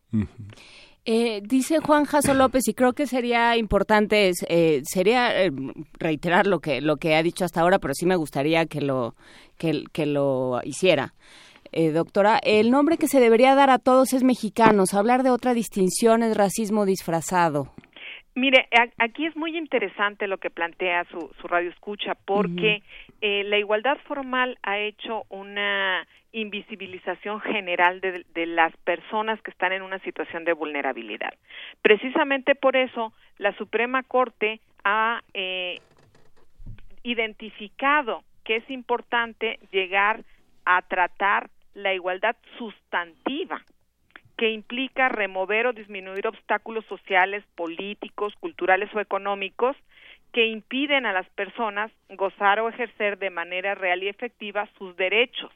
Eh, 1.05 1.41
dice 1.43 1.79
Juan 1.79 2.05
Jaso 2.05 2.33
López 2.33 2.67
y 2.67 2.73
creo 2.73 2.93
que 2.93 3.07
sería 3.07 3.55
importante 3.57 4.31
eh, 4.47 4.81
sería 4.83 5.43
eh, 5.43 5.49
reiterar 5.97 6.45
lo 6.45 6.59
que 6.59 6.81
lo 6.81 6.97
que 6.97 7.15
ha 7.15 7.23
dicho 7.23 7.45
hasta 7.45 7.61
ahora, 7.61 7.79
pero 7.79 7.93
sí 7.93 8.05
me 8.05 8.17
gustaría 8.17 8.65
que 8.65 8.81
lo 8.81 9.15
que, 9.57 9.83
que 9.93 10.05
lo 10.05 10.59
hiciera. 10.63 11.13
doctora, 11.93 12.39
el 12.43 12.69
nombre 12.69 12.97
que 12.97 13.07
se 13.07 13.19
debería 13.19 13.55
dar 13.55 13.69
a 13.69 13.79
todos 13.79 14.13
es 14.13 14.23
mexicanos. 14.23 14.93
Hablar 14.93 15.23
de 15.23 15.29
otra 15.29 15.53
distinción 15.53 16.21
es 16.21 16.35
racismo 16.35 16.85
disfrazado. 16.85 17.71
Mire, 18.35 18.67
aquí 18.97 19.25
es 19.25 19.35
muy 19.35 19.57
interesante 19.57 20.27
lo 20.27 20.37
que 20.37 20.49
plantea 20.49 21.05
su, 21.11 21.29
su 21.41 21.47
radio 21.47 21.69
escucha 21.69 22.13
porque 22.25 22.83
la 23.21 23.57
igualdad 23.57 23.97
formal 24.07 24.57
ha 24.63 24.79
hecho 24.79 25.23
una 25.29 26.05
invisibilización 26.31 27.41
general 27.41 28.01
de, 28.01 28.45
las 28.45 28.75
personas 28.77 29.41
que 29.41 29.51
están 29.51 29.73
en 29.73 29.81
una 29.81 29.99
situación 29.99 30.45
de 30.45 30.53
vulnerabilidad. 30.53 31.33
Precisamente 31.81 32.55
por 32.55 32.75
eso 32.75 33.13
la 33.37 33.55
Suprema 33.57 34.03
Corte 34.03 34.59
ha 34.83 35.21
eh, 35.33 35.79
identificado 37.03 38.23
que 38.43 38.57
es 38.57 38.69
importante 38.69 39.59
llegar 39.71 40.23
a 40.65 40.81
tratar 40.83 41.49
la 41.73 41.93
igualdad 41.93 42.35
sustantiva 42.57 43.61
que 44.37 44.51
implica 44.51 45.09
remover 45.09 45.67
o 45.67 45.73
disminuir 45.73 46.27
obstáculos 46.27 46.85
sociales, 46.85 47.43
políticos, 47.55 48.33
culturales 48.39 48.89
o 48.93 48.99
económicos 48.99 49.75
que 50.31 50.45
impiden 50.45 51.05
a 51.05 51.11
las 51.11 51.27
personas 51.31 51.91
gozar 52.09 52.59
o 52.59 52.69
ejercer 52.69 53.17
de 53.17 53.31
manera 53.31 53.75
real 53.75 54.03
y 54.03 54.07
efectiva 54.07 54.69
sus 54.77 54.95
derechos 54.95 55.51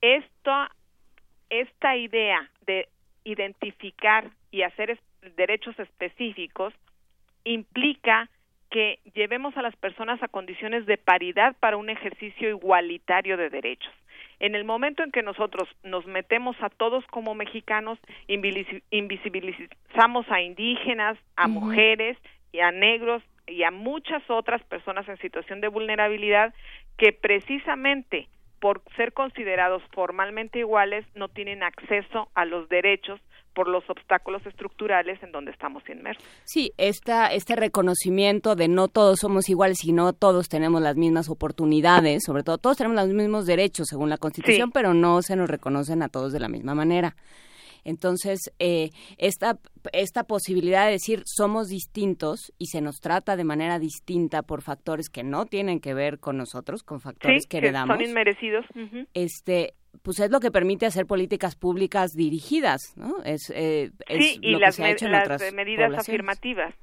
esta, 0.00 0.70
esta 1.48 1.96
idea 1.96 2.48
de 2.66 2.88
identificar 3.24 4.30
y 4.50 4.62
hacer 4.62 4.98
derechos 5.36 5.78
específicos 5.78 6.74
implica 7.44 8.28
que 8.70 9.00
llevemos 9.14 9.56
a 9.56 9.62
las 9.62 9.76
personas 9.76 10.22
a 10.22 10.28
condiciones 10.28 10.86
de 10.86 10.96
paridad 10.96 11.56
para 11.58 11.76
un 11.76 11.90
ejercicio 11.90 12.48
igualitario 12.48 13.36
de 13.36 13.50
derechos. 13.50 13.92
En 14.38 14.54
el 14.54 14.64
momento 14.64 15.02
en 15.02 15.10
que 15.10 15.22
nosotros 15.22 15.68
nos 15.82 16.06
metemos 16.06 16.56
a 16.62 16.70
todos 16.70 17.04
como 17.08 17.34
mexicanos, 17.34 17.98
invisibilizamos 18.26 20.26
a 20.30 20.40
indígenas, 20.40 21.18
a 21.36 21.46
mujeres 21.46 22.16
y 22.52 22.60
a 22.60 22.70
negros 22.70 23.22
y 23.46 23.64
a 23.64 23.70
muchas 23.70 24.22
otras 24.30 24.62
personas 24.62 25.06
en 25.08 25.18
situación 25.18 25.60
de 25.60 25.68
vulnerabilidad 25.68 26.54
que 26.96 27.12
precisamente 27.12 28.28
por 28.60 28.82
ser 28.96 29.12
considerados 29.12 29.82
formalmente 29.92 30.58
iguales, 30.58 31.06
no 31.14 31.28
tienen 31.28 31.62
acceso 31.62 32.28
a 32.34 32.44
los 32.44 32.68
derechos 32.68 33.20
por 33.54 33.68
los 33.68 33.88
obstáculos 33.90 34.44
estructurales 34.46 35.20
en 35.22 35.32
donde 35.32 35.50
estamos 35.50 35.82
inmersos. 35.88 36.24
Sí, 36.44 36.72
esta, 36.76 37.32
este 37.32 37.56
reconocimiento 37.56 38.54
de 38.54 38.68
no 38.68 38.88
todos 38.88 39.20
somos 39.20 39.48
iguales 39.48 39.84
y 39.84 39.92
no 39.92 40.12
todos 40.12 40.48
tenemos 40.48 40.80
las 40.80 40.96
mismas 40.96 41.28
oportunidades, 41.28 42.22
sobre 42.24 42.42
todo 42.42 42.58
todos 42.58 42.76
tenemos 42.76 42.96
los 42.96 43.08
mismos 43.08 43.46
derechos 43.46 43.88
según 43.88 44.08
la 44.08 44.18
Constitución, 44.18 44.70
pero 44.70 44.94
no 44.94 45.22
se 45.22 45.36
nos 45.36 45.50
reconocen 45.50 46.02
a 46.02 46.08
todos 46.08 46.32
de 46.32 46.40
la 46.40 46.48
misma 46.48 46.74
manera. 46.74 47.16
Entonces, 47.84 48.52
eh, 48.58 48.90
esta, 49.18 49.58
esta 49.92 50.24
posibilidad 50.24 50.86
de 50.86 50.92
decir 50.92 51.22
somos 51.24 51.68
distintos 51.68 52.52
y 52.58 52.66
se 52.66 52.80
nos 52.80 53.00
trata 53.00 53.36
de 53.36 53.44
manera 53.44 53.78
distinta 53.78 54.42
por 54.42 54.62
factores 54.62 55.08
que 55.08 55.22
no 55.22 55.46
tienen 55.46 55.80
que 55.80 55.94
ver 55.94 56.18
con 56.18 56.36
nosotros, 56.36 56.82
con 56.82 57.00
factores 57.00 57.46
que 57.46 57.58
heredamos. 57.58 57.96
son 57.96 58.04
inmerecidos. 58.04 58.64
Este, 59.14 59.74
pues 60.02 60.20
es 60.20 60.30
lo 60.30 60.40
que 60.40 60.50
permite 60.50 60.86
hacer 60.86 61.06
políticas 61.06 61.56
públicas 61.56 62.12
dirigidas, 62.12 62.96
¿no? 62.96 63.22
Es, 63.24 63.50
eh, 63.54 63.90
sí, 64.08 64.38
y 64.40 64.56
las, 64.58 64.78
las 64.78 65.52
medidas 65.52 65.98
afirmativas. 65.98 66.74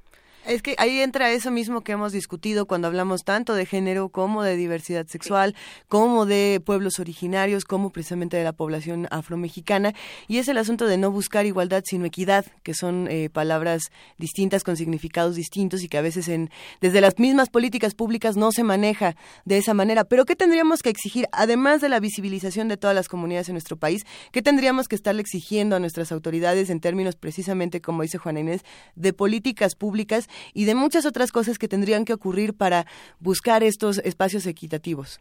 Es 0.48 0.62
que 0.62 0.74
ahí 0.78 1.02
entra 1.02 1.30
eso 1.30 1.50
mismo 1.50 1.82
que 1.82 1.92
hemos 1.92 2.10
discutido 2.10 2.64
cuando 2.64 2.88
hablamos 2.88 3.22
tanto 3.22 3.52
de 3.52 3.66
género 3.66 4.08
como 4.08 4.42
de 4.42 4.56
diversidad 4.56 5.06
sexual, 5.06 5.54
como 5.88 6.24
de 6.24 6.62
pueblos 6.64 7.00
originarios, 7.00 7.66
como 7.66 7.90
precisamente 7.90 8.38
de 8.38 8.44
la 8.44 8.54
población 8.54 9.08
afromexicana, 9.10 9.92
y 10.26 10.38
es 10.38 10.48
el 10.48 10.56
asunto 10.56 10.86
de 10.86 10.96
no 10.96 11.10
buscar 11.10 11.44
igualdad 11.44 11.82
sino 11.84 12.06
equidad, 12.06 12.46
que 12.62 12.72
son 12.72 13.08
eh, 13.10 13.28
palabras 13.28 13.90
distintas 14.16 14.64
con 14.64 14.78
significados 14.78 15.34
distintos 15.34 15.82
y 15.82 15.88
que 15.88 15.98
a 15.98 16.00
veces 16.00 16.28
en, 16.28 16.48
desde 16.80 17.02
las 17.02 17.18
mismas 17.18 17.50
políticas 17.50 17.94
públicas 17.94 18.38
no 18.38 18.50
se 18.50 18.64
maneja 18.64 19.16
de 19.44 19.58
esa 19.58 19.74
manera. 19.74 20.04
Pero 20.04 20.24
¿qué 20.24 20.34
tendríamos 20.34 20.80
que 20.80 20.88
exigir, 20.88 21.26
además 21.30 21.82
de 21.82 21.90
la 21.90 22.00
visibilización 22.00 22.68
de 22.68 22.78
todas 22.78 22.96
las 22.96 23.08
comunidades 23.08 23.50
en 23.50 23.54
nuestro 23.54 23.76
país, 23.76 24.06
qué 24.32 24.40
tendríamos 24.40 24.88
que 24.88 24.96
estarle 24.96 25.20
exigiendo 25.20 25.76
a 25.76 25.78
nuestras 25.78 26.10
autoridades 26.10 26.70
en 26.70 26.80
términos 26.80 27.16
precisamente, 27.16 27.82
como 27.82 28.00
dice 28.00 28.16
Juana 28.16 28.40
Inés, 28.40 28.62
de 28.94 29.12
políticas 29.12 29.74
públicas 29.74 30.26
y 30.54 30.64
de 30.64 30.74
muchas 30.74 31.06
otras 31.06 31.32
cosas 31.32 31.58
que 31.58 31.68
tendrían 31.68 32.04
que 32.04 32.12
ocurrir 32.12 32.56
para 32.56 32.84
buscar 33.20 33.62
estos 33.62 33.98
espacios 33.98 34.46
equitativos. 34.46 35.20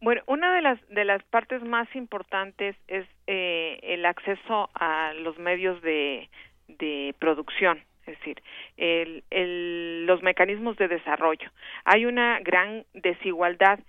Bueno, 0.00 0.22
una 0.26 0.54
de 0.54 0.62
las 0.62 0.88
de 0.88 1.04
las 1.04 1.22
partes 1.24 1.62
más 1.62 1.88
importantes 1.96 2.76
es 2.86 3.06
eh, 3.26 3.78
el 3.82 4.04
acceso 4.04 4.68
a 4.74 5.14
los 5.14 5.38
medios 5.38 5.80
de, 5.80 6.28
de 6.68 7.14
producción, 7.18 7.78
es 8.06 8.18
decir, 8.18 8.42
el, 8.76 9.24
el, 9.30 10.04
los 10.06 10.22
mecanismos 10.22 10.76
de 10.76 10.88
desarrollo. 10.88 11.50
Hay 11.84 12.04
una 12.04 12.40
gran 12.40 12.84
desigualdad. 12.92 13.80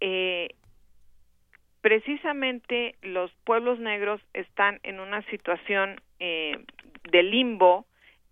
Eh, 0.00 0.48
precisamente 1.80 2.96
los 3.02 3.30
pueblos 3.44 3.78
negros 3.78 4.20
están 4.34 4.80
en 4.82 4.98
una 4.98 5.22
situación 5.30 6.00
eh, 6.18 6.58
de 7.12 7.22
limbo 7.22 7.86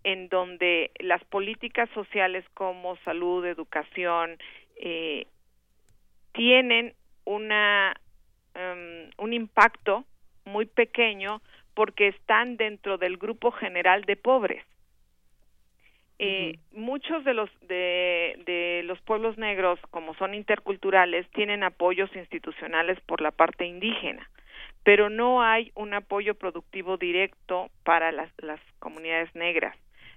en 0.05 0.29
donde 0.29 0.91
las 0.99 1.23
políticas 1.25 1.89
sociales 1.95 2.45
como 2.53 2.95
salud, 2.97 3.43
educación, 3.43 4.37
eh, 4.75 5.25
tienen 6.31 6.93
una, 7.25 7.95
um, 8.53 9.09
un 9.17 9.33
impacto 9.33 10.05
muy 10.45 10.67
pequeño 10.67 11.41
porque 11.73 12.09
están 12.09 12.55
dentro 12.55 12.99
del 12.99 13.17
grupo 13.17 13.51
general 13.51 14.03
de 14.03 14.15
pobres. 14.15 14.63
Eh, 16.19 16.59
muchos 16.71 17.25
de 17.25 17.33
los 17.33 17.49
de, 17.61 18.39
de, 18.45 18.83
los 18.85 19.01
pueblos 19.01 19.39
negros, 19.39 19.79
como 19.89 20.13
son 20.15 20.35
interculturales, 20.35 21.27
tienen 21.31 21.63
apoyos 21.63 22.15
institucionales 22.15 22.99
por 23.01 23.21
la 23.21 23.31
parte 23.31 23.65
indígena, 23.65 24.29
pero 24.83 25.09
no 25.09 25.41
hay 25.41 25.71
un 25.73 25.95
apoyo 25.95 26.35
productivo 26.35 26.97
directo 26.97 27.71
para 27.83 28.11
las, 28.11 28.31
las 28.37 28.61
comunidades 28.79 29.33
negras 29.33 29.75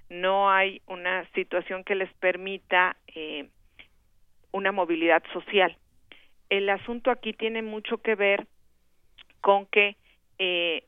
no 0.09 0.51
hay 0.51 0.81
una 0.87 1.29
situación 1.33 1.85
que 1.85 1.95
les 1.95 2.13
permita 2.15 2.97
eh, 3.15 3.49
una 4.53 4.73
movilidad 4.73 5.23
social. 5.33 5.77
El 6.49 6.69
asunto 6.71 7.11
aquí 7.11 7.33
tiene 7.33 7.63
mucho 7.63 7.99
que 7.99 8.15
ver 8.15 8.47
con 9.41 9.67
que 9.67 9.97
eh, 10.39 10.85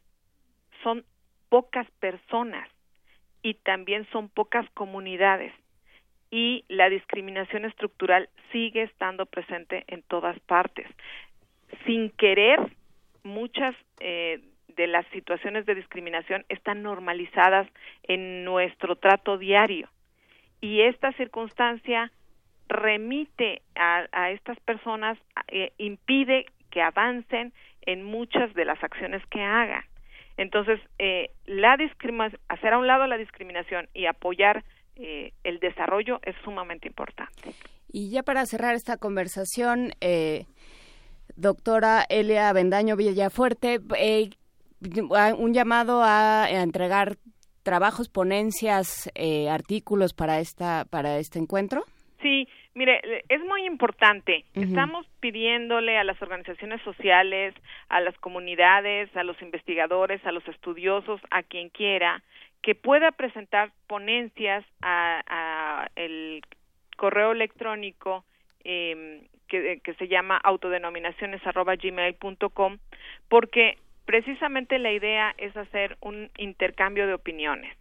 son 0.83 1.05
pocas 1.49 1.91
personas 2.01 2.69
y 3.43 3.55
también 3.55 4.07
son 4.13 4.29
pocas 4.29 4.69
comunidades 4.71 5.53
y 6.31 6.65
la 6.69 6.89
discriminación 6.89 7.65
estructural 7.65 8.29
sigue 8.53 8.83
estando 8.83 9.27
presente 9.27 9.85
en 9.89 10.03
todas 10.03 10.39
partes. 10.41 10.87
Sin 11.85 12.11
querer, 12.11 12.59
muchas 13.23 13.75
eh, 14.01 14.41
de 14.81 14.87
las 14.87 15.07
situaciones 15.09 15.67
de 15.67 15.75
discriminación 15.75 16.47
están 16.49 16.83
normalizadas 16.83 17.69
en 18.05 18.45
nuestro 18.47 18.97
trato 18.97 19.37
diario 19.37 19.91
y 20.63 20.81
esta 20.81 21.13
circunstancia 21.13 22.11
remite 22.67 23.61
a, 23.75 24.31
estas 24.31 24.59
personas, 24.61 25.19
eh, 25.49 25.73
impide 25.77 26.47
que 26.71 26.81
avancen 26.81 27.53
en 27.83 28.05
muchas 28.05 28.55
de 28.55 28.65
las 28.65 28.83
acciones 28.83 29.23
que 29.27 29.43
hagan. 29.43 29.85
Entonces, 30.39 30.81
eh, 30.99 31.31
la 31.45 31.77
hacer 32.49 32.73
a 32.73 32.79
un 32.79 32.87
lado 32.87 33.07
la 33.07 33.19
discriminación 33.19 33.87
y 33.93 34.07
apoyar 34.07 34.65
eh, 34.97 35.35
el 35.45 35.59
desarrollo 35.59 36.21
es 36.23 36.35
sumamente 36.43 36.89
importante. 36.89 37.53
Y 37.93 38.11
ya 38.11 38.23
para 38.23 38.47
cerrar 38.47 38.75
esta 38.75 38.97
conversación, 38.97 39.93
eh, 40.01 40.47
doctora 41.37 42.05
Elia 42.09 42.53
Bendaño 42.53 42.97
Villafuerte, 42.97 43.81
eh, 43.99 44.31
un 44.81 45.53
llamado 45.53 46.03
a, 46.03 46.49
entregar 46.51 47.17
trabajos, 47.63 48.09
ponencias, 48.09 49.11
artículos 49.51 50.15
para 50.15 50.41
esta 50.41 50.87
para 50.91 51.19
este 51.19 51.39
encuentro. 51.39 51.85
Sí, 52.23 52.49
mire, 52.75 53.01
es 53.29 53.41
muy 53.45 53.67
importante. 53.67 54.45
Estamos 54.55 55.07
pidiéndole 55.21 55.97
a 55.97 56.03
las 56.05 56.21
organizaciones 56.21 56.83
sociales, 56.83 57.55
a 57.89 58.01
las 58.01 58.15
comunidades, 58.19 59.17
a 59.17 59.25
los 59.25 59.41
investigadores, 59.41 60.23
a 60.27 60.33
los 60.33 60.47
estudiosos, 60.49 61.19
a 61.31 61.43
quien 61.43 61.71
quiera, 61.71 62.23
que 62.63 62.75
pueda 62.75 63.11
presentar 63.13 63.73
ponencias 63.87 64.67
a, 64.83 65.89
el 65.97 66.43
correo 66.97 67.33
electrónico 67.33 68.25
eh, 68.65 69.27
que, 69.49 69.81
que, 69.83 69.95
se 69.95 70.09
llama 70.09 70.37
autodenominaciones@gmail.com 70.37 72.79
porque 73.29 73.79
precisamente 74.11 74.81
la 74.81 74.91
idea 74.91 75.33
es 75.39 75.57
hacer 75.57 75.97
un 76.01 76.33
intercambio 76.37 77.07
de 77.07 77.15
opiniones. 77.15 77.73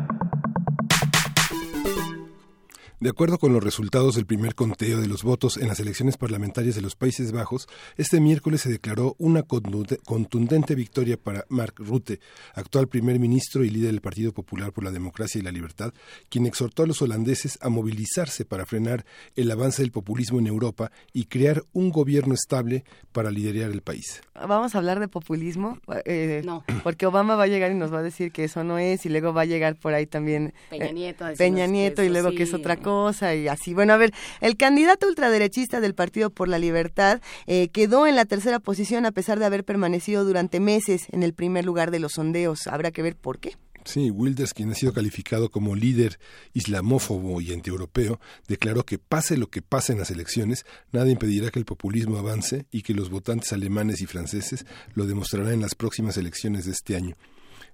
De 3.01 3.09
acuerdo 3.09 3.39
con 3.39 3.51
los 3.51 3.63
resultados 3.63 4.13
del 4.13 4.27
primer 4.27 4.53
conteo 4.53 5.01
de 5.01 5.07
los 5.07 5.23
votos 5.23 5.57
en 5.57 5.67
las 5.67 5.79
elecciones 5.79 6.17
parlamentarias 6.17 6.75
de 6.75 6.83
los 6.83 6.95
Países 6.95 7.31
Bajos, 7.31 7.67
este 7.97 8.21
miércoles 8.21 8.61
se 8.61 8.69
declaró 8.69 9.15
una 9.17 9.41
contundente 9.41 10.75
victoria 10.75 11.17
para 11.17 11.43
Mark 11.49 11.73
Rutte, 11.77 12.19
actual 12.53 12.87
primer 12.87 13.17
ministro 13.17 13.63
y 13.63 13.71
líder 13.71 13.89
del 13.89 14.01
Partido 14.01 14.33
Popular 14.33 14.71
por 14.71 14.83
la 14.83 14.91
Democracia 14.91 15.39
y 15.39 15.41
la 15.41 15.51
Libertad, 15.51 15.95
quien 16.29 16.45
exhortó 16.45 16.83
a 16.83 16.85
los 16.85 17.01
holandeses 17.01 17.57
a 17.63 17.69
movilizarse 17.69 18.45
para 18.45 18.67
frenar 18.67 19.03
el 19.35 19.49
avance 19.49 19.81
del 19.81 19.91
populismo 19.91 20.37
en 20.37 20.45
Europa 20.45 20.91
y 21.11 21.25
crear 21.25 21.63
un 21.73 21.89
gobierno 21.89 22.35
estable 22.35 22.83
para 23.13 23.31
liderar 23.31 23.71
el 23.71 23.81
país. 23.81 24.21
Vamos 24.35 24.75
a 24.75 24.77
hablar 24.77 24.99
de 24.99 25.07
populismo, 25.07 25.79
eh, 26.05 26.43
no. 26.45 26.63
porque 26.83 27.07
Obama 27.07 27.35
va 27.35 27.45
a 27.45 27.47
llegar 27.47 27.71
y 27.71 27.75
nos 27.75 27.91
va 27.91 27.97
a 27.97 28.03
decir 28.03 28.31
que 28.31 28.43
eso 28.43 28.63
no 28.63 28.77
es, 28.77 29.07
y 29.07 29.09
luego 29.09 29.33
va 29.33 29.41
a 29.41 29.45
llegar 29.45 29.75
por 29.75 29.95
ahí 29.95 30.05
también 30.05 30.53
Peña 30.69 30.85
eh, 30.85 30.93
Nieto, 30.93 31.25
Peña 31.35 31.65
Nieto 31.65 32.03
y 32.03 32.09
luego 32.09 32.29
que 32.29 32.43
es 32.43 32.53
otra 32.53 32.77
cosa 32.77 32.90
y 33.35 33.47
así. 33.47 33.73
Bueno, 33.73 33.93
a 33.93 33.97
ver, 33.97 34.13
el 34.41 34.57
candidato 34.57 35.07
ultraderechista 35.07 35.79
del 35.79 35.93
Partido 35.93 36.29
por 36.29 36.47
la 36.47 36.59
Libertad 36.59 37.21
eh, 37.47 37.69
quedó 37.69 38.07
en 38.07 38.15
la 38.15 38.25
tercera 38.25 38.59
posición 38.59 39.05
a 39.05 39.11
pesar 39.11 39.39
de 39.39 39.45
haber 39.45 39.63
permanecido 39.63 40.23
durante 40.25 40.59
meses 40.59 41.07
en 41.11 41.23
el 41.23 41.33
primer 41.33 41.65
lugar 41.65 41.91
de 41.91 41.99
los 41.99 42.13
sondeos. 42.13 42.67
Habrá 42.67 42.91
que 42.91 43.01
ver 43.01 43.15
por 43.15 43.39
qué. 43.39 43.55
Sí, 43.83 44.11
Wilders, 44.11 44.53
quien 44.53 44.69
ha 44.69 44.75
sido 44.75 44.93
calificado 44.93 45.49
como 45.49 45.75
líder 45.75 46.19
islamófobo 46.53 47.41
y 47.41 47.51
antieuropeo, 47.51 48.19
declaró 48.47 48.85
que 48.85 48.99
pase 48.99 49.37
lo 49.37 49.47
que 49.47 49.63
pase 49.63 49.93
en 49.93 49.99
las 49.99 50.11
elecciones, 50.11 50.65
nada 50.91 51.09
impedirá 51.09 51.49
que 51.49 51.59
el 51.59 51.65
populismo 51.65 52.17
avance 52.17 52.67
y 52.71 52.83
que 52.83 52.93
los 52.93 53.09
votantes 53.09 53.53
alemanes 53.53 54.01
y 54.01 54.05
franceses 54.05 54.65
lo 54.93 55.07
demostrarán 55.07 55.53
en 55.53 55.61
las 55.61 55.73
próximas 55.73 56.17
elecciones 56.17 56.65
de 56.65 56.71
este 56.71 56.95
año. 56.95 57.15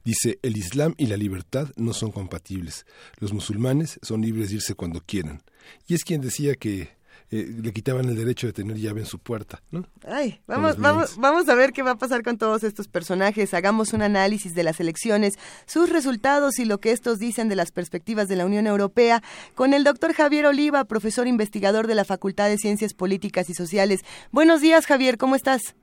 Dice, 0.08 0.40
el 0.42 0.56
Islam 0.56 0.94
y 0.96 1.08
la 1.08 1.18
libertad 1.18 1.68
no 1.76 1.92
son 1.92 2.14
compatibles. 2.14 2.86
Los 3.20 3.34
musulmanes 3.34 4.00
son 4.02 4.22
libres 4.22 4.48
de 4.48 4.56
irse 4.56 4.74
cuando 4.74 5.02
quieran. 5.02 5.44
Y 5.86 5.96
es 5.96 6.06
quien 6.06 6.22
decía 6.22 6.56
que 6.56 6.92
eh, 7.30 7.46
le 7.62 7.74
quitaban 7.74 8.08
el 8.08 8.16
derecho 8.16 8.48
de 8.48 8.54
tener 8.54 8.78
llave 8.78 9.02
en 9.02 9.06
su 9.06 9.20
puerta, 9.20 9.62
¿no? 9.70 9.86
Ay, 10.08 10.40
vamos, 10.48 10.78
vamos, 10.78 11.18
vamos 11.18 11.50
a 11.50 11.56
ver 11.56 11.74
qué 11.74 11.84
va 11.84 11.92
a 11.92 11.98
pasar 11.98 12.24
con 12.24 12.38
todos 12.38 12.64
estos 12.64 12.88
personajes. 12.88 13.54
Hagamos 13.54 13.92
un 13.92 14.02
análisis 14.02 14.56
de 14.56 14.64
las 14.64 14.80
elecciones, 14.80 15.38
sus 15.66 15.90
resultados 15.90 16.58
y 16.60 16.64
lo 16.64 16.80
que 16.80 16.94
estos 16.94 17.20
dicen 17.20 17.50
de 17.50 17.58
las 17.58 17.74
perspectivas 17.74 18.30
de 18.30 18.38
la 18.38 18.46
Unión 18.46 18.66
Europea 18.66 19.22
con 19.56 19.74
el 19.74 19.84
doctor 19.84 20.14
Javier 20.14 20.46
Oliva, 20.46 20.86
profesor 20.86 21.28
investigador 21.28 21.86
de 21.86 21.96
la 21.96 22.06
Facultad 22.06 22.48
de 22.48 22.58
Ciencias 22.58 22.94
Políticas 22.94 23.50
y 23.50 23.54
Sociales. 23.56 24.06
Buenos 24.32 24.62
días, 24.62 24.86
Javier, 24.86 25.18
¿cómo 25.18 25.36
estás? 25.36 25.76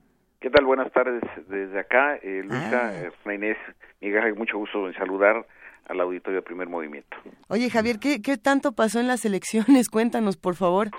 ¿Qué 0.45 0.51
tal? 0.51 0.65
Buenas 0.65 0.91
tardes 0.91 1.23
desde 1.47 1.79
acá, 1.79 2.17
eh, 2.17 2.43
Luisa, 2.43 2.89
ah. 2.89 2.93
eh, 2.93 3.33
Inés, 3.33 3.57
Miguel, 3.99 4.35
mucho 4.35 4.59
gusto 4.59 4.85
en 4.85 4.93
saludar 4.93 5.43
al 5.87 5.99
auditorio 5.99 6.41
de 6.41 6.45
Primer 6.45 6.69
Movimiento. 6.69 7.17
Oye, 7.47 7.67
Javier, 7.71 7.97
¿qué, 7.99 8.21
¿qué 8.21 8.37
tanto 8.37 8.73
pasó 8.73 8.99
en 8.99 9.07
las 9.07 9.25
elecciones? 9.25 9.89
Cuéntanos, 9.91 10.37
por 10.37 10.53
favor. 10.53 10.89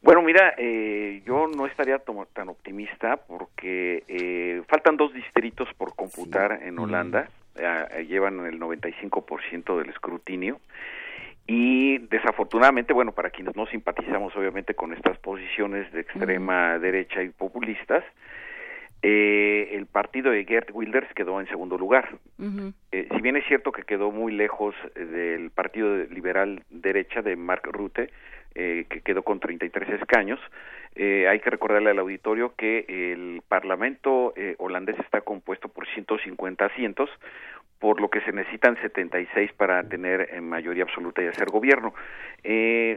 Bueno, 0.00 0.22
mira, 0.22 0.54
eh, 0.58 1.24
yo 1.26 1.48
no 1.48 1.66
estaría 1.66 1.98
tan 1.98 2.48
optimista 2.48 3.16
porque 3.16 4.04
eh, 4.06 4.62
faltan 4.68 4.96
dos 4.96 5.12
distritos 5.12 5.66
por 5.76 5.96
computar 5.96 6.60
en 6.62 6.78
Holanda, 6.78 7.28
eh, 7.56 8.06
llevan 8.08 8.46
el 8.46 8.60
95% 8.60 9.76
del 9.76 9.90
escrutinio 9.90 10.60
y 11.48 11.98
desafortunadamente, 11.98 12.92
bueno, 12.92 13.10
para 13.10 13.30
quienes 13.30 13.56
no 13.56 13.66
simpatizamos 13.66 14.36
obviamente 14.36 14.74
con 14.74 14.94
estas 14.94 15.18
posiciones 15.18 15.92
de 15.92 16.02
extrema 16.02 16.78
derecha 16.78 17.24
y 17.24 17.30
populistas, 17.30 18.04
eh, 19.06 19.76
el 19.76 19.84
partido 19.84 20.30
de 20.30 20.46
Gert 20.46 20.70
Wilders 20.72 21.12
quedó 21.12 21.38
en 21.38 21.46
segundo 21.48 21.76
lugar. 21.76 22.16
Eh, 22.90 23.06
si 23.14 23.20
bien 23.20 23.36
es 23.36 23.44
cierto 23.46 23.70
que 23.70 23.82
quedó 23.82 24.10
muy 24.10 24.32
lejos 24.32 24.74
del 24.94 25.50
partido 25.50 25.94
liberal 26.06 26.62
derecha 26.70 27.20
de 27.20 27.36
Mark 27.36 27.68
Rutte, 27.70 28.08
eh, 28.54 28.86
que 28.88 29.02
quedó 29.02 29.22
con 29.22 29.40
33 29.40 30.00
escaños, 30.00 30.40
hay 30.96 31.38
que 31.40 31.50
recordarle 31.50 31.90
al 31.90 31.98
auditorio 31.98 32.54
que 32.56 32.86
el 32.88 33.42
Parlamento 33.46 34.32
holandés 34.56 34.98
está 35.00 35.20
compuesto 35.20 35.68
por 35.68 35.86
150 35.86 36.64
asientos, 36.64 37.10
por 37.80 38.00
lo 38.00 38.08
que 38.08 38.22
se 38.22 38.32
necesitan 38.32 38.80
76 38.80 39.52
para 39.52 39.82
tener 39.82 40.40
mayoría 40.40 40.84
absoluta 40.84 41.22
y 41.22 41.26
hacer 41.26 41.50
gobierno. 41.50 41.92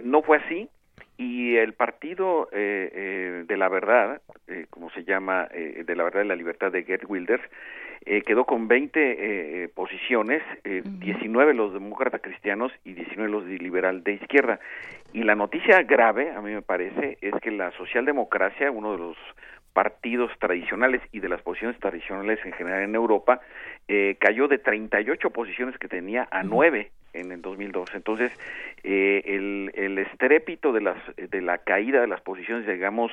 no 0.03 0.21
fue 0.21 0.37
así, 0.37 0.69
y 1.17 1.55
el 1.55 1.73
partido 1.73 2.47
eh, 2.51 2.91
eh, 2.93 3.43
de 3.47 3.57
la 3.57 3.69
verdad, 3.69 4.21
eh, 4.47 4.67
como 4.69 4.89
se 4.91 5.03
llama, 5.03 5.47
eh, 5.51 5.83
de 5.85 5.95
la 5.95 6.03
verdad 6.03 6.23
y 6.23 6.27
la 6.27 6.35
libertad 6.35 6.71
de 6.71 6.83
Gert 6.83 7.05
Wilders, 7.07 7.43
eh, 8.05 8.21
quedó 8.21 8.45
con 8.45 8.67
20 8.67 8.99
eh, 9.63 9.67
posiciones, 9.69 10.41
eh, 10.63 10.81
19 10.85 11.53
los 11.53 11.73
demócratas 11.73 12.21
cristianos 12.21 12.71
y 12.85 12.93
19 12.93 13.29
los 13.29 13.45
de 13.45 13.57
liberal 13.57 14.03
de 14.03 14.13
izquierda. 14.13 14.59
Y 15.11 15.23
la 15.23 15.35
noticia 15.35 15.81
grave, 15.83 16.31
a 16.31 16.41
mí 16.41 16.53
me 16.53 16.61
parece, 16.61 17.17
es 17.21 17.33
que 17.41 17.51
la 17.51 17.71
socialdemocracia, 17.71 18.71
uno 18.71 18.93
de 18.93 18.99
los 18.99 19.17
partidos 19.77 20.31
tradicionales 20.39 21.03
y 21.11 21.19
de 21.19 21.29
las 21.29 21.39
posiciones 21.43 21.79
tradicionales 21.79 22.43
en 22.43 22.51
general 22.53 22.81
en 22.81 22.95
Europa, 22.95 23.41
eh, 23.87 24.17
cayó 24.19 24.47
de 24.47 24.57
38 24.57 25.29
posiciones 25.29 25.77
que 25.77 25.87
tenía 25.87 26.27
a 26.31 26.41
9 26.41 26.89
en 27.13 27.31
el 27.31 27.43
2002. 27.43 27.87
Entonces, 27.93 28.31
eh, 28.83 29.21
el, 29.23 29.71
el 29.75 29.99
estrépito 29.99 30.73
de, 30.73 30.81
las, 30.81 30.97
de 31.15 31.41
la 31.41 31.59
caída 31.59 32.01
de 32.01 32.07
las 32.07 32.21
posiciones, 32.21 32.65
digamos, 32.65 33.11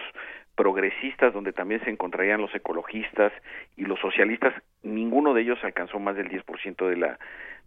progresistas, 0.55 1.35
donde 1.35 1.53
también 1.53 1.85
se 1.85 1.91
encontrarían 1.91 2.41
los 2.41 2.55
ecologistas 2.55 3.31
y 3.77 3.85
los 3.85 4.01
socialistas, 4.01 4.55
ninguno 4.83 5.35
de 5.35 5.43
ellos 5.43 5.59
alcanzó 5.65 5.99
más 5.99 6.17
del 6.17 6.31
10% 6.31 6.89
de 6.89 6.97
la, 6.97 7.19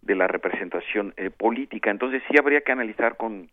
de 0.02 0.16
la 0.16 0.28
representación 0.28 1.14
eh, 1.18 1.30
política. 1.30 1.92
Entonces, 1.92 2.24
sí 2.28 2.36
habría 2.40 2.62
que 2.62 2.72
analizar 2.72 3.16
con, 3.16 3.48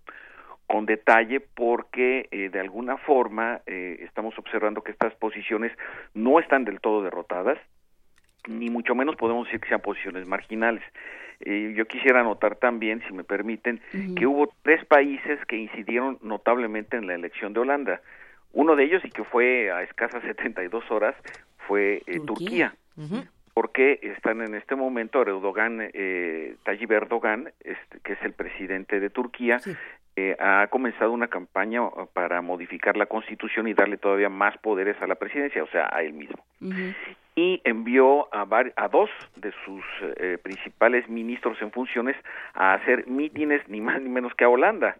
con 0.66 0.86
detalle 0.86 1.41
porque 1.41 2.28
eh, 2.31 2.49
de 2.51 2.61
alguna 2.61 2.97
forma 2.97 3.61
eh, 3.66 3.99
estamos 4.01 4.39
observando 4.39 4.82
que 4.82 4.93
estas 4.93 5.15
posiciones 5.15 5.73
no 6.15 6.41
están 6.41 6.65
del 6.65 6.81
todo 6.81 7.03
derrotadas, 7.03 7.59
ni 8.49 8.70
mucho 8.70 8.95
menos 8.95 9.16
podemos 9.16 9.47
decir 9.47 9.61
que 9.61 9.69
sean 9.69 9.81
posiciones 9.81 10.27
marginales. 10.27 10.82
Eh, 11.41 11.74
yo 11.77 11.86
quisiera 11.86 12.20
anotar 12.20 12.57
también, 12.57 13.03
si 13.07 13.12
me 13.12 13.24
permiten, 13.24 13.81
que 14.16 14.27
hubo 14.27 14.53
tres 14.62 14.85
países 14.85 15.39
que 15.47 15.57
incidieron 15.57 16.19
notablemente 16.23 16.97
en 16.97 17.07
la 17.07 17.15
elección 17.15 17.53
de 17.53 17.61
Holanda. 17.61 18.01
Uno 18.53 18.77
de 18.77 18.85
ellos, 18.85 19.05
y 19.05 19.11
que 19.11 19.24
fue 19.24 19.70
a 19.70 19.82
escasas 19.82 20.23
72 20.27 20.91
horas, 20.91 21.15
fue 21.66 22.03
eh, 22.07 22.20
Turquía. 22.24 22.74
Porque 23.53 24.01
están 24.03 24.41
en 24.41 24.55
este 24.55 24.74
momento 24.74 25.23
Erdogan, 25.23 25.78
eh, 25.81 26.57
Tayyip 26.65 26.91
Erdogan, 26.91 27.53
este, 27.61 28.01
que 28.03 28.15
es 28.15 28.23
el 28.23 28.32
presidente 28.32 28.99
de 28.99 29.11
Turquía, 29.11 29.61
eh, 30.16 30.36
ha 30.39 30.66
comenzado 30.69 31.12
una 31.12 31.28
campaña 31.28 31.81
para 32.12 32.41
modificar 32.41 32.97
la 32.97 33.07
constitución 33.07 33.66
y 33.66 33.74
darle 33.74 33.97
todavía 33.97 34.28
más 34.28 34.57
poderes 34.59 35.01
a 35.03 35.07
la 35.07 35.16
presidencia, 35.16 35.62
o 35.62 35.69
sea, 35.69 35.89
a 35.93 36.03
él 36.03 36.12
mismo. 36.12 36.36
Y 37.36 37.61
envió 37.65 38.32
a, 38.32 38.47
a 38.77 38.89
dos 38.89 39.11
de 39.36 39.53
sus 39.65 39.82
eh, 40.16 40.39
principales 40.43 41.09
ministros 41.09 41.61
en 41.61 41.73
funciones 41.73 42.16
a 42.55 42.74
hacer 42.74 43.07
mítines 43.09 43.69
ni 43.69 43.81
más 43.81 44.01
ni 44.01 44.09
menos 44.09 44.32
que 44.35 44.45
a 44.45 44.49
Holanda. 44.49 44.97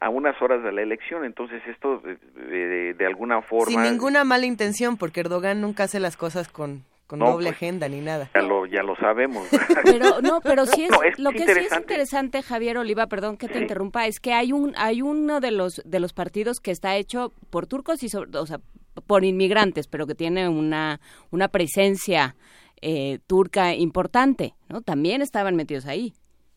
a 0.00 0.08
unas 0.08 0.40
horas 0.42 0.62
de 0.62 0.72
la 0.72 0.82
elección, 0.82 1.24
entonces 1.24 1.62
esto 1.66 1.98
de, 1.98 2.16
de, 2.34 2.94
de 2.94 3.06
alguna 3.06 3.42
forma... 3.42 3.70
Sin 3.70 3.82
ninguna 3.82 4.24
mala 4.24 4.44
intención, 4.44 4.96
porque 4.96 5.20
Erdogan 5.20 5.60
nunca 5.60 5.84
hace 5.84 6.00
las 6.00 6.16
cosas 6.16 6.48
con, 6.48 6.84
con 7.06 7.18
No, 7.18 7.32
doble 7.32 7.48
pues, 7.48 7.56
agenda 7.56 7.88
ni 7.88 8.00
nada. 8.00 8.30
Ya 8.34 8.42
lo, 8.42 8.66
ya 8.66 8.82
lo 8.82 8.96
sabemos. 8.96 9.46
Pero 9.84 10.20
no, 10.22 10.40
pero 10.40 10.66
sí 10.66 10.84
es, 10.84 10.90
No, 10.90 11.02
es 11.02 11.18
lo 11.18 11.30
que 11.30 11.38
sí 11.38 11.42
es 11.44 11.48
interesante. 11.50 11.82
interesante, 11.82 12.42
Javier 12.42 12.78
Oliva, 12.78 13.06
perdón 13.06 13.36
que 13.36 13.48
te 13.48 13.60
interrumpa, 13.60 14.06
es 14.06 14.20
que 14.20 14.32
hay 14.32 14.52
un 14.52 14.74
hay 14.76 15.02
uno 15.02 15.40
de 15.40 15.50
los 15.50 15.82
de 15.84 16.00
los 16.00 16.12
partidos 16.12 16.60
que 16.60 16.70
está 16.70 16.96
hecho 16.96 17.32
por 17.50 17.66
turcos 17.66 18.02
y 18.02 18.08
sobre, 18.08 18.38
o 18.38 18.46
sea, 18.46 18.60
por 19.06 19.24
inmigrantes, 19.24 19.86
pero 19.86 20.06
que 20.06 20.14
tiene 20.14 20.48
una 20.48 21.00
una 21.30 21.48
presencia 21.48 22.36
eh, 22.80 23.18
turca 23.26 23.74
importante, 23.74 24.54
¿no? 24.68 24.80
También 24.82 25.22
estaban 25.22 25.56
metidos 25.56 25.86
ahí. 25.86 26.14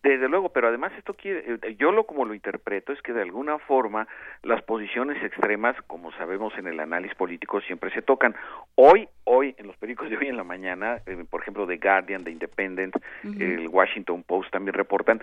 Desde 0.08 0.30
luego, 0.30 0.48
pero 0.54 0.70
además 0.70 0.94
esto 0.98 1.16
quiere, 1.16 1.60
yo 1.78 1.92
lo 1.92 2.06
como 2.06 2.24
lo 2.24 2.34
interpreto 2.34 2.94
es 2.94 3.02
que 3.02 3.12
de 3.12 3.24
alguna 3.24 3.60
forma 3.60 4.08
las 4.42 4.62
posiciones 4.64 5.22
extremas, 5.22 5.76
como 5.86 6.14
sabemos 6.14 6.58
en 6.58 6.68
el 6.68 6.80
análisis 6.80 7.14
político, 7.18 7.60
siempre 7.60 7.92
se 7.92 8.02
tocan. 8.02 8.34
Hoy, 8.76 9.10
hoy, 9.26 9.54
en 9.58 9.68
los 9.68 9.76
periódicos 9.76 10.10
de 10.10 10.16
hoy 10.16 10.28
en 10.28 10.38
la 10.38 10.46
mañana, 10.46 11.02
eh, 11.06 11.26
por 11.30 11.42
ejemplo, 11.42 11.68
The 11.68 11.76
Guardian, 11.76 12.24
The 12.24 12.32
Independent, 12.32 12.96
el 13.38 13.68
Washington 13.68 14.24
Post 14.24 14.50
también 14.52 14.76
reportan 14.76 15.22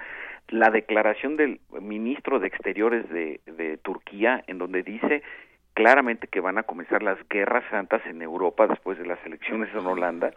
la 0.49 0.69
declaración 0.69 1.39
del 1.39 1.61
ministro 1.81 2.39
de 2.39 2.49
Exteriores 2.49 3.09
de, 3.09 3.41
de 3.47 3.79
Turquía, 3.79 4.45
en 4.47 4.59
donde 4.59 4.83
dice 4.83 5.23
claramente 5.75 6.29
que 6.29 6.41
van 6.41 6.57
a 6.57 6.63
comenzar 6.63 7.03
las 7.03 7.19
guerras 7.29 7.65
santas 7.71 8.01
en 8.07 8.23
Europa 8.23 8.67
después 8.67 8.97
de 8.97 9.07
las 9.07 9.19
elecciones 9.27 9.69
en 9.75 9.85
Holanda, 9.85 10.33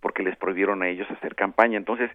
porque 0.00 0.22
les 0.22 0.36
prohibieron 0.36 0.82
a 0.82 0.88
ellos 0.88 1.10
hacer 1.10 1.34
campaña. 1.34 1.76
Entonces, 1.76 2.10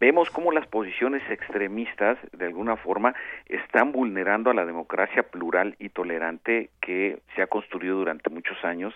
vemos 0.00 0.30
cómo 0.30 0.52
las 0.52 0.66
posiciones 0.66 1.22
extremistas, 1.30 2.18
de 2.32 2.46
alguna 2.46 2.76
forma, 2.76 3.14
están 3.46 3.92
vulnerando 3.92 4.50
a 4.50 4.54
la 4.54 4.66
democracia 4.66 5.22
plural 5.24 5.76
y 5.78 5.88
tolerante 5.88 6.70
que 6.80 7.20
se 7.34 7.42
ha 7.42 7.46
construido 7.46 7.96
durante 7.96 8.30
muchos 8.30 8.62
años 8.64 8.94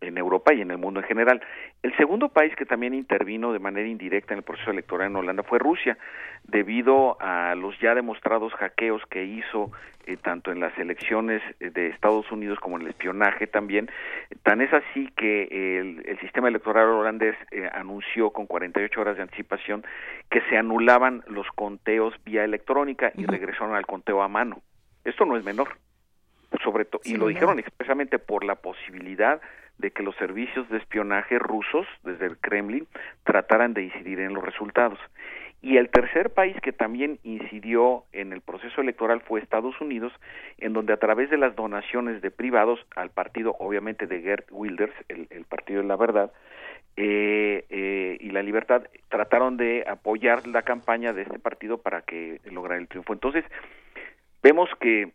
en 0.00 0.18
Europa 0.18 0.52
y 0.52 0.60
en 0.60 0.70
el 0.70 0.78
mundo 0.78 1.00
en 1.00 1.06
general. 1.06 1.40
El 1.82 1.96
segundo 1.96 2.28
país 2.28 2.54
que 2.56 2.66
también 2.66 2.94
intervino 2.94 3.52
de 3.52 3.58
manera 3.58 3.88
indirecta 3.88 4.34
en 4.34 4.38
el 4.38 4.44
proceso 4.44 4.70
electoral 4.70 5.08
en 5.10 5.16
Holanda 5.16 5.42
fue 5.42 5.58
Rusia, 5.58 5.98
debido 6.44 7.16
a 7.20 7.54
los 7.54 7.78
ya 7.80 7.94
demostrados 7.94 8.52
hackeos 8.54 9.02
que 9.10 9.24
hizo 9.24 9.70
eh, 10.06 10.16
tanto 10.16 10.52
en 10.52 10.60
las 10.60 10.76
elecciones 10.78 11.42
eh, 11.60 11.70
de 11.70 11.88
Estados 11.88 12.30
Unidos 12.32 12.58
como 12.60 12.76
en 12.76 12.82
el 12.82 12.88
espionaje 12.88 13.46
también. 13.46 13.90
Tan 14.42 14.60
es 14.60 14.72
así 14.72 15.10
que 15.16 15.42
el, 15.78 16.02
el 16.06 16.18
sistema 16.20 16.48
electoral 16.48 16.88
holandés 16.88 17.36
eh, 17.50 17.68
anunció 17.72 18.30
con 18.30 18.46
48 18.46 19.00
horas 19.00 19.16
de 19.16 19.22
anticipación 19.22 19.84
que 20.30 20.40
se 20.48 20.56
anulaban 20.56 21.22
los 21.26 21.46
conteos 21.54 22.14
vía 22.24 22.44
electrónica 22.44 23.12
y 23.14 23.26
regresaron 23.26 23.74
al 23.74 23.86
conteo 23.86 24.22
a 24.22 24.28
mano. 24.28 24.62
Esto 25.04 25.24
no 25.24 25.36
es 25.36 25.44
menor 25.44 25.68
sobre 26.62 26.86
todo 26.86 27.02
y 27.04 27.16
lo 27.16 27.26
dijeron 27.26 27.58
expresamente 27.58 28.18
por 28.18 28.44
la 28.44 28.54
posibilidad 28.54 29.40
de 29.78 29.90
que 29.90 30.02
los 30.02 30.16
servicios 30.16 30.68
de 30.68 30.78
espionaje 30.78 31.38
rusos 31.38 31.86
desde 32.02 32.26
el 32.26 32.36
Kremlin 32.38 32.86
trataran 33.24 33.74
de 33.74 33.84
incidir 33.84 34.20
en 34.20 34.34
los 34.34 34.44
resultados. 34.44 34.98
Y 35.60 35.76
el 35.76 35.90
tercer 35.90 36.30
país 36.30 36.56
que 36.62 36.72
también 36.72 37.18
incidió 37.24 38.04
en 38.12 38.32
el 38.32 38.40
proceso 38.40 38.80
electoral 38.80 39.20
fue 39.22 39.40
Estados 39.40 39.80
Unidos, 39.80 40.12
en 40.58 40.72
donde 40.72 40.92
a 40.92 40.98
través 40.98 41.30
de 41.30 41.36
las 41.36 41.56
donaciones 41.56 42.22
de 42.22 42.30
privados 42.30 42.78
al 42.94 43.10
partido, 43.10 43.56
obviamente 43.58 44.06
de 44.06 44.22
Gert 44.22 44.46
Wilders, 44.52 44.94
el, 45.08 45.44
partido 45.46 45.82
de 45.82 45.88
la 45.88 45.96
verdad, 45.96 46.32
eh, 46.96 47.64
eh, 47.70 48.18
y 48.20 48.30
la 48.30 48.42
libertad, 48.42 48.84
trataron 49.08 49.56
de 49.56 49.84
apoyar 49.88 50.46
la 50.46 50.62
campaña 50.62 51.12
de 51.12 51.22
este 51.22 51.40
partido 51.40 51.78
para 51.78 52.02
que 52.02 52.40
lograra 52.44 52.80
el 52.80 52.86
triunfo. 52.86 53.12
Entonces, 53.12 53.44
vemos 54.42 54.70
que 54.80 55.12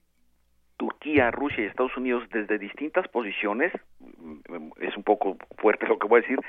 Turquía, 0.84 1.32
Rusia 1.32 1.64
y 1.64 1.68
Estados 1.68 1.96
Unidos 1.96 2.24
desde 2.34 2.58
distintas 2.58 3.08
posiciones, 3.08 3.72
mm, 4.00 4.72
es 4.82 4.98
un 4.98 5.04
poco 5.04 5.38
fuerte 5.58 5.88
lo 5.88 5.98
que 5.98 6.08
voy 6.08 6.20
a 6.20 6.22
decir, 6.24 6.40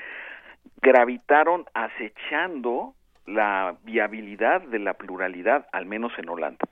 gravitaron 0.81 1.63
acechando 1.73 2.93
la 3.25 3.75
viabilidad 3.83 4.61
de 4.61 4.79
la 4.79 4.95
pluralidad, 4.95 5.67
al 5.71 5.85
menos 5.85 6.11
en 6.17 6.27
Holanda. 6.27 6.67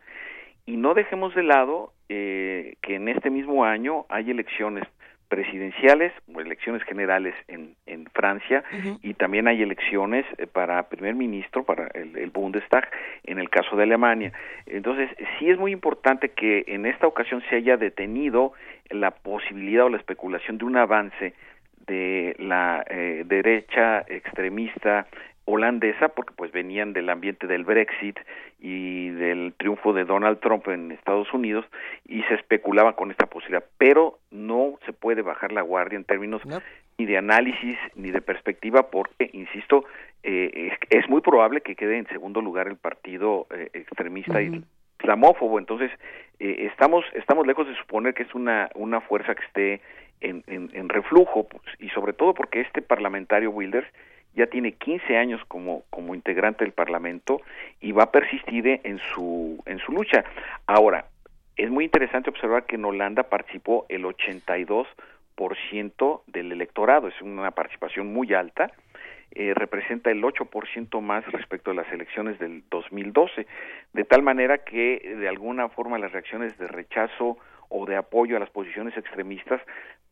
Y 0.65 0.76
no 0.76 0.94
dejemos 0.94 1.34
de 1.35 1.44
lado 1.44 1.94
eh, 2.10 2.76
que 2.81 2.95
en 2.95 3.07
este 3.07 3.30
mismo 3.30 3.64
año 3.64 4.06
hay 4.10 4.30
elecciones 4.30 4.84
presidenciales 5.34 6.14
o 6.31 6.39
elecciones 6.41 6.84
generales 6.84 7.34
en, 7.47 7.73
en 7.88 8.05
Francia 8.14 8.64
y 9.01 9.15
también 9.15 9.47
hay 9.47 9.64
elecciones 9.64 10.27
eh, 10.38 10.45
para 10.45 10.89
primer 10.89 11.15
ministro, 11.15 11.64
para 11.64 11.88
el, 11.95 12.15
el 12.15 12.30
Bundestag, 12.30 12.88
en 13.23 13.39
el 13.39 13.49
caso 13.49 13.76
de 13.76 13.81
Alemania. 13.81 14.31
Entonces, 14.68 15.10
sí 15.39 15.49
es 15.49 15.57
muy 15.57 15.72
importante 15.72 16.30
que 16.30 16.65
en 16.68 16.85
esta 16.85 17.07
ocasión 17.07 17.41
se 17.49 17.55
haya 17.55 17.77
detenido 17.77 18.53
la 18.91 19.10
posibilidad 19.10 19.85
o 19.85 19.89
la 19.89 19.97
especulación 19.97 20.60
de 20.60 20.65
un 20.65 20.77
avance 20.77 21.34
de 21.88 22.35
la 22.38 22.85
eh, 22.88 23.23
derecha 23.26 24.05
extremista 24.07 25.07
holandesa 25.45 26.10
porque 26.10 26.34
pues 26.36 26.52
venían 26.52 26.94
del 26.94 27.10
ambiente 27.10 27.48
del 27.48 27.65
Brexit 27.65 28.18
y 28.60 29.10
del 29.10 29.53
triunfo 29.57 29.94
de 29.94 30.06
Donald 30.06 30.40
Trump 30.40 30.68
en 30.68 30.91
Estados 30.91 31.34
Unidos 31.34 31.65
y 32.06 32.24
se 32.24 32.36
especulaba 32.36 32.95
con 32.95 33.11
esta 33.11 33.26
posibilidad. 33.26 33.64
Pero 33.78 34.20
no 34.32 34.80
se 34.86 34.94
puede 34.94 35.22
bajar 35.22 35.52
la 35.52 35.61
guardia 35.61 35.98
en 35.98 36.06
términos 36.06 36.41
ni 36.98 37.06
de 37.06 37.18
análisis 37.18 37.78
ni 37.95 38.11
de 38.11 38.22
perspectiva 38.22 38.90
porque 38.90 39.30
insisto 39.34 39.86
eh, 40.24 40.72
es, 40.72 41.02
es 41.02 41.10
muy 41.10 41.22
probable 41.22 41.61
que 41.61 41.76
quede 41.76 41.98
en 41.98 42.07
segundo 42.07 42.41
lugar 42.41 42.68
el 42.68 42.78
partido 42.78 43.48
eh, 43.52 43.70
extremista 43.74 44.41
y 44.41 44.64
islamófobo. 44.99 45.60
Entonces 45.60 45.91
eh, 46.40 46.70
estamos 46.72 47.03
estamos 47.14 47.45
lejos 47.45 47.68
de 47.68 47.76
suponer 47.76 48.14
que 48.14 48.24
es 48.24 48.34
una 48.34 48.70
una 48.76 49.02
fuerza 49.02 49.36
que 49.36 49.44
esté 49.44 49.82
en, 50.22 50.44
en, 50.48 50.88
reflujo 50.88 51.49
pues, 51.49 51.64
y 51.80 51.90
sobre 51.90 52.14
todo 52.14 52.34
porque 52.34 52.61
este 52.61 52.82
parlamentario 52.82 53.52
Wilders 53.52 53.88
ya 54.35 54.47
tiene 54.47 54.73
15 54.73 55.18
años 55.18 55.41
como, 55.47 55.84
como 55.89 56.15
integrante 56.15 56.64
del 56.64 56.73
Parlamento 56.73 57.41
y 57.80 57.91
va 57.91 58.03
a 58.03 58.11
persistir 58.11 58.81
en 58.84 58.99
su, 59.14 59.61
en 59.65 59.80
su 59.80 59.91
lucha. 59.91 60.23
Ahora, 60.65 61.05
es 61.55 61.69
muy 61.69 61.85
interesante 61.85 62.30
observar 62.30 62.65
que 62.65 62.76
en 62.76 62.85
Holanda 62.85 63.23
participó 63.23 63.85
el 63.89 64.05
82% 64.05 66.22
del 66.27 66.51
electorado, 66.51 67.07
es 67.07 67.19
una 67.22 67.51
participación 67.51 68.11
muy 68.11 68.34
alta, 68.34 68.72
eh, 69.35 69.53
representa 69.55 70.11
el 70.11 70.23
8% 70.23 71.01
más 71.01 71.26
respecto 71.31 71.72
a 71.72 71.73
las 71.73 71.91
elecciones 71.91 72.38
del 72.39 72.64
2012, 72.69 73.47
de 73.93 74.03
tal 74.03 74.22
manera 74.22 74.60
que 74.60 75.15
de 75.19 75.27
alguna 75.27 75.69
forma 75.69 75.97
las 75.97 76.11
reacciones 76.11 76.55
de 76.57 76.68
rechazo 76.68 77.38
o 77.69 77.85
de 77.88 77.95
apoyo 77.95 78.38
a 78.38 78.39
las 78.39 78.51
posiciones 78.51 78.95
extremistas 78.95 79.60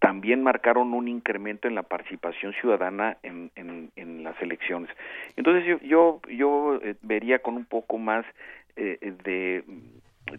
también 0.02 0.42
marcaron 0.42 0.94
un 0.96 1.08
incremento 1.08 1.68
en 1.68 1.76
la 1.76 1.84
participación 1.84 2.54
ciudadana 2.54 3.18
en, 3.22 3.52
en, 3.56 4.24
las 4.24 4.40
elecciones. 4.42 4.90
Entonces 5.38 5.64
yo, 5.66 5.80
yo, 5.80 6.22
yo 6.28 6.80
eh, 6.82 6.96
vería 7.04 7.40
con 7.40 7.56
un 7.56 7.66
poco 7.66 8.00
más 8.00 8.26
eh, 8.76 9.14
de 9.24 9.64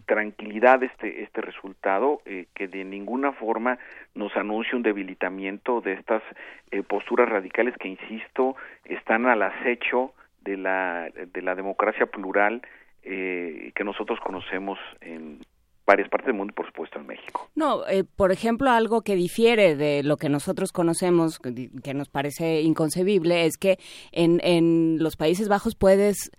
tranquilidad 0.05 0.83
este 0.83 1.23
este 1.23 1.41
resultado 1.41 2.21
eh, 2.25 2.47
que 2.55 2.67
de 2.67 2.83
ninguna 2.83 3.31
forma 3.31 3.77
nos 4.15 4.35
anuncie 4.35 4.75
un 4.75 4.83
debilitamiento 4.83 5.81
de 5.81 5.93
estas 5.93 6.23
eh, 6.71 6.83
posturas 6.83 7.29
radicales 7.29 7.75
que 7.77 7.87
insisto 7.87 8.55
están 8.85 9.27
al 9.27 9.43
acecho 9.43 10.13
de 10.41 10.57
la 10.57 11.09
de 11.09 11.41
la 11.41 11.55
democracia 11.55 12.05
plural 12.05 12.61
eh, 13.03 13.71
que 13.75 13.83
nosotros 13.83 14.19
conocemos 14.19 14.79
en 15.01 15.39
varias 15.85 16.09
partes 16.09 16.27
del 16.27 16.35
mundo 16.35 16.53
por 16.53 16.67
supuesto 16.67 16.99
en 16.99 17.07
México. 17.07 17.49
No, 17.55 17.81
por 18.15 18.31
ejemplo, 18.31 18.69
algo 18.69 19.01
que 19.01 19.15
difiere 19.15 19.75
de 19.75 20.03
lo 20.03 20.17
que 20.17 20.29
nosotros 20.29 20.71
conocemos, 20.71 21.39
que 21.39 21.93
nos 21.93 22.09
parece 22.09 22.61
inconcebible, 22.61 23.45
es 23.45 23.57
que 23.57 23.79
en, 24.11 24.39
en 24.43 24.97
los 24.99 25.15
Países 25.15 25.49
Bajos 25.49 25.75
puedes 25.75 26.31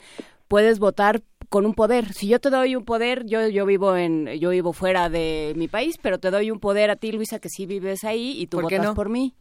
puedes 0.48 0.78
votar 0.78 1.22
con 1.48 1.66
un 1.66 1.74
poder. 1.74 2.12
Si 2.12 2.28
yo 2.28 2.40
te 2.40 2.50
doy 2.50 2.76
un 2.76 2.84
poder, 2.84 3.24
yo 3.26 3.48
yo 3.48 3.66
vivo 3.66 3.96
en 3.96 4.26
yo 4.40 4.50
vivo 4.50 4.72
fuera 4.72 5.08
de 5.08 5.52
mi 5.56 5.68
país, 5.68 5.98
pero 5.98 6.18
te 6.18 6.30
doy 6.30 6.50
un 6.50 6.58
poder 6.58 6.90
a 6.90 6.96
ti, 6.96 7.12
Luisa, 7.12 7.38
que 7.38 7.48
sí 7.48 7.66
vives 7.66 8.04
ahí 8.04 8.40
y 8.40 8.46
tú 8.46 8.60
votas 8.60 8.94
por 8.94 9.08
mí. 9.08 9.34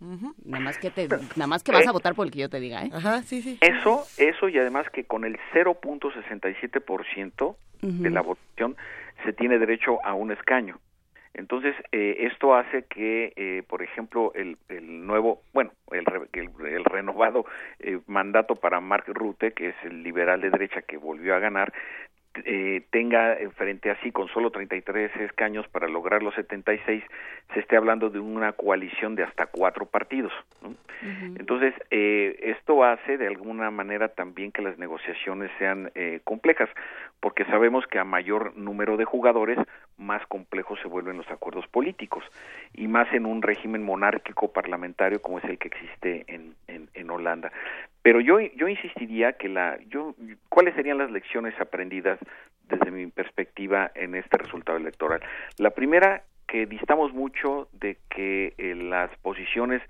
Nada 0.44 0.64
más 0.64 0.78
que 0.78 0.92
te 0.92 1.08
nada 1.08 1.48
más 1.48 1.64
que 1.64 1.72
vas 1.72 1.88
a 1.88 1.90
eh, 1.90 1.94
votar 1.94 2.16
por 2.16 2.28
el 2.28 2.32
que 2.32 2.40
yo 2.40 2.50
te 2.50 2.60
diga, 2.60 2.84
¿eh? 2.84 2.92
Ajá, 2.94 3.24
sí, 3.24 3.42
sí. 3.42 3.58
Eso 3.62 4.06
eso 4.18 4.50
y 4.50 4.58
además 4.58 4.88
que 4.92 5.06
con 5.06 5.26
el 5.26 5.38
0.67% 5.54 7.56
de 7.82 8.10
la 8.10 8.22
votación 8.22 8.78
se 9.24 9.34
tiene 9.34 9.60
derecho 9.60 10.04
a 10.04 10.14
un 10.14 10.32
escaño. 10.32 10.80
Entonces, 11.34 11.76
eh, 11.92 12.28
esto 12.32 12.54
hace 12.56 12.86
que, 12.86 13.34
eh, 13.36 13.64
por 13.68 13.82
ejemplo, 13.82 14.32
el, 14.36 14.58
el 14.70 15.06
nuevo, 15.06 15.42
bueno, 15.52 15.72
el, 15.92 16.06
el, 16.34 16.86
renovado 16.86 17.46
eh, 17.80 18.00
mandato 18.06 18.56
para 18.56 18.80
Mark 18.80 19.06
Rutte, 19.08 19.52
que 19.54 19.70
es 19.70 19.76
el 19.84 20.04
liberal 20.04 20.42
de 20.42 20.52
derecha 20.52 20.84
que 20.84 20.98
volvió 20.98 21.36
a 21.36 21.40
ganar, 21.40 21.74
eh, 22.46 22.84
tenga 22.90 23.38
frente 23.56 23.92
a 23.92 24.00
sí 24.02 24.12
con 24.12 24.28
solo 24.30 24.52
33 24.52 25.16
escaños 25.18 25.68
para 25.68 25.88
lograr 25.88 26.24
los 26.24 26.34
76, 26.36 27.04
se 27.54 27.60
esté 27.60 27.78
hablando 27.78 28.10
de 28.10 28.20
una 28.20 28.54
coalición 28.54 29.16
de 29.16 29.24
hasta 29.24 29.46
cuatro 29.48 29.86
partidos. 29.86 30.34
Entonces, 31.38 31.74
eh, 31.92 32.40
esto 32.42 32.84
hace 32.84 33.18
de 33.18 33.28
alguna 33.28 33.70
manera 33.72 34.08
también 34.08 34.52
que 34.52 34.62
las 34.62 34.78
negociaciones 34.78 35.52
sean 35.60 35.92
eh, 35.96 36.22
complejas, 36.24 36.70
porque 37.20 37.44
sabemos 37.46 37.86
que 37.88 38.00
a 38.00 38.06
mayor 38.06 38.56
número 38.56 38.96
de 38.96 39.06
jugadores, 39.06 39.58
más 39.98 40.26
complejos 40.28 40.80
se 40.82 40.88
vuelven 40.88 41.18
los 41.18 41.30
acuerdos 41.30 41.68
políticos, 41.68 42.24
y 42.74 42.88
más 42.88 43.12
en 43.14 43.26
un 43.26 43.42
régimen 43.42 43.84
monárquico 43.84 44.52
parlamentario 44.52 45.22
como 45.22 45.40
es 45.40 45.44
el 45.46 45.58
que 45.58 45.68
existe 45.68 46.24
en, 46.28 46.56
en, 46.68 46.88
en 46.94 47.10
Holanda. 47.12 47.52
Pero 48.04 48.20
yo, 48.20 48.40
yo 48.42 48.68
insistiría 48.68 49.34
que 49.34 49.48
la, 49.48 49.80
yo, 49.88 50.14
¿cuáles 50.50 50.76
serían 50.76 50.98
las 50.98 51.10
lecciones 51.10 51.58
aprendidas 51.60 52.20
desde 52.68 52.92
mi 52.92 53.08
perspectiva 53.08 53.92
en 53.96 54.16
este 54.16 54.38
resultado 54.38 54.78
electoral? 54.78 55.22
La 55.58 55.70
primera, 55.70 56.24
que 56.46 56.66
distamos 56.66 57.14
mucho 57.14 57.70
de 57.72 57.98
que 58.10 58.54
eh, 58.58 58.76
las 58.76 59.10
posiciones 59.20 59.82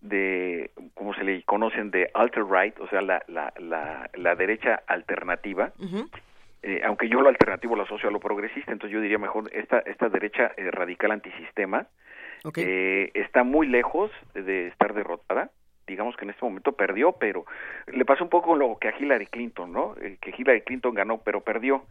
de, 0.00 0.70
como 0.94 1.12
se 1.14 1.24
le 1.24 1.42
conocen, 1.42 1.90
de 1.90 2.08
alt-right, 2.14 2.78
o 2.78 2.88
sea, 2.88 3.02
la, 3.02 3.24
la, 3.26 3.52
la, 3.58 4.08
la 4.14 4.36
derecha 4.36 4.82
alternativa, 4.86 5.72
eh, 6.62 6.82
aunque 6.84 7.08
yo 7.08 7.20
lo 7.20 7.28
alternativo 7.28 7.74
lo 7.74 7.82
asocio 7.82 8.08
a 8.08 8.12
lo 8.12 8.20
progresista, 8.20 8.70
entonces 8.70 8.94
yo 8.94 9.00
diría 9.00 9.18
mejor 9.18 9.50
esta, 9.52 9.80
esta 9.80 10.08
derecha 10.08 10.52
eh, 10.56 10.70
radical 10.70 11.10
antisistema, 11.10 11.88
está 12.54 13.42
muy 13.42 13.66
lejos 13.66 14.12
de 14.34 14.68
estar 14.68 14.94
derrotada 14.94 15.50
digamos 15.86 16.16
que 16.16 16.24
en 16.24 16.30
este 16.30 16.44
momento 16.44 16.72
perdió, 16.72 17.12
pero 17.12 17.46
le 17.86 18.04
pasó 18.04 18.24
un 18.24 18.30
poco 18.30 18.56
lo 18.56 18.78
que 18.78 18.88
a 18.88 18.94
Hillary 18.98 19.26
Clinton, 19.26 19.72
¿no? 19.72 19.94
Eh, 20.00 20.18
que 20.20 20.34
Hillary 20.36 20.62
Clinton 20.62 20.94
ganó, 20.94 21.18
pero 21.18 21.40
perdió. 21.42 21.84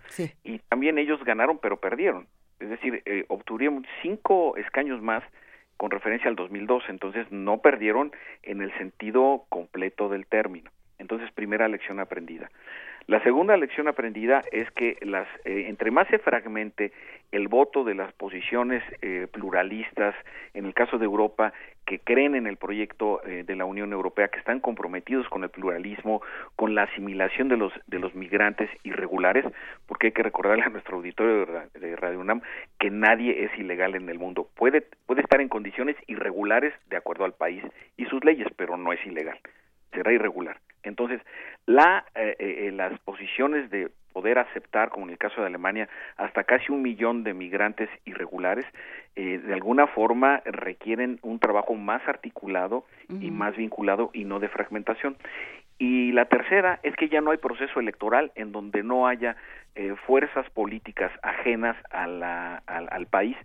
Y 0.43 0.59
también 0.69 0.97
ellos 0.97 1.23
ganaron, 1.23 1.59
pero 1.59 1.77
perdieron. 1.77 2.27
Es 2.59 2.69
decir, 2.69 3.01
eh, 3.05 3.25
obtuvieron 3.27 3.85
cinco 4.01 4.57
escaños 4.57 5.01
más 5.01 5.23
con 5.77 5.91
referencia 5.91 6.29
al 6.29 6.35
2012, 6.35 6.89
entonces 6.89 7.29
no 7.31 7.57
perdieron 7.57 8.11
en 8.43 8.61
el 8.61 8.75
sentido 8.77 9.45
completo 9.49 10.07
del 10.09 10.25
término. 10.25 10.71
Entonces, 10.97 11.29
primera 11.33 11.67
lección 11.67 11.99
aprendida. 11.99 12.49
La 13.07 13.21
segunda 13.21 13.55
lección 13.55 13.87
aprendida 13.87 14.43
es 14.51 14.71
que 14.71 14.97
las, 15.01 15.27
eh, 15.45 15.65
entre 15.67 15.91
más 15.91 16.07
se 16.07 16.17
fragmente 16.17 16.91
el 17.31 17.47
voto 17.47 17.83
de 17.83 17.93
las 17.93 18.11
posiciones 18.13 18.81
eh, 19.03 19.27
pluralistas, 19.31 20.15
en 20.55 20.65
el 20.65 20.73
caso 20.73 20.97
de 20.97 21.05
Europa, 21.05 21.53
que 21.85 21.99
creen 21.99 22.33
en 22.33 22.47
el 22.47 22.57
proyecto 22.57 23.21
eh, 23.23 23.43
de 23.45 23.55
la 23.55 23.65
Unión 23.65 23.93
Europea, 23.93 24.29
que 24.29 24.39
están 24.39 24.59
comprometidos 24.59 25.29
con 25.29 25.43
el 25.43 25.49
pluralismo, 25.49 26.23
con 26.55 26.73
la 26.73 26.83
asimilación 26.83 27.47
de 27.47 27.57
los 27.57 27.73
de 27.85 27.99
los 27.99 28.15
migrantes 28.15 28.71
irregulares, 28.81 29.45
porque 29.85 30.07
hay 30.07 30.13
que 30.13 30.23
recordarle 30.23 30.63
a 30.63 30.69
nuestro 30.69 30.97
auditorio 30.97 31.45
de 31.75 31.95
Radio 31.97 32.19
UNAM 32.21 32.41
que 32.79 32.89
nadie 32.89 33.43
es 33.43 33.55
ilegal 33.59 33.93
en 33.93 34.09
el 34.09 34.17
mundo. 34.17 34.49
Puede 34.55 34.81
puede 35.05 35.21
estar 35.21 35.41
en 35.41 35.49
condiciones 35.49 35.95
irregulares 36.07 36.73
de 36.89 36.97
acuerdo 36.97 37.23
al 37.23 37.33
país 37.33 37.63
y 37.97 38.05
sus 38.05 38.25
leyes, 38.25 38.47
pero 38.57 38.77
no 38.77 38.93
es 38.93 39.05
ilegal 39.05 39.37
será 39.95 40.13
irregular. 40.13 40.57
Entonces, 40.83 41.19
la, 41.65 42.05
eh, 42.13 42.35
eh, 42.39 42.71
las 42.71 42.99
posiciones 42.99 43.69
de 43.71 43.89
poder 44.13 44.39
aceptar, 44.39 44.89
como 44.89 45.07
en 45.07 45.11
el 45.11 45.17
caso 45.17 45.41
de 45.41 45.47
Alemania, 45.47 45.89
hasta 46.15 46.45
casi 46.45 46.71
un 46.71 46.81
millón 46.81 47.25
de 47.25 47.33
migrantes 47.33 47.89
irregulares, 48.05 48.65
eh, 49.17 49.39
de 49.39 49.53
alguna 49.53 49.87
forma 49.87 50.41
requieren 50.45 51.19
un 51.21 51.39
trabajo 51.39 51.73
más 51.73 52.01
articulado 52.07 52.85
y 53.09 53.29
más 53.29 53.57
vinculado 53.57 54.11
y 54.13 54.23
no 54.23 54.39
de 54.39 54.47
fragmentación. 54.47 55.17
Y 55.77 56.13
la 56.13 56.25
tercera 56.25 56.79
es 56.83 56.95
que 56.95 57.09
ya 57.09 57.19
no 57.19 57.31
hay 57.31 57.37
proceso 57.37 57.79
electoral 57.79 58.31
en 58.35 58.51
donde 58.53 58.81
no 58.81 59.07
haya 59.07 59.35
eh, 59.75 59.93
fuerzas 60.05 60.49
políticas 60.51 61.11
ajenas 61.21 61.75
a 61.91 62.07
la, 62.07 62.63
al, 62.65 63.07
país 63.07 63.35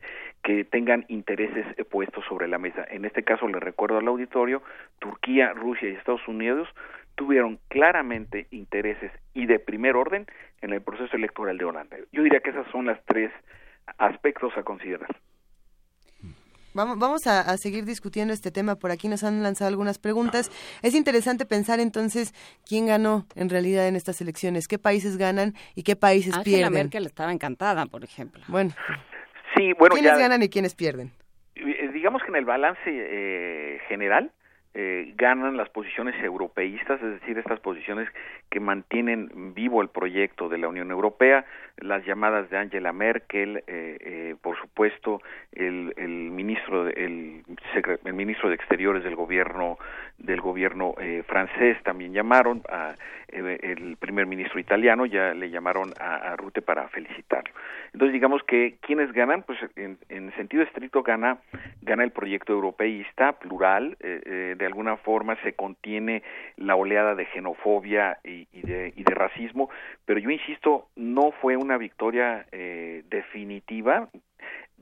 que 0.44 0.65
tengan 0.65 1.05
intereses 1.09 1.66
puestos 1.90 2.24
sobre 2.27 2.47
la 2.47 2.59
mesa. 2.59 2.86
En 2.89 3.05
este 3.05 3.24
caso, 3.24 3.48
le 3.48 3.59
recuerdo 3.59 3.98
al 3.98 4.07
auditorio, 4.07 4.62
Turquía, 5.01 5.52
Rusia 5.55 5.89
y 5.89 5.94
Estados 5.94 6.27
Unidos 6.28 6.69
tuvieron 7.16 7.59
claramente 7.69 8.47
intereses 8.51 9.11
y 9.35 9.47
de 9.47 9.59
primer 9.59 9.97
orden 9.97 10.27
en 10.61 10.73
el 10.73 10.82
proceso 10.82 11.16
electoral 11.16 11.59
de 11.59 11.65
Holanda. 11.65 11.97
Yo 12.12 12.23
diría 12.23 12.40
que 12.40 12.51
esas 12.51 12.66
son 12.70 12.86
las 12.86 13.05
tres 13.07 13.32
aspectos 13.98 14.57
a 14.57 14.62
considerar. 14.62 15.09
Vamos, 16.73 16.99
vamos 16.99 17.27
a, 17.27 17.57
seguir 17.57 17.85
discutiendo 17.85 18.33
este 18.33 18.51
tema. 18.51 18.77
Por 18.77 18.91
aquí 18.91 19.09
nos 19.09 19.25
han 19.25 19.43
lanzado 19.43 19.69
algunas 19.69 19.99
preguntas. 19.99 20.51
Es 20.83 20.95
interesante 20.95 21.45
pensar 21.45 21.81
entonces 21.81 22.33
quién 22.67 22.87
ganó 22.87 23.27
en 23.35 23.49
realidad 23.49 23.89
en 23.89 23.97
estas 23.97 24.21
elecciones, 24.21 24.69
qué 24.69 24.79
países 24.79 25.17
ganan 25.17 25.55
y 25.75 25.83
qué 25.83 25.97
países 25.97 26.35
Angela 26.35 26.69
pierden. 26.69 26.73
Merkel 26.73 27.07
estaba 27.07 27.33
encantada, 27.33 27.87
por 27.87 28.05
ejemplo. 28.05 28.43
Bueno. 28.49 28.71
Sí, 29.57 29.73
bueno, 29.73 29.95
¿Quiénes 29.95 30.19
ganan 30.19 30.43
y 30.43 30.49
quiénes 30.49 30.75
pierden? 30.75 31.11
Eh, 31.57 31.91
digamos 31.93 32.23
que 32.23 32.29
en 32.29 32.37
el 32.37 32.45
balance 32.45 32.83
eh, 32.87 33.81
general, 33.89 34.31
eh, 34.73 35.15
ganan 35.17 35.57
las 35.57 35.69
posiciones 35.69 36.15
europeístas, 36.23 37.03
es 37.03 37.21
decir, 37.21 37.37
estas 37.37 37.59
posiciones 37.59 38.09
que 38.49 38.61
mantienen 38.61 39.53
vivo 39.53 39.83
el 39.83 39.89
proyecto 39.89 40.49
de 40.49 40.59
la 40.59 40.69
Unión 40.69 40.93
Europea, 40.93 41.45
las 41.82 42.05
llamadas 42.05 42.48
de 42.51 42.59
Angela 42.59 42.93
Merkel, 42.93 43.59
eh, 43.59 43.62
eh, 43.66 44.36
por 44.40 44.59
supuesto, 44.59 45.20
el, 45.52 45.93
el 45.97 46.31
ministro, 46.31 46.89
el, 46.89 47.43
el, 48.05 48.15
ministro 48.15 48.48
de 48.48 48.55
Exteriores 48.55 49.05
del 49.05 49.16
gobierno 49.16 49.78
del 50.19 50.40
gobierno 50.43 50.94
eh, 51.01 51.23
francés 51.27 51.78
también 51.82 52.12
llamaron 52.12 52.62
a 52.69 52.94
el 53.28 53.97
primer 53.97 54.27
ministro 54.27 54.59
italiano 54.59 55.07
ya 55.07 55.32
le 55.35 55.51
llamaron 55.51 55.93
a, 56.01 56.16
a, 56.16 56.36
Rute 56.36 56.62
para 56.62 56.89
felicitarlo. 56.89 57.55
Entonces 57.93 58.12
digamos 58.12 58.43
que 58.43 58.78
quienes 58.81 59.12
ganan, 59.12 59.44
pues 59.44 59.57
en, 59.77 59.98
en 60.09 60.35
sentido 60.35 60.65
estricto 60.65 61.05
gana 61.05 61.39
gana 61.81 62.02
el 62.02 62.11
proyecto 62.11 62.52
europeísta 62.52 63.32
plural, 63.39 63.97
de 64.01 64.66
alguna 64.66 64.97
forma 64.97 65.36
se 65.43 65.52
contiene 65.52 66.24
la 66.57 66.74
oleada 66.74 67.15
de 67.15 67.27
xenofobia 67.27 68.19
y, 68.24 68.48
y, 68.52 68.62
de, 68.62 68.93
y 68.97 69.05
de 69.05 69.15
racismo, 69.15 69.70
pero 70.05 70.19
yo 70.19 70.31
insisto 70.31 70.89
no 70.97 71.31
fue 71.40 71.57
una 71.57 71.70
victoria 71.79 72.47
eh, 72.53 73.03
definitiva 73.09 74.09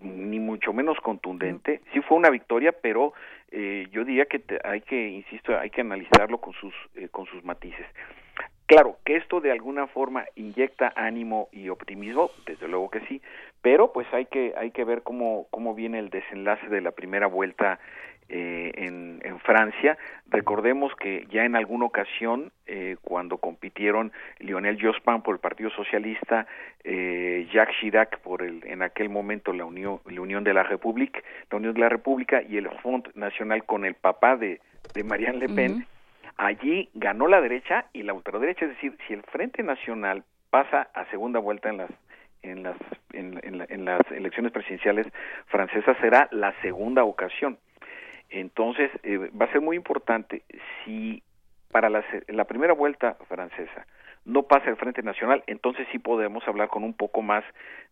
ni 0.00 0.38
mucho 0.38 0.72
menos 0.72 0.98
contundente. 1.00 1.80
Sí 1.92 2.00
fue 2.02 2.16
una 2.16 2.30
victoria, 2.30 2.72
pero 2.72 3.12
eh, 3.50 3.88
yo 3.90 4.04
diría 4.04 4.26
que 4.26 4.42
hay 4.64 4.80
que, 4.82 5.08
insisto, 5.08 5.58
hay 5.58 5.70
que 5.70 5.80
analizarlo 5.80 6.38
con 6.38 6.52
sus, 6.54 6.74
eh, 6.94 7.08
con 7.08 7.26
sus 7.26 7.44
matices. 7.44 7.86
Claro, 8.66 8.98
que 9.04 9.16
esto 9.16 9.40
de 9.40 9.50
alguna 9.50 9.86
forma 9.86 10.26
inyecta 10.36 10.92
ánimo 10.94 11.48
y 11.52 11.70
optimismo, 11.70 12.30
desde 12.44 12.68
luego 12.68 12.90
que 12.90 13.00
sí, 13.06 13.22
pero 13.62 13.92
pues 13.92 14.06
hay 14.12 14.26
que, 14.26 14.52
hay 14.56 14.72
que 14.72 14.84
ver 14.84 15.02
cómo, 15.02 15.46
cómo 15.50 15.74
viene 15.74 15.98
el 15.98 16.10
desenlace 16.10 16.68
de 16.68 16.82
la 16.82 16.90
primera 16.90 17.26
vuelta 17.26 17.80
eh, 18.30 18.72
en, 18.74 19.22
en, 19.24 19.40
Francia. 19.40 19.96
Recordemos 20.28 20.92
que 20.96 21.26
ya 21.30 21.46
en 21.46 21.56
alguna 21.56 21.86
ocasión, 21.86 22.52
eh, 22.66 22.96
cuando 23.00 23.38
compitieron 23.38 24.12
Lionel 24.38 24.78
Jospin 24.78 25.22
por 25.22 25.36
el 25.36 25.40
Partido 25.40 25.70
Socialista, 25.70 26.46
eh, 26.84 27.48
Jacques 27.50 27.76
Chirac 27.80 28.18
por 28.18 28.42
el, 28.42 28.62
en 28.66 28.82
aquel 28.82 29.08
momento 29.08 29.54
la 29.54 29.64
Unión, 29.64 30.00
la 30.04 30.20
Unión 30.20 30.44
de 30.44 30.52
la 30.52 30.62
República, 30.62 31.20
la 31.50 31.56
Unión 31.56 31.72
de 31.72 31.80
la 31.80 31.88
República 31.88 32.42
y 32.42 32.58
el 32.58 32.68
Front 32.82 33.14
Nacional 33.14 33.64
con 33.64 33.86
el 33.86 33.94
papá 33.94 34.36
de, 34.36 34.60
de 34.92 35.04
Marianne 35.04 35.38
Le 35.38 35.48
Pen, 35.48 35.86
allí 36.36 36.90
ganó 36.92 37.28
la 37.28 37.40
derecha 37.40 37.86
y 37.94 38.02
la 38.02 38.12
ultraderecha, 38.12 38.66
es 38.66 38.72
decir, 38.72 38.94
si 39.06 39.14
el 39.14 39.22
Frente 39.22 39.62
Nacional 39.62 40.24
pasa 40.50 40.88
a 40.92 41.06
segunda 41.06 41.40
vuelta 41.40 41.70
en 41.70 41.78
las 41.78 41.90
en 42.42 42.62
las 42.62 42.76
en, 43.14 43.40
en 43.42 43.84
las 43.84 44.00
elecciones 44.12 44.52
presidenciales 44.52 45.06
francesas 45.46 45.96
será 46.00 46.28
la 46.30 46.54
segunda 46.62 47.02
ocasión 47.04 47.58
entonces, 48.30 48.90
eh, 49.02 49.30
va 49.40 49.46
a 49.46 49.52
ser 49.52 49.60
muy 49.60 49.76
importante 49.76 50.42
si 50.84 51.22
para 51.70 51.90
la, 51.90 52.04
la, 52.28 52.44
primera 52.44 52.72
vuelta 52.72 53.16
francesa 53.28 53.86
no 54.24 54.42
pasa 54.42 54.68
el 54.68 54.76
Frente 54.76 55.02
Nacional, 55.02 55.42
entonces 55.46 55.86
sí 55.90 55.98
podemos 55.98 56.46
hablar 56.46 56.68
con 56.68 56.84
un 56.84 56.94
poco 56.94 57.22
más 57.22 57.44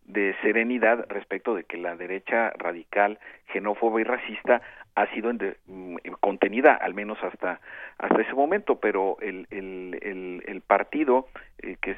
de 0.05 0.35
serenidad 0.41 1.05
respecto 1.09 1.55
de 1.55 1.63
que 1.63 1.77
la 1.77 1.95
derecha 1.95 2.51
radical, 2.57 3.19
xenófoba 3.51 3.99
y 3.99 4.03
racista 4.03 4.61
ha 4.95 5.07
sido 5.13 5.31
mm, 5.33 5.95
contenida 6.19 6.73
al 6.73 6.93
menos 6.93 7.17
hasta 7.23 7.59
hasta 7.97 8.21
ese 8.21 8.33
momento, 8.33 8.79
pero 8.79 9.17
el, 9.21 9.47
el, 9.49 9.97
el, 10.01 10.43
el 10.47 10.61
partido 10.61 11.27
eh, 11.59 11.77
que 11.81 11.91
es, 11.91 11.97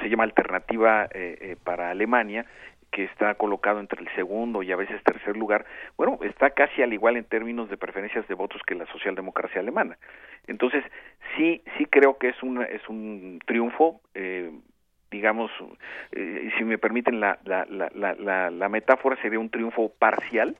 se 0.00 0.08
llama 0.08 0.24
Alternativa 0.24 1.04
eh, 1.04 1.38
eh 1.40 1.56
para 1.62 1.90
Alemania 1.90 2.46
que 2.94 3.02
está 3.04 3.34
colocado 3.34 3.80
entre 3.80 4.00
el 4.00 4.08
segundo 4.14 4.62
y 4.62 4.70
a 4.70 4.76
veces 4.76 5.02
tercer 5.02 5.36
lugar, 5.36 5.66
bueno, 5.96 6.20
está 6.22 6.50
casi 6.50 6.80
al 6.80 6.92
igual 6.92 7.16
en 7.16 7.24
términos 7.24 7.68
de 7.68 7.76
preferencias 7.76 8.26
de 8.28 8.34
votos 8.34 8.62
que 8.64 8.76
la 8.76 8.86
socialdemocracia 8.86 9.60
alemana. 9.60 9.98
Entonces, 10.46 10.84
sí, 11.36 11.60
sí 11.76 11.86
creo 11.86 12.18
que 12.18 12.28
es 12.28 12.40
un, 12.44 12.62
es 12.62 12.88
un 12.88 13.40
triunfo, 13.46 14.00
eh, 14.14 14.52
digamos, 15.10 15.50
eh, 16.12 16.52
si 16.56 16.62
me 16.62 16.78
permiten 16.78 17.18
la, 17.18 17.40
la, 17.44 17.66
la, 17.68 17.90
la, 18.14 18.50
la 18.50 18.68
metáfora, 18.68 19.20
sería 19.20 19.40
un 19.40 19.50
triunfo 19.50 19.92
parcial, 19.98 20.56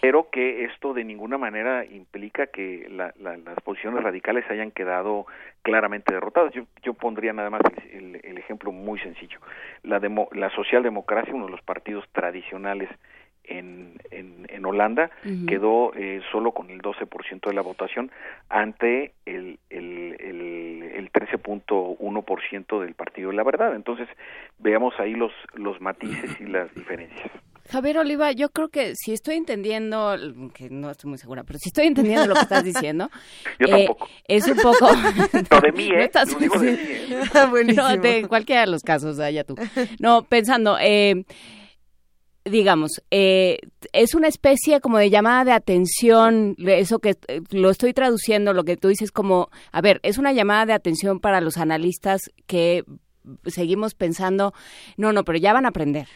pero 0.00 0.30
que 0.30 0.64
esto 0.64 0.94
de 0.94 1.04
ninguna 1.04 1.38
manera 1.38 1.84
implica 1.84 2.48
que 2.48 2.88
las 2.88 3.60
posiciones 3.64 4.02
radicales 4.02 4.44
hayan 4.50 4.70
quedado 4.70 5.26
claramente 5.62 6.12
derrotadas. 6.12 6.52
Yo, 6.54 6.64
yo 6.82 6.94
pondría 6.94 7.32
nada 7.32 7.50
más 7.50 7.62
el, 7.92 8.16
ejemplo 8.38 8.72
muy 8.72 8.98
sencillo. 9.00 9.38
La, 9.82 10.00
la 10.32 10.50
socialdemocracia, 10.50 11.34
uno 11.34 11.46
de 11.46 11.52
los 11.52 11.62
partidos 11.62 12.04
tradicionales 12.12 12.88
en, 13.48 13.98
en, 14.10 14.66
Holanda, 14.66 15.10
quedó 15.46 15.94
eh, 15.94 16.20
solo 16.30 16.52
con 16.52 16.68
el 16.70 16.82
12% 16.82 17.46
de 17.46 17.54
la 17.54 17.62
votación 17.62 18.10
ante 18.50 19.12
el, 19.24 19.58
el, 19.70 20.16
el, 20.20 20.82
el 20.94 21.12
13.1% 21.12 22.80
del 22.80 22.94
Partido 22.94 23.30
de 23.30 23.36
la 23.36 23.44
Verdad. 23.44 23.74
Entonces, 23.74 24.08
veamos 24.58 24.92
ahí 24.98 25.14
los, 25.14 25.32
los 25.54 25.80
matices 25.80 26.38
y 26.40 26.44
las 26.44 26.74
diferencias. 26.74 27.30
Javier 27.70 27.98
Oliva, 27.98 28.32
yo 28.32 28.48
creo 28.48 28.68
que 28.68 28.94
si 28.96 29.12
estoy 29.12 29.34
entendiendo, 29.36 30.16
que 30.54 30.70
no 30.70 30.90
estoy 30.90 31.10
muy 31.10 31.18
segura, 31.18 31.44
pero 31.44 31.58
si 31.58 31.68
estoy 31.68 31.86
entendiendo 31.86 32.26
lo 32.26 32.34
que 32.34 32.40
estás 32.40 32.64
diciendo, 32.64 33.10
yo 33.60 33.66
eh, 33.66 33.84
tampoco. 33.86 34.08
es 34.26 34.48
un 34.48 34.56
poco... 34.56 34.88
no 35.50 35.60
de 35.60 35.72
mí, 35.72 35.90
¿eh? 35.94 36.10
No, 36.14 36.38
digo 36.38 36.58
de, 36.58 36.72
mí, 36.72 37.72
¿eh? 37.72 37.74
no, 37.74 37.96
de 37.98 38.26
cualquiera 38.26 38.62
de 38.62 38.68
los 38.68 38.82
casos, 38.82 39.18
allá 39.18 39.44
tú. 39.44 39.54
No, 39.98 40.22
pensando, 40.22 40.78
eh, 40.80 41.24
digamos, 42.48 43.02
eh, 43.10 43.58
es 43.92 44.14
una 44.14 44.28
especie 44.28 44.80
como 44.80 44.98
de 44.98 45.10
llamada 45.10 45.44
de 45.44 45.52
atención, 45.52 46.56
eso 46.58 46.98
que 46.98 47.16
eh, 47.28 47.40
lo 47.50 47.70
estoy 47.70 47.92
traduciendo, 47.92 48.52
lo 48.52 48.64
que 48.64 48.76
tú 48.76 48.88
dices 48.88 49.12
como, 49.12 49.50
a 49.72 49.80
ver, 49.80 50.00
es 50.02 50.18
una 50.18 50.32
llamada 50.32 50.66
de 50.66 50.72
atención 50.72 51.20
para 51.20 51.40
los 51.40 51.56
analistas 51.56 52.30
que 52.46 52.84
seguimos 53.46 53.94
pensando, 53.94 54.54
no, 54.96 55.12
no, 55.12 55.24
pero 55.24 55.38
ya 55.38 55.52
van 55.52 55.66
a 55.66 55.70
aprender. 55.70 56.08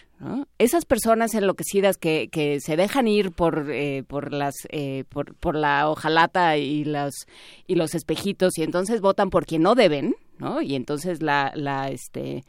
Esas 0.59 0.85
personas 0.85 1.35
enloquecidas 1.35 1.97
que, 1.97 2.29
que 2.31 2.61
se 2.61 2.77
dejan 2.77 3.09
ir 3.09 3.33
por, 3.33 3.71
eh, 3.71 4.05
por, 4.07 4.33
las, 4.33 4.55
eh, 4.71 5.05
por, 5.09 5.35
por 5.35 5.57
la 5.57 5.91
hojalata 5.91 6.57
y, 6.57 6.85
las, 6.85 7.27
y 7.67 7.75
los 7.75 7.95
espejitos 7.95 8.57
y 8.57 8.63
entonces 8.63 9.01
votan 9.01 9.31
por 9.31 9.47
quien 9.47 9.63
no 9.63 9.75
deben, 9.75 10.15
¿no? 10.39 10.63
Y 10.63 10.77
entonces 10.77 11.23
la, 11.23 11.53
la, 11.57 11.89
este, 11.89 12.45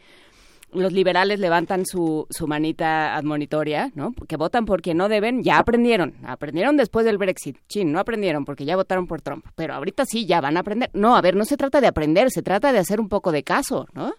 los 0.73 0.93
liberales 0.93 1.39
levantan 1.39 1.85
su, 1.85 2.27
su 2.29 2.47
manita 2.47 3.15
admonitoria, 3.15 3.89
¿no? 3.95 4.13
Que 4.27 4.37
votan 4.37 4.65
por 4.65 4.81
quien 4.81 4.97
no 4.97 5.09
deben, 5.09 5.43
ya 5.43 5.57
aprendieron, 5.57 6.13
aprendieron 6.25 6.77
después 6.77 7.05
del 7.05 7.17
Brexit, 7.17 7.57
chin, 7.67 7.91
no 7.91 7.99
aprendieron 7.99 8.45
porque 8.45 8.65
ya 8.65 8.75
votaron 8.75 9.07
por 9.07 9.21
Trump, 9.21 9.45
pero 9.55 9.73
ahorita 9.73 10.05
sí, 10.05 10.25
ya 10.25 10.41
van 10.41 10.57
a 10.57 10.61
aprender. 10.61 10.89
No, 10.93 11.15
a 11.15 11.21
ver, 11.21 11.35
no 11.35 11.45
se 11.45 11.57
trata 11.57 11.81
de 11.81 11.87
aprender, 11.87 12.29
se 12.29 12.41
trata 12.41 12.71
de 12.71 12.79
hacer 12.79 12.99
un 12.99 13.09
poco 13.09 13.31
de 13.31 13.43
caso, 13.43 13.87
¿no? 13.93 14.13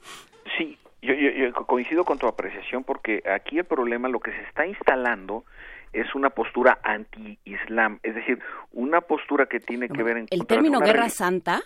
Sí, 0.56 0.78
yo, 1.02 1.14
yo, 1.14 1.52
coincido 1.66 2.04
con 2.04 2.18
tu 2.18 2.26
apreciación 2.26 2.84
porque 2.84 3.22
aquí 3.32 3.58
el 3.58 3.64
problema, 3.64 4.08
lo 4.08 4.20
que 4.20 4.32
se 4.32 4.42
está 4.42 4.66
instalando 4.66 5.44
es 5.92 6.14
una 6.14 6.30
postura 6.30 6.78
anti-islam, 6.82 8.00
es 8.02 8.14
decir, 8.14 8.38
una 8.72 9.00
postura 9.00 9.46
que 9.46 9.60
tiene 9.60 9.88
que 9.88 10.02
ver 10.02 10.16
en 10.16 10.26
el 10.30 10.46
término 10.46 10.80
guerra 10.80 11.08
santa. 11.08 11.62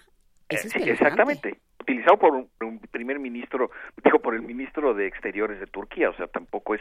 Eh, 0.50 0.56
exactamente, 0.86 1.58
utilizado 1.88 2.18
por 2.18 2.34
un, 2.34 2.78
primer 2.90 3.18
ministro, 3.18 3.70
digo 4.04 4.18
por 4.18 4.34
el 4.34 4.42
ministro 4.42 4.94
de 4.94 5.06
Exteriores 5.06 5.58
de 5.58 5.66
Turquía, 5.66 6.10
o 6.10 6.14
sea, 6.14 6.26
tampoco 6.26 6.74
es 6.74 6.80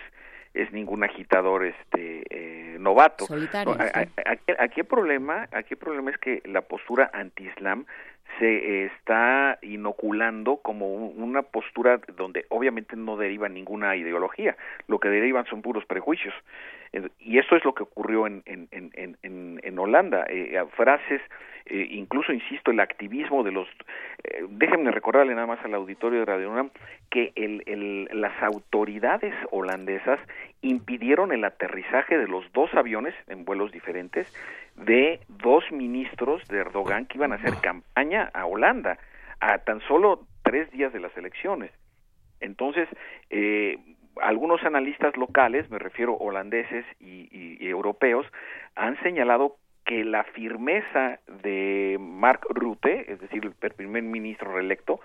es 0.54 0.72
ningún 0.72 1.04
agitador 1.04 1.66
este 1.66 2.24
eh, 2.32 2.78
novato. 2.80 3.28
aquí, 4.26 4.54
aquí, 4.58 4.80
el 4.80 4.88
problema, 4.88 5.48
aquí 5.52 5.74
el 5.74 5.78
problema 5.78 6.10
es 6.10 6.18
que 6.18 6.42
la 6.46 6.62
postura 6.62 7.12
anti-islam 7.14 7.86
se 8.40 8.86
está 8.86 9.60
inoculando 9.62 10.58
como 10.58 10.88
una 10.88 11.44
postura 11.44 12.00
donde 12.16 12.46
obviamente 12.50 12.96
no 12.96 13.18
deriva 13.18 13.50
ninguna 13.50 13.96
ideología, 13.96 14.58
lo 14.88 15.00
que 15.00 15.10
derivan 15.10 15.46
son 15.46 15.62
puros 15.62 15.86
prejuicios. 15.86 16.34
Y 17.20 17.38
esto 17.38 17.56
es 17.56 17.64
lo 17.64 17.76
que 17.76 17.84
ocurrió 17.84 18.26
en, 18.26 18.42
en, 18.46 18.68
en, 18.72 19.60
en 19.62 19.80
Holanda. 19.80 20.26
Eh, 20.30 20.60
frases, 20.76 21.22
eh, 21.70 21.88
incluso, 21.92 22.32
insisto, 22.32 22.72
el 22.72 22.80
activismo 22.80 23.44
de 23.44 23.52
los... 23.52 23.68
Eh, 24.24 24.46
déjenme 24.50 24.92
recordarle 24.92 25.36
nada 25.36 25.48
más 25.48 25.64
al 25.64 25.74
auditorio 25.74 26.20
de 26.20 26.26
Radio 26.26 26.52
UNAM 26.52 26.72
que 27.10 27.32
el, 27.36 28.10
las 28.12 28.42
autoridades 28.42 29.34
holandesas 29.52 30.20
impidieron 30.62 31.32
el 31.32 31.44
aterrizaje 31.44 32.18
de 32.18 32.28
los 32.28 32.52
dos 32.54 32.74
aviones 32.74 33.14
en 33.28 33.46
vuelos 33.46 33.72
diferentes 33.72 34.34
de 34.76 35.20
dos 35.28 35.64
ministros 35.72 36.48
de 36.48 36.60
Erdogan 36.60 37.06
que 37.06 37.18
iban 37.18 37.32
a 37.32 37.36
hacer 37.36 37.56
campaña 37.62 38.30
a 38.34 38.46
Holanda 38.46 38.98
a 39.40 39.60
tan 39.60 39.82
solo 39.82 40.26
tres 40.44 40.72
días 40.72 40.94
de 40.94 41.00
las 41.00 41.16
elecciones. 41.18 41.72
Entonces, 42.40 42.88
eh, 43.30 43.78
algunos 44.22 44.64
analistas 44.64 45.16
locales, 45.18 45.70
me 45.70 45.80
refiero 45.80 46.16
holandeses 46.16 46.86
y, 47.00 47.58
europeos, 47.68 48.26
han 48.76 49.00
señalado 49.02 49.58
que 49.88 50.04
la 50.04 50.26
firmeza 50.26 51.20
de 51.42 51.98
Mark 52.00 52.42
Rutte, 52.50 53.10
es 53.12 53.20
decir, 53.22 53.46
el 53.46 53.72
primer 53.72 54.04
ministro 54.04 54.54
reelecto, 54.54 55.00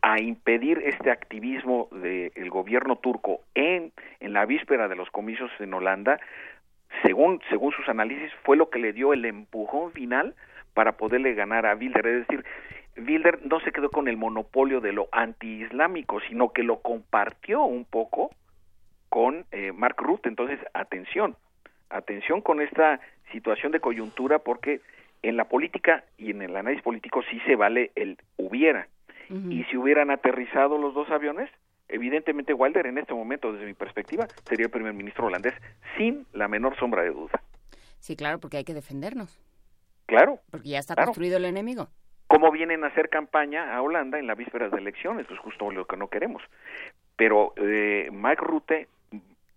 a 0.00 0.20
impedir 0.20 0.78
este 0.84 1.10
activismo 1.10 1.88
del 1.92 2.50
gobierno 2.50 2.96
turco 2.96 3.40
en, 3.54 3.92
en 4.20 4.32
la 4.32 4.46
víspera 4.46 4.88
de 4.88 4.96
los 4.96 5.10
comicios 5.10 5.50
en 5.60 5.74
Holanda, 5.74 6.18
según, 7.02 7.40
según 7.50 7.72
sus 7.72 7.88
análisis, 7.88 8.32
fue 8.42 8.56
lo 8.56 8.70
que 8.70 8.78
le 8.78 8.94
dio 8.94 9.12
el 9.12 9.24
empujón 9.26 9.92
final 9.92 10.34
para 10.72 10.92
poderle 10.92 11.34
ganar 11.34 11.66
a 11.66 11.74
Bilder. 11.74 12.06
Es 12.06 12.26
decir, 12.26 12.44
Bilder 12.96 13.44
no 13.44 13.60
se 13.60 13.70
quedó 13.70 13.90
con 13.90 14.08
el 14.08 14.16
monopolio 14.16 14.80
de 14.80 14.92
lo 14.92 15.08
antiislámico, 15.12 16.20
sino 16.20 16.52
que 16.52 16.62
lo 16.62 16.80
compartió 16.80 17.62
un 17.64 17.84
poco 17.84 18.30
con 19.10 19.44
eh, 19.52 19.72
Mark 19.72 19.96
Rutte. 19.98 20.30
Entonces, 20.30 20.58
atención, 20.72 21.36
atención 21.90 22.40
con 22.40 22.62
esta 22.62 22.98
situación 23.32 23.72
de 23.72 23.80
coyuntura 23.80 24.38
porque 24.38 24.80
en 25.22 25.36
la 25.36 25.44
política 25.44 26.04
y 26.18 26.30
en 26.30 26.42
el 26.42 26.56
análisis 26.56 26.82
político 26.82 27.22
sí 27.30 27.40
se 27.46 27.56
vale 27.56 27.90
el 27.94 28.18
hubiera. 28.36 28.88
Y 29.48 29.64
si 29.64 29.78
hubieran 29.78 30.10
aterrizado 30.10 30.76
los 30.76 30.92
dos 30.92 31.08
aviones, 31.08 31.48
evidentemente 31.88 32.52
Wilder 32.52 32.86
en 32.86 32.98
este 32.98 33.14
momento, 33.14 33.50
desde 33.50 33.64
mi 33.64 33.72
perspectiva, 33.72 34.26
sería 34.44 34.66
el 34.66 34.70
primer 34.70 34.92
ministro 34.92 35.24
holandés 35.24 35.54
sin 35.96 36.26
la 36.34 36.48
menor 36.48 36.76
sombra 36.76 37.02
de 37.02 37.12
duda. 37.12 37.40
Sí, 37.98 38.14
claro, 38.14 38.40
porque 38.40 38.58
hay 38.58 38.64
que 38.64 38.74
defendernos. 38.74 39.40
Claro. 40.04 40.40
Porque 40.50 40.68
ya 40.68 40.78
está 40.78 40.94
construido 40.96 41.38
el 41.38 41.46
enemigo. 41.46 41.88
¿Cómo 42.26 42.50
vienen 42.50 42.84
a 42.84 42.88
hacer 42.88 43.08
campaña 43.08 43.74
a 43.74 43.80
Holanda 43.80 44.18
en 44.18 44.26
la 44.26 44.34
víspera 44.34 44.68
de 44.68 44.76
elecciones? 44.76 45.26
Es 45.30 45.38
justo 45.38 45.70
lo 45.70 45.86
que 45.86 45.96
no 45.96 46.08
queremos. 46.08 46.42
Pero 47.16 47.54
eh, 47.56 48.10
Mike 48.12 48.42
Rutte 48.42 48.88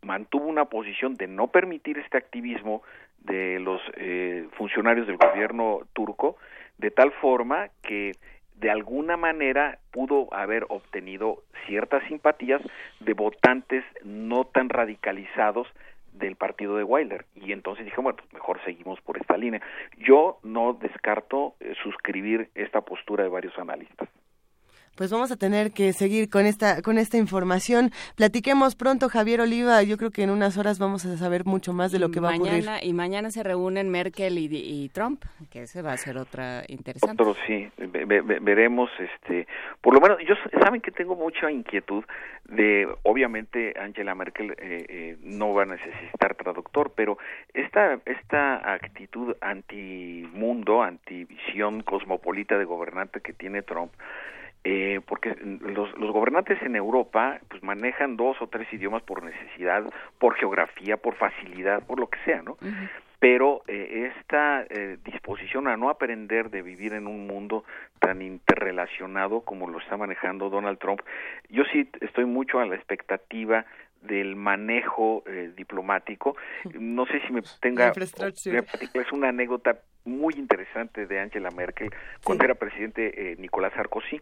mantuvo 0.03 0.45
una 0.45 0.65
posición 0.65 1.15
de 1.15 1.27
no 1.27 1.47
permitir 1.47 1.97
este 1.97 2.18
activismo 2.18 2.84
de 3.26 3.60
los 3.60 3.81
eh, 3.95 4.47
funcionarios 4.53 5.07
del 5.07 5.18
gobierno 5.18 5.81
turco, 5.93 6.38
de 6.77 6.91
tal 6.91 7.11
forma 7.14 7.69
que 7.81 8.14
de 8.56 8.72
alguna 8.72 9.18
manera 9.18 9.80
pudo 9.91 10.34
haber 10.34 10.65
obtenido 10.69 11.43
ciertas 11.65 12.03
simpatías 12.07 12.61
de 12.99 13.14
votantes 13.14 13.84
no 14.03 14.45
tan 14.45 14.69
radicalizados 14.69 15.68
del 16.14 16.38
partido 16.38 16.77
de 16.77 16.84
Weiler. 16.84 17.26
Y 17.35 17.52
entonces 17.52 17.85
dije 17.85 17.99
bueno 17.99 18.18
pues 18.18 18.31
mejor 18.34 18.60
seguimos 18.64 19.02
por 19.02 19.18
esta 19.18 19.38
línea 19.38 19.61
yo 19.97 20.39
no 20.43 20.73
descarto 20.73 21.56
eh, 21.60 21.73
suscribir 21.84 22.49
esta 22.56 22.81
postura 22.81 23.23
de 23.23 23.30
varios 23.30 23.57
analistas 23.60 24.10
pues 24.96 25.12
vamos 25.12 25.32
a 25.32 25.38
tener 25.38 25.72
que 25.72 25.94
seguir 25.94 26.30
con 26.30 26.46
esta 26.46 26.82
con 26.82 26.98
esta 26.98 27.18
información. 27.18 27.92
Platiquemos 28.16 28.76
pronto, 28.76 29.10
Javier 29.10 29.42
Oliva. 29.42 29.82
Yo 29.84 29.98
creo 29.98 30.12
que 30.12 30.24
en 30.24 30.30
unas 30.30 30.58
horas 30.58 30.80
vamos 30.80 31.06
a 31.06 31.18
saber 31.18 31.46
mucho 31.46 31.74
más 31.74 31.92
de 31.92 32.00
lo 32.00 32.10
que 32.10 32.20
va 32.20 32.34
a 32.34 32.36
ocurrir. 32.36 32.66
Y 32.82 32.94
mañana 32.94 33.32
se 33.32 33.44
reúnen 33.44 33.90
Merkel 33.90 34.38
y, 34.38 34.90
Trump, 34.90 35.24
que 35.50 35.64
ese 35.64 35.82
va 35.82 35.94
a 35.94 35.98
ser 35.98 36.18
otra 36.18 36.64
interesante. 36.68 37.22
Otro, 37.22 37.36
sí, 37.48 37.70
veremos. 37.78 38.90
este 39.00 39.48
Por 39.82 39.94
lo 39.94 40.02
menos, 40.02 40.18
yo 40.28 40.36
saben 40.62 40.82
que 40.82 40.92
tengo 40.92 41.16
mucha 41.16 41.52
inquietud 41.52 42.04
de, 42.46 42.88
obviamente, 43.04 43.74
Angela 43.80 44.16
Merkel 44.16 44.52
eh, 44.52 44.86
eh, 44.88 45.18
no 45.22 45.54
va 45.54 45.64
a 45.64 45.66
necesitar 45.66 46.36
traductor, 46.36 46.94
pero 46.96 47.18
esta, 47.54 48.00
esta 48.06 48.74
actitud 48.74 49.36
anti-mundo, 49.42 50.84
anti-visión 50.84 51.82
cosmopolita 51.82 52.58
de 52.58 52.66
gobernante 52.66 53.22
que 53.22 53.34
tiene 53.34 53.62
Trump, 53.64 53.92
eh, 54.68 55.00
porque 55.06 55.36
los, 55.62 55.96
los, 55.96 56.12
gobernantes 56.12 56.60
en 56.64 56.76
Europa 56.76 57.40
pues 57.50 57.62
manejan 57.62 58.18
dos 58.18 58.42
o 58.42 58.48
tres 58.48 58.68
idiomas 58.74 59.04
por 59.04 59.24
necesidad, 59.24 59.84
por 60.18 60.34
geografía, 60.34 60.98
por 60.98 61.14
facilidad, 61.16 61.86
por 61.86 62.00
lo 62.00 62.08
que 62.08 62.18
sea, 62.26 62.42
¿no? 62.42 62.58
Pero 63.20 63.62
eh, 63.68 64.12
esta 64.18 64.66
eh, 64.68 64.98
disposición 65.06 65.68
a 65.68 65.78
no 65.78 65.90
aprender 65.90 66.50
de 66.50 66.64
vivir 66.64 66.94
en 66.94 67.06
un 67.06 67.28
mundo 67.28 67.64
tan 68.00 68.24
interrelacionado 68.24 69.42
como 69.42 69.70
lo 69.70 69.78
está 69.78 69.98
manejando 69.98 70.50
Donald 70.50 70.80
Trump, 70.80 71.02
yo 71.50 71.64
sí 71.72 71.88
estoy 72.02 72.26
mucho 72.26 72.60
a 72.60 72.66
la 72.66 72.76
expectativa 72.76 73.66
del 74.06 74.36
manejo 74.36 75.23
eh, 75.27 75.52
diplomático. 75.56 76.36
No 76.80 77.06
sé 77.06 77.22
si 77.26 77.34
me 77.34 77.41
tenga 77.61 77.91
es 77.91 79.11
una 79.11 79.30
anécdota 79.30 79.80
muy 80.06 80.34
interesante 80.36 81.07
de 81.07 81.19
Angela 81.19 81.49
Merkel 81.52 81.90
cuando 82.23 82.45
era 82.45 82.56
presidente 82.56 83.32
eh, 83.32 83.36
Nicolás 83.38 83.73
Sarkozy. 83.73 84.22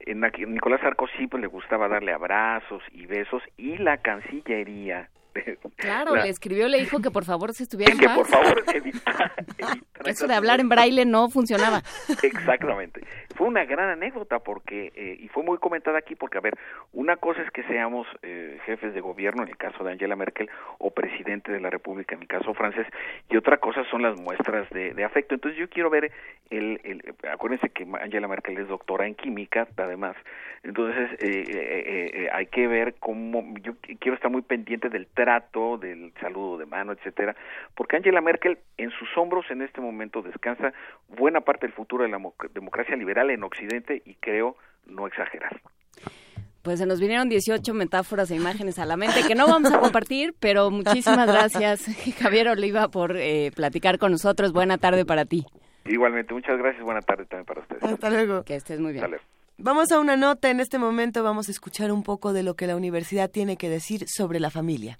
En 0.00 0.20
Nicolás 0.20 0.80
Sarkozy 0.80 1.26
pues 1.26 1.40
le 1.40 1.48
gustaba 1.48 1.88
darle 1.88 2.12
abrazos 2.12 2.82
y 2.92 3.06
besos 3.06 3.42
y 3.56 3.76
la 3.78 3.98
Cancillería 3.98 5.10
Claro, 5.76 6.14
le 6.16 6.28
escribió, 6.28 6.68
le 6.68 6.78
dijo 6.78 7.00
que 7.00 7.10
por 7.10 7.24
favor 7.24 7.52
se 7.52 7.64
estuviera 7.64 7.92
en 7.92 7.98
que 7.98 8.08
por 8.08 8.26
favor 8.26 8.64
Eso 10.04 10.26
de 10.26 10.34
hablar 10.34 10.60
en 10.60 10.68
braille 10.68 11.04
no 11.04 11.28
funcionaba. 11.28 11.82
Exactamente. 12.22 13.02
Fue 13.34 13.46
una 13.46 13.64
gran 13.64 13.90
anécdota 13.90 14.38
porque, 14.38 14.92
eh, 14.94 15.16
y 15.20 15.28
fue 15.28 15.42
muy 15.42 15.58
comentada 15.58 15.98
aquí 15.98 16.14
porque, 16.14 16.38
a 16.38 16.40
ver, 16.40 16.54
una 16.92 17.16
cosa 17.16 17.42
es 17.42 17.50
que 17.50 17.62
seamos 17.64 18.06
eh, 18.22 18.58
jefes 18.64 18.94
de 18.94 19.00
gobierno, 19.00 19.42
en 19.42 19.48
el 19.50 19.56
caso 19.56 19.84
de 19.84 19.92
Angela 19.92 20.16
Merkel, 20.16 20.48
o 20.78 20.90
presidente 20.90 21.52
de 21.52 21.60
la 21.60 21.70
República, 21.70 22.14
en 22.14 22.22
el 22.22 22.28
caso 22.28 22.54
francés, 22.54 22.86
y 23.28 23.36
otra 23.36 23.58
cosa 23.58 23.84
son 23.90 24.02
las 24.02 24.18
muestras 24.20 24.68
de, 24.70 25.04
afecto. 25.04 25.34
Entonces 25.34 25.58
yo 25.58 25.68
quiero 25.68 25.90
ver, 25.90 26.10
el, 26.50 26.80
el, 26.84 27.14
acuérdense 27.30 27.68
que 27.70 27.86
Angela 28.00 28.28
Merkel 28.28 28.58
es 28.58 28.68
doctora 28.68 29.06
en 29.06 29.14
química, 29.14 29.68
además, 29.76 30.16
entonces 30.62 31.10
eh, 31.20 32.28
hay 32.32 32.46
que 32.46 32.66
ver 32.66 32.94
cómo, 32.98 33.54
yo 33.62 33.74
quiero 34.00 34.14
estar 34.14 34.30
muy 34.30 34.42
pendiente 34.42 34.88
del 34.88 35.06
trato, 35.26 35.76
del 35.76 36.12
saludo 36.20 36.56
de 36.56 36.66
mano, 36.66 36.92
etcétera, 36.92 37.34
porque 37.74 37.96
Angela 37.96 38.20
Merkel 38.20 38.58
en 38.76 38.90
sus 38.90 39.08
hombros 39.16 39.44
en 39.50 39.60
este 39.60 39.80
momento 39.80 40.22
descansa 40.22 40.72
buena 41.08 41.40
parte 41.40 41.66
del 41.66 41.74
futuro 41.74 42.04
de 42.04 42.10
la 42.10 42.20
democracia 42.54 42.94
liberal 42.94 43.30
en 43.30 43.42
Occidente 43.42 44.02
y 44.04 44.14
creo 44.14 44.56
no 44.86 45.08
exagerar. 45.08 45.60
Pues 46.62 46.78
se 46.78 46.86
nos 46.86 47.00
vinieron 47.00 47.28
18 47.28 47.74
metáforas 47.74 48.30
e 48.30 48.36
imágenes 48.36 48.78
a 48.78 48.86
la 48.86 48.96
mente 48.96 49.26
que 49.26 49.34
no 49.34 49.48
vamos 49.48 49.72
a 49.72 49.80
compartir, 49.80 50.32
pero 50.38 50.70
muchísimas 50.70 51.26
gracias, 51.26 51.86
Javier 52.20 52.48
Oliva, 52.48 52.86
por 52.86 53.16
eh, 53.16 53.50
platicar 53.56 53.98
con 53.98 54.12
nosotros. 54.12 54.52
Buena 54.52 54.78
tarde 54.78 55.04
para 55.04 55.24
ti. 55.24 55.44
Igualmente, 55.86 56.34
muchas 56.34 56.56
gracias. 56.56 56.84
Buena 56.84 57.00
tarde 57.00 57.24
también 57.26 57.46
para 57.46 57.62
ustedes. 57.62 57.82
Hasta 57.82 58.10
luego. 58.10 58.44
Que 58.44 58.54
estés 58.54 58.78
muy 58.78 58.92
bien. 58.92 59.06
Vamos 59.58 59.90
a 59.90 59.98
una 59.98 60.16
nota. 60.16 60.50
En 60.50 60.60
este 60.60 60.78
momento 60.78 61.22
vamos 61.24 61.48
a 61.48 61.50
escuchar 61.50 61.90
un 61.90 62.02
poco 62.02 62.32
de 62.32 62.42
lo 62.44 62.54
que 62.54 62.66
la 62.66 62.76
universidad 62.76 63.30
tiene 63.30 63.56
que 63.56 63.68
decir 63.68 64.04
sobre 64.06 64.38
la 64.38 64.50
familia. 64.50 64.98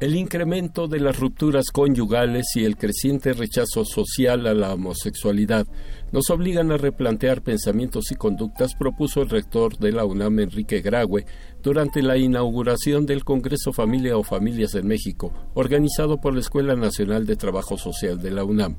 El 0.00 0.14
incremento 0.14 0.86
de 0.86 1.00
las 1.00 1.18
rupturas 1.18 1.72
conyugales 1.72 2.54
y 2.54 2.64
el 2.64 2.76
creciente 2.76 3.32
rechazo 3.32 3.84
social 3.84 4.46
a 4.46 4.54
la 4.54 4.74
homosexualidad 4.74 5.66
nos 6.12 6.30
obligan 6.30 6.70
a 6.70 6.76
replantear 6.76 7.42
pensamientos 7.42 8.12
y 8.12 8.14
conductas, 8.14 8.76
propuso 8.76 9.22
el 9.22 9.28
rector 9.28 9.76
de 9.76 9.90
la 9.90 10.04
UNAM, 10.04 10.38
Enrique 10.38 10.82
Graue, 10.82 11.26
durante 11.64 12.00
la 12.00 12.16
inauguración 12.16 13.06
del 13.06 13.24
Congreso 13.24 13.72
Familia 13.72 14.16
o 14.16 14.22
Familias 14.22 14.76
en 14.76 14.86
México, 14.86 15.32
organizado 15.54 16.20
por 16.20 16.32
la 16.32 16.40
Escuela 16.40 16.76
Nacional 16.76 17.26
de 17.26 17.34
Trabajo 17.34 17.76
Social 17.76 18.22
de 18.22 18.30
la 18.30 18.44
UNAM. 18.44 18.76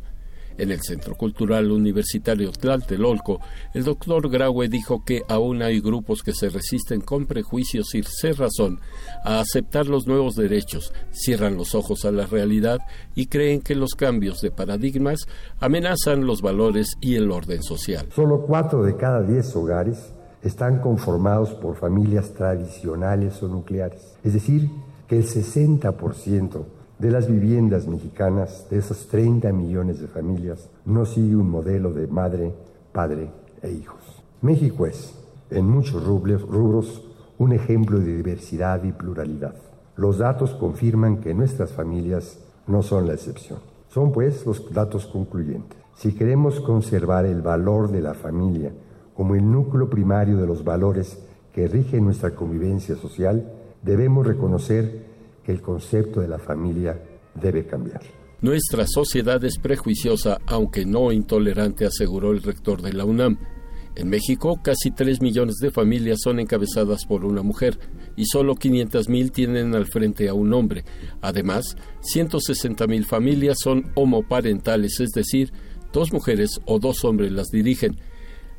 En 0.60 0.72
el 0.72 0.81
Centro 0.81 1.15
Cultural 1.15 1.72
Universitario 1.72 2.52
Tlatelolco, 2.52 3.40
el 3.73 3.86
doctor 3.86 4.30
Graue 4.30 4.68
dijo 4.68 5.03
que 5.06 5.23
aún 5.30 5.61
hay 5.61 5.80
grupos 5.80 6.22
que 6.22 6.34
se 6.34 6.49
resisten 6.49 7.02
con 7.02 7.26
prejuicios 7.26 7.95
y 7.95 8.02
razón 8.34 8.80
a 9.23 9.40
aceptar 9.40 9.88
los 9.88 10.06
nuevos 10.06 10.36
derechos, 10.36 10.94
cierran 11.11 11.56
los 11.56 11.76
ojos 11.76 12.03
a 12.03 12.11
la 12.11 12.26
realidad 12.26 12.80
y 13.15 13.27
creen 13.27 13.61
que 13.61 13.73
los 13.73 13.95
cambios 13.95 14.41
de 14.41 14.52
paradigmas 14.52 15.22
amenazan 15.60 16.26
los 16.26 16.41
valores 16.41 16.98
y 16.99 17.15
el 17.15 17.31
orden 17.31 17.64
social. 17.64 18.07
Solo 18.14 18.41
cuatro 18.45 18.84
de 18.84 18.98
cada 18.98 19.22
diez 19.23 19.56
hogares 19.56 20.14
están 20.44 20.81
conformados 20.81 21.52
por 21.52 21.77
familias 21.77 22.34
tradicionales 22.34 23.41
o 23.44 23.48
nucleares, 23.48 24.15
es 24.23 24.34
decir, 24.34 24.69
que 25.07 25.18
el 25.18 25.26
60% 25.26 26.65
de 26.99 27.11
las 27.11 27.27
viviendas 27.27 27.88
mexicanas, 27.88 28.67
de 28.69 28.77
esos 28.77 29.07
30 29.07 29.51
millones 29.53 30.01
de 30.01 30.07
familias, 30.07 30.69
no 30.85 31.05
sigue 31.05 31.38
un 31.38 31.49
modelo 31.49 31.93
de 31.93 32.07
madre, 32.07 32.53
padre 32.91 33.31
e 33.61 33.71
hijos. 33.71 34.21
México 34.41 34.85
es, 34.85 35.13
en 35.49 35.65
muchos 35.65 36.03
rubros, 36.03 37.09
un 37.38 37.53
ejemplo 37.53 37.99
de 37.99 38.17
diversidad 38.17 38.84
y 38.84 38.91
pluralidad. 38.91 39.55
Los 39.95 40.17
datos 40.17 40.51
confirman 40.51 41.21
que 41.21 41.34
nuestras 41.34 41.71
familias 41.71 42.39
no 42.67 42.84
son 42.84 43.07
la 43.07 43.13
excepción. 43.13 43.59
Son 43.88 44.11
pues 44.11 44.45
los 44.45 44.71
datos 44.73 45.07
concluyentes. 45.07 45.80
Si 45.95 46.13
queremos 46.13 46.59
conservar 46.59 47.26
el 47.26 47.41
valor 47.41 47.89
de 47.91 48.01
la 48.01 48.13
familia 48.13 48.71
como 49.15 49.35
el 49.35 49.49
núcleo 49.49 49.89
primario 49.89 50.38
de 50.38 50.47
los 50.47 50.63
valores 50.63 51.17
que 51.53 51.67
rigen 51.67 52.05
nuestra 52.05 52.35
convivencia 52.35 52.95
social, 52.95 53.51
debemos 53.81 54.27
reconocer 54.27 55.09
el 55.51 55.61
concepto 55.61 56.21
de 56.21 56.27
la 56.27 56.39
familia 56.39 57.01
debe 57.35 57.65
cambiar. 57.65 58.01
Nuestra 58.41 58.88
sociedad 58.88 59.43
es 59.43 59.57
prejuiciosa, 59.57 60.39
aunque 60.45 60.85
no 60.85 61.11
intolerante, 61.11 61.85
aseguró 61.85 62.31
el 62.31 62.41
rector 62.41 62.81
de 62.81 62.93
la 62.93 63.03
UNAM. 63.03 63.38
En 63.95 64.09
México, 64.09 64.61
casi 64.63 64.91
3 64.91 65.21
millones 65.21 65.55
de 65.55 65.71
familias 65.71 66.19
son 66.23 66.39
encabezadas 66.39 67.05
por 67.05 67.26
una 67.26 67.41
mujer 67.41 67.77
y 68.15 68.26
solo 68.26 68.55
500 68.55 69.09
mil 69.09 69.31
tienen 69.31 69.76
al 69.76 69.88
frente 69.88 70.30
a 70.30 70.34
un 70.34 70.53
hombre. 70.53 70.85
Además, 71.21 71.76
160 72.01 72.88
mil 72.88 73.05
familias 73.05 73.57
son 73.61 73.91
homoparentales, 73.95 75.01
es 75.01 75.09
decir, 75.09 75.51
dos 75.91 76.13
mujeres 76.13 76.61
o 76.65 76.80
dos 76.80 77.03
hombres 77.03 77.31
las 77.34 77.47
dirigen 77.47 77.97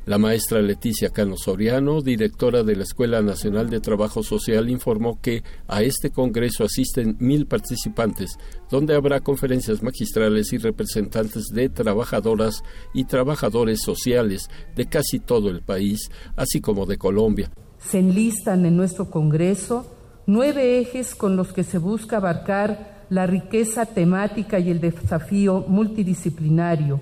la 0.05 0.17
maestra 0.17 0.61
Leticia 0.61 1.09
Cano 1.09 1.37
Soriano, 1.37 2.01
directora 2.01 2.63
de 2.63 2.75
la 2.75 2.83
Escuela 2.83 3.21
Nacional 3.21 3.69
de 3.69 3.79
Trabajo 3.79 4.23
Social, 4.23 4.69
informó 4.69 5.19
que 5.21 5.43
a 5.67 5.83
este 5.83 6.09
congreso 6.09 6.63
asisten 6.63 7.17
mil 7.19 7.45
participantes, 7.45 8.31
donde 8.69 8.95
habrá 8.95 9.19
conferencias 9.19 9.83
magistrales 9.83 10.53
y 10.53 10.57
representantes 10.57 11.45
de 11.53 11.69
trabajadoras 11.69 12.63
y 12.93 13.05
trabajadores 13.05 13.81
sociales 13.81 14.49
de 14.75 14.85
casi 14.87 15.19
todo 15.19 15.49
el 15.49 15.61
país, 15.61 16.09
así 16.35 16.61
como 16.61 16.85
de 16.85 16.97
Colombia. 16.97 17.51
Se 17.79 17.99
enlistan 17.99 18.65
en 18.65 18.77
nuestro 18.77 19.09
congreso 19.09 19.85
nueve 20.25 20.79
ejes 20.79 21.15
con 21.15 21.35
los 21.35 21.51
que 21.51 21.63
se 21.63 21.77
busca 21.77 22.17
abarcar 22.17 23.05
la 23.09 23.27
riqueza 23.27 23.85
temática 23.85 24.59
y 24.59 24.69
el 24.69 24.79
desafío 24.79 25.65
multidisciplinario 25.67 27.01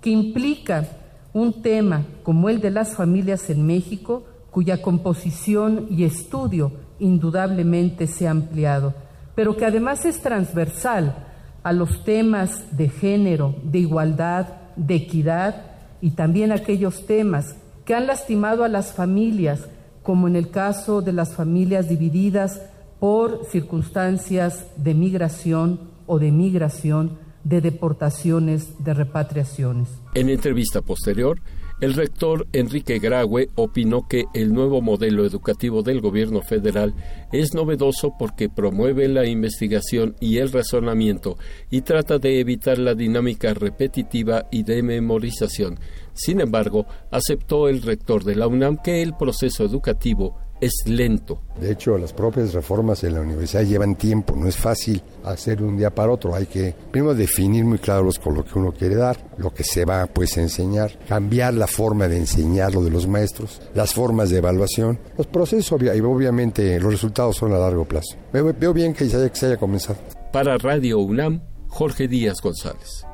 que 0.00 0.10
implica 0.10 0.86
un 1.32 1.62
tema 1.62 2.04
como 2.22 2.48
el 2.48 2.60
de 2.60 2.70
las 2.70 2.94
familias 2.94 3.50
en 3.50 3.66
México, 3.66 4.24
cuya 4.50 4.82
composición 4.82 5.86
y 5.90 6.04
estudio 6.04 6.72
indudablemente 6.98 8.06
se 8.06 8.26
ha 8.26 8.32
ampliado, 8.32 8.94
pero 9.34 9.56
que 9.56 9.64
además 9.64 10.04
es 10.04 10.20
transversal 10.20 11.26
a 11.62 11.72
los 11.72 12.04
temas 12.04 12.76
de 12.76 12.88
género, 12.88 13.54
de 13.62 13.78
igualdad, 13.78 14.48
de 14.76 14.94
equidad 14.96 15.64
y 16.00 16.12
también 16.12 16.52
aquellos 16.52 17.06
temas 17.06 17.56
que 17.84 17.94
han 17.94 18.06
lastimado 18.06 18.64
a 18.64 18.68
las 18.68 18.92
familias 18.92 19.68
como 20.02 20.26
en 20.26 20.36
el 20.36 20.50
caso 20.50 21.02
de 21.02 21.12
las 21.12 21.34
familias 21.34 21.88
divididas 21.88 22.62
por 22.98 23.44
circunstancias 23.44 24.64
de 24.76 24.94
migración 24.94 25.80
o 26.06 26.18
de 26.18 26.32
migración, 26.32 27.18
de 27.44 27.60
deportaciones, 27.60 28.82
de 28.84 28.94
repatriaciones. 28.94 29.88
En 30.14 30.28
entrevista 30.28 30.82
posterior, 30.82 31.40
el 31.80 31.94
rector 31.94 32.48
Enrique 32.52 32.98
Graue 32.98 33.50
opinó 33.54 34.08
que 34.08 34.24
el 34.34 34.52
nuevo 34.52 34.82
modelo 34.82 35.24
educativo 35.24 35.82
del 35.84 36.00
gobierno 36.00 36.42
federal 36.42 36.92
es 37.30 37.54
novedoso 37.54 38.14
porque 38.18 38.48
promueve 38.48 39.06
la 39.06 39.26
investigación 39.26 40.16
y 40.18 40.38
el 40.38 40.50
razonamiento 40.50 41.38
y 41.70 41.82
trata 41.82 42.18
de 42.18 42.40
evitar 42.40 42.78
la 42.78 42.96
dinámica 42.96 43.54
repetitiva 43.54 44.46
y 44.50 44.64
de 44.64 44.82
memorización. 44.82 45.78
Sin 46.14 46.40
embargo, 46.40 46.86
aceptó 47.12 47.68
el 47.68 47.80
rector 47.82 48.24
de 48.24 48.34
la 48.34 48.48
UNAM 48.48 48.78
que 48.82 49.00
el 49.00 49.14
proceso 49.14 49.64
educativo 49.64 50.36
es 50.60 50.84
lento. 50.86 51.40
De 51.60 51.72
hecho, 51.72 51.98
las 51.98 52.12
propias 52.12 52.52
reformas 52.52 53.02
en 53.04 53.14
la 53.14 53.20
universidad 53.20 53.62
llevan 53.62 53.96
tiempo, 53.96 54.34
no 54.36 54.46
es 54.48 54.56
fácil 54.56 55.02
hacer 55.24 55.62
un 55.62 55.76
día 55.76 55.90
para 55.90 56.12
otro. 56.12 56.34
Hay 56.34 56.46
que 56.46 56.74
primero 56.90 57.14
definir 57.14 57.64
muy 57.64 57.78
claro 57.78 58.08
con 58.22 58.34
lo 58.34 58.44
que 58.44 58.58
uno 58.58 58.72
quiere 58.72 58.94
dar, 58.94 59.18
lo 59.38 59.52
que 59.52 59.64
se 59.64 59.84
va 59.84 60.06
pues 60.06 60.36
a 60.38 60.42
enseñar, 60.42 60.98
cambiar 61.08 61.54
la 61.54 61.66
forma 61.66 62.08
de 62.08 62.16
enseñarlo 62.16 62.82
de 62.82 62.90
los 62.90 63.06
maestros, 63.06 63.60
las 63.74 63.92
formas 63.92 64.30
de 64.30 64.38
evaluación, 64.38 64.98
los 65.16 65.26
procesos 65.26 65.80
y 65.82 66.00
obviamente 66.00 66.78
los 66.80 66.92
resultados 66.92 67.36
son 67.36 67.52
a 67.52 67.58
largo 67.58 67.84
plazo. 67.84 68.16
Veo, 68.32 68.54
veo 68.58 68.72
bien 68.72 68.94
que 68.94 69.08
se, 69.08 69.16
haya, 69.16 69.28
que 69.28 69.36
se 69.36 69.46
haya 69.46 69.56
comenzado. 69.56 69.98
Para 70.32 70.56
Radio 70.58 70.98
UNAM, 71.00 71.42
Jorge 71.68 72.08
Díaz 72.08 72.40
González. 72.40 73.04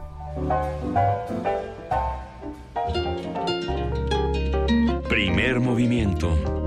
Primer 5.08 5.60
movimiento 5.60 6.64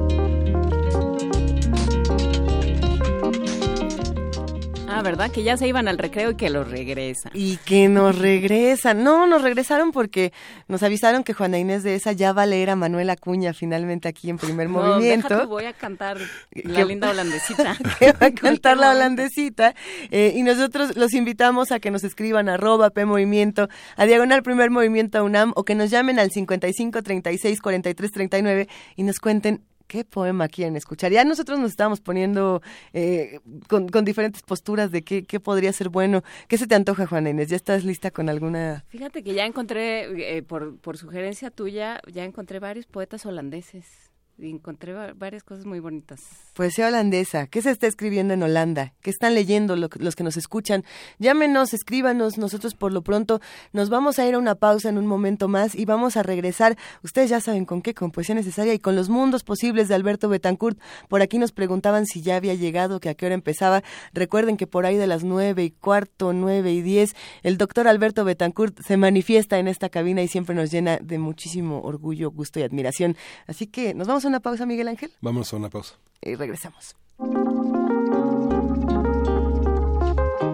Ah, 4.89 5.01
¿verdad? 5.01 5.29
Que 5.31 5.43
ya 5.43 5.57
se 5.57 5.67
iban 5.67 5.87
al 5.87 5.97
recreo 5.97 6.31
y 6.31 6.35
que 6.35 6.49
los 6.49 6.69
regresan. 6.69 7.31
Y 7.35 7.57
que 7.57 7.89
nos 7.89 8.17
regresan. 8.17 9.03
No, 9.03 9.27
nos 9.27 9.41
regresaron 9.41 9.91
porque 9.91 10.31
nos 10.67 10.81
avisaron 10.81 11.23
que 11.23 11.33
Juana 11.33 11.59
Inés 11.59 11.83
de 11.83 11.95
esa 11.95 12.13
ya 12.13 12.31
va 12.31 12.43
a 12.43 12.45
leer 12.45 12.69
a 12.69 12.75
Manuel 12.75 13.09
Acuña 13.09 13.53
finalmente 13.53 14.07
aquí 14.07 14.29
en 14.29 14.37
primer 14.37 14.69
no, 14.69 14.81
movimiento. 14.81 15.47
voy 15.47 15.65
a 15.65 15.73
cantar 15.73 16.17
la 16.51 16.85
linda 16.85 17.09
holandesita. 17.09 17.77
que 17.99 18.13
va 18.13 18.27
a 18.27 18.31
cantar 18.31 18.77
la 18.77 18.91
holandesita. 18.91 19.75
Eh, 20.09 20.33
y 20.35 20.43
nosotros 20.43 20.95
los 20.95 21.13
invitamos 21.13 21.71
a 21.71 21.79
que 21.79 21.91
nos 21.91 22.03
escriban 22.03 22.47
arroba 22.49 22.89
P 22.89 23.05
Movimiento, 23.05 23.67
a 23.97 24.05
Diagonal 24.05 24.41
Primer 24.43 24.71
Movimiento 24.71 25.23
UNAM 25.23 25.51
o 25.55 25.63
que 25.63 25.75
nos 25.75 25.89
llamen 25.89 26.19
al 26.19 26.31
55 26.31 27.03
36 27.03 27.61
43 27.61 28.11
39 28.11 28.67
y 28.95 29.03
nos 29.03 29.19
cuenten 29.19 29.63
qué 29.87 30.05
poema 30.05 30.47
quieren 30.47 30.75
escuchar. 30.75 31.11
Ya 31.11 31.23
nosotros 31.23 31.59
nos 31.59 31.71
estábamos 31.71 32.01
poniendo 32.01 32.61
eh, 32.93 33.39
con, 33.67 33.87
diferentes 34.05 34.43
posturas 34.43 34.91
de 34.91 35.01
qué, 35.01 35.23
qué, 35.23 35.39
podría 35.39 35.73
ser 35.73 35.89
bueno. 35.89 36.23
¿Qué 36.47 36.57
se 36.57 36.67
te 36.67 36.75
antoja, 36.75 37.07
Juana 37.07 37.29
Inés? 37.29 37.49
¿Ya 37.49 37.55
estás 37.55 37.83
lista 37.83 38.11
con 38.11 38.29
alguna...? 38.29 38.85
Fíjate 38.89 39.23
que 39.23 39.33
ya 39.33 39.45
encontré, 39.45 40.37
eh, 40.37 40.43
por, 40.43 40.77
por 40.77 40.97
sugerencia 40.97 41.49
tuya, 41.51 42.01
ya 42.11 42.23
encontré 42.23 42.59
varios 42.59 42.85
poetas 42.85 43.25
holandeses 43.25 44.06
encontré 44.39 44.93
varias 45.13 45.43
cosas 45.43 45.65
muy 45.65 45.79
bonitas. 45.79 46.21
Poesía 46.53 46.87
holandesa. 46.87 47.47
¿Qué 47.47 47.61
se 47.61 47.71
está 47.71 47.87
escribiendo 47.87 48.33
en 48.33 48.43
Holanda? 48.43 48.93
¿Qué 49.01 49.09
están 49.09 49.33
leyendo 49.35 49.75
los 49.75 50.15
que 50.15 50.23
nos 50.23 50.37
escuchan? 50.37 50.83
Llámenos, 51.19 51.73
escríbanos. 51.73 52.37
Nosotros 52.37 52.75
por 52.75 52.91
lo 52.91 53.01
pronto 53.01 53.41
nos 53.73 53.89
vamos 53.89 54.19
a 54.19 54.27
ir 54.27 54.35
a 54.35 54.39
una 54.39 54.55
pausa 54.55 54.89
en 54.89 54.97
un 54.97 55.07
momento 55.07 55.47
más 55.47 55.75
y 55.75 55.85
vamos 55.85 56.17
a 56.17 56.23
regresar. 56.23 56.77
Ustedes 57.03 57.29
ya 57.29 57.41
saben 57.41 57.65
con 57.65 57.81
qué, 57.81 57.93
con 57.93 58.11
poesía 58.11 58.35
necesaria 58.35 58.73
y 58.73 58.79
con 58.79 58.95
los 58.95 59.09
mundos 59.09 59.43
posibles 59.43 59.87
de 59.87 59.95
Alberto 59.95 60.29
Betancourt. 60.29 60.79
Por 61.09 61.21
aquí 61.21 61.37
nos 61.37 61.51
preguntaban 61.51 62.05
si 62.05 62.21
ya 62.21 62.35
había 62.35 62.53
llegado, 62.53 62.99
que 62.99 63.09
a 63.09 63.15
qué 63.15 63.25
hora 63.25 63.35
empezaba. 63.35 63.83
Recuerden 64.13 64.57
que 64.57 64.67
por 64.67 64.85
ahí 64.85 64.97
de 64.97 65.07
las 65.07 65.23
nueve 65.23 65.63
y 65.63 65.71
cuarto, 65.71 66.33
nueve 66.33 66.71
y 66.73 66.81
diez, 66.81 67.15
el 67.43 67.57
doctor 67.57 67.87
Alberto 67.87 68.23
Betancourt 68.23 68.79
se 68.81 68.97
manifiesta 68.97 69.59
en 69.59 69.67
esta 69.67 69.89
cabina 69.89 70.21
y 70.21 70.27
siempre 70.27 70.55
nos 70.55 70.71
llena 70.71 70.97
de 70.97 71.17
muchísimo 71.17 71.81
orgullo, 71.81 72.31
gusto 72.31 72.59
y 72.59 72.63
admiración. 72.63 73.15
Así 73.47 73.67
que 73.67 73.93
nos 73.93 74.07
vamos 74.07 74.25
a 74.25 74.26
una 74.27 74.39
pausa, 74.39 74.65
Miguel 74.65 74.87
Ángel? 74.87 75.11
Vamos 75.21 75.51
a 75.53 75.55
una 75.55 75.69
pausa. 75.69 75.95
Y 76.21 76.35
regresamos. 76.35 76.95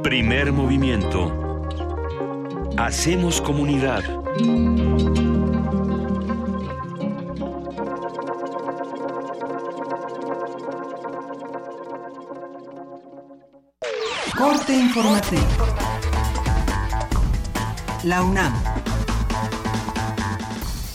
Primer 0.03 0.51
movimiento. 0.51 1.31
Hacemos 2.77 3.41
comunidad. 3.41 4.03
Corte 14.37 14.73
informativo. 14.73 15.41
La 18.03 18.21
UNAM 18.21 18.82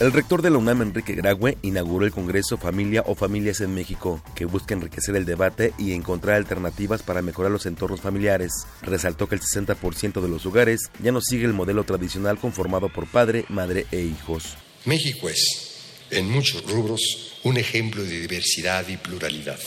el 0.01 0.13
rector 0.13 0.43
de 0.43 0.51
la 0.51 0.59
UNAM, 0.59 0.83
Enrique 0.83 1.15
Graue, 1.15 1.59
inauguró 1.63 2.07
el 2.07 2.13
Congreso 2.13 2.57
Familia 2.57 3.03
o 3.07 3.17
Familias 3.17 3.61
en 3.61 3.75
México, 3.75 4.23
que 4.37 4.45
busca 4.45 4.75
enriquecer 4.75 5.17
el 5.17 5.25
debate 5.25 5.73
y 5.77 5.93
encontrar 5.93 6.37
alternativas 6.37 7.03
para 7.03 7.21
mejorar 7.21 7.51
los 7.51 7.67
entornos 7.67 8.01
familiares. 8.01 8.53
Resaltó 8.83 9.29
que 9.29 9.35
el 9.35 9.41
60% 9.41 10.21
de 10.21 10.29
los 10.29 10.47
hogares 10.47 10.83
ya 11.03 11.11
no 11.11 11.21
sigue 11.21 11.47
el 11.47 11.53
modelo 11.53 11.83
tradicional 11.83 12.39
conformado 12.39 12.89
por 12.89 13.09
padre, 13.09 13.45
madre 13.49 13.87
e 13.91 14.01
hijos. 14.03 14.57
México 14.85 15.29
es, 15.29 15.75
en 16.11 16.31
muchos 16.31 16.63
rubros, 16.71 17.41
un 17.43 17.57
ejemplo 17.57 18.05
de 18.05 18.21
diversidad 18.21 18.87
y 18.87 18.97
pluralidad. 18.99 19.59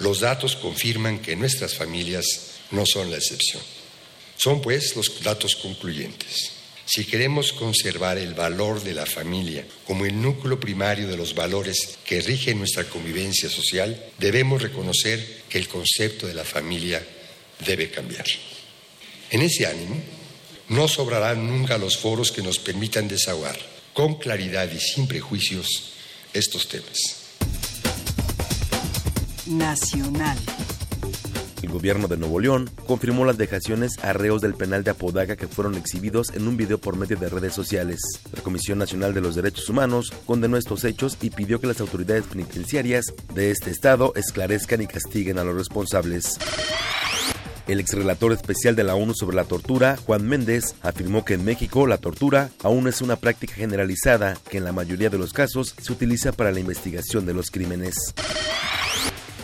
Los 0.00 0.20
datos 0.20 0.56
confirman 0.56 1.20
que 1.20 1.36
nuestras 1.36 1.76
familias 1.76 2.24
no 2.72 2.84
son 2.86 3.10
la 3.10 3.18
excepción. 3.18 3.62
Son 4.36 4.60
pues 4.60 4.96
los 4.96 5.22
datos 5.22 5.54
concluyentes. 5.56 6.55
Si 6.86 7.04
queremos 7.04 7.52
conservar 7.52 8.16
el 8.16 8.34
valor 8.34 8.80
de 8.80 8.94
la 8.94 9.06
familia 9.06 9.66
como 9.86 10.06
el 10.06 10.22
núcleo 10.22 10.60
primario 10.60 11.08
de 11.08 11.16
los 11.16 11.34
valores 11.34 11.98
que 12.04 12.20
rigen 12.20 12.58
nuestra 12.58 12.84
convivencia 12.84 13.50
social, 13.50 14.00
debemos 14.18 14.62
reconocer 14.62 15.42
que 15.48 15.58
el 15.58 15.66
concepto 15.66 16.28
de 16.28 16.34
la 16.34 16.44
familia 16.44 17.04
debe 17.66 17.90
cambiar. 17.90 18.26
En 19.30 19.42
ese 19.42 19.66
ánimo, 19.66 20.00
no 20.68 20.86
sobrarán 20.86 21.48
nunca 21.48 21.76
los 21.76 21.96
foros 21.96 22.30
que 22.30 22.42
nos 22.42 22.60
permitan 22.60 23.08
desahogar 23.08 23.58
con 23.92 24.14
claridad 24.14 24.70
y 24.70 24.78
sin 24.78 25.08
prejuicios 25.08 25.92
estos 26.32 26.68
temas. 26.68 26.98
Nacional. 29.46 30.38
El 31.62 31.70
gobierno 31.70 32.06
de 32.06 32.16
Nuevo 32.16 32.38
León 32.38 32.70
confirmó 32.86 33.24
las 33.24 33.38
dejaciones 33.38 33.92
a 34.02 34.12
reos 34.12 34.42
del 34.42 34.54
penal 34.54 34.84
de 34.84 34.90
Apodaca 34.90 35.36
que 35.36 35.48
fueron 35.48 35.74
exhibidos 35.74 36.32
en 36.34 36.46
un 36.46 36.56
video 36.56 36.78
por 36.78 36.96
medio 36.96 37.16
de 37.16 37.28
redes 37.28 37.54
sociales. 37.54 38.00
La 38.32 38.42
Comisión 38.42 38.78
Nacional 38.78 39.14
de 39.14 39.20
los 39.20 39.34
Derechos 39.34 39.68
Humanos 39.68 40.12
condenó 40.26 40.56
estos 40.56 40.84
hechos 40.84 41.16
y 41.20 41.30
pidió 41.30 41.60
que 41.60 41.66
las 41.66 41.80
autoridades 41.80 42.24
penitenciarias 42.24 43.06
de 43.34 43.50
este 43.50 43.70
estado 43.70 44.12
esclarezcan 44.16 44.82
y 44.82 44.86
castiguen 44.86 45.38
a 45.38 45.44
los 45.44 45.54
responsables. 45.54 46.38
El 47.66 47.80
exrelator 47.80 48.32
especial 48.32 48.76
de 48.76 48.84
la 48.84 48.94
ONU 48.94 49.12
sobre 49.14 49.34
la 49.34 49.44
tortura, 49.44 49.96
Juan 49.96 50.24
Méndez, 50.26 50.76
afirmó 50.82 51.24
que 51.24 51.34
en 51.34 51.44
México 51.44 51.88
la 51.88 51.98
tortura 51.98 52.50
aún 52.62 52.86
es 52.86 53.00
una 53.00 53.16
práctica 53.16 53.54
generalizada 53.54 54.36
que 54.48 54.58
en 54.58 54.64
la 54.64 54.72
mayoría 54.72 55.10
de 55.10 55.18
los 55.18 55.32
casos 55.32 55.74
se 55.76 55.92
utiliza 55.92 56.30
para 56.30 56.52
la 56.52 56.60
investigación 56.60 57.26
de 57.26 57.34
los 57.34 57.50
crímenes. 57.50 58.14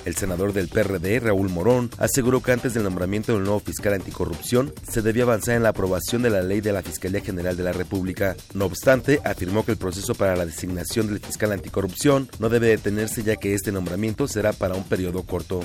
El 0.04 0.16
senador 0.16 0.52
del 0.52 0.68
PRD, 0.68 1.20
Raúl 1.20 1.48
Morón, 1.48 1.88
aseguró 1.98 2.42
que 2.42 2.50
antes 2.50 2.74
del 2.74 2.82
nombramiento 2.82 3.32
del 3.32 3.44
nuevo 3.44 3.60
fiscal 3.60 3.94
anticorrupción 3.94 4.72
se 4.90 5.00
debía 5.00 5.22
avanzar 5.22 5.54
en 5.54 5.62
la 5.62 5.68
aprobación 5.68 6.22
de 6.22 6.30
la 6.30 6.42
ley 6.42 6.60
de 6.60 6.72
la 6.72 6.82
Fiscalía 6.82 7.20
General 7.20 7.56
de 7.56 7.62
la 7.62 7.72
República. 7.72 8.36
No 8.54 8.64
obstante, 8.64 9.20
afirmó 9.24 9.64
que 9.64 9.72
el 9.72 9.78
proceso 9.78 10.14
para 10.14 10.34
la 10.34 10.44
designación 10.44 11.06
del 11.06 11.20
fiscal 11.20 11.52
anticorrupción 11.52 12.28
no 12.40 12.48
debe 12.48 12.68
detenerse 12.68 13.22
ya 13.22 13.36
que 13.36 13.54
este 13.54 13.70
nombramiento 13.70 14.26
será 14.26 14.52
para 14.52 14.74
un 14.74 14.84
periodo 14.84 15.22
corto. 15.22 15.60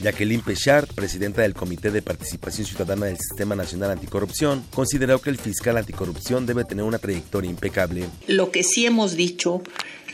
Jacqueline 0.00 0.40
Pechard, 0.40 0.88
presidenta 0.94 1.42
del 1.42 1.52
Comité 1.52 1.90
de 1.90 2.00
Participación 2.00 2.66
Ciudadana 2.66 3.06
del 3.06 3.18
Sistema 3.18 3.54
Nacional 3.54 3.90
Anticorrupción, 3.90 4.64
consideró 4.74 5.20
que 5.20 5.28
el 5.28 5.36
fiscal 5.36 5.76
anticorrupción 5.76 6.46
debe 6.46 6.64
tener 6.64 6.84
una 6.86 6.98
trayectoria 6.98 7.50
impecable. 7.50 8.06
Lo 8.26 8.50
que 8.50 8.62
sí 8.62 8.86
hemos 8.86 9.14
dicho 9.14 9.62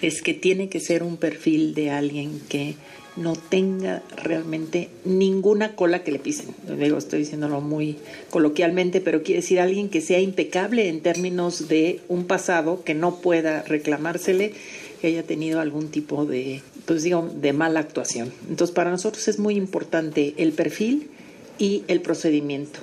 es 0.03 0.23
que 0.23 0.35
tiene 0.35 0.69
que 0.69 0.81
ser 0.81 1.03
un 1.03 1.17
perfil 1.17 1.75
de 1.75 1.91
alguien 1.91 2.41
que 2.49 2.75
no 3.17 3.35
tenga 3.35 4.03
realmente 4.23 4.91
ninguna 5.05 5.75
cola 5.75 6.05
que 6.05 6.13
le 6.13 6.19
pisen. 6.19 6.55
Digo, 6.79 6.99
estoy 6.99 7.21
diciéndolo 7.21 7.61
muy 7.61 7.97
coloquialmente, 8.31 9.01
pero 9.01 9.23
quiere 9.23 9.41
decir 9.41 9.59
alguien 9.59 9.89
que 9.89 10.01
sea 10.01 10.21
impecable 10.21 10.89
en 10.89 11.01
términos 11.01 11.69
de 11.69 12.01
un 12.09 12.27
pasado 12.27 12.85
que 12.85 12.95
no 12.95 13.21
pueda 13.21 13.63
reclamársele 13.63 14.53
que 15.01 15.09
haya 15.09 15.23
tenido 15.23 15.61
algún 15.61 15.89
tipo 15.89 16.27
de, 16.27 16.63
pues 16.85 17.03
digo, 17.03 17.29
de 17.35 17.53
mala 17.53 17.81
actuación. 17.81 18.33
Entonces, 18.49 18.75
para 18.75 18.91
nosotros 18.91 19.29
es 19.29 19.39
muy 19.39 19.57
importante 19.57 20.35
el 20.37 20.53
perfil 20.53 21.09
y 21.59 21.85
el 21.89 22.01
procedimiento. 22.03 22.81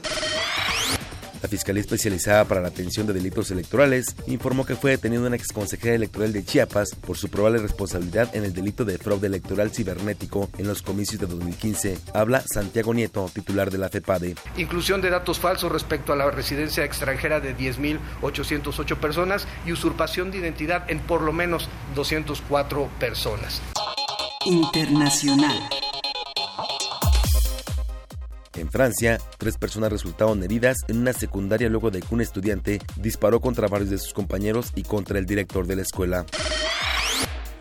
La 1.44 1.49
Fiscalía 1.49 1.82
Especializada 1.82 2.45
para 2.45 2.61
la 2.61 2.70
Atención 2.70 3.06
de 3.06 3.11
Delitos 3.11 3.52
Electorales 3.52 4.15
informó 4.28 4.65
que 4.65 4.78
fue 4.78 4.91
detenido 4.91 5.28
una 5.28 5.36
exconsejera 5.36 5.94
electoral 5.94 6.32
de 6.32 6.45
Chiapas 6.45 6.95
por 6.95 7.18
su 7.18 7.28
probable 7.28 7.60
responsabilidad 7.60 8.34
en 8.34 8.45
el 8.45 8.53
delito 8.53 8.86
de 8.86 8.98
fraude 8.98 9.28
electoral 9.28 9.70
cibernético 9.70 10.49
en 10.57 10.68
los 10.68 10.82
comicios 10.82 11.20
de 11.20 11.28
2015. 11.28 11.99
Habla 12.14 12.41
Santiago 12.48 12.94
Nieto, 12.94 13.30
titular 13.34 13.72
de 13.72 13.78
la 13.78 13.90
FEPADE. 13.90 14.36
Inclusión 14.56 15.02
de 15.02 15.10
datos 15.10 15.38
falsos 15.38 15.70
respecto 15.70 16.14
a 16.14 16.15
la 16.15 16.32
residencia 16.32 16.86
extranjera 16.86 17.41
de 17.41 17.57
10.808 17.57 18.95
personas 18.95 19.45
y 19.65 19.74
usurpación 19.74 20.32
de 20.32 20.38
identidad 20.38 20.90
en 20.90 21.02
por 21.02 21.22
lo 21.22 21.34
menos 21.34 21.68
204 21.94 22.90
personas. 22.99 23.61
Internacional. 24.45 25.60
En 28.55 28.69
Francia, 28.69 29.19
tres 29.38 29.57
personas 29.57 29.91
resultaron 29.91 30.43
heridas 30.43 30.77
en 30.88 30.99
una 30.99 31.13
secundaria 31.13 31.69
luego 31.69 31.91
de 31.91 32.01
que 32.01 32.13
un 32.13 32.21
estudiante 32.21 32.80
disparó 32.97 33.39
contra 33.39 33.67
varios 33.67 33.89
de 33.89 33.97
sus 33.97 34.13
compañeros 34.13 34.71
y 34.75 34.84
contra 34.84 35.17
el 35.17 35.25
director 35.25 35.65
de 35.65 35.75
la 35.75 35.81
escuela. 35.81 36.25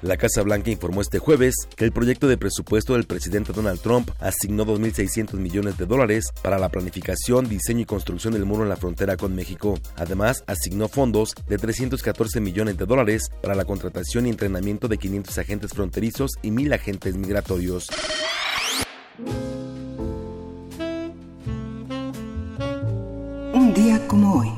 La 0.02 0.16
Casa 0.16 0.42
Blanca 0.42 0.68
informó 0.68 1.00
este 1.00 1.20
jueves 1.20 1.54
que 1.76 1.84
el 1.84 1.92
proyecto 1.92 2.26
de 2.26 2.36
presupuesto 2.36 2.94
del 2.94 3.04
presidente 3.04 3.52
Donald 3.52 3.80
Trump 3.80 4.10
asignó 4.18 4.66
2.600 4.66 5.34
millones 5.34 5.78
de 5.78 5.86
dólares 5.86 6.24
para 6.42 6.58
la 6.58 6.70
planificación, 6.70 7.48
diseño 7.48 7.82
y 7.82 7.84
construcción 7.84 8.32
del 8.32 8.44
muro 8.44 8.64
en 8.64 8.68
la 8.68 8.76
frontera 8.76 9.16
con 9.16 9.32
México. 9.36 9.78
Además, 9.94 10.42
asignó 10.48 10.88
fondos 10.88 11.36
de 11.46 11.56
314 11.56 12.40
millones 12.40 12.78
de 12.78 12.84
dólares 12.84 13.30
para 13.42 13.54
la 13.54 13.64
contratación 13.64 14.26
y 14.26 14.30
entrenamiento 14.30 14.88
de 14.88 14.98
500 14.98 15.38
agentes 15.38 15.72
fronterizos 15.72 16.32
y 16.42 16.50
1.000 16.50 16.74
agentes 16.74 17.14
migratorios. 17.14 17.86
Como 24.06 24.38
hoy. 24.38 24.48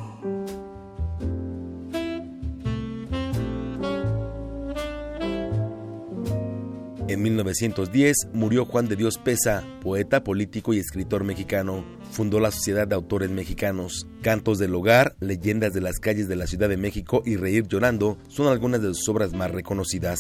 En 7.09 7.23
1910 7.23 8.17
murió 8.35 8.67
Juan 8.67 8.87
de 8.87 8.97
Dios 8.97 9.19
Pesa, 9.19 9.65
poeta, 9.81 10.25
político 10.25 10.75
y 10.75 10.79
escritor 10.79 11.25
mexicano. 11.25 11.85
Fundó 12.11 12.39
la 12.39 12.51
Sociedad 12.51 12.87
de 12.87 12.97
Autores 12.97 13.31
Mexicanos. 13.31 14.07
Cantos 14.21 14.59
del 14.59 14.75
Hogar, 14.75 15.17
Leyendas 15.21 15.73
de 15.73 15.81
las 15.81 16.01
calles 16.01 16.29
de 16.29 16.37
la 16.37 16.47
Ciudad 16.47 16.69
de 16.69 16.77
México 16.77 17.23
y 17.25 17.37
Reír 17.37 17.67
llorando 17.67 18.19
son 18.29 18.49
algunas 18.49 18.83
de 18.83 18.89
sus 18.89 19.09
obras 19.09 19.33
más 19.33 19.51
reconocidas. 19.51 20.19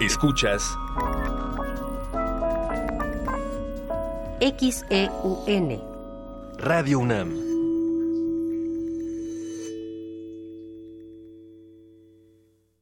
Escuchas 0.00 0.78
XEUN 4.40 5.82
Radio 6.58 6.98
UNAM. 6.98 7.30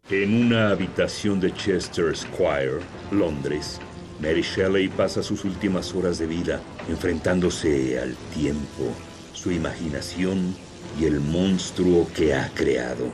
En 0.08 0.46
una 0.46 0.70
habitación 0.70 1.40
de 1.40 1.52
Chester 1.52 2.16
Square, 2.16 2.80
Londres, 3.10 3.80
Mary 4.20 4.42
Shelley 4.42 4.86
pasa 4.88 5.22
sus 5.24 5.44
últimas 5.44 5.92
horas 5.94 6.18
de 6.18 6.26
vida 6.26 6.60
enfrentándose 6.88 7.98
al 7.98 8.14
tiempo, 8.32 8.94
su 9.32 9.50
imaginación 9.50 10.54
y 10.98 11.06
el 11.06 11.20
monstruo 11.20 12.06
que 12.14 12.34
ha 12.34 12.48
creado. 12.54 13.10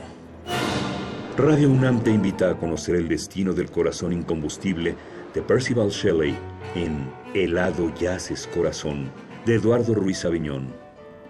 Radio 1.37 1.69
UNAM 1.69 2.03
te 2.03 2.09
invita 2.09 2.49
a 2.49 2.57
conocer 2.57 2.95
el 2.95 3.07
destino 3.07 3.53
del 3.53 3.69
corazón 3.69 4.11
incombustible 4.11 4.95
de 5.35 5.41
Percival 5.43 5.89
Shelley 5.89 6.35
en 6.73 7.13
Helado 7.35 7.93
Yaces 7.93 8.47
Corazón 8.47 9.11
de 9.45 9.53
Eduardo 9.53 9.93
Ruiz 9.93 10.25
Aviñón. 10.25 10.73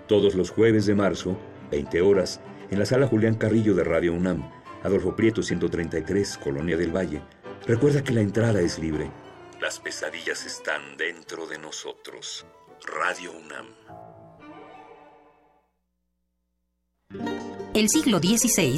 Todos 0.08 0.34
los 0.36 0.50
jueves 0.50 0.86
de 0.86 0.96
marzo, 0.96 1.38
20 1.72 2.02
horas, 2.02 2.40
en 2.72 2.80
la 2.80 2.86
sala 2.86 3.06
Julián 3.08 3.36
Carrillo 3.36 3.76
de 3.76 3.84
Radio 3.84 4.14
UNAM, 4.14 4.50
Adolfo 4.82 5.14
Prieto 5.14 5.44
133, 5.44 6.38
Colonia 6.38 6.78
del 6.78 6.96
Valle. 6.96 7.22
Recuerda 7.66 8.02
que 8.02 8.14
la 8.14 8.22
entrada 8.22 8.62
es 8.62 8.80
libre. 8.80 9.12
Las 9.60 9.78
pesadillas 9.82 10.46
están 10.46 10.96
dentro 10.96 11.48
de 11.48 11.58
nosotros. 11.58 12.46
Radio 12.86 13.34
UNAM. 13.34 13.68
El 17.74 17.90
siglo 17.90 18.20
XVI, 18.20 18.78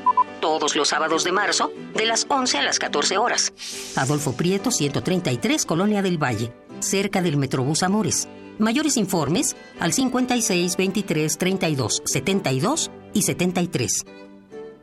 Todos 0.41 0.75
los 0.75 0.89
sábados 0.89 1.23
de 1.23 1.31
marzo, 1.31 1.71
de 1.93 2.05
las 2.05 2.25
11 2.27 2.57
a 2.57 2.61
las 2.63 2.79
14 2.79 3.17
horas. 3.17 3.53
Adolfo 3.95 4.33
Prieto, 4.33 4.71
133, 4.71 5.65
Colonia 5.65 6.01
del 6.01 6.21
Valle, 6.21 6.51
cerca 6.79 7.21
del 7.21 7.37
Metrobús 7.37 7.83
Amores. 7.83 8.27
Mayores 8.57 8.97
informes 8.97 9.55
al 9.79 9.93
56 9.93 10.75
23 10.77 11.37
32 11.37 12.01
72 12.05 12.91
y 13.13 13.21
73. 13.21 14.05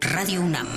Radio 0.01 0.43
UNAM. 0.43 0.69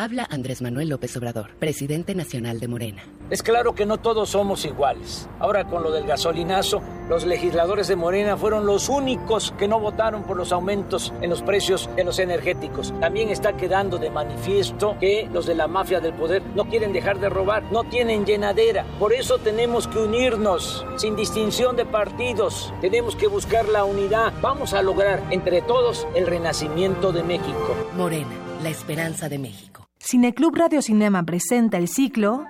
Habla 0.00 0.26
Andrés 0.30 0.62
Manuel 0.62 0.88
López 0.88 1.14
Obrador, 1.18 1.50
presidente 1.58 2.14
nacional 2.14 2.58
de 2.58 2.68
Morena. 2.68 3.02
Es 3.28 3.42
claro 3.42 3.74
que 3.74 3.84
no 3.84 3.98
todos 3.98 4.30
somos 4.30 4.64
iguales. 4.64 5.28
Ahora 5.38 5.66
con 5.66 5.82
lo 5.82 5.92
del 5.92 6.06
gasolinazo, 6.06 6.80
los 7.10 7.26
legisladores 7.26 7.86
de 7.86 7.96
Morena 7.96 8.38
fueron 8.38 8.64
los 8.64 8.88
únicos 8.88 9.52
que 9.58 9.68
no 9.68 9.78
votaron 9.78 10.22
por 10.22 10.38
los 10.38 10.52
aumentos 10.52 11.12
en 11.20 11.28
los 11.28 11.42
precios 11.42 11.90
de 11.96 12.04
los 12.04 12.18
energéticos. 12.18 12.94
También 12.98 13.28
está 13.28 13.58
quedando 13.58 13.98
de 13.98 14.08
manifiesto 14.08 14.96
que 14.98 15.28
los 15.30 15.44
de 15.44 15.54
la 15.54 15.68
mafia 15.68 16.00
del 16.00 16.14
poder 16.14 16.42
no 16.54 16.64
quieren 16.64 16.94
dejar 16.94 17.20
de 17.20 17.28
robar, 17.28 17.64
no 17.64 17.84
tienen 17.84 18.24
llenadera. 18.24 18.86
Por 18.98 19.12
eso 19.12 19.36
tenemos 19.36 19.86
que 19.86 19.98
unirnos, 19.98 20.82
sin 20.96 21.14
distinción 21.14 21.76
de 21.76 21.84
partidos. 21.84 22.72
Tenemos 22.80 23.16
que 23.16 23.26
buscar 23.26 23.68
la 23.68 23.84
unidad. 23.84 24.32
Vamos 24.40 24.72
a 24.72 24.80
lograr 24.80 25.22
entre 25.30 25.60
todos 25.60 26.08
el 26.14 26.26
renacimiento 26.26 27.12
de 27.12 27.22
México. 27.22 27.76
Morena, 27.94 28.34
la 28.62 28.70
esperanza 28.70 29.28
de 29.28 29.38
México. 29.38 29.89
Cineclub 30.02 30.56
Radio 30.56 30.80
Cinema 30.80 31.22
presenta 31.24 31.76
el 31.76 31.86
ciclo 31.86 32.46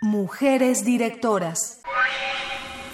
Mujeres 0.00 0.86
Directoras. 0.86 1.82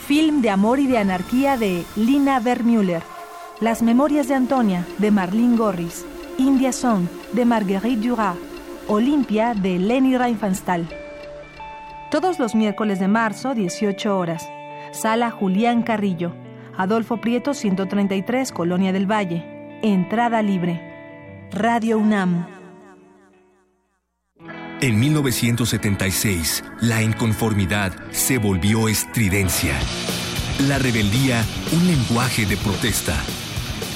Film 0.08 0.42
de 0.42 0.50
amor 0.50 0.80
y 0.80 0.88
de 0.88 0.98
anarquía 0.98 1.56
de 1.56 1.84
Lina 1.94 2.40
Vermüller. 2.40 3.02
Las 3.60 3.82
Memorias 3.82 4.26
de 4.26 4.34
Antonia 4.34 4.84
de 4.98 5.12
Marlene 5.12 5.56
Gorris. 5.56 6.04
India 6.36 6.72
Song 6.72 7.06
de 7.32 7.44
Marguerite 7.44 8.08
Duras. 8.08 8.36
Olimpia 8.88 9.54
de 9.54 9.78
Leni 9.78 10.18
Riefenstahl. 10.18 10.88
Todos 12.10 12.40
los 12.40 12.56
miércoles 12.56 12.98
de 12.98 13.06
marzo, 13.06 13.54
18 13.54 14.18
horas. 14.18 14.46
Sala 14.90 15.30
Julián 15.30 15.84
Carrillo. 15.84 16.34
Adolfo 16.76 17.18
Prieto, 17.18 17.54
133, 17.54 18.50
Colonia 18.50 18.92
del 18.92 19.10
Valle. 19.10 19.78
Entrada 19.82 20.42
libre. 20.42 20.93
Radio 21.54 21.98
UNAM. 21.98 22.48
En 24.80 24.98
1976, 24.98 26.64
la 26.80 27.00
inconformidad 27.00 27.92
se 28.10 28.38
volvió 28.38 28.88
estridencia. 28.88 29.78
La 30.66 30.78
rebeldía, 30.78 31.44
un 31.72 31.86
lenguaje 31.86 32.44
de 32.44 32.56
protesta. 32.56 33.14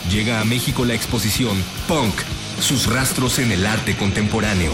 Llega 0.09 0.41
a 0.41 0.45
México 0.45 0.85
la 0.85 0.95
exposición 0.95 1.61
Punk, 1.89 2.15
sus 2.61 2.87
rastros 2.87 3.41
en 3.41 3.51
el 3.51 3.67
arte 3.67 3.97
contemporáneo. 3.97 4.71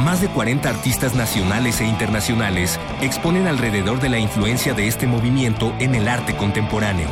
Más 0.00 0.20
de 0.20 0.26
40 0.26 0.68
artistas 0.68 1.14
nacionales 1.14 1.80
e 1.80 1.84
internacionales 1.84 2.80
exponen 3.00 3.46
alrededor 3.46 4.00
de 4.00 4.08
la 4.08 4.18
influencia 4.18 4.74
de 4.74 4.88
este 4.88 5.06
movimiento 5.06 5.76
en 5.78 5.94
el 5.94 6.08
arte 6.08 6.36
contemporáneo. 6.36 7.08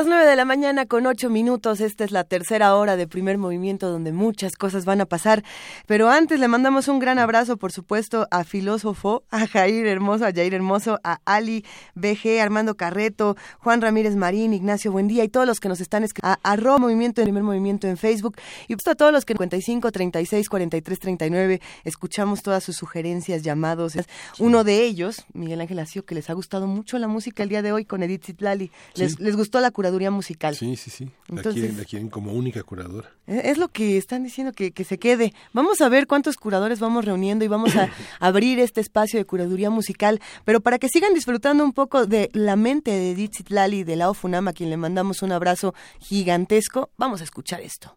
Las 0.00 0.06
nueve 0.08 0.24
de 0.24 0.34
la 0.34 0.46
mañana 0.46 0.86
con 0.86 1.04
ocho 1.06 1.28
minutos. 1.28 1.82
Esta 1.82 2.04
es 2.04 2.10
la 2.10 2.24
tercera 2.24 2.74
hora 2.74 2.96
de 2.96 3.06
primer 3.06 3.36
movimiento 3.36 3.90
donde 3.90 4.12
muchas 4.14 4.56
cosas 4.56 4.86
van 4.86 5.02
a 5.02 5.04
pasar. 5.04 5.44
Pero 5.86 6.08
antes 6.08 6.40
le 6.40 6.48
mandamos 6.48 6.88
un 6.88 7.00
gran 7.00 7.18
abrazo, 7.18 7.58
por 7.58 7.70
supuesto, 7.70 8.26
a 8.30 8.44
Filósofo, 8.44 9.24
a 9.30 9.46
Jair 9.46 9.86
Hermoso, 9.86 10.24
a 10.24 10.32
Jair 10.32 10.54
Hermoso, 10.54 10.98
a 11.04 11.20
Ali 11.26 11.66
BG, 11.96 12.40
Armando 12.40 12.78
Carreto, 12.78 13.36
Juan 13.58 13.82
Ramírez 13.82 14.16
Marín, 14.16 14.54
Ignacio 14.54 14.90
Buendía 14.90 15.22
y 15.22 15.28
todos 15.28 15.46
los 15.46 15.60
que 15.60 15.68
nos 15.68 15.82
están 15.82 16.02
escribiendo. 16.02 16.40
A 16.44 16.52
arroba 16.52 16.78
movimiento, 16.78 17.20
primer 17.20 17.42
movimiento 17.42 17.86
en 17.86 17.98
Facebook. 17.98 18.36
Y 18.68 18.76
pues 18.76 18.88
a 18.88 18.94
todos 18.94 19.12
los 19.12 19.26
que 19.26 19.34
en 19.34 19.38
55, 19.40 19.92
36, 19.92 20.48
43, 20.48 20.98
39 20.98 21.60
escuchamos 21.84 22.42
todas 22.42 22.64
sus 22.64 22.74
sugerencias, 22.74 23.42
llamados. 23.42 23.92
Uno 24.38 24.64
de 24.64 24.82
ellos, 24.82 25.26
Miguel 25.34 25.60
Ángel 25.60 25.78
Acio, 25.78 26.06
que 26.06 26.14
les 26.14 26.30
ha 26.30 26.32
gustado 26.32 26.66
mucho 26.66 26.98
la 26.98 27.06
música 27.06 27.42
el 27.42 27.50
día 27.50 27.60
de 27.60 27.72
hoy 27.72 27.84
con 27.84 28.02
Edith 28.02 28.24
Zitlali. 28.24 28.70
Les, 28.94 29.10
Sí. 29.12 29.16
les 29.20 29.36
gustó 29.36 29.60
la 29.60 29.70
curaduría 29.90 30.10
musical. 30.10 30.54
Sí, 30.54 30.76
sí, 30.76 30.90
sí. 30.90 31.10
La, 31.28 31.42
quieren, 31.42 31.76
la 31.76 31.84
quieren 31.84 32.08
como 32.08 32.32
única 32.32 32.62
curadora. 32.62 33.10
Es 33.26 33.58
lo 33.58 33.68
que 33.68 33.96
están 33.96 34.22
diciendo 34.22 34.52
que, 34.52 34.70
que 34.70 34.84
se 34.84 34.98
quede. 34.98 35.32
Vamos 35.52 35.80
a 35.80 35.88
ver 35.88 36.06
cuántos 36.06 36.36
curadores 36.36 36.78
vamos 36.78 37.04
reuniendo 37.04 37.44
y 37.44 37.48
vamos 37.48 37.74
a 37.76 37.90
abrir 38.20 38.60
este 38.60 38.80
espacio 38.80 39.18
de 39.18 39.24
curaduría 39.24 39.68
musical. 39.70 40.20
Pero 40.44 40.60
para 40.60 40.78
que 40.78 40.88
sigan 40.88 41.12
disfrutando 41.12 41.64
un 41.64 41.72
poco 41.72 42.06
de 42.06 42.30
la 42.32 42.56
mente 42.56 42.92
de 42.92 43.10
Edith 43.10 43.36
Zitlali 43.36 43.82
de 43.82 43.96
la 43.96 44.10
OFUNAM, 44.10 44.48
a 44.48 44.52
quien 44.52 44.70
le 44.70 44.76
mandamos 44.76 45.22
un 45.22 45.32
abrazo 45.32 45.74
gigantesco, 45.98 46.90
vamos 46.96 47.20
a 47.20 47.24
escuchar 47.24 47.60
esto. 47.60 47.96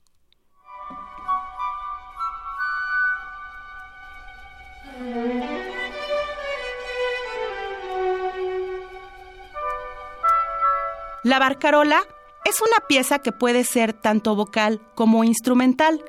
La 11.24 11.40
barcarola 11.40 12.02
es 12.44 12.60
una 12.60 12.86
pieza 12.86 13.20
que 13.20 13.32
puede 13.32 13.64
ser 13.64 13.94
tanto 13.94 14.36
vocal 14.36 14.82
como 14.94 15.24
instrumental. 15.24 16.04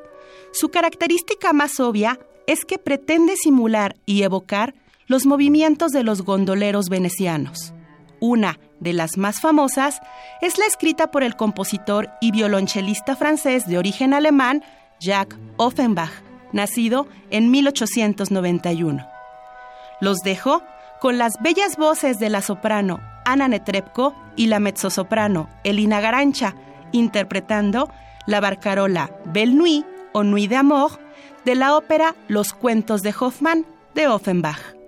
Su 0.52 0.70
característica 0.70 1.52
más 1.52 1.78
obvia 1.78 2.18
es 2.48 2.64
que 2.64 2.78
pretende 2.78 3.36
simular 3.36 3.94
y 4.06 4.22
evocar 4.22 4.74
los 5.06 5.24
movimientos 5.24 5.92
de 5.92 6.02
los 6.02 6.22
gondoleros 6.22 6.88
venecianos. 6.88 7.72
Una 8.18 8.58
de 8.80 8.92
las 8.92 9.16
más 9.16 9.40
famosas 9.40 10.00
es 10.42 10.58
la 10.58 10.66
escrita 10.66 11.12
por 11.12 11.22
el 11.22 11.36
compositor 11.36 12.10
y 12.20 12.32
violonchelista 12.32 13.14
francés 13.14 13.68
de 13.68 13.78
origen 13.78 14.14
alemán 14.14 14.64
Jacques 14.98 15.38
Offenbach, 15.58 16.10
nacido 16.52 17.06
en 17.30 17.52
1891. 17.52 19.06
Los 20.00 20.18
dejo 20.24 20.62
con 21.00 21.18
las 21.18 21.34
bellas 21.40 21.76
voces 21.76 22.18
de 22.18 22.30
la 22.30 22.42
soprano 22.42 23.13
Ana 23.24 23.48
Netrebko 23.48 24.14
y 24.36 24.46
la 24.46 24.60
mezzosoprano 24.60 25.48
Elina 25.64 26.00
Garancha, 26.00 26.54
interpretando 26.92 27.90
la 28.26 28.40
barcarola 28.40 29.10
Belle 29.26 29.54
Nuit 29.54 29.86
o 30.12 30.22
Nuit 30.22 30.48
d'amour 30.48 30.98
de 31.44 31.54
la 31.54 31.76
ópera 31.76 32.14
Los 32.28 32.52
cuentos 32.52 33.02
de 33.02 33.14
Hoffmann 33.18 33.66
de 33.94 34.08
Offenbach. 34.08 34.83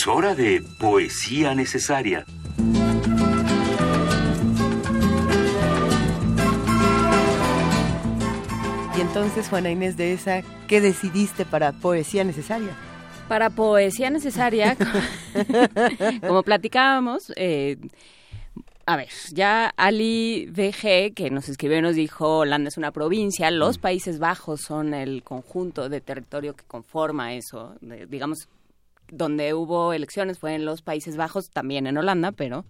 Es 0.00 0.06
hora 0.06 0.34
de 0.34 0.62
poesía 0.78 1.54
necesaria. 1.54 2.24
Y 8.96 9.00
entonces, 9.00 9.48
Juana 9.48 9.70
Inés 9.70 9.96
de 9.96 10.12
esa, 10.12 10.42
¿qué 10.66 10.80
decidiste 10.80 11.44
para 11.44 11.72
Poesía 11.72 12.24
Necesaria? 12.24 12.76
Para 13.28 13.50
Poesía 13.50 14.10
Necesaria, 14.10 14.76
como 16.26 16.42
platicábamos, 16.42 17.32
eh, 17.36 17.76
a 18.86 18.96
ver, 18.96 19.08
ya 19.32 19.72
Ali 19.76 20.46
VG, 20.50 21.14
que 21.14 21.30
nos 21.30 21.48
escribió 21.48 21.78
y 21.78 21.82
nos 21.82 21.94
dijo, 21.94 22.38
Holanda 22.38 22.68
es 22.68 22.76
una 22.76 22.90
provincia, 22.90 23.50
los 23.52 23.78
Mm. 23.78 23.80
Países 23.80 24.18
Bajos 24.18 24.62
son 24.62 24.92
el 24.94 25.22
conjunto 25.22 25.88
de 25.88 26.00
territorio 26.00 26.54
que 26.56 26.64
conforma 26.64 27.34
eso, 27.34 27.74
de- 27.80 28.06
digamos, 28.06 28.48
donde 29.12 29.54
hubo 29.54 29.92
elecciones 29.92 30.38
fue 30.38 30.54
en 30.54 30.64
los 30.64 30.82
Países 30.82 31.16
Bajos, 31.16 31.50
también 31.50 31.86
en 31.86 31.96
Holanda, 31.96 32.32
pero 32.32 32.64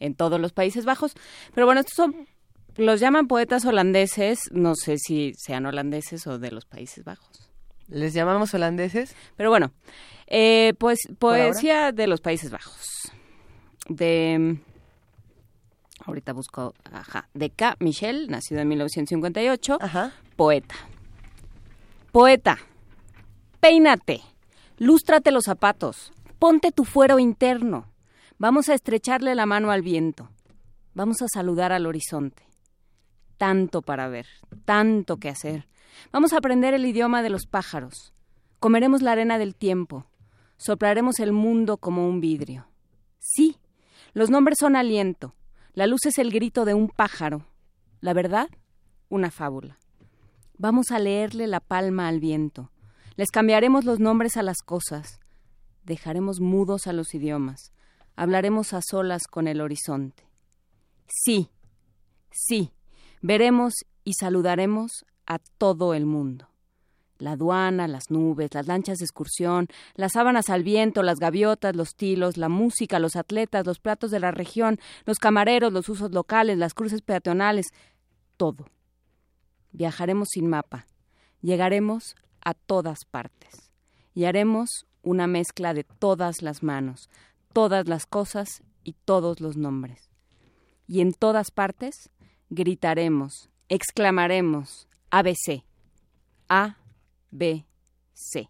en 0.00 0.14
todos 0.14 0.40
los 0.40 0.52
Países 0.52 0.84
Bajos. 0.84 1.14
Pero 1.54 1.66
bueno, 1.66 1.80
estos 1.80 1.94
son, 1.94 2.26
los 2.76 3.00
llaman 3.00 3.28
poetas 3.28 3.64
holandeses, 3.64 4.38
no 4.52 4.74
sé 4.74 4.98
si 4.98 5.32
sean 5.36 5.66
holandeses 5.66 6.26
o 6.26 6.38
de 6.38 6.50
los 6.50 6.64
Países 6.64 7.04
Bajos. 7.04 7.50
¿Les 7.88 8.14
llamamos 8.14 8.54
holandeses? 8.54 9.14
Pero 9.36 9.50
bueno, 9.50 9.72
eh, 10.26 10.74
pues 10.78 10.98
poesía 11.18 11.92
de 11.92 12.06
los 12.06 12.20
Países 12.20 12.50
Bajos. 12.50 13.12
De 13.88 14.58
ahorita 16.06 16.32
busco, 16.32 16.74
ajá, 16.90 17.28
de 17.34 17.50
K. 17.50 17.76
Michel, 17.80 18.28
nacido 18.28 18.60
en 18.60 18.68
1958, 18.68 19.78
poeta. 20.36 20.74
Poeta, 22.12 22.58
peínate, 23.60 24.20
lústrate 24.78 25.30
los 25.30 25.44
zapatos, 25.44 26.12
ponte 26.38 26.72
tu 26.72 26.84
fuero 26.84 27.18
interno, 27.18 27.92
vamos 28.38 28.68
a 28.68 28.74
estrecharle 28.74 29.34
la 29.34 29.46
mano 29.46 29.70
al 29.70 29.82
viento, 29.82 30.30
vamos 30.94 31.22
a 31.22 31.28
saludar 31.28 31.72
al 31.72 31.86
horizonte. 31.86 32.42
Tanto 33.36 33.82
para 33.82 34.08
ver, 34.08 34.26
tanto 34.64 35.16
que 35.16 35.28
hacer. 35.28 35.66
Vamos 36.12 36.32
a 36.32 36.38
aprender 36.38 36.74
el 36.74 36.86
idioma 36.86 37.22
de 37.22 37.30
los 37.30 37.46
pájaros, 37.46 38.12
comeremos 38.58 39.02
la 39.02 39.12
arena 39.12 39.38
del 39.38 39.54
tiempo, 39.54 40.06
soplaremos 40.56 41.18
el 41.20 41.32
mundo 41.32 41.76
como 41.76 42.08
un 42.08 42.20
vidrio. 42.20 42.66
Sí, 43.18 43.56
los 44.12 44.30
nombres 44.30 44.58
son 44.60 44.76
aliento, 44.76 45.34
la 45.72 45.86
luz 45.86 46.06
es 46.06 46.18
el 46.18 46.30
grito 46.30 46.64
de 46.64 46.74
un 46.74 46.88
pájaro, 46.88 47.46
la 48.00 48.12
verdad, 48.12 48.48
una 49.08 49.30
fábula. 49.30 49.78
Vamos 50.56 50.90
a 50.90 50.98
leerle 50.98 51.46
la 51.46 51.60
palma 51.60 52.06
al 52.06 52.20
viento, 52.20 52.70
les 53.16 53.30
cambiaremos 53.30 53.84
los 53.84 54.00
nombres 54.00 54.36
a 54.36 54.42
las 54.42 54.58
cosas, 54.58 55.20
dejaremos 55.84 56.40
mudos 56.40 56.86
a 56.86 56.92
los 56.92 57.14
idiomas, 57.14 57.72
hablaremos 58.16 58.72
a 58.72 58.80
solas 58.82 59.26
con 59.28 59.46
el 59.46 59.60
horizonte. 59.60 60.28
Sí, 61.06 61.48
sí, 62.30 62.72
veremos 63.22 63.74
y 64.02 64.14
saludaremos 64.14 65.04
a 65.26 65.38
todo 65.38 65.94
el 65.94 66.06
mundo. 66.06 66.48
La 67.18 67.32
aduana, 67.32 67.86
las 67.86 68.10
nubes, 68.10 68.52
las 68.52 68.66
lanchas 68.66 68.98
de 68.98 69.04
excursión, 69.04 69.68
las 69.94 70.12
sábanas 70.12 70.50
al 70.50 70.64
viento, 70.64 71.04
las 71.04 71.20
gaviotas, 71.20 71.76
los 71.76 71.94
tilos, 71.94 72.36
la 72.36 72.48
música, 72.48 72.98
los 72.98 73.14
atletas, 73.14 73.64
los 73.64 73.78
platos 73.78 74.10
de 74.10 74.18
la 74.18 74.32
región, 74.32 74.80
los 75.06 75.18
camareros, 75.18 75.72
los 75.72 75.88
usos 75.88 76.10
locales, 76.10 76.58
las 76.58 76.74
cruces 76.74 77.02
peatonales, 77.02 77.66
todo. 78.36 78.66
Viajaremos 79.70 80.28
sin 80.32 80.48
mapa, 80.48 80.86
llegaremos 81.40 82.16
a 82.44 82.54
todas 82.54 83.04
partes 83.04 83.70
y 84.14 84.24
haremos 84.24 84.86
una 85.02 85.26
mezcla 85.26 85.74
de 85.74 85.84
todas 85.84 86.42
las 86.42 86.62
manos, 86.62 87.10
todas 87.52 87.88
las 87.88 88.06
cosas 88.06 88.62
y 88.84 88.94
todos 89.04 89.40
los 89.40 89.56
nombres. 89.56 90.10
Y 90.86 91.00
en 91.00 91.12
todas 91.12 91.50
partes 91.50 92.10
gritaremos, 92.50 93.50
exclamaremos, 93.68 94.88
ABC, 95.10 95.64
A, 96.48 96.76
B, 97.30 97.64
C. 98.12 98.48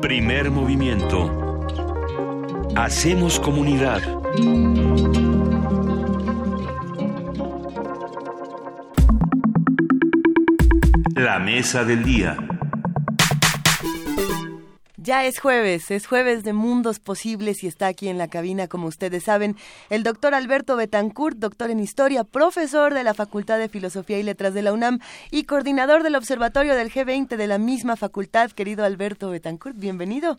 Primer 0.00 0.50
movimiento. 0.50 1.30
Hacemos 2.76 3.38
comunidad. 3.40 4.02
La 11.32 11.38
mesa 11.38 11.82
del 11.82 12.04
día. 12.04 12.36
Ya 14.98 15.24
es 15.24 15.38
jueves, 15.40 15.90
es 15.90 16.06
jueves 16.06 16.44
de 16.44 16.52
mundos 16.52 16.98
posibles 16.98 17.64
y 17.64 17.68
está 17.68 17.86
aquí 17.86 18.08
en 18.08 18.18
la 18.18 18.28
cabina, 18.28 18.68
como 18.68 18.86
ustedes 18.86 19.22
saben, 19.22 19.56
el 19.88 20.02
doctor 20.02 20.34
Alberto 20.34 20.76
Betancourt, 20.76 21.38
doctor 21.38 21.70
en 21.70 21.80
historia, 21.80 22.24
profesor 22.24 22.92
de 22.92 23.02
la 23.02 23.14
Facultad 23.14 23.58
de 23.58 23.70
Filosofía 23.70 24.18
y 24.18 24.22
Letras 24.22 24.52
de 24.52 24.60
la 24.60 24.74
UNAM 24.74 24.98
y 25.30 25.44
coordinador 25.44 26.02
del 26.02 26.16
Observatorio 26.16 26.74
del 26.74 26.90
G20 26.90 27.38
de 27.38 27.46
la 27.46 27.56
misma 27.56 27.96
facultad. 27.96 28.50
Querido 28.50 28.84
Alberto 28.84 29.30
Betancourt, 29.30 29.78
bienvenido. 29.78 30.38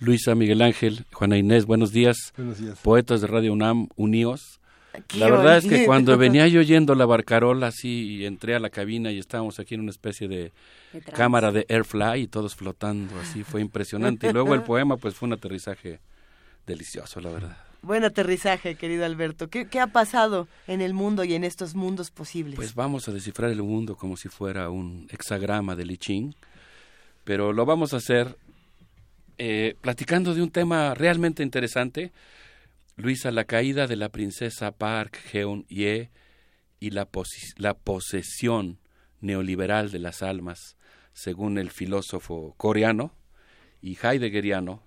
Luisa, 0.00 0.34
Miguel 0.34 0.62
Ángel, 0.62 1.06
Juana 1.12 1.38
Inés, 1.38 1.64
buenos 1.64 1.92
días. 1.92 2.32
Buenos 2.36 2.58
días. 2.58 2.80
Poetas 2.82 3.20
de 3.20 3.28
Radio 3.28 3.52
UNAM, 3.52 3.86
uníos. 3.94 4.58
La 5.16 5.30
verdad 5.30 5.58
es 5.58 5.66
que 5.66 5.86
cuando 5.86 6.16
venía 6.18 6.46
yo 6.48 6.60
oyendo 6.60 6.94
la 6.94 7.06
barcarola 7.06 7.68
así 7.68 8.16
y 8.16 8.26
entré 8.26 8.54
a 8.54 8.60
la 8.60 8.70
cabina 8.70 9.10
y 9.10 9.18
estábamos 9.18 9.58
aquí 9.58 9.74
en 9.74 9.80
una 9.80 9.90
especie 9.90 10.28
de 10.28 10.52
cámara 11.14 11.52
de 11.52 11.66
airfly 11.68 12.22
y 12.22 12.26
todos 12.26 12.54
flotando 12.54 13.18
así, 13.20 13.42
fue 13.42 13.60
impresionante. 13.60 14.28
Y 14.28 14.32
luego 14.32 14.54
el 14.54 14.62
poema 14.64 14.96
pues 14.96 15.14
fue 15.14 15.26
un 15.26 15.32
aterrizaje 15.34 16.00
delicioso, 16.66 17.20
la 17.20 17.30
verdad. 17.30 17.56
Buen 17.82 18.02
aterrizaje, 18.04 18.76
querido 18.76 19.04
Alberto. 19.04 19.50
¿Qué, 19.50 19.66
qué 19.68 19.78
ha 19.78 19.88
pasado 19.88 20.48
en 20.66 20.80
el 20.80 20.94
mundo 20.94 21.22
y 21.24 21.34
en 21.34 21.44
estos 21.44 21.74
mundos 21.74 22.10
posibles? 22.10 22.56
Pues 22.56 22.74
vamos 22.74 23.08
a 23.08 23.12
descifrar 23.12 23.50
el 23.50 23.62
mundo 23.62 23.96
como 23.96 24.16
si 24.16 24.28
fuera 24.30 24.70
un 24.70 25.06
hexagrama 25.10 25.76
de 25.76 25.84
Lichín, 25.84 26.34
pero 27.24 27.52
lo 27.52 27.66
vamos 27.66 27.92
a 27.92 27.98
hacer 27.98 28.38
eh, 29.36 29.74
platicando 29.80 30.32
de 30.34 30.42
un 30.42 30.50
tema 30.50 30.94
realmente 30.94 31.42
interesante. 31.42 32.12
Luisa, 32.96 33.32
la 33.32 33.44
caída 33.44 33.88
de 33.88 33.96
la 33.96 34.10
princesa 34.10 34.70
Park 34.70 35.18
Geun-hye 35.32 36.10
y 36.78 36.90
la, 36.90 37.08
la 37.56 37.74
posesión 37.74 38.78
neoliberal 39.20 39.90
de 39.90 39.98
las 39.98 40.22
almas, 40.22 40.76
según 41.12 41.58
el 41.58 41.70
filósofo 41.70 42.54
coreano 42.56 43.12
y 43.82 43.98
heideggeriano 44.00 44.84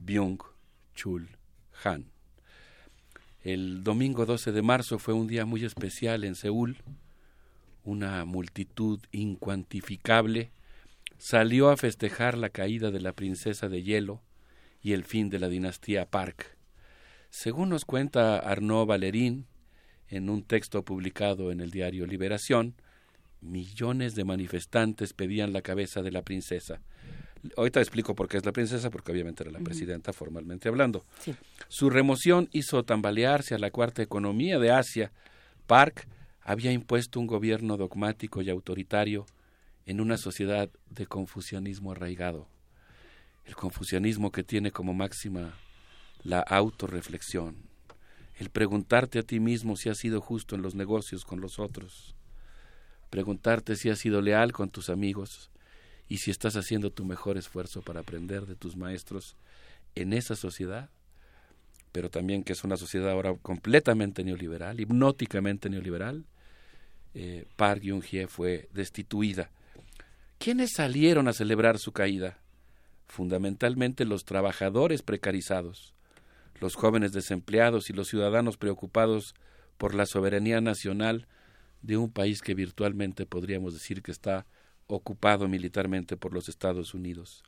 Byung-Chul 0.00 1.36
Han. 1.82 2.12
El 3.42 3.82
domingo 3.82 4.26
12 4.26 4.52
de 4.52 4.62
marzo 4.62 5.00
fue 5.00 5.14
un 5.14 5.26
día 5.26 5.44
muy 5.44 5.64
especial 5.64 6.22
en 6.22 6.36
Seúl. 6.36 6.76
Una 7.82 8.24
multitud 8.24 9.00
incuantificable 9.10 10.52
salió 11.18 11.70
a 11.70 11.76
festejar 11.76 12.38
la 12.38 12.50
caída 12.50 12.92
de 12.92 13.00
la 13.00 13.12
princesa 13.12 13.68
de 13.68 13.82
hielo 13.82 14.22
y 14.82 14.92
el 14.92 15.02
fin 15.02 15.30
de 15.30 15.40
la 15.40 15.48
dinastía 15.48 16.08
Park. 16.08 16.59
Según 17.30 17.68
nos 17.68 17.84
cuenta 17.84 18.38
Arnaud 18.38 18.86
Valerín 18.86 19.46
en 20.08 20.28
un 20.28 20.42
texto 20.42 20.84
publicado 20.84 21.52
en 21.52 21.60
el 21.60 21.70
diario 21.70 22.04
Liberación, 22.04 22.74
millones 23.40 24.16
de 24.16 24.24
manifestantes 24.24 25.12
pedían 25.12 25.52
la 25.52 25.62
cabeza 25.62 26.02
de 26.02 26.10
la 26.10 26.22
princesa. 26.22 26.80
Ahorita 27.56 27.80
explico 27.80 28.14
por 28.14 28.28
qué 28.28 28.36
es 28.36 28.44
la 28.44 28.52
princesa, 28.52 28.90
porque 28.90 29.12
obviamente 29.12 29.44
era 29.44 29.52
la 29.52 29.60
presidenta 29.60 30.12
formalmente 30.12 30.68
hablando. 30.68 31.06
Sí. 31.20 31.34
Su 31.68 31.88
remoción 31.88 32.48
hizo 32.52 32.82
tambalearse 32.82 33.54
a 33.54 33.58
la 33.58 33.70
cuarta 33.70 34.02
economía 34.02 34.58
de 34.58 34.72
Asia. 34.72 35.12
Park 35.66 36.06
había 36.42 36.72
impuesto 36.72 37.20
un 37.20 37.28
gobierno 37.28 37.76
dogmático 37.76 38.42
y 38.42 38.50
autoritario 38.50 39.24
en 39.86 40.00
una 40.00 40.18
sociedad 40.18 40.68
de 40.90 41.06
confucianismo 41.06 41.92
arraigado. 41.92 42.48
El 43.44 43.54
confucianismo 43.54 44.32
que 44.32 44.42
tiene 44.42 44.70
como 44.70 44.92
máxima 44.92 45.54
la 46.22 46.40
autorreflexión, 46.40 47.56
el 48.38 48.50
preguntarte 48.50 49.18
a 49.18 49.22
ti 49.22 49.40
mismo 49.40 49.76
si 49.76 49.88
has 49.88 49.98
sido 49.98 50.20
justo 50.20 50.54
en 50.54 50.62
los 50.62 50.74
negocios 50.74 51.24
con 51.24 51.40
los 51.40 51.58
otros, 51.58 52.14
preguntarte 53.10 53.76
si 53.76 53.90
has 53.90 53.98
sido 53.98 54.20
leal 54.20 54.52
con 54.52 54.70
tus 54.70 54.90
amigos 54.90 55.50
y 56.08 56.18
si 56.18 56.30
estás 56.30 56.56
haciendo 56.56 56.90
tu 56.90 57.04
mejor 57.04 57.36
esfuerzo 57.36 57.82
para 57.82 58.00
aprender 58.00 58.46
de 58.46 58.56
tus 58.56 58.76
maestros 58.76 59.36
en 59.94 60.12
esa 60.12 60.36
sociedad, 60.36 60.90
pero 61.92 62.10
también 62.10 62.44
que 62.44 62.52
es 62.52 62.64
una 62.64 62.76
sociedad 62.76 63.10
ahora 63.10 63.34
completamente 63.34 64.22
neoliberal, 64.22 64.80
hipnóticamente 64.80 65.68
neoliberal, 65.68 66.24
eh, 67.14 67.46
Park 67.56 67.82
Geun-hye 67.82 68.28
fue 68.28 68.68
destituida. 68.72 69.50
¿Quiénes 70.38 70.72
salieron 70.74 71.26
a 71.28 71.32
celebrar 71.32 71.78
su 71.78 71.92
caída? 71.92 72.38
fundamentalmente 73.10 74.04
los 74.04 74.24
trabajadores 74.24 75.02
precarizados, 75.02 75.94
los 76.60 76.76
jóvenes 76.76 77.12
desempleados 77.12 77.90
y 77.90 77.92
los 77.92 78.08
ciudadanos 78.08 78.56
preocupados 78.56 79.34
por 79.78 79.94
la 79.94 80.06
soberanía 80.06 80.60
nacional 80.60 81.26
de 81.82 81.96
un 81.96 82.10
país 82.10 82.42
que 82.42 82.54
virtualmente 82.54 83.26
podríamos 83.26 83.72
decir 83.72 84.02
que 84.02 84.12
está 84.12 84.46
ocupado 84.86 85.48
militarmente 85.48 86.16
por 86.16 86.34
los 86.34 86.48
Estados 86.48 86.94
Unidos. 86.94 87.42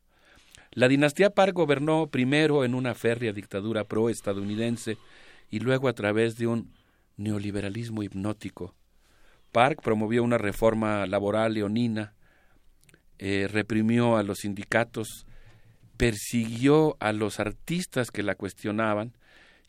La 0.70 0.88
dinastía 0.88 1.30
Park 1.30 1.54
gobernó 1.54 2.06
primero 2.06 2.64
en 2.64 2.74
una 2.74 2.94
férrea 2.94 3.32
dictadura 3.32 3.84
pro-estadounidense 3.84 4.96
y 5.50 5.60
luego 5.60 5.88
a 5.88 5.92
través 5.92 6.38
de 6.38 6.46
un 6.46 6.72
neoliberalismo 7.18 8.02
hipnótico. 8.02 8.74
Park 9.52 9.82
promovió 9.82 10.24
una 10.24 10.38
reforma 10.38 11.06
laboral 11.06 11.54
leonina, 11.54 12.14
eh, 13.18 13.48
reprimió 13.52 14.16
a 14.16 14.22
los 14.22 14.40
sindicatos, 14.40 15.26
persiguió 16.02 16.96
a 16.98 17.12
los 17.12 17.38
artistas 17.38 18.10
que 18.10 18.24
la 18.24 18.34
cuestionaban 18.34 19.12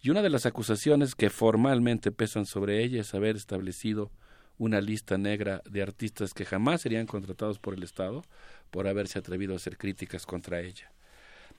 y 0.02 0.10
una 0.10 0.24
de 0.24 0.32
las 0.32 0.48
acusaciones 0.48 1.14
que 1.14 1.30
formalmente 1.30 2.12
pesan 2.12 2.48
sobre 2.48 2.84
ella 2.84 3.02
es 3.02 3.14
haber 3.14 3.36
establecido 3.36 4.10
una 4.58 4.82
lista 4.82 5.20
negra 5.20 5.62
de 5.70 5.84
artistas 5.84 6.34
que 6.34 6.44
jamás 6.44 6.82
serían 6.82 7.06
contratados 7.06 7.60
por 7.60 7.76
el 7.76 7.84
Estado 7.84 8.24
por 8.72 8.88
haberse 8.88 9.20
atrevido 9.20 9.54
a 9.54 9.58
hacer 9.58 9.78
críticas 9.78 10.26
contra 10.26 10.62
ella. 10.62 10.92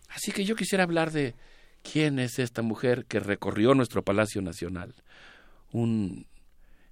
Así 0.09 0.33
que 0.33 0.45
yo 0.45 0.57
quisiera 0.57 0.83
hablar 0.83 1.13
de 1.13 1.37
quién 1.85 2.19
es 2.19 2.41
esta 2.41 2.63
mujer 2.63 3.05
que 3.05 3.21
recorrió 3.21 3.75
nuestro 3.75 4.03
Palacio 4.03 4.43
Nacional. 4.43 4.93
Un 5.71 6.27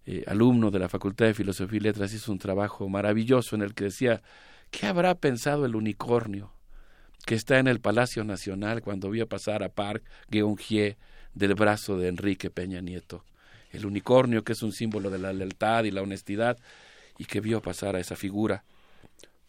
eh, 0.07 0.23
alumno 0.29 0.71
de 0.71 0.79
la 0.79 0.89
Facultad 0.89 1.27
de 1.27 1.35
Filosofía 1.35 1.79
y 1.79 1.81
Letras 1.81 2.15
hizo 2.15 2.31
un 2.31 2.39
trabajo 2.39 2.89
maravilloso 2.89 3.57
en 3.57 3.63
el 3.63 3.75
que 3.75 3.87
decía, 3.87 4.23
¿qué 4.71 4.87
habrá 4.87 5.17
pensado 5.17 5.67
el 5.67 5.75
unicornio 5.75 6.53
que 7.27 7.35
está 7.35 7.59
en 7.59 7.69
el 7.69 7.81
Palacio 7.81 8.25
Nacional 8.25 8.83
cuando 8.83 9.11
vio 9.11 9.29
pasar 9.29 9.63
a 9.63 9.69
Park 9.69 10.05
Geun-hye 10.31 10.97
del 11.35 11.55
brazo 11.55 11.99
de 11.99 12.09
Enrique 12.09 12.51
Peña 12.51 12.81
Nieto? 12.81 13.25
El 13.71 13.87
unicornio 13.87 14.45
que 14.45 14.53
es 14.53 14.63
un 14.63 14.73
símbolo 14.73 15.11
de 15.11 15.19
la 15.19 15.33
lealtad 15.33 15.85
y 15.85 15.91
la 15.91 16.03
honestidad 16.03 16.59
y 17.19 17.25
que 17.25 17.41
vio 17.41 17.63
pasar 17.63 17.97
a 17.97 18.01
esa 18.01 18.17
figura. 18.17 18.65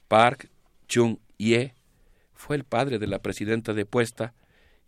Park 0.07 0.49
Chung-hye 0.87 1.73
fue 2.33 2.55
el 2.55 2.63
padre 2.63 2.99
de 2.99 3.07
la 3.07 3.19
presidenta 3.19 3.73
depuesta 3.73 4.33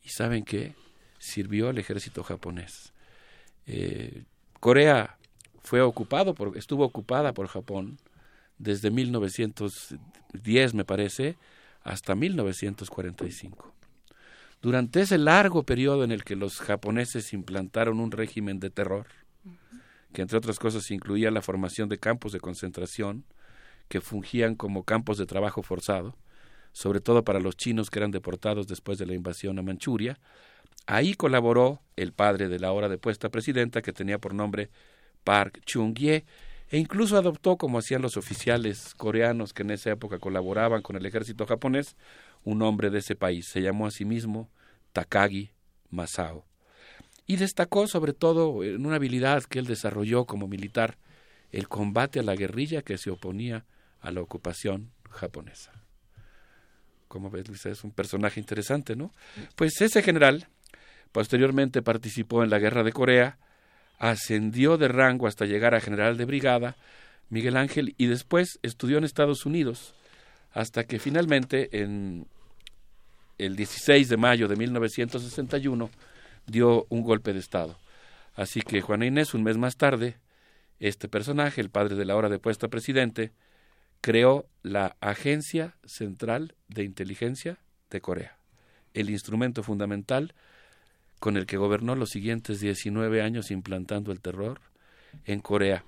y 0.03 0.10
saben 0.10 0.44
qué 0.44 0.76
sirvió 1.20 1.70
al 1.70 1.78
ejército 1.78 2.24
japonés. 2.24 2.94
Eh, 3.66 4.24
Corea 4.60 5.18
fue 5.64 5.82
ocupado 5.82 6.36
por, 6.36 6.57
estuvo 6.57 6.86
ocupada 6.86 7.34
por 7.34 7.48
Japón 7.48 7.98
desde 8.57 8.91
1910 8.91 10.74
me 10.74 10.86
parece 10.86 11.38
hasta 11.86 12.16
1945. 12.16 13.74
Durante 14.62 15.02
ese 15.02 15.20
largo 15.20 15.64
periodo 15.64 16.03
en 16.03 16.12
el 16.12 16.24
que 16.24 16.36
los 16.36 16.60
japoneses 16.60 17.32
implantaron 17.32 17.99
un 17.99 18.12
régimen 18.12 18.60
de 18.60 18.72
terror, 18.72 19.06
que 20.12 20.24
entre 20.24 20.38
otras 20.38 20.57
cosas 20.57 20.90
incluía 20.90 21.30
la 21.30 21.44
formación 21.44 21.88
de 21.88 21.99
campos 21.99 22.32
de 22.32 22.40
concentración 22.40 23.24
que 23.88 24.02
fungían 24.02 24.56
como 24.56 24.84
campos 24.84 25.20
de 25.20 25.28
trabajo 25.28 25.62
forzado, 25.62 26.18
sobre 26.72 27.02
todo 27.02 27.24
para 27.24 27.40
los 27.40 27.56
chinos 27.56 27.91
que 27.91 27.99
eran 27.99 28.12
deportados 28.12 28.68
después 28.68 28.98
de 28.98 29.06
la 29.06 29.14
invasión 29.14 29.60
a 29.60 29.62
Manchuria. 29.62 30.20
Ahí 30.88 31.14
colaboró 31.14 31.84
el 31.95 32.14
padre 32.14 32.48
de 32.48 32.57
la 32.60 32.70
ahora 32.70 32.90
depuesta 32.90 33.30
presidenta, 33.30 33.84
que 33.84 33.94
tenía 33.94 34.18
por 34.18 34.34
nombre 34.34 34.72
Park 35.24 35.62
Chung-hye, 35.66 36.26
e 36.76 36.78
incluso 36.78 37.16
adoptó, 37.16 37.56
como 37.56 37.80
hacían 37.80 38.02
los 38.02 38.18
oficiales 38.18 38.94
coreanos 38.96 39.54
que 39.54 39.64
en 39.64 39.72
esa 39.72 39.92
época 39.92 40.20
colaboraban 40.20 40.82
con 40.82 40.98
el 40.98 41.06
ejército 41.06 41.46
japonés, 41.46 41.96
un 42.44 42.58
nombre 42.58 42.90
de 42.90 43.00
ese 43.00 43.16
país. 43.16 43.48
Se 43.48 43.62
llamó 43.62 43.88
a 43.88 43.92
sí 43.92 44.04
mismo 44.04 44.50
Takagi 44.92 45.52
Masao. 45.90 46.46
Y 47.26 47.38
destacó 47.38 47.88
sobre 47.88 48.12
todo 48.12 48.62
en 48.62 48.86
una 48.86 48.98
habilidad 48.98 49.44
que 49.44 49.60
él 49.60 49.68
desarrolló 49.68 50.26
como 50.26 50.50
militar, 50.50 50.98
el 51.50 51.70
combate 51.70 52.20
a 52.20 52.24
la 52.24 52.36
guerrilla 52.36 52.82
que 52.82 52.98
se 52.98 53.10
oponía 53.10 53.64
a 54.02 54.12
la 54.12 54.20
ocupación 54.20 54.92
japonesa 55.10 55.72
como 57.08 57.30
ves, 57.30 57.48
Luisa, 57.48 57.70
es 57.70 57.86
un 57.86 57.92
personaje 57.92 58.42
interesante, 58.42 58.98
¿no? 58.98 59.14
Pues 59.56 59.80
ese 59.80 60.02
general 60.02 60.50
posteriormente 61.14 61.82
participó 61.82 62.44
en 62.44 62.50
la 62.50 62.60
Guerra 62.60 62.84
de 62.84 62.92
Corea, 62.92 63.38
ascendió 63.98 64.78
de 64.78 64.88
rango 64.88 65.28
hasta 65.28 65.46
llegar 65.46 65.76
a 65.76 65.82
general 65.82 66.18
de 66.18 66.26
brigada, 66.26 66.76
Miguel 67.30 67.58
Ángel, 67.58 67.96
y 67.98 68.08
después 68.08 68.60
estudió 68.62 68.98
en 68.98 69.04
Estados 69.04 69.46
Unidos, 69.46 69.94
hasta 70.52 70.86
que 70.86 71.00
finalmente 71.00 71.82
en 71.82 72.28
el 73.38 73.56
16 73.56 74.10
de 74.10 74.18
mayo 74.18 74.48
de 74.48 74.56
1961 74.56 75.90
dio 76.48 76.86
un 76.90 77.02
golpe 77.02 77.34
de 77.34 77.40
Estado. 77.40 77.78
Así 78.36 78.62
que 78.62 78.82
Juana 78.82 79.06
Inés, 79.06 79.34
un 79.34 79.44
mes 79.44 79.58
más 79.58 79.78
tarde, 79.78 80.18
este 80.80 81.08
personaje, 81.08 81.62
el 81.62 81.70
padre 81.70 81.96
de 81.96 82.06
la 82.06 82.16
hora 82.16 82.30
de 82.30 82.40
puesta 82.40 82.68
presidente, 82.68 83.32
creó 84.02 84.46
la 84.62 84.98
Agencia 85.00 85.78
Central 85.86 86.56
de 86.68 86.84
Inteligencia 86.84 87.58
de 87.90 88.02
Corea, 88.02 88.38
el 88.94 89.10
instrumento 89.10 89.64
fundamental 89.64 90.36
con 91.26 91.38
el 91.38 91.48
que 91.48 91.58
gobernó 91.58 91.96
los 91.96 92.12
siguientes 92.12 92.60
19 92.60 93.24
años 93.24 93.50
implantando 93.50 94.12
el 94.12 94.22
terror 94.22 94.62
en 95.24 95.40
Corea. 95.40 95.84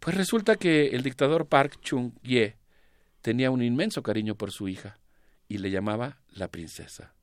Pues 0.00 0.14
resulta 0.14 0.56
que 0.56 0.88
el 0.88 1.02
dictador 1.02 1.46
Park 1.46 1.80
Chung-hye 1.80 2.56
tenía 3.22 3.50
un 3.50 3.62
inmenso 3.62 4.02
cariño 4.02 4.34
por 4.34 4.52
su 4.52 4.68
hija 4.68 4.98
y 5.48 5.56
le 5.56 5.70
llamaba 5.70 6.18
la 6.30 6.48
princesa. 6.48 7.14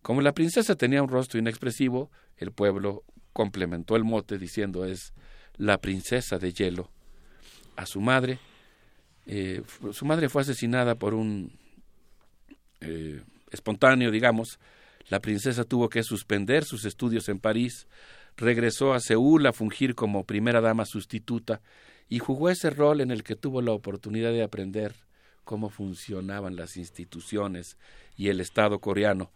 Como 0.00 0.22
la 0.22 0.32
princesa 0.32 0.76
tenía 0.76 1.02
un 1.02 1.10
rostro 1.10 1.38
inexpresivo, 1.38 2.10
el 2.38 2.52
pueblo 2.52 3.04
complementó 3.34 3.96
el 3.96 4.04
mote 4.04 4.38
diciendo 4.38 4.86
es 4.86 5.12
la 5.58 5.82
princesa 5.82 6.38
de 6.38 6.54
hielo. 6.54 6.90
A 7.76 7.84
su 7.84 8.00
madre 8.00 8.38
eh, 9.26 9.60
su 9.92 10.06
madre 10.06 10.30
fue 10.30 10.40
asesinada 10.40 10.94
por 10.94 11.12
un 11.12 11.52
eh, 12.80 13.20
espontáneo, 13.50 14.10
digamos. 14.10 14.58
La 15.08 15.20
princesa 15.20 15.64
tuvo 15.64 15.88
que 15.88 16.02
suspender 16.02 16.64
sus 16.64 16.84
estudios 16.84 17.28
en 17.28 17.38
París, 17.38 17.86
regresó 18.36 18.94
a 18.94 19.00
Seúl 19.00 19.46
a 19.46 19.52
fungir 19.52 19.94
como 19.94 20.24
primera 20.24 20.60
dama 20.60 20.86
sustituta 20.86 21.60
y 22.08 22.18
jugó 22.18 22.50
ese 22.50 22.70
rol 22.70 23.00
en 23.00 23.10
el 23.10 23.22
que 23.22 23.36
tuvo 23.36 23.62
la 23.62 23.72
oportunidad 23.72 24.32
de 24.32 24.42
aprender 24.42 24.94
cómo 25.44 25.68
funcionaban 25.68 26.56
las 26.56 26.76
instituciones 26.76 27.76
y 28.16 28.28
el 28.28 28.40
Estado 28.40 28.78
coreano. 28.78 29.30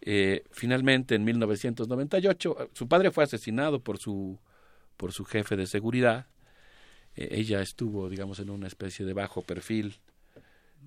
Eh, 0.00 0.44
finalmente, 0.50 1.14
en 1.14 1.24
1998, 1.24 2.70
su 2.72 2.88
padre 2.88 3.10
fue 3.10 3.24
asesinado 3.24 3.80
por 3.80 3.98
su, 3.98 4.38
por 4.96 5.12
su 5.12 5.24
jefe 5.24 5.56
de 5.56 5.66
seguridad 5.66 6.26
eh, 7.16 7.28
ella 7.32 7.60
estuvo, 7.60 8.08
digamos, 8.08 8.38
en 8.38 8.50
una 8.50 8.66
especie 8.66 9.04
de 9.04 9.12
bajo 9.12 9.42
perfil 9.42 9.96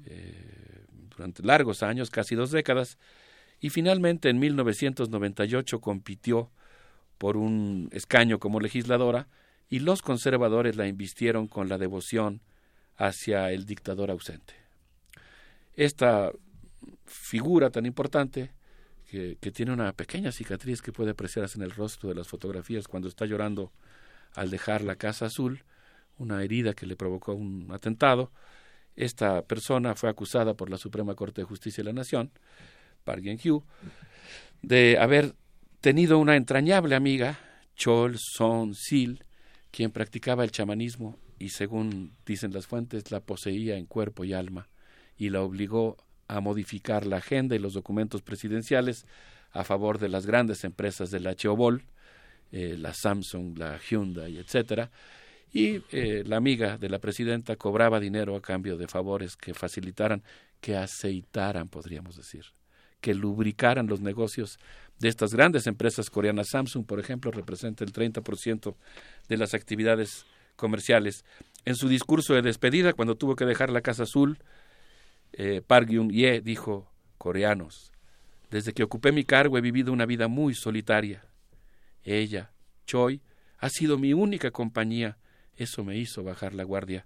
eh, 0.05 0.85
durante 1.15 1.43
largos 1.43 1.83
años, 1.83 2.09
casi 2.09 2.35
dos 2.35 2.51
décadas, 2.51 2.97
y 3.59 3.69
finalmente 3.69 4.29
en 4.29 4.39
1998 4.39 5.79
compitió 5.81 6.51
por 7.17 7.37
un 7.37 7.89
escaño 7.91 8.39
como 8.39 8.59
legisladora 8.59 9.27
y 9.69 9.79
los 9.79 10.01
conservadores 10.01 10.75
la 10.75 10.87
invistieron 10.87 11.47
con 11.47 11.69
la 11.69 11.77
devoción 11.77 12.41
hacia 12.97 13.51
el 13.51 13.65
dictador 13.65 14.11
ausente. 14.11 14.53
Esta 15.75 16.31
figura 17.05 17.69
tan 17.69 17.85
importante, 17.85 18.51
que, 19.09 19.37
que, 19.39 19.51
tiene 19.51 19.71
una 19.71 19.93
pequeña 19.93 20.31
cicatriz 20.31 20.81
que 20.81 20.91
puede 20.91 21.11
apreciarse 21.11 21.57
en 21.57 21.63
el 21.63 21.71
rostro 21.71 22.09
de 22.09 22.15
las 22.15 22.27
fotografías 22.27 22.87
cuando 22.87 23.07
está 23.07 23.25
llorando 23.25 23.71
al 24.33 24.49
dejar 24.49 24.81
la 24.81 24.95
Casa 24.95 25.25
Azul, 25.25 25.63
una 26.17 26.43
herida 26.43 26.73
que 26.73 26.85
le 26.85 26.95
provocó 26.95 27.33
un 27.33 27.71
atentado. 27.71 28.31
Esta 28.95 29.41
persona 29.43 29.95
fue 29.95 30.09
acusada 30.09 30.53
por 30.53 30.69
la 30.69 30.77
Suprema 30.77 31.15
Corte 31.15 31.41
de 31.41 31.45
Justicia 31.45 31.83
de 31.83 31.89
la 31.89 31.93
Nación, 31.93 32.31
Park 33.05 33.21
Geun-hye, 33.23 33.61
de 34.61 34.97
haber 34.99 35.35
tenido 35.79 36.17
una 36.17 36.35
entrañable 36.35 36.95
amiga, 36.95 37.39
Chol 37.77 38.17
Son-sil, 38.17 39.23
quien 39.71 39.91
practicaba 39.91 40.43
el 40.43 40.51
chamanismo 40.51 41.17
y, 41.39 41.49
según 41.49 42.13
dicen 42.25 42.51
las 42.51 42.67
fuentes, 42.67 43.11
la 43.11 43.21
poseía 43.21 43.77
en 43.77 43.85
cuerpo 43.85 44.25
y 44.25 44.33
alma 44.33 44.67
y 45.17 45.29
la 45.29 45.41
obligó 45.41 45.97
a 46.27 46.39
modificar 46.41 47.05
la 47.05 47.17
agenda 47.17 47.55
y 47.55 47.59
los 47.59 47.73
documentos 47.73 48.21
presidenciales 48.21 49.05
a 49.51 49.63
favor 49.63 49.99
de 49.99 50.09
las 50.09 50.25
grandes 50.25 50.63
empresas 50.63 51.11
de 51.11 51.19
la 51.19 51.35
eh, 52.51 52.75
la 52.77 52.93
Samsung, 52.93 53.57
la 53.57 53.79
Hyundai, 53.79 54.37
etcétera, 54.37 54.91
y 55.51 55.81
eh, 55.91 56.23
la 56.25 56.37
amiga 56.37 56.77
de 56.77 56.89
la 56.89 56.99
presidenta 56.99 57.55
cobraba 57.55 57.99
dinero 57.99 58.35
a 58.35 58.41
cambio 58.41 58.75
de 58.75 58.87
favores 58.87 59.37
que 59.37 59.53
facilitaran, 59.53 60.23
que 60.59 60.75
aceitaran, 60.75 61.69
podríamos 61.69 62.17
decir, 62.17 62.45
que 63.05 63.13
lubricaran 63.13 63.85
los 63.85 64.01
negocios 64.01 64.57
de 64.97 65.09
estas 65.09 65.29
grandes 65.31 65.67
empresas 65.67 66.09
coreanas. 66.09 66.47
Samsung, 66.49 66.87
por 66.87 66.99
ejemplo, 66.99 67.29
representa 67.29 67.83
el 67.83 67.93
30% 67.93 68.73
de 69.29 69.37
las 69.37 69.53
actividades 69.53 70.25
comerciales. 70.55 71.23
En 71.65 71.75
su 71.75 71.87
discurso 71.87 72.33
de 72.33 72.41
despedida, 72.41 72.93
cuando 72.93 73.13
tuvo 73.13 73.35
que 73.35 73.45
dejar 73.45 73.69
la 73.69 73.81
Casa 73.81 74.03
Azul, 74.03 74.39
eh, 75.33 75.61
Park 75.61 75.89
Geun-hye 75.89 76.41
dijo, 76.41 76.91
coreanos, 77.19 77.91
Desde 78.49 78.73
que 78.73 78.81
ocupé 78.81 79.11
mi 79.11 79.23
cargo 79.23 79.59
he 79.59 79.61
vivido 79.61 79.93
una 79.93 80.07
vida 80.07 80.27
muy 80.27 80.55
solitaria. 80.55 81.23
Ella, 82.03 82.49
Choi, 82.87 83.21
ha 83.59 83.69
sido 83.69 83.99
mi 83.99 84.13
única 84.13 84.49
compañía. 84.49 85.19
Eso 85.57 85.83
me 85.83 85.95
hizo 85.95 86.23
bajar 86.23 86.55
la 86.55 86.63
guardia. 86.63 87.05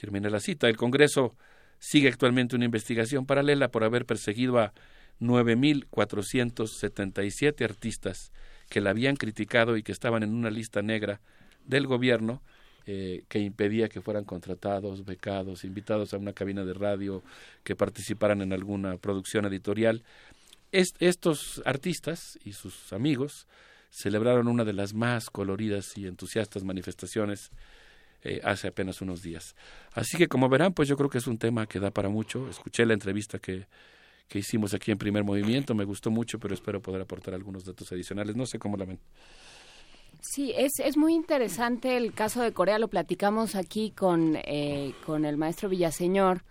Terminé 0.00 0.30
la 0.30 0.40
cita. 0.40 0.66
El 0.66 0.78
Congreso 0.78 1.36
sigue 1.78 2.08
actualmente 2.08 2.56
una 2.56 2.64
investigación 2.64 3.26
paralela 3.26 3.68
por 3.68 3.84
haber 3.84 4.06
perseguido 4.06 4.58
a 4.58 4.72
9.477 5.20 7.64
artistas 7.64 8.32
que 8.68 8.80
la 8.80 8.90
habían 8.90 9.16
criticado 9.16 9.76
y 9.76 9.82
que 9.82 9.92
estaban 9.92 10.22
en 10.22 10.32
una 10.34 10.50
lista 10.50 10.80
negra 10.82 11.20
del 11.64 11.86
gobierno 11.86 12.42
eh, 12.90 13.24
que 13.28 13.40
impedía 13.40 13.90
que 13.90 14.00
fueran 14.00 14.24
contratados, 14.24 15.04
becados, 15.04 15.64
invitados 15.64 16.14
a 16.14 16.16
una 16.16 16.32
cabina 16.32 16.64
de 16.64 16.72
radio, 16.72 17.22
que 17.62 17.76
participaran 17.76 18.40
en 18.40 18.54
alguna 18.54 18.96
producción 18.96 19.44
editorial. 19.44 20.04
estos 20.72 21.60
artistas 21.66 22.38
y 22.44 22.54
sus 22.54 22.94
amigos 22.94 23.46
celebraron 23.90 24.48
una 24.48 24.64
de 24.64 24.72
las 24.72 24.94
más 24.94 25.28
coloridas 25.28 25.98
y 25.98 26.06
entusiastas 26.06 26.64
manifestaciones 26.64 27.50
eh, 28.22 28.40
hace 28.44 28.68
apenas 28.68 29.00
unos 29.00 29.22
días. 29.22 29.54
Así 29.92 30.16
que 30.16 30.28
como 30.28 30.48
verán, 30.48 30.72
pues 30.72 30.88
yo 30.88 30.96
creo 30.96 31.10
que 31.10 31.18
es 31.18 31.26
un 31.26 31.38
tema 31.38 31.66
que 31.66 31.80
da 31.80 31.90
para 31.90 32.08
mucho. 32.08 32.48
Escuché 32.48 32.84
la 32.86 32.94
entrevista 32.94 33.38
que, 33.38 33.66
que 34.28 34.38
hicimos 34.38 34.74
aquí 34.74 34.90
en 34.90 34.98
primer 34.98 35.24
movimiento, 35.24 35.74
me 35.74 35.84
gustó 35.84 36.10
mucho, 36.10 36.38
pero 36.38 36.54
espero 36.54 36.80
poder 36.80 37.02
aportar 37.02 37.34
algunos 37.34 37.64
datos 37.64 37.90
adicionales. 37.92 38.36
No 38.36 38.46
sé 38.46 38.58
cómo 38.58 38.76
la 38.76 38.84
ven. 38.84 38.98
Sí, 40.20 40.52
es, 40.56 40.72
es 40.80 40.96
muy 40.96 41.14
interesante 41.14 41.96
el 41.96 42.12
caso 42.12 42.42
de 42.42 42.52
Corea, 42.52 42.78
lo 42.78 42.88
platicamos 42.88 43.54
aquí 43.54 43.92
con, 43.92 44.36
eh, 44.36 44.92
con 45.06 45.24
el 45.24 45.36
maestro 45.36 45.68
Villaseñor, 45.68 46.42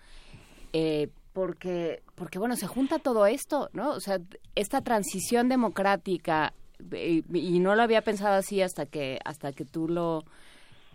eh, 0.72 1.10
porque, 1.34 2.02
porque, 2.16 2.40
bueno, 2.40 2.56
se 2.56 2.66
junta 2.66 2.98
todo 3.00 3.28
esto, 3.28 3.70
¿no? 3.74 3.92
O 3.92 4.00
sea, 4.00 4.20
esta 4.56 4.82
transición 4.82 5.50
democrática, 5.50 6.54
eh, 6.92 7.24
y 7.34 7.60
no 7.60 7.76
lo 7.76 7.84
había 7.84 8.02
pensado 8.02 8.36
así 8.36 8.62
hasta 8.62 8.86
que, 8.86 9.20
hasta 9.26 9.52
que 9.52 9.66
tú 9.66 9.90
lo, 9.90 10.24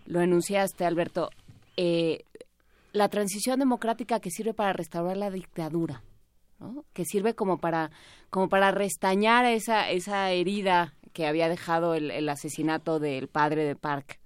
lo 0.05 0.21
enunciaste, 0.21 0.85
Alberto, 0.85 1.29
la 2.93 3.09
transición 3.09 3.59
democrática 3.59 4.19
que 4.19 4.29
sirve 4.29 4.53
para 4.53 4.71
restaurar 4.71 5.17
la 5.17 5.31
dictadura, 5.31 6.03
¿no? 6.59 6.85
que 6.93 7.03
sirve 7.05 7.33
como 7.33 7.57
para, 7.57 7.91
como 8.29 8.47
para 8.47 8.71
restañar 8.71 9.45
esa, 9.45 9.89
esa 9.89 10.31
herida 10.31 10.93
que 11.11 11.27
había 11.27 11.49
dejado 11.49 11.95
el, 11.95 12.29
asesinato 12.29 12.99
del 12.99 13.27
padre 13.27 13.65
de 13.65 13.75
Park. 13.75 14.19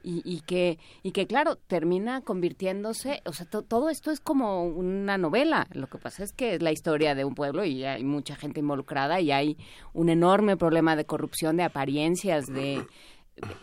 Y, 0.00 0.22
y, 0.24 0.42
que 0.42 0.78
y 1.02 1.10
que 1.10 1.26
claro 1.26 1.56
termina 1.56 2.20
convirtiéndose 2.20 3.20
o 3.24 3.32
sea 3.32 3.46
todo 3.46 3.90
esto 3.90 4.12
es 4.12 4.20
como 4.20 4.62
una 4.62 5.18
novela 5.18 5.66
lo 5.72 5.88
que 5.88 5.98
pasa 5.98 6.22
es 6.22 6.32
que 6.32 6.54
es 6.54 6.62
la 6.62 6.70
historia 6.70 7.16
de 7.16 7.24
un 7.24 7.34
pueblo 7.34 7.64
y 7.64 7.84
hay 7.84 8.04
mucha 8.04 8.36
gente 8.36 8.60
involucrada 8.60 9.20
y 9.20 9.32
hay 9.32 9.58
un 9.92 10.08
enorme 10.08 10.56
problema 10.56 10.94
de 10.94 11.04
corrupción 11.04 11.56
de 11.56 11.64
apariencias 11.64 12.46
de 12.46 12.86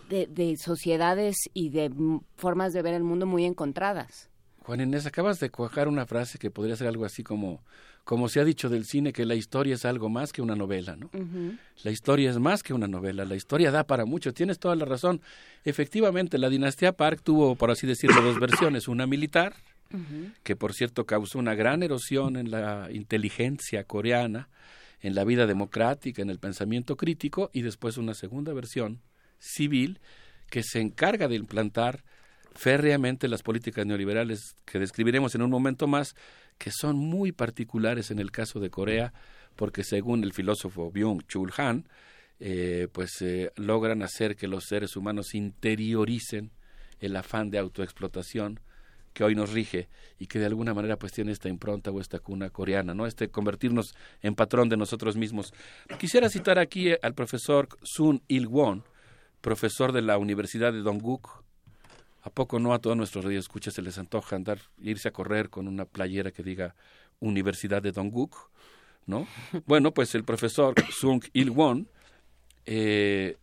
de, 0.09 0.27
de 0.27 0.57
sociedades 0.57 1.35
y 1.53 1.69
de 1.69 1.91
formas 2.35 2.73
de 2.73 2.81
ver 2.81 2.93
el 2.93 3.03
mundo 3.03 3.25
muy 3.25 3.45
encontradas 3.45 4.29
Juan 4.65 4.81
Inés 4.81 5.05
acabas 5.05 5.39
de 5.39 5.51
cuajar 5.51 5.87
una 5.87 6.07
frase 6.07 6.39
que 6.39 6.49
podría 6.49 6.75
ser 6.75 6.87
algo 6.87 7.05
así 7.05 7.23
como 7.23 7.61
como 8.05 8.29
se 8.29 8.39
ha 8.39 8.45
dicho 8.45 8.69
del 8.69 8.85
cine, 8.85 9.11
que 9.11 9.25
la 9.25 9.33
historia 9.33 9.73
es 9.73 9.83
algo 9.83 10.09
más 10.09 10.31
que 10.31 10.43
una 10.43 10.55
novela, 10.55 10.95
¿no? 10.95 11.09
La 11.83 11.89
historia 11.89 12.29
es 12.29 12.37
más 12.37 12.61
que 12.61 12.71
una 12.71 12.87
novela, 12.87 13.25
la 13.25 13.35
historia 13.35 13.71
da 13.71 13.83
para 13.83 14.05
mucho, 14.05 14.31
tienes 14.31 14.59
toda 14.59 14.75
la 14.75 14.85
razón. 14.85 15.21
Efectivamente, 15.63 16.37
la 16.37 16.49
dinastía 16.49 16.91
Park 16.91 17.21
tuvo, 17.23 17.55
por 17.55 17.71
así 17.71 17.87
decirlo, 17.87 18.21
dos 18.21 18.39
versiones, 18.39 18.87
una 18.87 19.07
militar, 19.07 19.55
que 20.43 20.55
por 20.55 20.73
cierto 20.73 21.07
causó 21.07 21.39
una 21.39 21.55
gran 21.55 21.81
erosión 21.81 22.37
en 22.37 22.51
la 22.51 22.89
inteligencia 22.91 23.85
coreana, 23.85 24.49
en 25.01 25.15
la 25.15 25.23
vida 25.23 25.47
democrática, 25.47 26.21
en 26.21 26.29
el 26.29 26.37
pensamiento 26.37 26.97
crítico, 26.97 27.49
y 27.53 27.63
después 27.63 27.97
una 27.97 28.13
segunda 28.13 28.53
versión 28.53 29.01
civil, 29.53 29.99
que 30.49 30.63
se 30.63 30.79
encarga 30.79 31.27
de 31.27 31.35
implantar 31.35 32.03
férreamente 32.53 33.27
las 33.27 33.43
políticas 33.43 33.85
neoliberales 33.85 34.55
que 34.65 34.79
describiremos 34.79 35.35
en 35.35 35.41
un 35.41 35.49
momento 35.49 35.87
más, 35.87 36.15
que 36.57 36.71
son 36.71 36.95
muy 36.95 37.31
particulares 37.31 38.11
en 38.11 38.19
el 38.19 38.31
caso 38.31 38.59
de 38.59 38.69
Corea, 38.69 39.13
porque 39.55 39.83
según 39.83 40.23
el 40.23 40.33
filósofo 40.33 40.91
Byung-Chul 40.91 41.53
Han, 41.57 41.87
eh, 42.39 42.87
pues 42.91 43.21
eh, 43.21 43.51
logran 43.55 44.01
hacer 44.01 44.35
que 44.35 44.47
los 44.47 44.65
seres 44.65 44.95
humanos 44.95 45.33
interioricen 45.35 46.51
el 46.99 47.15
afán 47.15 47.49
de 47.49 47.59
autoexplotación 47.59 48.59
que 49.13 49.23
hoy 49.23 49.33
nos 49.33 49.53
rige 49.53 49.87
y 50.19 50.27
que 50.27 50.39
de 50.39 50.45
alguna 50.45 50.73
manera 50.73 50.97
pues 50.97 51.13
tiene 51.13 51.31
esta 51.31 51.47
impronta 51.47 51.89
o 51.89 52.01
esta 52.01 52.19
cuna 52.19 52.49
coreana, 52.49 52.93
¿no? 52.93 53.05
Este 53.05 53.29
convertirnos 53.29 53.95
en 54.21 54.35
patrón 54.35 54.67
de 54.67 54.75
nosotros 54.75 55.15
mismos. 55.15 55.53
Quisiera 55.97 56.29
citar 56.29 56.59
aquí 56.59 56.89
al 57.01 57.13
profesor 57.13 57.69
Sun 57.81 58.21
Il-won, 58.27 58.83
profesor 59.45 59.91
de 59.91 60.01
la 60.01 60.17
Universidad 60.17 60.73
de 60.73 60.81
Dongguk, 60.81 61.43
¿A 62.23 62.31
poco 62.31 62.57
no 62.57 62.73
a 62.73 62.79
todos 62.79 62.97
nuestros 62.97 63.23
radioescuchas 63.23 63.75
se 63.75 63.83
les 63.83 63.99
antoja 63.99 64.35
andar, 64.35 64.57
irse 64.81 65.07
a 65.09 65.11
correr 65.11 65.51
con 65.51 65.67
una 65.67 65.85
playera 65.85 66.31
que 66.31 66.41
diga 66.41 66.73
Universidad 67.19 67.83
de 67.83 67.91
Dongguk? 67.91 68.49
¿No? 69.05 69.27
Bueno, 69.67 69.93
pues 69.93 70.15
el 70.15 70.23
profesor 70.23 70.73
Sung 70.89 71.23
Il-won 71.33 71.87
eh, 72.65 73.37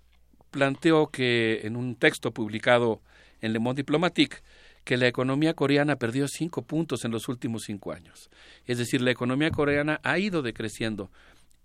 planteó 0.50 1.06
que 1.06 1.60
en 1.62 1.76
un 1.76 1.94
texto 1.94 2.32
publicado 2.32 3.00
en 3.40 3.52
Le 3.52 3.60
Monde 3.60 3.82
Diplomatique 3.82 4.42
que 4.82 4.96
la 4.96 5.06
economía 5.06 5.54
coreana 5.54 5.94
perdió 5.94 6.26
cinco 6.26 6.62
puntos 6.62 7.04
en 7.04 7.12
los 7.12 7.28
últimos 7.28 7.62
cinco 7.62 7.92
años. 7.92 8.28
Es 8.66 8.78
decir, 8.78 9.00
la 9.02 9.12
economía 9.12 9.52
coreana 9.52 10.00
ha 10.02 10.18
ido 10.18 10.42
decreciendo 10.42 11.12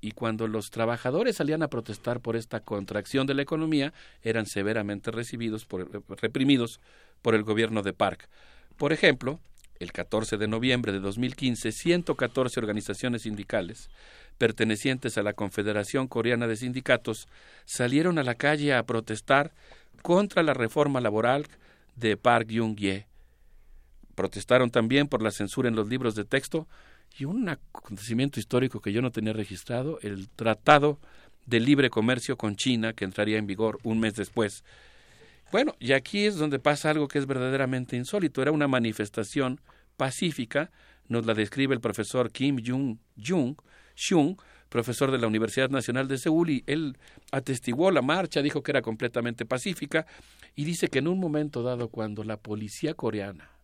y 0.02 0.12
cuando 0.12 0.48
los 0.48 0.70
trabajadores 0.70 1.38
salían 1.38 1.64
a 1.64 1.70
protestar 1.70 2.20
por 2.20 2.36
esta 2.36 2.60
contracción 2.60 3.28
de 3.28 3.34
la 3.34 3.42
economía, 3.42 3.94
eran 4.22 4.46
severamente 4.46 5.12
recibidos 5.12 5.66
por, 5.66 6.04
reprimidos 6.22 6.80
por 7.22 7.36
el 7.36 7.44
gobierno 7.44 7.82
de 7.82 7.94
Park. 7.94 8.30
Por 8.78 8.94
ejemplo, 8.94 9.40
el 9.80 9.92
14 9.92 10.38
de 10.38 10.48
noviembre 10.48 10.92
de 10.92 11.00
2015, 11.00 11.72
114 11.72 12.60
organizaciones 12.60 13.24
sindicales 13.24 13.90
pertenecientes 14.38 15.18
a 15.18 15.24
la 15.24 15.34
Confederación 15.34 16.08
Coreana 16.08 16.48
de 16.48 16.56
Sindicatos 16.56 17.28
salieron 17.66 18.20
a 18.20 18.24
la 18.24 18.36
calle 18.36 18.74
a 18.74 18.84
protestar 18.84 19.52
contra 20.02 20.44
la 20.44 20.54
reforma 20.54 21.02
laboral 21.02 21.48
de 21.96 22.18
Park 22.18 22.50
Geun-hye. 22.50 23.08
Protestaron 24.16 24.70
también 24.70 25.08
por 25.08 25.22
la 25.22 25.32
censura 25.32 25.70
en 25.70 25.76
los 25.76 25.88
libros 25.88 26.16
de 26.16 26.26
texto 26.26 26.68
y 27.18 27.26
un 27.26 27.50
acontecimiento 27.50 28.40
histórico 28.40 28.82
que 28.82 28.92
yo 28.92 29.02
no 29.02 29.12
tenía 29.12 29.34
registrado, 29.34 30.00
el 30.02 30.30
Tratado 30.30 31.00
de 31.46 31.60
Libre 31.60 31.90
Comercio 31.90 32.38
con 32.38 32.56
China, 32.56 32.94
que 32.94 33.06
entraría 33.06 33.38
en 33.38 33.48
vigor 33.48 33.80
un 33.84 34.00
mes 34.00 34.16
después. 34.16 34.64
Bueno, 35.52 35.76
y 35.80 35.94
aquí 35.94 36.26
es 36.26 36.36
donde 36.36 36.60
pasa 36.60 36.90
algo 36.90 37.08
que 37.08 37.20
es 37.20 37.26
verdaderamente 37.26 37.96
insólito. 37.96 38.42
Era 38.42 38.52
una 38.52 38.68
manifestación 38.68 39.62
pacífica, 39.96 40.72
nos 41.08 41.26
la 41.26 41.34
describe 41.34 41.74
el 41.74 41.82
profesor 41.82 42.32
Kim 42.32 42.58
Jung 42.66 42.98
Jung 43.18 44.36
profesor 44.70 45.12
de 45.12 45.18
la 45.18 45.28
Universidad 45.28 45.70
Nacional 45.70 46.08
de 46.08 46.18
Seúl, 46.18 46.50
y 46.50 46.64
él 46.68 46.98
atestiguó 47.32 47.92
la 47.92 48.02
marcha, 48.02 48.42
dijo 48.42 48.62
que 48.62 48.72
era 48.72 48.82
completamente 48.82 49.46
pacífica, 49.46 50.06
y 50.56 50.66
dice 50.66 50.90
que 50.90 51.00
en 51.00 51.08
un 51.08 51.20
momento 51.20 51.64
dado, 51.64 51.90
cuando 51.90 52.24
la 52.24 52.38
policía 52.38 52.94
coreana 52.94 53.57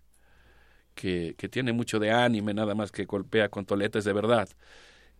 que, 0.93 1.35
tiene 1.51 1.73
mucho 1.73 1.99
de 1.99 2.11
anime, 2.11 2.53
nada 2.53 2.75
más 2.75 2.91
que 2.91 3.05
golpea 3.05 3.49
con 3.49 3.65
toletes 3.65 4.03
de 4.03 4.13
verdad, 4.13 4.49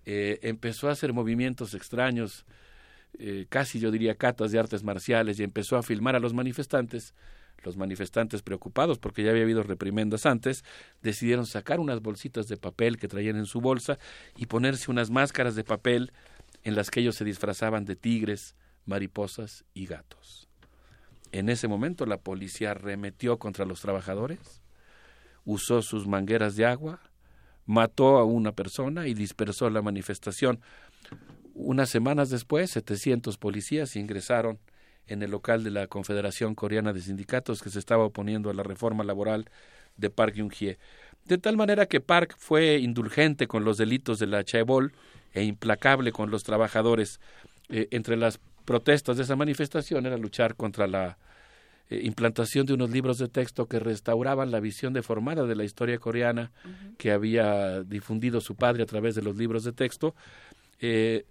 eh, 0.06 0.40
empezó 0.43 0.90
a 0.90 0.92
hacer 0.92 1.14
movimientos 1.14 1.74
extraños, 1.74 2.45
eh, 3.19 3.45
casi 3.50 3.80
yo 3.80 3.92
diría 3.92 4.16
catas 4.16 4.52
de 4.52 4.60
artes 4.60 4.84
marciales, 4.84 5.40
y 5.40 5.43
empezó 5.43 5.77
a 5.77 5.84
filmar 5.84 6.16
a 6.16 6.19
los 6.19 6.34
manifestantes. 6.34 7.14
Los 7.64 7.77
manifestantes 7.77 8.42
preocupados 8.42 9.00
porque 9.00 9.24
ya 9.24 9.30
había 9.30 9.43
habido 9.43 9.64
reprimendas 9.64 10.26
antes, 10.26 10.66
decidieron 11.02 11.45
sacar 11.45 11.80
unas 11.80 12.02
bolsitas 12.02 12.50
de 12.50 12.58
papel 12.58 12.98
que 12.98 13.08
traían 13.08 13.38
en 13.38 13.45
su 13.45 13.61
bolsa 13.61 14.00
y 14.35 14.48
ponerse 14.48 14.92
unas 14.92 15.10
máscaras 15.10 15.56
de 15.56 15.64
papel 15.64 16.11
en 16.64 16.76
las 16.76 16.92
que 16.92 17.00
ellos 17.00 17.16
se 17.16 17.24
disfrazaban 17.24 17.85
de 17.85 17.95
tigres, 17.95 18.56
mariposas 18.85 19.64
y 19.74 19.85
gatos. 19.85 20.50
En 21.32 21.48
ese 21.48 21.69
momento 21.69 22.06
la 22.06 22.18
policía 22.18 22.72
arremetió 22.72 23.40
contra 23.40 23.66
los 23.66 23.80
trabajadores, 23.80 24.62
usó 25.46 25.82
sus 25.82 26.08
mangueras 26.08 26.56
de 26.56 26.66
agua, 26.66 27.02
mató 27.66 28.18
a 28.18 28.26
una 28.26 28.52
persona 28.52 29.08
y 29.08 29.14
dispersó 29.14 29.70
la 29.70 29.82
manifestación. 29.82 30.60
Unas 31.54 31.90
semanas 31.90 32.30
después, 32.30 32.72
700 32.72 33.38
policías 33.38 33.96
ingresaron 33.96 34.60
en 35.08 35.22
el 35.22 35.32
local 35.32 35.64
de 35.64 35.72
la 35.72 35.88
Confederación 35.88 36.56
Coreana 36.56 36.94
de 36.94 37.02
Sindicatos 37.02 37.62
que 37.62 37.70
se 37.70 37.80
estaba 37.80 38.06
oponiendo 38.06 38.50
a 38.50 38.54
la 38.54 38.64
reforma 38.64 39.04
laboral 39.04 39.50
de 39.98 40.10
Park 40.10 40.36
Geun-hye. 40.36 40.78
De 41.26 41.38
tal 41.38 41.58
manera 41.58 41.86
que 41.86 42.02
Park 42.02 42.36
fue 42.38 42.78
indulgente 42.78 43.48
con 43.48 43.64
los 43.64 43.78
delitos 43.78 44.20
de 44.20 44.28
la 44.28 44.44
chaebol 44.44 44.94
e 45.34 45.44
implacable 45.44 46.12
con 46.12 46.32
los 46.32 46.44
trabajadores. 46.44 47.20
Eh, 47.70 47.88
entre 47.92 48.18
las 48.18 48.40
protestas 48.66 49.18
de 49.18 49.24
esa 49.24 49.36
manifestación 49.36 50.06
era 50.06 50.18
luchar 50.18 50.56
contra 50.56 50.88
la 50.88 51.18
eh, 51.94 52.02
implantación 52.04 52.66
de 52.66 52.74
unos 52.74 52.90
libros 52.90 53.18
de 53.18 53.28
texto 53.28 53.68
que 53.68 53.80
restauraban 53.80 54.52
la 54.52 54.60
visión 54.60 54.94
deformada 54.94 55.46
de 55.46 55.56
la 55.56 55.64
historia 55.64 56.00
coreana 56.00 56.52
que 56.98 57.12
había 57.12 57.84
difundido 57.84 58.42
su 58.42 58.56
padre 58.56 58.84
a 58.84 58.86
través 58.86 59.16
de 59.16 59.22
los 59.22 59.36
libros 59.36 59.64
de 59.64 59.74
texto. 59.74 60.16
Eh, 60.80 61.26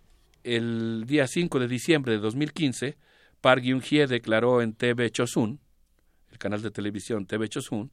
el 0.44 1.04
día 1.06 1.26
5 1.26 1.58
de 1.58 1.68
diciembre 1.68 2.12
de 2.12 2.18
2015, 2.18 2.96
Park 3.40 3.62
Geun-hye 3.62 4.06
declaró 4.06 4.62
en 4.62 4.74
TV 4.74 5.10
Chosun, 5.10 5.58
el 6.30 6.38
canal 6.38 6.62
de 6.62 6.70
televisión 6.70 7.26
TV 7.26 7.48
Chosun, 7.48 7.90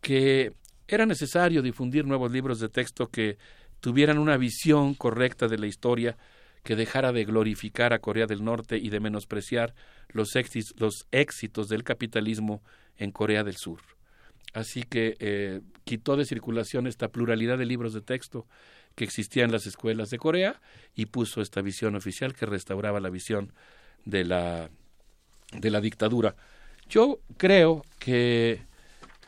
que 0.00 0.52
era 0.86 1.06
necesario 1.06 1.62
difundir 1.62 2.04
nuevos 2.04 2.30
libros 2.30 2.60
de 2.60 2.68
texto 2.68 3.08
que 3.08 3.38
tuvieran 3.80 4.18
una 4.18 4.36
visión 4.36 4.94
correcta 4.94 5.48
de 5.48 5.58
la 5.58 5.66
historia 5.66 6.16
que 6.64 6.74
dejara 6.74 7.12
de 7.12 7.24
glorificar 7.24 7.92
a 7.92 8.00
Corea 8.00 8.26
del 8.26 8.42
Norte 8.42 8.78
y 8.78 8.88
de 8.88 8.98
menospreciar 8.98 9.74
los, 10.08 10.34
éxitos, 10.34 10.74
los 10.80 11.06
éxitos 11.12 11.68
del 11.68 11.84
capitalismo 11.84 12.62
en 12.96 13.12
Corea 13.12 13.44
del 13.44 13.56
Sur. 13.56 13.80
Así 14.54 14.82
que 14.82 15.16
eh, 15.20 15.60
quitó 15.84 16.16
de 16.16 16.24
circulación 16.24 16.86
esta 16.86 17.08
pluralidad 17.08 17.58
de 17.58 17.66
libros 17.66 17.92
de 17.92 18.00
texto 18.00 18.46
que 18.94 19.04
existía 19.04 19.44
en 19.44 19.52
las 19.52 19.66
escuelas 19.66 20.08
de 20.10 20.18
Corea 20.18 20.60
y 20.94 21.06
puso 21.06 21.42
esta 21.42 21.60
visión 21.60 21.96
oficial 21.96 22.34
que 22.34 22.46
restauraba 22.46 23.00
la 23.00 23.10
visión 23.10 23.52
de 24.04 24.24
la, 24.24 24.70
de 25.52 25.70
la 25.70 25.80
dictadura. 25.80 26.34
Yo 26.88 27.18
creo 27.36 27.84
que 27.98 28.62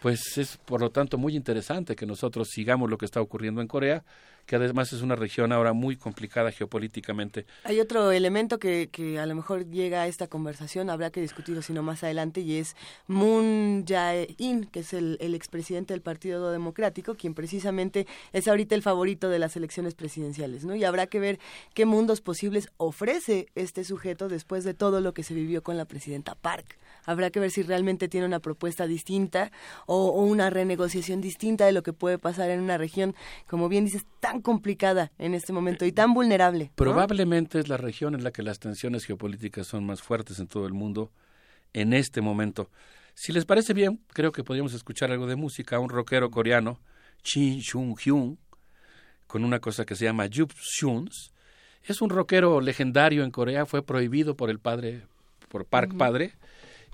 pues 0.01 0.39
es 0.39 0.57
por 0.59 0.81
lo 0.81 0.91
tanto 0.91 1.19
muy 1.19 1.35
interesante 1.35 1.97
que 1.97 2.07
nosotros 2.07 2.49
sigamos 2.51 2.89
lo 2.89 2.97
que 2.97 3.07
está 3.07 3.21
ocurriendo 3.21 3.61
en 3.61 3.67
Corea 3.67 4.05
que 4.47 4.57
además 4.57 4.92
es 4.92 5.02
una 5.02 5.16
región 5.16 5.52
ahora 5.52 5.73
muy 5.73 5.97
complicada 5.97 6.52
geopolíticamente. 6.52 7.47
Hay 7.65 7.81
otro 7.81 8.12
elemento 8.12 8.58
que, 8.58 8.89
que 8.91 9.18
a 9.18 9.26
lo 9.26 9.34
mejor 9.34 9.68
llega 9.68 10.02
a 10.02 10.07
esta 10.07 10.28
conversación, 10.28 10.89
habrá 10.89 11.10
que 11.10 11.20
discutirlo 11.20 11.62
sino 11.62 11.83
más 11.83 12.05
adelante, 12.05 12.41
y 12.41 12.58
es 12.58 12.76
Moon 13.08 13.84
Jae-in, 13.86 14.66
que 14.66 14.81
es 14.81 14.92
el, 14.92 15.18
el 15.20 15.34
expresidente 15.34 15.94
del 15.94 16.00
Partido 16.00 16.50
Democrático, 16.50 17.16
quien 17.16 17.34
precisamente 17.34 18.07
es 18.33 18.49
ahorita 18.49 18.75
el 18.75 18.83
favorito 18.83 19.28
de 19.28 19.39
las 19.39 19.57
elecciones 19.57 19.94
presidenciales, 19.94 20.65
¿no? 20.65 20.76
Y 20.76 20.84
habrá 20.84 21.07
que 21.07 21.18
ver 21.18 21.39
qué 21.75 21.84
mundos 21.84 22.20
posibles 22.20 22.70
ofrece 22.76 23.49
este 23.55 23.84
sujeto 23.84 24.28
después 24.28 24.65
de 24.65 24.75
todo 24.75 25.00
lo 25.00 25.12
que 25.12 25.23
se 25.23 25.34
vivió 25.34 25.62
con 25.62 25.76
la 25.76 25.84
presidenta 25.84 26.34
Park 26.34 26.78
habrá 27.07 27.31
que 27.31 27.41
ver 27.41 27.51
si 27.51 27.62
realmente 27.62 28.09
tiene 28.09 28.26
una 28.26 28.41
propuesta 28.41 28.86
distinta 28.86 29.51
o, 29.86 30.10
una 30.10 30.51
renegociación 30.51 31.20
distinta 31.20 31.65
de 31.65 31.73
lo 31.73 31.83
que 31.83 31.93
puede 31.93 32.18
pasar 32.18 32.51
en 32.51 32.60
una 32.60 32.76
región, 32.76 33.15
como 33.47 33.68
bien 33.68 33.85
dices, 33.85 34.05
tan 34.20 34.43
complicada 34.43 35.12
en 35.18 35.35
este 35.35 35.52
momento 35.52 35.86
y 35.86 35.93
tan 35.93 36.12
vulnerable. 36.12 36.70
Probablemente 36.75 37.59
es 37.59 37.68
la 37.68 37.78
región 37.78 38.15
en 38.15 38.25
la 38.25 38.33
que 38.33 38.43
las 38.43 38.59
tensiones 38.59 39.05
geopolíticas 39.07 39.67
son 39.67 39.86
más 39.86 40.02
fuertes 40.02 40.39
en 40.39 40.49
todo 40.49 40.67
el 40.67 40.75
mundo 40.75 41.10
en 41.73 41.93
este 41.93 42.20
momento. 42.20 42.70
Si 43.15 43.33
les 43.33 43.47
parece 43.47 43.73
bien, 43.73 44.01
creo 44.12 44.33
que 44.33 44.44
podríamos 44.44 44.75
escuchar 44.75 45.10
algo 45.10 45.26
de 45.26 45.36
música, 45.36 45.78
un 45.78 45.89
rockero 45.89 46.31
coreano, 46.31 46.81
Shin 47.25 47.60
Shun 47.60 47.97
Hyun, 47.97 48.39
con 49.26 49.44
una 49.44 49.59
cosa 49.60 49.85
que 49.85 49.97
se 49.97 50.05
llama 50.05 50.26
Yup 50.26 50.52
Shuns. 50.52 51.33
Es 51.83 52.01
un 52.02 52.10
rockero 52.10 52.60
legendario 52.60 53.25
en 53.25 53.31
Corea, 53.31 53.67
fue 53.67 53.83
prohibido 53.83 54.36
por 54.36 54.51
el 54.51 54.59
padre, 54.59 55.07
por 55.49 55.65
Park 55.67 55.97
Padre, 55.97 56.35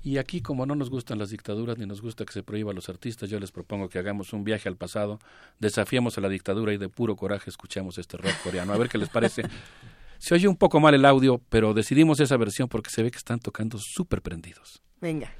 y 0.03 0.17
aquí, 0.17 0.41
como 0.41 0.65
no 0.65 0.75
nos 0.75 0.89
gustan 0.89 1.17
las 1.17 1.29
dictaduras 1.29 1.77
ni 1.77 1.85
nos 1.85 2.01
gusta 2.01 2.25
que 2.25 2.33
se 2.33 2.43
prohíba 2.43 2.71
a 2.71 2.73
los 2.73 2.89
artistas, 2.89 3.29
yo 3.29 3.39
les 3.39 3.51
propongo 3.51 3.87
que 3.87 3.99
hagamos 3.99 4.33
un 4.33 4.43
viaje 4.43 4.67
al 4.67 4.75
pasado, 4.75 5.19
desafiemos 5.59 6.17
a 6.17 6.21
la 6.21 6.27
dictadura 6.27 6.73
y 6.73 6.77
de 6.77 6.89
puro 6.89 7.15
coraje 7.15 7.49
escuchemos 7.49 7.97
este 7.97 8.17
rock 8.17 8.35
coreano. 8.43 8.73
A 8.73 8.77
ver 8.77 8.89
qué 8.89 8.97
les 8.97 9.07
parece. 9.07 9.43
Se 10.19 10.35
oye 10.35 10.47
un 10.47 10.57
poco 10.57 10.79
mal 10.79 10.93
el 10.93 11.05
audio, 11.05 11.41
pero 11.49 11.73
decidimos 11.73 12.19
esa 12.19 12.37
versión 12.37 12.69
porque 12.69 12.89
se 12.89 13.03
ve 13.03 13.11
que 13.11 13.17
están 13.17 13.39
tocando 13.39 13.77
súper 13.77 14.21
prendidos. 14.21 14.81
Venga. 15.01 15.33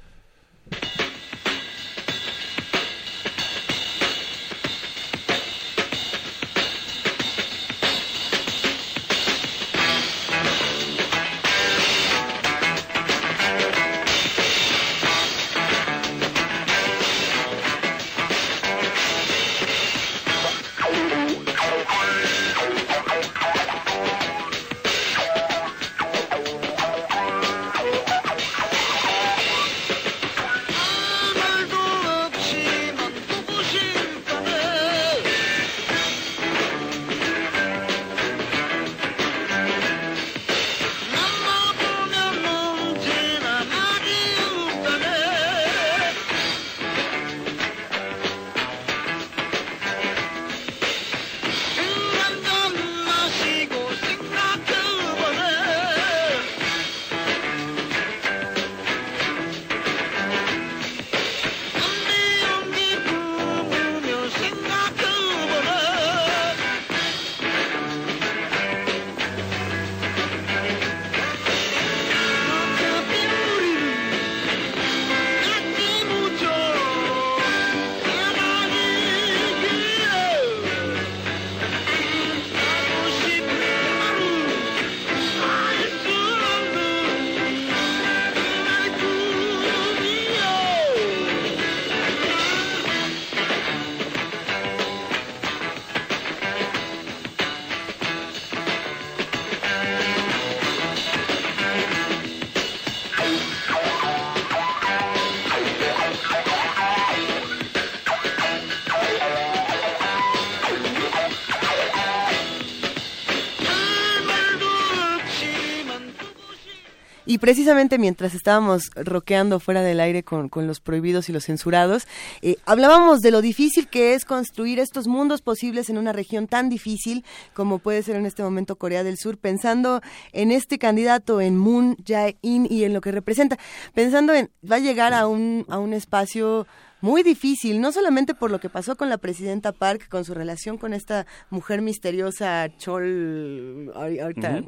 Precisamente 117.44 117.98
mientras 117.98 118.34
estábamos 118.34 118.88
roqueando 118.94 119.60
fuera 119.60 119.82
del 119.82 120.00
aire 120.00 120.22
con, 120.22 120.48
los 120.66 120.80
prohibidos 120.80 121.28
y 121.28 121.32
los 121.32 121.44
censurados, 121.44 122.08
eh, 122.40 122.56
hablábamos 122.64 123.20
de 123.20 123.30
lo 123.30 123.42
difícil 123.42 123.86
que 123.86 124.14
es 124.14 124.24
construir 124.24 124.78
estos 124.78 125.06
mundos 125.06 125.42
posibles 125.42 125.90
en 125.90 125.98
una 125.98 126.14
región 126.14 126.46
tan 126.46 126.70
difícil 126.70 127.22
como 127.52 127.80
puede 127.80 128.02
ser 128.02 128.16
en 128.16 128.24
este 128.24 128.42
momento 128.42 128.76
Corea 128.76 129.04
del 129.04 129.18
Sur, 129.18 129.36
pensando 129.36 130.00
en 130.32 130.52
este 130.52 130.78
candidato, 130.78 131.42
en 131.42 131.58
Moon 131.58 131.98
Jae-in 132.02 132.66
y 132.70 132.84
en 132.84 132.94
lo 132.94 133.02
que 133.02 133.12
representa, 133.12 133.58
pensando 133.92 134.32
en, 134.32 134.48
va 134.64 134.76
a 134.76 134.78
llegar 134.78 135.12
a 135.12 135.26
un, 135.26 135.66
a 135.68 135.78
un 135.78 135.92
espacio 135.92 136.66
muy 137.04 137.22
difícil, 137.22 137.82
no 137.82 137.92
solamente 137.92 138.32
por 138.32 138.50
lo 138.50 138.58
que 138.58 138.70
pasó 138.70 138.96
con 138.96 139.10
la 139.10 139.18
presidenta 139.18 139.72
Park, 139.72 140.08
con 140.08 140.24
su 140.24 140.32
relación 140.32 140.78
con 140.78 140.94
esta 140.94 141.26
mujer 141.50 141.82
misteriosa 141.82 142.70
Chol, 142.78 143.92
ahorita, 143.94 144.62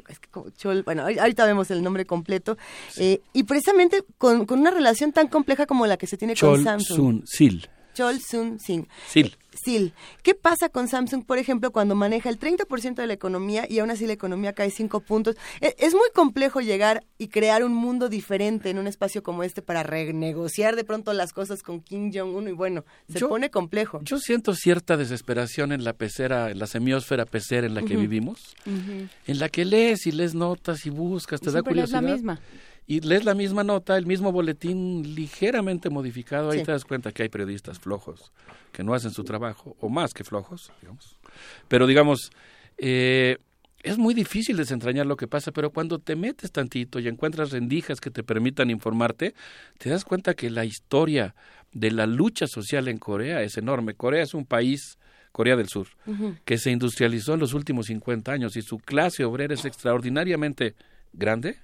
Chol, 0.55 0.83
bueno, 0.83 1.01
ahorita 1.01 1.47
vemos 1.47 1.71
el 1.71 1.81
nombre 1.81 2.05
completo, 2.05 2.55
eh, 2.97 3.21
y 3.33 3.41
precisamente 3.41 4.03
con, 4.19 4.45
una 4.51 4.69
relación 4.69 5.13
tan 5.13 5.29
compleja 5.29 5.65
como 5.65 5.87
la 5.87 5.97
que 5.97 6.05
se 6.05 6.15
tiene 6.15 6.35
con 6.35 6.63
Samsung. 6.63 6.95
Sun 6.95 7.23
Sil. 7.25 7.65
Chol 7.95 8.21
Sun. 8.21 8.59
Sil. 8.61 8.85
Sil. 9.57 9.93
¿Qué 10.23 10.35
pasa 10.35 10.69
con 10.69 10.87
Samsung, 10.87 11.25
por 11.25 11.37
ejemplo, 11.37 11.71
cuando 11.71 11.95
maneja 11.95 12.29
el 12.29 12.39
30% 12.39 12.95
de 12.95 13.07
la 13.07 13.13
economía 13.13 13.65
y 13.69 13.79
aún 13.79 13.91
así 13.91 14.07
la 14.07 14.13
economía 14.13 14.53
cae 14.53 14.71
5 14.71 15.01
puntos? 15.01 15.35
E, 15.61 15.75
es, 15.79 15.93
muy 15.93 16.09
complejo 16.13 16.61
llegar 16.61 17.03
y 17.17 17.27
crear 17.29 17.63
un 17.63 17.73
mundo 17.73 18.09
diferente 18.09 18.69
en 18.69 18.77
un 18.77 18.87
espacio 18.87 19.23
como 19.23 19.43
este 19.43 19.61
para 19.61 19.83
renegociar 19.83 20.75
de 20.75 20.83
pronto 20.83 21.13
las 21.13 21.33
cosas 21.33 21.63
con 21.63 21.81
Kim 21.81 22.11
Jong-un 22.13 22.49
y 22.49 22.51
bueno, 22.51 22.85
se 23.11 23.19
pone 23.19 23.49
complejo. 23.49 23.99
Yo 24.03 24.19
siento 24.19 24.53
cierta 24.53 24.97
desesperación 24.97 25.71
en 25.71 25.83
la 25.83 25.93
pecera, 25.93 26.51
en 26.51 26.59
la 26.59 26.67
semiosfera 26.67 27.25
pecera 27.25 27.67
en 27.67 27.73
la 27.73 27.81
que 27.81 27.97
vivimos, 27.97 28.55
en 28.65 29.39
la 29.39 29.49
que 29.49 29.65
lees 29.65 30.05
y 30.05 30.11
lees 30.11 30.35
notas 30.35 30.85
y 30.85 30.89
buscas, 30.89 31.41
te 31.41 31.51
da 31.51 31.61
curiosidad. 31.61 32.03
Es 32.03 32.09
la 32.09 32.13
misma 32.13 32.39
y 32.87 33.01
lees 33.01 33.25
la 33.25 33.33
misma 33.33 33.63
nota, 33.63 33.97
el 33.97 34.05
mismo 34.05 34.31
boletín 34.31 35.13
ligeramente 35.13 35.89
modificado, 35.89 36.49
ahí 36.51 36.59
Sí. 36.59 36.65
te 36.65 36.71
das 36.71 36.85
cuenta 36.85 37.11
que 37.11 37.23
hay 37.23 37.29
periodistas 37.29 37.79
flojos, 37.79 38.31
que 38.71 38.83
no 38.83 38.93
hacen 38.93 39.11
su 39.11 39.23
trabajo, 39.25 39.75
o 39.81 39.89
más 39.89 40.13
que 40.13 40.23
flojos, 40.23 40.71
digamos. 40.81 41.17
Pero 41.67 41.85
digamos, 41.85 42.31
eh, 42.77 43.37
es 43.83 43.97
muy 43.97 44.13
difícil 44.13 44.55
desentrañar 44.57 45.05
lo 45.05 45.17
que 45.17 45.27
pasa, 45.27 45.51
pero 45.51 45.71
cuando 45.71 45.99
te 45.99 46.15
metes 46.15 46.51
tantito 46.51 46.99
y 46.99 47.07
encuentras 47.07 47.51
rendijas 47.51 47.99
que 47.99 48.09
te 48.09 48.23
permitan 48.23 48.69
informarte, 48.69 49.33
te 49.77 49.89
das 49.89 50.03
cuenta 50.05 50.33
que 50.33 50.49
la 50.49 50.63
historia 50.65 51.35
de 51.73 51.91
la 51.91 52.05
lucha 52.07 52.47
social 52.47 52.87
en 52.87 52.97
Corea 52.97 53.41
es 53.43 53.57
enorme. 53.57 53.93
Corea 53.95 54.23
es 54.23 54.33
un 54.33 54.45
país, 54.45 54.97
Corea 55.33 55.55
del 55.57 55.67
Sur, 55.67 55.87
que 56.45 56.57
se 56.57 56.71
industrializó 56.71 57.33
en 57.33 57.39
los 57.41 57.53
últimos 57.53 57.87
50 57.87 58.31
años 58.31 58.55
y 58.55 58.61
su 58.61 58.77
clase 58.79 59.25
obrera 59.25 59.53
es 59.53 59.65
extraordinariamente 59.65 60.75
grande, 61.13 61.57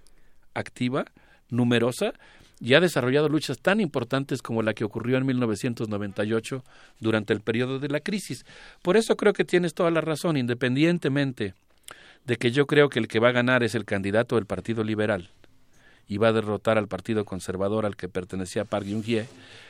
activa, 0.54 1.06
numerosa 1.50 2.14
y 2.60 2.76
ha 2.76 2.80
desarrollado 2.80 3.30
luchas 3.30 3.60
tan 3.60 3.82
importantes 3.82 4.42
como 4.42 4.62
la 4.62 4.74
que 4.74 4.86
ocurrió 4.86 5.18
en 5.18 5.26
1998 5.26 6.64
durante 7.00 7.34
el 7.34 7.42
periodo 7.42 7.80
de 7.80 7.90
la 7.90 8.00
crisis. 8.00 8.46
Por 8.82 8.96
eso 8.96 9.18
creo 9.18 9.34
que 9.34 9.44
tienes 9.44 9.74
toda 9.74 9.92
la 9.92 10.02
razón, 10.02 10.38
independientemente 10.38 11.56
de 12.26 12.38
que 12.38 12.52
yo 12.52 12.66
creo 12.66 12.90
que 12.90 13.00
el 13.00 13.08
que 13.08 13.20
va 13.20 13.30
a 13.30 13.34
ganar 13.34 13.64
es 13.64 13.76
el 13.76 13.86
candidato 13.86 14.36
del 14.36 14.46
Partido 14.46 14.84
Liberal 14.84 15.30
y 16.08 16.18
va 16.18 16.30
a 16.30 16.34
derrotar 16.34 16.78
al 16.78 16.88
Partido 16.88 17.26
Conservador 17.26 17.86
al 17.86 17.96
que 17.96 18.08
pertenecía 18.08 18.66
Park 18.66 18.86
Geun-hye. 18.86 19.26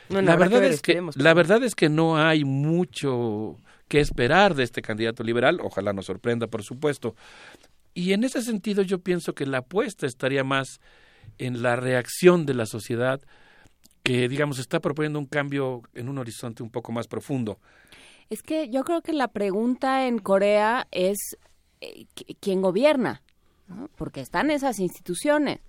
La 0.08 0.36
verdad 0.36 0.60
ver, 0.60 0.72
es 0.72 0.82
que 0.82 1.02
la 1.16 1.34
verdad 1.34 1.62
es 1.62 1.74
que 1.74 1.88
no 1.88 2.16
hay 2.16 2.44
mucho 2.44 3.56
que 3.88 4.00
esperar 4.00 4.54
de 4.54 4.64
este 4.64 4.82
candidato 4.82 5.22
liberal, 5.22 5.60
ojalá 5.62 5.92
nos 5.92 6.06
sorprenda, 6.06 6.46
por 6.46 6.62
supuesto. 6.62 7.14
Y 7.94 8.12
en 8.12 8.24
ese 8.24 8.42
sentido 8.42 8.82
yo 8.82 8.98
pienso 9.00 9.34
que 9.34 9.46
la 9.46 9.58
apuesta 9.58 10.06
estaría 10.06 10.44
más 10.44 10.80
en 11.38 11.62
la 11.62 11.76
reacción 11.76 12.44
de 12.46 12.54
la 12.54 12.66
sociedad 12.66 13.20
que, 14.02 14.28
digamos, 14.28 14.58
está 14.58 14.80
proponiendo 14.80 15.18
un 15.18 15.26
cambio 15.26 15.82
en 15.94 16.08
un 16.08 16.18
horizonte 16.18 16.62
un 16.62 16.70
poco 16.70 16.92
más 16.92 17.06
profundo. 17.06 17.58
Es 18.30 18.42
que 18.42 18.68
yo 18.68 18.84
creo 18.84 19.00
que 19.02 19.12
la 19.12 19.28
pregunta 19.28 20.06
en 20.06 20.18
Corea 20.18 20.86
es 20.90 21.36
eh, 21.80 22.06
qui- 22.14 22.36
quién 22.40 22.60
gobierna, 22.62 23.22
porque 23.96 24.20
están 24.20 24.50
esas 24.50 24.78
instituciones, 24.78 25.60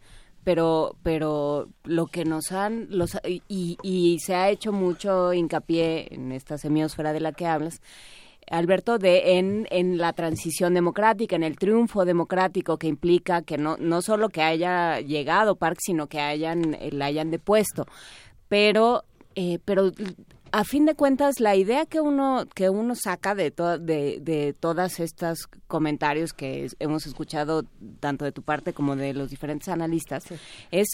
pero 0.43 0.95
pero 1.03 1.69
lo 1.83 2.07
que 2.07 2.25
nos 2.25 2.51
han 2.51 2.87
los 2.89 3.17
y, 3.47 3.77
y 3.83 4.19
se 4.19 4.35
ha 4.35 4.49
hecho 4.49 4.71
mucho 4.71 5.33
hincapié 5.33 6.13
en 6.13 6.31
esta 6.31 6.57
semiosfera 6.57 7.13
de 7.13 7.19
la 7.21 7.31
que 7.31 7.45
hablas. 7.47 7.81
Alberto, 8.51 8.97
de 8.97 9.37
en, 9.37 9.67
en 9.71 9.97
la 9.97 10.13
transición 10.13 10.73
democrática, 10.73 11.35
en 11.35 11.43
el 11.43 11.57
triunfo 11.57 12.05
democrático 12.05 12.77
que 12.77 12.87
implica 12.87 13.41
que 13.41 13.57
no, 13.57 13.75
no 13.77 14.01
solo 14.01 14.29
que 14.29 14.41
haya 14.43 14.99
llegado 15.01 15.55
Park, 15.55 15.77
sino 15.81 16.07
que 16.07 16.19
hayan, 16.19 16.73
eh, 16.75 16.89
la 16.91 17.05
hayan 17.05 17.31
depuesto. 17.31 17.85
Pero, 18.47 19.03
eh, 19.35 19.59
pero 19.65 19.91
a 20.51 20.63
fin 20.63 20.85
de 20.85 20.95
cuentas, 20.95 21.39
la 21.39 21.55
idea 21.55 21.85
que 21.85 21.99
uno, 21.99 22.45
que 22.53 22.69
uno 22.69 22.93
saca 22.95 23.35
de, 23.35 23.51
to- 23.51 23.77
de, 23.79 24.19
de 24.21 24.53
todas 24.53 24.99
estos 24.99 25.47
comentarios 25.67 26.31
que 26.31 26.67
hemos 26.79 27.05
escuchado, 27.07 27.63
tanto 27.99 28.23
de 28.23 28.31
tu 28.31 28.41
parte 28.41 28.71
como 28.71 28.95
de 28.95 29.13
los 29.13 29.29
diferentes 29.29 29.67
analistas, 29.67 30.23
es 30.71 30.87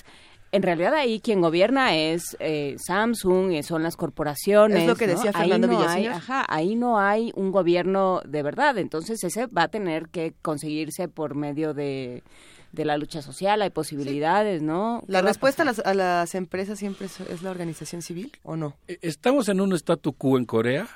en 0.52 0.64
realidad 0.64 0.94
ahí 0.94 1.20
quien 1.22 1.42
gobierna 1.42 1.96
es 1.96 2.36
eh, 2.40 2.76
Samsung, 2.86 3.52
eh, 3.54 3.64
son 3.64 3.84
las 3.84 3.96
corporaciones. 3.96 4.82
Es 4.82 4.88
lo 4.88 4.96
que 4.96 5.08
¿no? 5.08 5.14
decía 5.14 5.32
Ahí 5.34 5.50
Fernando 5.50 5.68
no 5.68 5.74
hay- 5.74 5.80
Villaseñor. 5.80 6.14
ajá, 6.14 6.46
ahí 6.50 6.76
no 6.76 7.00
hay 7.00 7.32
un 7.36 7.52
gobierno 7.52 8.22
de 8.28 8.44
verdad, 8.44 8.78
entonces 8.78 9.24
ese 9.24 9.48
va 9.48 9.64
a 9.64 9.68
tener 9.70 10.10
que 10.10 10.34
conseguirse 10.42 11.08
por 11.08 11.36
medio 11.36 11.74
de, 11.74 12.22
de 12.74 12.86
la 12.86 12.98
lucha 12.98 13.22
social, 13.22 13.62
hay 13.62 13.70
posibilidades, 13.70 14.62
¿no? 14.62 15.04
¿La 15.08 15.20
¿Qué 15.20 15.24
va 15.24 15.30
a 15.30 15.32
respuesta 15.32 15.64
a 15.64 15.66
las, 15.66 15.80
a 15.80 15.94
las 15.94 16.36
empresas 16.36 16.80
siempre 16.80 17.06
es, 17.08 17.20
es 17.22 17.42
la 17.44 17.52
organización 17.52 18.02
civil 18.02 18.32
o 18.44 18.56
no? 18.58 18.76
E- 18.88 19.00
Estamos 19.02 19.48
en 19.50 19.62
un 19.62 19.74
statu 19.74 20.14
quo 20.14 20.38
en 20.38 20.46
Corea 20.46 20.88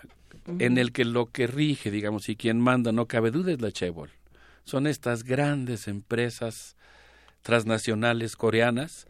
en 0.59 0.77
el 0.77 0.91
que 0.91 1.05
lo 1.05 1.25
que 1.31 1.47
rige, 1.47 1.89
digamos, 1.91 2.29
y 2.29 2.35
quien 2.35 2.59
manda, 2.59 2.91
no 2.91 3.07
cabe 3.07 3.31
duda, 3.31 3.51
es 3.53 3.61
la 3.61 3.71
Chebol. 3.71 4.11
Son 4.63 4.85
estas 4.85 5.23
grandes 5.23 5.87
empresas 5.87 6.75
transnacionales 7.41 8.35
coreanas 8.35 9.07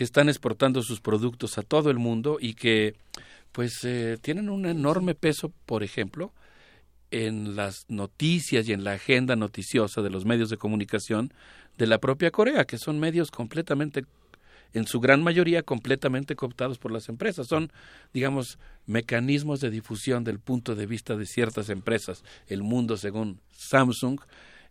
que 0.00 0.04
están 0.04 0.30
exportando 0.30 0.80
sus 0.80 1.02
productos 1.02 1.58
a 1.58 1.62
todo 1.62 1.90
el 1.90 1.98
mundo 1.98 2.38
y 2.40 2.54
que 2.54 2.94
pues 3.52 3.84
eh, 3.84 4.16
tienen 4.22 4.48
un 4.48 4.64
enorme 4.64 5.14
peso, 5.14 5.52
por 5.66 5.82
ejemplo, 5.82 6.32
en 7.10 7.54
las 7.54 7.84
noticias 7.90 8.66
y 8.66 8.72
en 8.72 8.82
la 8.82 8.92
agenda 8.92 9.36
noticiosa 9.36 10.00
de 10.00 10.08
los 10.08 10.24
medios 10.24 10.48
de 10.48 10.56
comunicación 10.56 11.34
de 11.76 11.86
la 11.86 11.98
propia 11.98 12.30
Corea, 12.30 12.64
que 12.64 12.78
son 12.78 12.98
medios 12.98 13.30
completamente, 13.30 14.06
en 14.72 14.86
su 14.86 15.00
gran 15.00 15.22
mayoría, 15.22 15.64
completamente 15.64 16.34
cooptados 16.34 16.78
por 16.78 16.92
las 16.92 17.10
empresas. 17.10 17.46
Son, 17.46 17.70
digamos, 18.14 18.58
mecanismos 18.86 19.60
de 19.60 19.68
difusión 19.68 20.24
del 20.24 20.38
punto 20.38 20.76
de 20.76 20.86
vista 20.86 21.14
de 21.14 21.26
ciertas 21.26 21.68
empresas. 21.68 22.24
El 22.46 22.62
mundo 22.62 22.96
según 22.96 23.38
Samsung, 23.50 24.18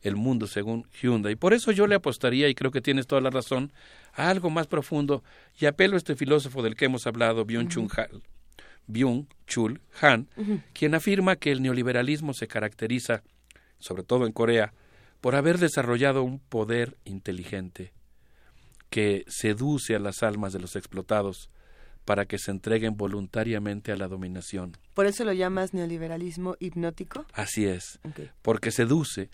el 0.02 0.16
mundo 0.16 0.48
según 0.48 0.86
Hyundai. 1.02 1.36
Por 1.36 1.54
eso 1.54 1.72
yo 1.72 1.88
le 1.88 1.96
apostaría, 1.96 2.48
y 2.48 2.56
creo 2.56 2.72
que 2.72 2.82
tienes 2.82 3.08
toda 3.08 3.22
la 3.22 3.30
razón, 3.30 3.72
a 4.14 4.30
algo 4.30 4.50
más 4.50 4.68
profundo, 4.68 5.24
y 5.60 5.66
apelo 5.66 5.96
a 5.96 5.98
este 5.98 6.16
filósofo 6.16 6.62
del 6.64 6.76
que 6.76 6.86
hemos 6.86 7.06
hablado, 7.08 7.46
Byung-Chul 7.46 7.90
Han, 7.98 8.22
Byung-Chul 8.88 9.82
Han, 10.02 10.28
quien 10.74 10.96
afirma 10.96 11.36
que 11.36 11.52
el 11.52 11.62
neoliberalismo 11.62 12.34
se 12.34 12.48
caracteriza, 12.48 13.24
sobre 13.80 14.04
todo 14.04 14.26
en 14.26 14.32
Corea, 14.32 14.74
por 15.22 15.36
haber 15.36 15.58
desarrollado 15.58 16.24
un 16.24 16.40
poder 16.40 16.98
inteligente 17.04 17.92
que 18.90 19.24
seduce 19.28 19.96
a 19.96 20.00
las 20.00 20.24
almas 20.24 20.54
de 20.54 20.60
los 20.60 20.76
explotados 20.76 21.50
para 22.06 22.26
que 22.26 22.40
se 22.40 22.50
entreguen 22.50 22.98
voluntariamente 22.98 23.92
a 23.92 23.98
la 23.98 24.08
dominación. 24.08 24.76
¿Por 24.96 25.06
eso 25.06 25.26
lo 25.26 25.34
llamas 25.34 25.76
neoliberalismo 25.76 26.56
hipnótico? 26.60 27.26
Así 27.34 27.66
es, 27.66 28.00
porque 28.42 28.72
seduce. 28.72 29.30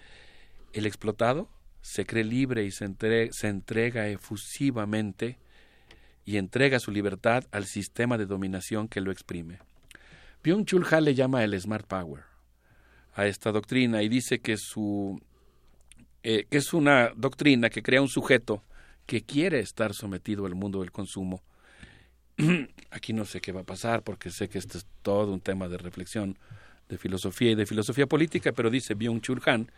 El 0.76 0.86
explotado 0.86 1.50
se 1.82 2.06
cree 2.06 2.26
libre 2.26 2.66
y 2.66 2.72
se, 2.72 2.84
entre- 2.84 3.32
se 3.32 3.48
entrega 3.48 4.10
efusivamente 4.10 5.40
y 6.26 6.36
entrega 6.36 6.80
su 6.80 6.92
libertad 6.92 7.46
al 7.52 7.66
sistema 7.66 8.18
de 8.18 8.26
dominación 8.26 8.90
que 8.90 9.00
lo 9.00 9.10
exprime. 9.10 9.60
Byung-Chul 10.44 10.86
Han 10.92 11.06
le 11.06 11.16
llama 11.16 11.46
el 11.46 11.58
Smart 11.62 11.88
Power 11.88 12.24
a 13.14 13.26
esta 13.26 13.54
doctrina 13.54 14.04
y 14.04 14.10
dice 14.10 14.40
que 14.40 14.58
eh, 16.24 16.46
que 16.50 16.58
es 16.58 16.74
una 16.74 17.12
doctrina 17.16 17.70
que 17.70 17.82
crea 17.82 18.02
un 18.02 18.10
sujeto 18.10 18.62
que 19.06 19.22
quiere 19.22 19.62
estar 19.62 19.94
sometido 19.94 20.46
al 20.46 20.56
mundo 20.56 20.82
del 20.82 20.92
consumo. 20.92 21.42
Aquí 22.92 23.14
no 23.14 23.24
sé 23.24 23.40
qué 23.40 23.54
va 23.54 23.62
a 23.62 23.66
pasar 23.66 24.04
porque 24.04 24.30
sé 24.30 24.50
que 24.50 24.58
este 24.58 24.80
es 24.80 24.86
todo 25.04 25.32
un 25.32 25.40
tema 25.40 25.70
de 25.70 25.78
reflexión 25.78 26.38
de 26.90 26.98
filosofía 26.98 27.52
y 27.52 27.56
de 27.56 27.66
filosofía 27.66 28.08
política, 28.08 28.52
pero 28.52 28.70
dice 28.70 28.94
Byung-Chul 28.94 29.42
Han 29.48 29.72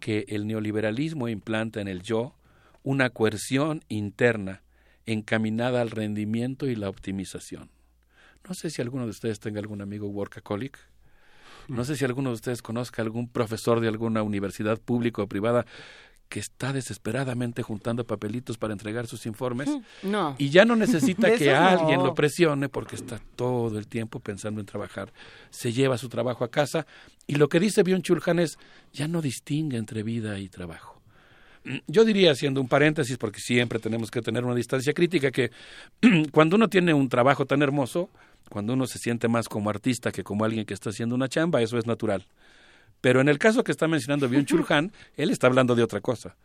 que 0.00 0.24
el 0.28 0.46
neoliberalismo 0.46 1.28
implanta 1.28 1.80
en 1.80 1.88
el 1.88 2.02
yo 2.02 2.34
una 2.82 3.10
coerción 3.10 3.84
interna 3.88 4.62
encaminada 5.06 5.80
al 5.80 5.90
rendimiento 5.90 6.66
y 6.66 6.74
la 6.74 6.88
optimización. 6.88 7.70
No 8.48 8.54
sé 8.54 8.70
si 8.70 8.80
alguno 8.82 9.04
de 9.04 9.10
ustedes 9.10 9.38
tenga 9.38 9.60
algún 9.60 9.82
amigo 9.82 10.08
workaholic. 10.08 10.78
No 11.68 11.84
sé 11.84 11.96
si 11.96 12.04
alguno 12.04 12.30
de 12.30 12.34
ustedes 12.34 12.62
conozca 12.62 13.02
algún 13.02 13.28
profesor 13.28 13.80
de 13.80 13.88
alguna 13.88 14.22
universidad 14.22 14.78
pública 14.80 15.22
o 15.22 15.28
privada 15.28 15.66
que 16.30 16.40
está 16.40 16.72
desesperadamente 16.72 17.62
juntando 17.62 18.04
papelitos 18.06 18.56
para 18.56 18.72
entregar 18.72 19.06
sus 19.06 19.26
informes 19.26 19.68
No. 20.02 20.36
y 20.38 20.48
ya 20.48 20.64
no 20.64 20.76
necesita 20.76 21.30
que 21.36 21.50
no. 21.52 21.56
alguien 21.58 22.02
lo 22.02 22.14
presione 22.14 22.68
porque 22.70 22.94
está 22.96 23.20
todo 23.36 23.76
el 23.78 23.86
tiempo 23.88 24.20
pensando 24.20 24.60
en 24.60 24.66
trabajar. 24.66 25.12
Se 25.50 25.72
lleva 25.72 25.98
su 25.98 26.08
trabajo 26.08 26.44
a 26.44 26.48
casa 26.50 26.86
y 27.26 27.34
lo 27.34 27.48
que 27.48 27.60
dice 27.60 27.84
Byung-Chul 27.84 28.22
Han 28.26 28.38
es 28.38 28.58
ya 28.92 29.08
no 29.08 29.20
distingue 29.20 29.76
entre 29.76 30.02
vida 30.04 30.38
y 30.38 30.48
trabajo. 30.48 31.02
Mm, 31.64 31.78
Yo 31.88 32.04
diría, 32.04 32.30
haciendo 32.32 32.60
un 32.60 32.68
paréntesis, 32.68 33.18
porque 33.18 33.40
siempre 33.40 33.78
tenemos 33.80 34.10
que 34.10 34.22
tener 34.22 34.44
una 34.44 34.54
distancia 34.54 34.94
crítica, 34.94 35.30
que 35.32 35.50
cuando 36.32 36.56
uno 36.56 36.68
tiene 36.68 36.94
un 36.94 37.08
trabajo 37.08 37.44
tan 37.44 37.60
hermoso, 37.60 38.08
cuando 38.48 38.72
uno 38.72 38.86
se 38.86 38.98
siente 38.98 39.26
más 39.28 39.48
como 39.48 39.68
artista 39.68 40.10
que 40.12 40.22
como 40.24 40.44
alguien 40.44 40.64
que 40.64 40.74
está 40.74 40.90
haciendo 40.90 41.14
una 41.16 41.28
chamba, 41.28 41.60
eso 41.60 41.76
es 41.76 41.86
natural. 41.86 42.24
Pero 43.00 43.20
en 43.20 43.28
el 43.28 43.38
caso 43.38 43.64
que 43.64 43.72
está 43.72 43.88
mencionando 43.88 44.28
Byung-Chul 44.28 44.66
Han, 44.70 44.92
él 45.16 45.30
está 45.30 45.46
hablando 45.46 45.74
de 45.74 45.82
otra 45.82 46.00
cosa. 46.00 46.36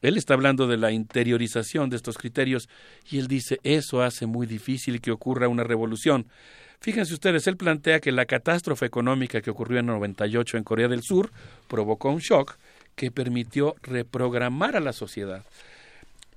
Él 0.00 0.16
está 0.16 0.34
hablando 0.34 0.66
de 0.66 0.76
la 0.76 0.90
interiorización 0.90 1.88
de 1.88 1.96
estos 1.96 2.18
criterios 2.18 2.68
y 3.08 3.18
él 3.18 3.28
dice, 3.28 3.60
eso 3.62 4.02
hace 4.02 4.26
muy 4.26 4.46
difícil 4.46 5.00
que 5.00 5.12
ocurra 5.12 5.46
una 5.46 5.62
revolución. 5.62 6.26
Fíjense 6.80 7.14
ustedes, 7.14 7.46
él 7.46 7.56
plantea 7.56 8.00
que 8.00 8.10
la 8.10 8.26
catástrofe 8.26 8.84
económica 8.84 9.40
que 9.40 9.50
ocurrió 9.50 9.78
en 9.78 9.86
98 9.86 10.56
en 10.56 10.64
Corea 10.64 10.88
del 10.88 11.02
Sur 11.02 11.30
provocó 11.68 12.10
un 12.10 12.18
shock 12.18 12.56
que 12.96 13.12
permitió 13.12 13.76
reprogramar 13.82 14.74
a 14.74 14.80
la 14.80 14.92
sociedad. 14.92 15.44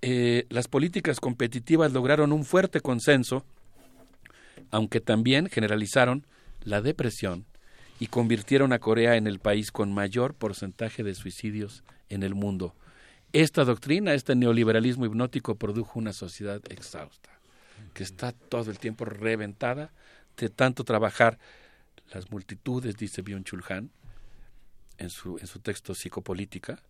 Eh, 0.03 0.45
las 0.49 0.67
políticas 0.67 1.19
competitivas 1.19 1.91
lograron 1.91 2.31
un 2.31 2.45
fuerte 2.45 2.79
consenso, 2.79 3.43
aunque 4.69 5.01
también 5.01 5.49
generalizaron 5.49 6.27
la 6.63 6.81
depresión 6.81 7.45
y 7.99 8.07
convirtieron 8.07 8.73
a 8.73 8.79
Corea 8.79 9.15
en 9.15 9.27
el 9.27 9.39
país 9.39 9.71
con 9.71 9.93
mayor 9.93 10.33
porcentaje 10.33 11.03
de 11.03 11.15
suicidios 11.15 11.83
en 12.09 12.23
el 12.23 12.35
mundo. 12.35 12.75
esta 13.33 13.65
doctrina, 13.65 14.13
este 14.13 14.33
neoliberalismo 14.35 15.05
hipnótico 15.05 15.55
produjo 15.55 15.99
una 15.99 16.13
sociedad 16.13 16.61
exhausta, 16.69 17.29
que 17.93 18.03
está 18.03 18.31
todo 18.31 18.71
el 18.71 18.79
tiempo 18.79 19.03
reventada 19.03 19.91
de 20.37 20.49
tanto 20.49 20.83
trabajar. 20.83 21.37
Las 22.13 22.31
multitudes, 22.31 22.95
dice 22.95 23.23
Byung-Chul 23.23 23.63
Han 23.69 23.89
en 24.97 25.09
su, 25.09 25.37
en 25.37 25.47
su 25.47 25.59
texto 25.59 25.93
Psicopolítica, 25.93 26.81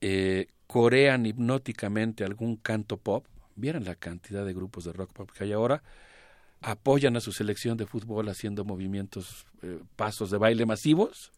eh, 0.00 0.46
corean 0.66 1.26
hipnóticamente 1.26 2.24
algún 2.24 2.56
canto 2.56 2.96
pop, 2.96 3.26
vieran 3.56 3.84
la 3.84 3.94
cantidad 3.94 4.44
de 4.44 4.54
grupos 4.54 4.84
de 4.84 4.92
rock 4.92 5.12
pop 5.12 5.30
que 5.30 5.44
hay 5.44 5.52
ahora, 5.52 5.82
apoyan 6.68 7.16
a 7.16 7.20
su 7.20 7.30
selección 7.30 7.76
de 7.76 7.86
fútbol 7.86 8.28
haciendo 8.28 8.64
movimientos, 8.64 9.46
eh, 9.62 9.78
pasos 9.94 10.30
de 10.32 10.38
baile 10.38 10.66
masivos, 10.66 11.30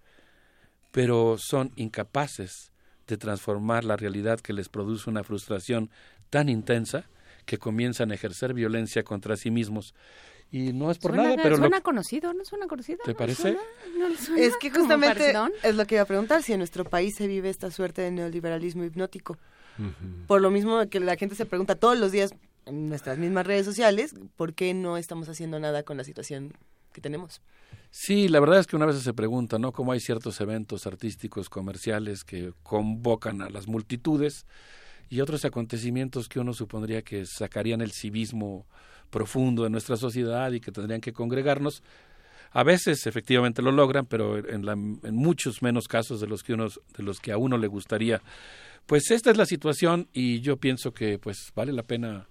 pero 0.91 1.37
son 1.39 1.71
incapaces 1.77 2.73
de 3.07 3.19
transformar 3.19 3.85
la 3.85 3.97
realidad 3.97 4.41
que 4.41 4.55
les 4.55 4.71
produce 4.71 5.11
una 5.11 5.23
frustración 5.23 5.91
tan 6.31 6.49
intensa 6.49 7.05
que 7.45 7.59
comienzan 7.59 8.11
a 8.11 8.15
ejercer 8.15 8.55
violencia 8.55 9.03
contra 9.03 9.37
sí 9.37 9.51
mismos. 9.51 9.95
Y 10.51 10.73
no 10.73 10.91
es 10.91 10.97
por 10.99 11.11
Suena- 11.11 11.25
nada, 11.25 11.37
pero 11.43 11.57
lo- 11.57 11.63
¿Suena 11.65 11.83
conocido? 11.83 12.33
¿No 12.33 12.43
suena 12.47 12.67
conocido? 12.67 13.01
¿Te 13.05 13.13
¿No 13.13 13.19
parece? 13.19 13.43
suena? 13.43 13.61
¿No 13.99 14.17
suena 14.17 14.43
Es 14.43 14.57
que 14.57 14.71
justamente 14.71 15.35
es 15.63 15.75
lo 15.75 15.87
que 15.87 15.97
iba 15.97 16.03
a 16.05 16.07
preguntar, 16.07 16.43
si 16.43 16.55
en 16.55 16.59
nuestro 16.59 16.85
país 16.87 17.17
se 17.17 17.27
vive 17.27 17.51
esta 17.51 17.71
suerte 17.71 18.01
de 18.01 18.11
neoliberalismo 18.13 18.83
hipnótico. 18.85 19.37
Por 20.27 20.41
lo 20.41 20.51
mismo 20.51 20.89
que 20.89 20.99
la 21.01 21.17
gente 21.17 21.35
se 21.37 21.47
pregunta 21.47 21.77
todos 21.77 21.97
los 21.99 22.11
días 22.13 22.35
en 22.69 22.89
nuestras 22.89 23.19
mismas 23.19 23.47
redes 23.47 23.65
sociales, 23.67 24.15
¿por 24.37 24.55
qué 24.55 24.75
no 24.75 24.97
estamos 24.97 25.29
haciendo 25.29 25.59
nada 25.59 25.83
con 25.83 25.97
la 25.97 26.05
situación 26.05 26.53
que 26.93 27.01
tenemos? 27.01 27.41
Sí, 27.91 28.29
la 28.29 28.41
verdad 28.41 28.61
es 28.61 28.67
que 28.67 28.77
una 28.77 28.87
vez 28.87 28.99
se 29.01 29.15
pregunta, 29.15 29.59
¿no? 29.59 29.73
Cómo 29.73 29.93
hay 29.93 30.01
ciertos 30.01 30.41
eventos 30.41 30.87
artísticos, 30.87 31.49
comerciales 31.49 32.25
que 32.25 32.53
convocan 32.63 33.41
a 33.43 33.49
las 33.49 33.67
multitudes 33.67 34.47
y 35.09 35.21
otros 35.21 35.45
acontecimientos 35.45 36.29
que 36.29 36.39
uno 36.41 36.53
supondría 36.53 37.03
que 37.03 37.25
sacarían 37.25 37.81
el 37.81 37.93
civismo 37.93 38.67
profundo 39.11 39.65
de 39.65 39.71
nuestra 39.71 39.97
sociedad 39.97 40.53
y 40.53 40.61
que 40.61 40.71
tendrían 40.71 41.01
que 41.01 41.13
congregarnos. 41.15 41.83
A 42.51 42.63
veces 42.63 43.07
efectivamente 43.07 43.63
lo 43.63 43.73
logran, 43.73 44.07
pero 44.07 44.37
en, 44.39 44.65
la- 44.67 44.73
en 44.73 45.15
muchos 45.15 45.63
menos 45.63 45.89
casos 45.89 46.21
de 46.21 46.27
los 46.27 46.43
que 46.43 46.55
uno, 46.55 46.69
de 46.69 47.03
los 47.03 47.21
que 47.21 47.33
a 47.33 47.39
uno 47.39 47.57
le 47.59 47.67
gustaría. 47.69 48.23
Pues 48.87 49.11
esta 49.11 49.31
es 49.31 49.37
la 49.37 49.47
situación 49.47 50.09
y 50.13 50.41
yo 50.41 50.57
pienso 50.57 50.93
que 50.93 51.19
pues 51.19 51.53
vale 51.55 51.73
la 51.73 51.83
pena 51.83 52.27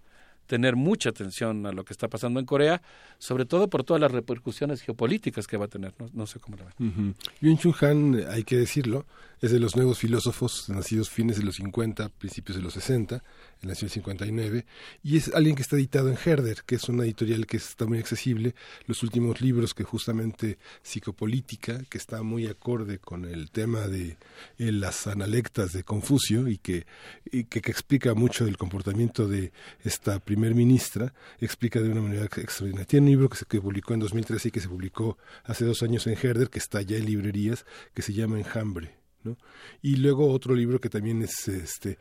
tener 0.48 0.76
mucha 0.76 1.10
atención 1.10 1.66
a 1.66 1.72
lo 1.72 1.86
que 1.86 1.94
está 1.94 2.08
pasando 2.08 2.40
en 2.40 2.46
Corea, 2.46 2.82
sobre 3.20 3.46
todo 3.46 3.70
por 3.70 3.84
todas 3.84 4.02
las 4.02 4.12
repercusiones 4.12 4.82
geopolíticas 4.82 5.46
que 5.46 5.58
va 5.58 5.66
a 5.66 5.70
tener. 5.70 5.94
No, 6.00 6.10
no 6.14 6.26
sé 6.26 6.40
cómo 6.40 6.58
la 6.58 6.66
ven. 6.66 6.90
Ujú. 6.90 7.14
Byung-Chul 7.42 7.76
Han, 7.84 8.28
hay 8.30 8.44
que 8.44 8.58
decirlo, 8.58 9.06
es 9.40 9.52
de 9.52 9.60
los 9.60 9.76
nuevos 9.76 10.00
filósofos 10.00 10.68
nacidos 10.70 11.10
fines 11.10 11.38
de 11.38 11.44
los 11.44 11.58
50, 11.58 12.10
principios 12.10 12.58
de 12.58 12.64
los 12.64 12.74
60, 12.74 13.16
él 13.62 13.68
nació 13.68 13.86
en 13.86 13.90
el 13.90 13.94
59, 13.94 14.66
y 15.04 15.18
es 15.18 15.34
alguien 15.34 15.56
que 15.56 15.62
está 15.62 15.76
editado 15.76 16.10
en 16.10 16.18
Herder, 16.24 16.64
que 16.66 16.76
es 16.76 16.90
una 16.90 17.04
editorial 17.04 17.46
que 17.46 17.58
está 17.58 17.86
muy 17.86 18.00
accesible. 18.00 18.56
Los 18.88 19.04
últimos 19.04 19.40
libros 19.42 19.76
que 19.76 19.84
justamente 19.84 20.58
psicopolítica, 20.82 21.82
que 21.90 22.00
está 22.00 22.24
muy 22.24 22.48
acorde 22.48 22.98
con 22.98 23.26
el 23.26 23.52
tema 23.52 23.88
de 23.88 24.18
eh, 24.58 24.72
las 24.72 25.06
analectas 25.06 25.72
de 25.72 25.84
Confucio 25.84 26.48
y 26.48 26.58
que, 26.58 26.88
y 27.32 27.44
que, 27.44 27.62
que 27.62 27.72
explica 27.72 28.16
mucho 28.16 28.46
del 28.46 28.58
comportamiento 28.58 29.28
de 29.28 29.52
esta 29.84 30.20
primer 30.38 30.54
ministra, 30.54 31.14
explica 31.40 31.82
de 31.82 31.90
una 31.90 32.02
manera 32.02 32.26
extraordinaria. 32.26 32.86
Tiene 32.86 33.06
un 33.06 33.12
libro 33.12 33.30
que 33.30 33.38
se 33.38 33.46
que 33.46 33.60
publicó 33.60 33.96
en 33.96 34.02
2013 34.02 34.50
y 34.50 34.52
que 34.52 34.60
se 34.60 34.70
publicó 34.70 35.18
hace 35.44 35.66
dos 35.66 35.82
años 35.82 36.06
en 36.06 36.14
Herder, 36.14 36.50
que 36.50 36.60
está 36.60 36.82
ya 36.84 36.96
en 36.96 37.06
librerías, 37.06 37.66
que 37.96 38.04
se 38.04 38.14
llama 38.14 38.38
Enjambre. 38.38 38.96
¿no? 39.24 39.36
Y 39.82 39.96
luego 39.96 40.32
otro 40.32 40.54
libro 40.54 40.80
que 40.80 40.90
también 40.90 41.24
es 41.24 41.48
este 41.48 41.98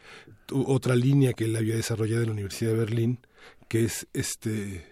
otra 0.52 0.94
línea 0.94 1.32
que 1.32 1.46
él 1.46 1.56
había 1.56 1.76
desarrollado 1.76 2.20
en 2.20 2.26
la 2.26 2.32
Universidad 2.32 2.72
de 2.72 2.76
Berlín, 2.76 3.26
que 3.68 3.84
es 3.84 4.06
este 4.12 4.84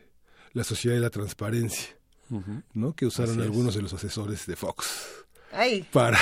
la 0.54 0.64
sociedad 0.64 0.96
de 0.96 1.02
la 1.02 1.10
transparencia. 1.10 1.98
¿no? 2.72 2.94
Que 2.94 3.04
usaron 3.04 3.32
Así 3.32 3.40
es. 3.40 3.46
algunos 3.46 3.74
de 3.74 3.82
los 3.82 3.92
asesores 3.92 4.46
de 4.46 4.56
Fox 4.56 5.23
Ay, 5.56 5.84
para 5.92 6.18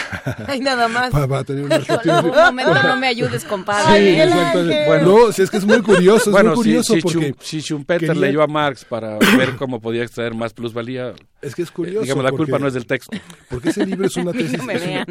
ay 0.47 0.61
nada 0.61 0.89
más. 0.89 1.11
para, 1.11 1.27
para 1.27 1.45
tener 1.45 1.65
una 1.65 1.77
perspectiva- 1.81 2.21
un 2.21 2.29
momento, 2.31 2.83
no 2.83 2.97
me 2.97 3.07
ayudes, 3.09 3.45
compadre. 3.45 4.15
Sí. 4.15 4.21
Ángel. 4.21 4.85
Bueno, 4.87 5.07
no, 5.27 5.33
si 5.33 5.43
es 5.43 5.51
que 5.51 5.57
es 5.57 5.65
muy 5.65 5.81
curioso, 5.83 6.31
es 6.31 6.33
bueno, 6.33 6.51
muy 6.51 6.57
curioso 6.57 6.95
si, 6.95 7.01
si, 7.01 7.03
porque 7.03 7.35
si 7.41 7.61
Schumpeter 7.61 8.09
quería- 8.09 8.21
leyó 8.29 8.43
a 8.43 8.47
Marx 8.47 8.85
para 8.85 9.19
ver 9.19 9.57
cómo 9.57 9.81
podía 9.81 10.03
extraer 10.03 10.35
más 10.35 10.53
plusvalía, 10.53 11.15
es 11.41 11.55
que 11.55 11.63
es 11.63 11.69
eh, 11.69 11.73
curioso. 11.73 12.03
digamos, 12.03 12.25
la 12.25 12.31
culpa 12.31 12.51
porque- 12.51 12.61
no 12.63 12.69
es 12.69 12.75
del 12.75 12.87
texto. 12.87 13.17
Porque 13.49 13.71
ese 13.71 13.87
libro 13.87 14.07
es 14.07 14.17
una 14.17 14.25
no 14.33 14.33
tesis, 14.33 14.63
me 14.63 14.75
es, 14.75 14.83
una, 14.83 14.91
vean. 14.91 15.07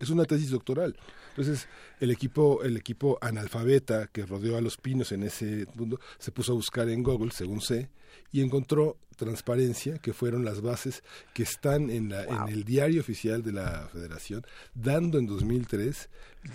es 0.00 0.10
una 0.10 0.24
tesis 0.24 0.50
doctoral. 0.50 0.96
Entonces, 1.30 1.68
el 2.00 2.10
equipo, 2.10 2.62
el 2.62 2.78
equipo 2.78 3.18
analfabeta 3.20 4.06
que 4.10 4.24
rodeó 4.24 4.56
a 4.56 4.62
los 4.62 4.78
pinos 4.78 5.12
en 5.12 5.22
ese 5.22 5.66
mundo 5.74 6.00
se 6.18 6.32
puso 6.32 6.52
a 6.52 6.54
buscar 6.54 6.88
en 6.88 7.02
Google, 7.02 7.30
según 7.30 7.60
sé, 7.60 7.90
y 8.32 8.42
encontró 8.42 8.96
transparencia, 9.16 9.98
que 9.98 10.12
fueron 10.12 10.44
las 10.44 10.60
bases 10.60 11.02
que 11.32 11.42
están 11.42 11.90
en, 11.90 12.10
la, 12.10 12.24
en 12.24 12.48
el 12.48 12.64
diario 12.64 13.00
oficial 13.00 13.42
de 13.42 13.52
la 13.52 13.88
Federación, 13.92 14.44
dando 14.74 15.18
en 15.18 15.26
2003 15.26 16.08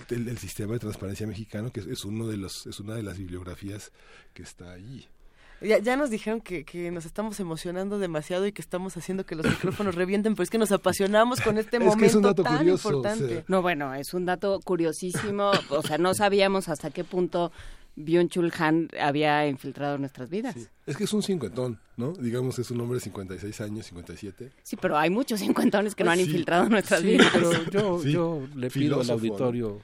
el, 0.09 0.29
el 0.29 0.37
sistema 0.37 0.73
de 0.73 0.79
transparencia 0.79 1.25
mexicano, 1.25 1.71
que 1.71 1.79
es, 1.79 1.87
es 1.87 2.05
uno 2.05 2.27
de 2.27 2.37
los, 2.37 2.67
es 2.67 2.79
una 2.79 2.95
de 2.95 3.03
las 3.03 3.17
bibliografías 3.17 3.91
que 4.33 4.43
está 4.43 4.71
allí. 4.71 5.07
Ya, 5.61 5.77
ya 5.77 5.95
nos 5.95 6.09
dijeron 6.09 6.41
que, 6.41 6.63
que 6.63 6.89
nos 6.89 7.05
estamos 7.05 7.39
emocionando 7.39 7.99
demasiado 7.99 8.47
y 8.47 8.51
que 8.51 8.63
estamos 8.63 8.97
haciendo 8.97 9.27
que 9.27 9.35
los 9.35 9.45
micrófonos 9.45 9.93
revienten, 9.93 10.33
pero 10.33 10.43
es 10.43 10.49
que 10.49 10.57
nos 10.57 10.71
apasionamos 10.71 11.39
con 11.39 11.59
este 11.59 11.77
Es 11.85 11.95
que 11.95 12.05
es 12.07 12.15
momento 12.15 12.17
un 12.17 12.23
dato 12.23 12.43
tan 12.43 12.57
curioso, 12.57 12.89
importante. 12.89 13.25
o 13.25 13.27
sea, 13.27 13.43
No, 13.47 13.61
bueno, 13.61 13.93
es 13.93 14.13
un 14.15 14.25
dato 14.25 14.59
curiosísimo. 14.63 15.51
O 15.69 15.83
sea, 15.83 15.99
no 15.99 16.15
sabíamos 16.15 16.67
hasta 16.67 16.89
qué 16.89 17.03
punto 17.03 17.51
Byung-Chul 17.97 18.51
Han 18.59 18.87
había 18.99 19.47
infiltrado 19.47 19.97
nuestras 19.97 20.29
vidas. 20.29 20.55
Sí. 20.57 20.65
Es 20.85 20.97
que 20.97 21.03
es 21.03 21.13
un 21.13 21.21
cincuentón, 21.23 21.79
¿no? 21.97 22.13
Digamos, 22.13 22.57
es 22.59 22.71
un 22.71 22.79
hombre 22.81 22.95
de 22.95 23.01
56 23.01 23.61
años, 23.61 23.85
57. 23.87 24.51
pero 24.81 24.97
hay 24.97 25.09
muchos 25.09 25.39
cincuentones 25.39 25.93
que 25.95 26.03
no 26.03 26.11
han 26.11 26.17
Sí. 26.17 26.23
infiltrado 26.25 26.69
nuestras 26.69 27.01
Sí, 27.01 27.07
vidas. 27.07 27.27
pero 27.33 27.51
yo, 27.71 27.99
Sí, 28.01 28.11
yo 28.11 28.47
le 28.55 28.69
pido 28.69 29.01
al 29.01 29.09
auditorio 29.09 29.81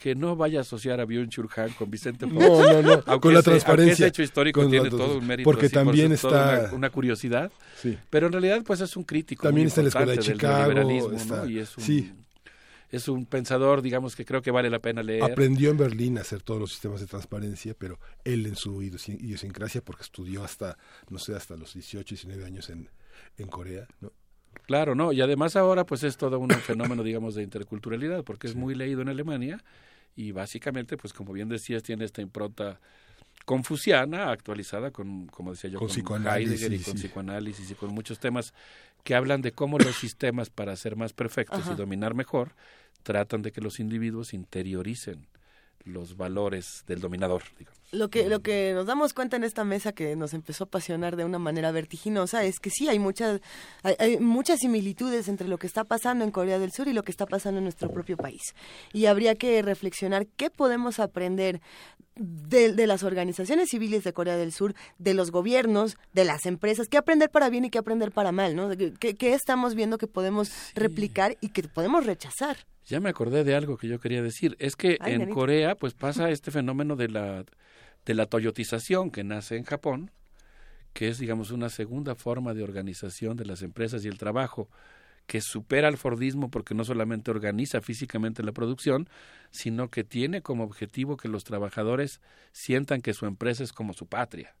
que 0.00 0.16
no 0.16 0.34
vaya 0.34 0.58
a 0.58 0.62
asociar 0.62 0.98
a 1.00 1.06
Byung-Chul 1.06 1.48
Han 1.56 1.70
con 1.74 1.88
Vicente 1.90 2.26
Fox. 2.26 2.40
No, 2.40 2.72
no, 2.72 2.82
no, 2.82 2.92
Aunque 3.06 3.20
con 3.20 3.34
la 3.34 3.40
ese- 3.40 3.50
aunque 3.50 3.60
transparencia. 3.64 3.92
ese 3.92 4.06
hecho 4.08 4.22
histórico 4.22 4.60
Con 4.62 4.70
tiene 4.70 4.84
la- 4.86 4.90
todo 4.90 5.18
un 5.18 5.26
mérito. 5.26 5.48
porque 5.48 5.66
así, 5.66 5.74
por 5.74 5.84
también 5.84 6.16
toda 6.16 6.54
está- 6.54 6.66
Una, 6.68 6.74
una 6.76 6.90
curiosidad. 6.90 7.52
Sí. 7.80 7.96
Pero 8.10 8.26
en 8.26 8.32
realidad, 8.32 8.62
pues 8.66 8.80
es 8.80 8.96
un 8.96 9.04
crítico. 9.04 9.44
También 9.44 9.66
muy 9.66 9.68
está 9.68 9.80
en 9.80 9.84
la 9.84 9.88
Escuela 9.90 10.10
de 10.10 10.16
del 10.16 10.24
Chicago, 10.24 10.70
está- 11.12 11.36
¿no? 11.44 11.48
Y 11.50 11.58
es 11.60 11.76
un, 11.78 11.84
sí. 11.84 12.12
Es 12.92 13.08
un 13.08 13.24
pensador, 13.24 13.80
digamos, 13.80 14.14
que 14.14 14.24
creo 14.24 14.42
que 14.42 14.50
vale 14.50 14.68
la 14.68 14.78
pena 14.78 15.02
leer. 15.02 15.24
Aprendió 15.24 15.70
en 15.70 15.78
Berlín 15.78 16.18
a 16.18 16.20
hacer 16.20 16.42
todos 16.42 16.60
los 16.60 16.70
sistemas 16.70 17.00
de 17.00 17.06
transparencia, 17.06 17.74
pero 17.76 17.98
él 18.22 18.44
en 18.46 18.54
su 18.54 18.82
idiosincrasia, 18.82 19.26
idiosincrasia, 19.26 19.80
porque 19.82 20.02
estudió 20.02 20.44
hasta, 20.44 20.76
no 21.08 21.18
sé, 21.18 21.34
hasta 21.34 21.56
los 21.56 21.72
18, 21.72 22.14
19 22.14 22.44
años 22.44 22.68
en, 22.68 22.90
en 23.38 23.48
Corea, 23.48 23.88
¿no? 24.00 24.12
Claro, 24.66 24.94
¿no? 24.94 25.12
Y 25.12 25.22
además 25.22 25.56
ahora 25.56 25.86
pues 25.86 26.02
es 26.04 26.18
todo 26.18 26.38
un 26.38 26.50
fenómeno, 26.50 27.02
digamos, 27.02 27.34
de 27.34 27.42
interculturalidad, 27.42 28.24
porque 28.24 28.46
es 28.46 28.54
muy 28.54 28.74
leído 28.74 29.00
en 29.00 29.08
Alemania 29.08 29.64
y 30.14 30.32
básicamente, 30.32 30.98
pues 30.98 31.14
como 31.14 31.32
bien 31.32 31.48
decías, 31.48 31.82
tiene 31.82 32.04
esta 32.04 32.20
impronta 32.20 32.78
confuciana 33.46 34.30
actualizada 34.30 34.90
con, 34.90 35.26
como 35.28 35.52
decía 35.52 35.70
yo, 35.70 35.78
Con 35.78 35.88
con, 35.88 35.94
psicoanálisis, 35.94 36.62
Heidegger 36.62 36.72
y 36.74 36.84
con 36.84 36.98
sí. 36.98 37.08
psicoanálisis 37.08 37.70
y 37.70 37.74
con 37.74 37.90
muchos 37.94 38.18
temas 38.18 38.52
que 39.02 39.14
hablan 39.14 39.40
de 39.40 39.52
cómo 39.52 39.78
los 39.78 39.96
sistemas 39.96 40.50
para 40.50 40.76
ser 40.76 40.94
más 40.94 41.14
perfectos 41.14 41.60
Ajá. 41.60 41.72
y 41.72 41.76
dominar 41.76 42.14
mejor 42.14 42.54
tratan 43.02 43.42
de 43.42 43.52
que 43.52 43.60
los 43.60 43.80
individuos 43.80 44.34
interioricen 44.34 45.26
los 45.84 46.16
valores 46.16 46.84
del 46.86 47.00
dominador, 47.00 47.42
digamos. 47.58 47.81
Lo 47.92 48.08
que, 48.08 48.28
lo 48.28 48.40
que 48.40 48.72
nos 48.74 48.86
damos 48.86 49.12
cuenta 49.12 49.36
en 49.36 49.44
esta 49.44 49.64
mesa 49.64 49.92
que 49.92 50.16
nos 50.16 50.32
empezó 50.32 50.64
a 50.64 50.66
apasionar 50.66 51.14
de 51.14 51.26
una 51.26 51.38
manera 51.38 51.70
vertiginosa 51.72 52.42
es 52.42 52.58
que 52.58 52.70
sí 52.70 52.88
hay 52.88 52.98
muchas, 52.98 53.42
hay, 53.82 53.94
hay 53.98 54.18
muchas 54.18 54.60
similitudes 54.60 55.28
entre 55.28 55.46
lo 55.46 55.58
que 55.58 55.66
está 55.66 55.84
pasando 55.84 56.24
en 56.24 56.30
Corea 56.30 56.58
del 56.58 56.72
Sur 56.72 56.88
y 56.88 56.94
lo 56.94 57.02
que 57.02 57.10
está 57.10 57.26
pasando 57.26 57.58
en 57.58 57.64
nuestro 57.64 57.90
propio 57.90 58.16
país. 58.16 58.54
Y 58.94 59.06
habría 59.06 59.34
que 59.34 59.60
reflexionar 59.60 60.26
qué 60.26 60.48
podemos 60.48 61.00
aprender 61.00 61.60
de, 62.16 62.72
de 62.72 62.86
las 62.86 63.02
organizaciones 63.02 63.68
civiles 63.70 64.04
de 64.04 64.12
Corea 64.12 64.36
del 64.36 64.52
Sur, 64.52 64.74
de 64.98 65.14
los 65.14 65.30
gobiernos, 65.30 65.96
de 66.12 66.24
las 66.24 66.46
empresas, 66.46 66.88
qué 66.88 66.98
aprender 66.98 67.30
para 67.30 67.50
bien 67.50 67.64
y 67.64 67.70
qué 67.70 67.78
aprender 67.78 68.12
para 68.12 68.32
mal, 68.32 68.56
¿no? 68.56 68.70
¿Qué, 68.70 69.14
qué 69.14 69.34
estamos 69.34 69.74
viendo 69.74 69.98
que 69.98 70.06
podemos 70.06 70.50
replicar 70.74 71.36
y 71.40 71.50
que 71.50 71.62
podemos 71.64 72.06
rechazar? 72.06 72.56
Ya 72.86 73.00
me 73.00 73.10
acordé 73.10 73.44
de 73.44 73.54
algo 73.54 73.76
que 73.76 73.88
yo 73.88 74.00
quería 74.00 74.22
decir. 74.22 74.56
Es 74.58 74.76
que 74.76 74.98
Ay, 75.00 75.14
en. 75.14 75.30
Corea 75.30 75.76
pues 75.76 75.94
pasa 75.94 76.30
este 76.30 76.50
fenómeno 76.50 76.96
de 76.96 77.08
la, 77.08 77.44
de 78.04 78.14
la 78.14 78.26
toyotización 78.26 79.10
que 79.10 79.24
nace 79.24 79.56
en 79.56 79.64
Japón, 79.64 80.10
que 80.92 81.08
es 81.08 81.18
digamos 81.18 81.50
una 81.50 81.68
segunda 81.68 82.14
forma 82.14 82.54
de 82.54 82.62
organización 82.62 83.36
de 83.36 83.46
las 83.46 83.62
empresas 83.62 84.04
y 84.04 84.08
el 84.08 84.18
trabajo 84.18 84.68
que 85.26 85.40
supera 85.40 85.88
al 85.88 85.96
Fordismo 85.96 86.50
porque 86.50 86.74
no 86.74 86.84
solamente 86.84 87.30
organiza 87.30 87.80
físicamente 87.80 88.42
la 88.42 88.52
producción, 88.52 89.08
sino 89.50 89.88
que 89.88 90.04
tiene 90.04 90.42
como 90.42 90.64
objetivo 90.64 91.16
que 91.16 91.28
los 91.28 91.44
trabajadores 91.44 92.20
sientan 92.52 93.00
que 93.00 93.14
su 93.14 93.26
empresa 93.26 93.62
es 93.62 93.72
como 93.72 93.92
su 93.92 94.06
patria. 94.06 94.54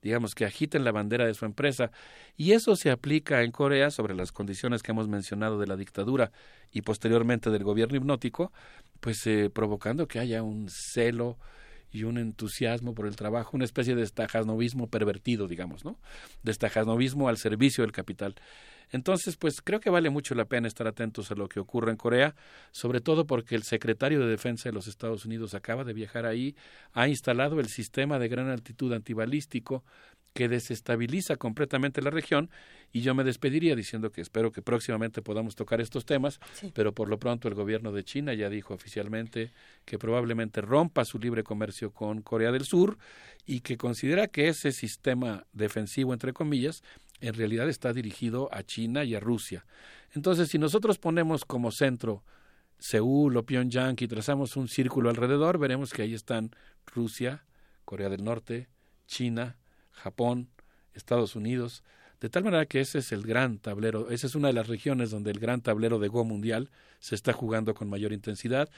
digamos, 0.00 0.36
que 0.36 0.44
agiten 0.44 0.84
la 0.84 0.92
bandera 0.92 1.26
de 1.26 1.34
su 1.34 1.44
empresa. 1.44 1.90
Y 2.36 2.52
eso 2.52 2.76
se 2.76 2.92
aplica 2.92 3.42
en 3.42 3.50
Corea 3.50 3.90
sobre 3.90 4.14
las 4.14 4.30
condiciones 4.30 4.82
que 4.82 4.92
hemos 4.92 5.08
mencionado 5.08 5.58
de 5.58 5.66
la 5.66 5.76
dictadura 5.76 6.30
y 6.70 6.82
posteriormente 6.82 7.50
del 7.50 7.64
gobierno 7.64 7.96
hipnótico, 7.96 8.52
pues 9.00 9.26
eh, 9.26 9.50
provocando 9.52 10.06
que 10.06 10.20
haya 10.20 10.44
un 10.44 10.68
celo 10.68 11.36
y 11.90 12.04
un 12.04 12.18
entusiasmo 12.18 12.94
por 12.94 13.06
el 13.06 13.16
trabajo, 13.16 13.56
una 13.56 13.64
especie 13.64 13.94
de 13.94 14.02
estajanovismo 14.02 14.88
pervertido, 14.88 15.48
digamos, 15.48 15.84
¿no? 15.84 15.98
De 16.42 16.52
estajanovismo 16.52 17.28
al 17.28 17.38
servicio 17.38 17.82
del 17.82 17.92
capital. 17.92 18.34
Entonces, 18.90 19.36
pues 19.36 19.60
creo 19.62 19.80
que 19.80 19.90
vale 19.90 20.08
mucho 20.10 20.34
la 20.34 20.46
pena 20.46 20.66
estar 20.66 20.86
atentos 20.86 21.30
a 21.30 21.34
lo 21.34 21.48
que 21.48 21.60
ocurre 21.60 21.90
en 21.90 21.96
Corea, 21.96 22.34
sobre 22.70 23.00
todo 23.00 23.26
porque 23.26 23.54
el 23.54 23.62
secretario 23.62 24.20
de 24.20 24.26
Defensa 24.26 24.68
de 24.68 24.72
los 24.72 24.86
Estados 24.86 25.26
Unidos 25.26 25.54
acaba 25.54 25.84
de 25.84 25.92
viajar 25.92 26.24
ahí, 26.24 26.56
ha 26.92 27.08
instalado 27.08 27.60
el 27.60 27.68
sistema 27.68 28.18
de 28.18 28.28
gran 28.28 28.48
altitud 28.48 28.92
antibalístico 28.92 29.84
que 30.32 30.48
desestabiliza 30.48 31.36
completamente 31.36 32.02
la 32.02 32.10
región 32.10 32.50
y 32.92 33.00
yo 33.00 33.14
me 33.14 33.24
despediría 33.24 33.74
diciendo 33.74 34.10
que 34.10 34.20
espero 34.20 34.52
que 34.52 34.62
próximamente 34.62 35.20
podamos 35.20 35.54
tocar 35.54 35.80
estos 35.80 36.06
temas, 36.06 36.38
pero 36.74 36.94
por 36.94 37.08
lo 37.08 37.18
pronto 37.18 37.48
el 37.48 37.54
gobierno 37.54 37.92
de 37.92 38.04
China 38.04 38.34
ya 38.34 38.48
dijo 38.48 38.74
oficialmente 38.74 39.52
que 39.84 39.98
probablemente 39.98 40.60
rompa 40.60 41.04
su 41.04 41.18
libre 41.18 41.42
comercio 41.42 41.92
con 41.92 42.22
Corea 42.22 42.52
del 42.52 42.64
Sur 42.64 42.98
y 43.46 43.60
que 43.60 43.76
considera 43.76 44.28
que 44.28 44.48
ese 44.48 44.72
sistema 44.72 45.46
defensivo, 45.52 46.12
entre 46.12 46.32
comillas, 46.32 46.82
en 47.20 47.34
realidad 47.34 47.68
está 47.68 47.92
dirigido 47.92 48.48
a 48.52 48.62
China 48.62 49.04
y 49.04 49.14
a 49.14 49.20
Rusia. 49.20 49.66
Entonces, 50.14 50.48
si 50.48 50.58
nosotros 50.58 50.98
ponemos 50.98 51.44
como 51.44 51.70
centro 51.72 52.22
Seúl 52.78 53.36
o 53.36 53.44
Pyongyang 53.44 53.96
y 53.98 54.06
trazamos 54.06 54.56
un 54.56 54.68
círculo 54.68 55.10
alrededor, 55.10 55.58
veremos 55.58 55.92
que 55.92 56.02
ahí 56.02 56.14
están 56.14 56.52
Rusia, 56.86 57.44
Corea 57.84 58.08
del 58.08 58.24
Norte, 58.24 58.68
China, 59.06 59.56
Japón, 59.98 60.48
Estados 60.94 61.36
Unidos, 61.36 61.82
de 62.20 62.28
tal 62.28 62.44
manera 62.44 62.66
que 62.66 62.80
ese 62.80 62.98
es 62.98 63.12
el 63.12 63.22
gran 63.22 63.58
tablero, 63.58 64.10
esa 64.10 64.26
es 64.26 64.34
una 64.34 64.48
de 64.48 64.54
las 64.54 64.66
regiones 64.66 65.10
donde 65.10 65.30
el 65.30 65.38
gran 65.38 65.60
tablero 65.60 65.98
de 65.98 66.08
Go 66.08 66.24
mundial 66.24 66.70
se 66.98 67.14
está 67.14 67.32
jugando 67.32 67.74
con 67.74 67.88
mayor 67.88 68.12
intensidad. 68.12 68.68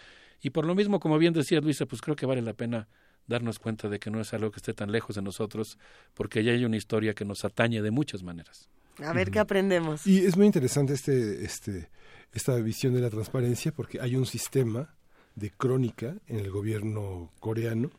Y 0.42 0.50
por 0.50 0.66
lo 0.66 0.74
mismo, 0.74 1.00
como 1.00 1.18
bien 1.18 1.32
decía 1.32 1.60
Luisa, 1.60 1.86
pues 1.86 2.02
creo 2.02 2.16
que 2.16 2.26
vale 2.26 2.42
la 2.42 2.52
pena 2.52 2.88
darnos 3.26 3.58
cuenta 3.58 3.88
de 3.88 3.98
que 3.98 4.10
no 4.10 4.20
es 4.20 4.34
algo 4.34 4.50
que 4.50 4.58
esté 4.58 4.74
tan 4.74 4.92
lejos 4.92 5.16
de 5.16 5.22
nosotros, 5.22 5.78
porque 6.14 6.44
ya 6.44 6.52
hay 6.52 6.64
una 6.64 6.76
historia 6.76 7.14
que 7.14 7.24
nos 7.24 7.44
atañe 7.44 7.80
de 7.80 7.90
muchas 7.90 8.22
maneras. 8.22 8.68
A 9.02 9.12
ver 9.12 9.30
qué 9.30 9.38
aprendemos. 9.38 10.06
Y 10.06 10.26
es 10.26 10.36
muy 10.36 10.46
interesante 10.46 10.92
este, 10.92 11.44
este, 11.44 11.88
esta 12.32 12.56
visión 12.56 12.92
de 12.92 13.00
la 13.00 13.08
transparencia, 13.08 13.72
porque 13.72 14.00
hay 14.00 14.16
un 14.16 14.26
sistema 14.26 14.94
de 15.34 15.50
crónica 15.50 16.16
en 16.26 16.40
el 16.40 16.50
gobierno 16.50 17.30
coreano 17.40 17.90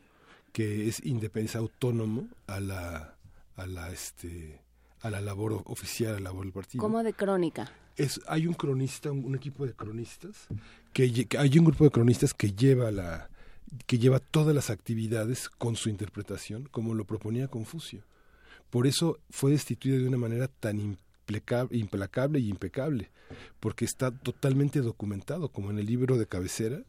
que 0.51 0.87
es 0.87 1.03
independiente, 1.05 1.57
autónomo 1.57 2.27
a 2.47 2.59
la, 2.59 3.15
a 3.55 3.65
la, 3.65 3.91
este, 3.91 4.59
a 5.01 5.09
la 5.09 5.21
labor 5.21 5.61
oficial, 5.65 6.11
a 6.11 6.15
la 6.15 6.21
labor 6.21 6.43
del 6.43 6.53
partido. 6.53 6.81
¿Cómo 6.81 7.03
de 7.03 7.13
crónica? 7.13 7.71
Es, 7.97 8.21
hay 8.27 8.47
un 8.47 8.53
cronista, 8.53 9.11
un, 9.11 9.35
equipo 9.35 9.65
de 9.65 9.73
cronistas, 9.73 10.47
que, 10.93 11.25
que, 11.25 11.37
hay 11.37 11.57
un 11.59 11.65
grupo 11.65 11.83
de 11.83 11.91
cronistas 11.91 12.33
que 12.33 12.51
lleva 12.51 12.91
la 12.91 13.29
que 13.85 13.97
lleva 13.97 14.19
todas 14.19 14.53
las 14.53 14.69
actividades 14.69 15.49
con 15.49 15.75
su 15.75 15.89
interpretación, 15.89 16.67
como 16.71 16.93
lo 16.93 17.05
proponía 17.05 17.47
Confucio. 17.47 18.03
Por 18.69 18.87
eso 18.87 19.19
fue 19.29 19.51
destituido 19.51 19.99
de 19.99 20.07
una 20.07 20.17
manera 20.17 20.47
tan 20.47 20.97
implacable 21.71 22.39
y 22.39 22.49
impecable, 22.49 23.09
porque 23.59 23.85
está 23.85 24.11
totalmente 24.11 24.81
documentado, 24.81 25.49
como 25.49 25.71
en 25.71 25.79
el 25.79 25.85
libro 25.85 26.17
de 26.17 26.27
cabecera, 26.27 26.83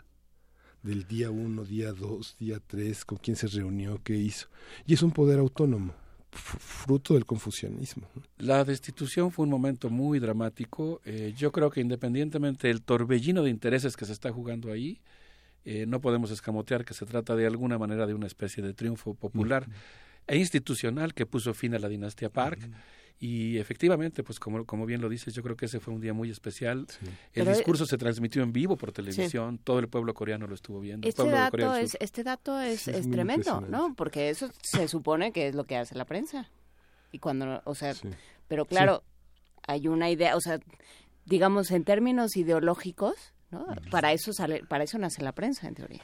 del 0.83 1.07
día 1.07 1.31
uno, 1.31 1.65
día 1.65 1.93
dos, 1.93 2.37
día 2.39 2.61
tres, 2.67 3.05
con 3.05 3.19
quién 3.19 3.37
se 3.37 3.47
reunió, 3.47 4.01
qué 4.03 4.17
hizo. 4.17 4.49
Y 4.87 4.95
es 4.95 5.03
un 5.03 5.13
poder 5.13 5.39
autónomo, 5.39 5.95
fruto 6.31 7.15
del 7.15 7.25
confucianismo. 7.25 8.09
La 8.39 8.65
destitución 8.65 9.31
fue 9.31 9.45
un 9.45 9.51
momento 9.51 9.91
muy 9.91 10.19
dramático. 10.19 11.01
Eh, 11.05 11.35
yo 11.37 11.53
creo 11.53 11.71
que 11.71 11.81
independientemente 11.81 12.69
del 12.69 12.83
torbellino 12.83 13.43
de 13.43 13.51
intereses 13.51 13.97
que 13.97 14.05
se 14.05 14.13
está 14.13 14.33
jugando 14.33 14.73
ahí, 14.73 15.01
eh, 15.65 15.87
no 15.87 16.01
podemos 16.01 16.31
escamotear 16.31 16.85
que 16.85 16.95
se 16.95 17.07
trata 17.07 17.37
de 17.37 17.47
alguna 17.47 17.79
manera 17.79 18.07
de 18.07 18.15
una 18.15 18.27
especie 18.27 18.63
de 18.63 18.75
triunfo 18.75 19.15
popular 19.15 19.69
e 20.27 20.37
institucional 20.37 21.15
que 21.15 21.27
puso 21.27 21.55
fin 21.55 21.75
a 21.75 21.79
la 21.79 21.89
dinastía 21.89 22.31
Park. 22.31 22.69
Y 23.25 23.57
efectivamente, 23.59 24.25
pues 24.25 24.41
como, 24.41 24.67
como 24.67 24.85
bien 24.85 25.01
lo 25.01 25.09
dices, 25.09 25.33
yo 25.33 25.45
creo 25.45 25.57
que 25.57 25.67
ese 25.67 25.79
fue 25.79 25.95
un 25.95 26.01
día 26.01 26.13
muy 26.13 26.29
especial. 26.29 26.89
El 27.33 27.47
discurso 27.47 27.87
se 27.87 27.97
transmitió 27.97 28.43
en 28.43 28.53
vivo 28.53 28.77
por 28.77 28.91
televisión, 28.91 29.59
todo 29.59 29.79
el 29.79 29.87
pueblo 29.89 30.13
coreano 30.13 30.49
lo 30.49 30.57
estuvo 30.57 30.81
viendo. 30.81 31.07
Este, 31.07 31.31
dato 31.31 31.77
es, 31.77 31.97
este 32.01 32.25
dato 32.25 32.61
es, 32.61 32.89
es, 32.89 33.09
tremendo, 33.09 33.61
¿no? 33.61 33.95
Porque 33.95 34.29
eso 34.29 34.51
se 34.61 34.89
supone 34.89 35.31
que 35.31 35.47
es 35.47 35.55
lo 35.55 35.63
que 35.67 35.77
hace 35.77 35.95
la 35.95 36.05
prensa. 36.05 36.51
Y 37.13 37.21
cuando, 37.21 37.63
o 37.65 37.77
sea, 37.77 37.95
pero 38.49 38.67
claro, 38.67 39.05
hay 39.69 39.87
una 39.87 40.11
idea, 40.11 40.35
o 40.35 40.41
sea, 40.41 40.59
digamos 41.25 41.71
en 41.71 41.85
términos 41.85 42.37
ideológicos, 42.37 43.15
¿no? 43.53 43.67
Para 43.93 44.13
eso 44.13 44.33
sale, 44.33 44.65
para 44.65 44.83
eso 44.83 44.99
nace 44.99 45.23
la 45.23 45.31
prensa, 45.31 45.69
en 45.69 45.77
teoría. 45.77 46.03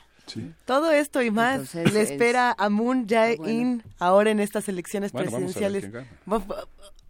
Todo 0.64 0.92
esto 0.92 1.22
y 1.22 1.30
más 1.30 1.74
le 1.74 2.02
espera 2.02 2.54
a 2.58 2.68
Moon 2.68 3.06
Jae-in 3.06 3.82
ahora 3.98 4.30
en 4.30 4.40
estas 4.40 4.68
elecciones 4.68 5.12
presidenciales. 5.12 5.90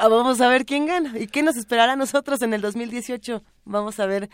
Ah, 0.01 0.07
vamos 0.07 0.41
a, 0.41 0.49
ver 0.49 0.65
quién 0.65 0.87
gana. 0.87 1.19
¿Y 1.19 1.27
qué 1.27 1.43
nos 1.43 1.57
esperará 1.57 1.95
a 1.95 1.97
nosotros 1.97 2.41
en 2.43 2.55
el 2.55 2.61
2018? 2.61 3.43
Vamos 3.65 3.99
a 3.99 4.07
ver 4.07 4.31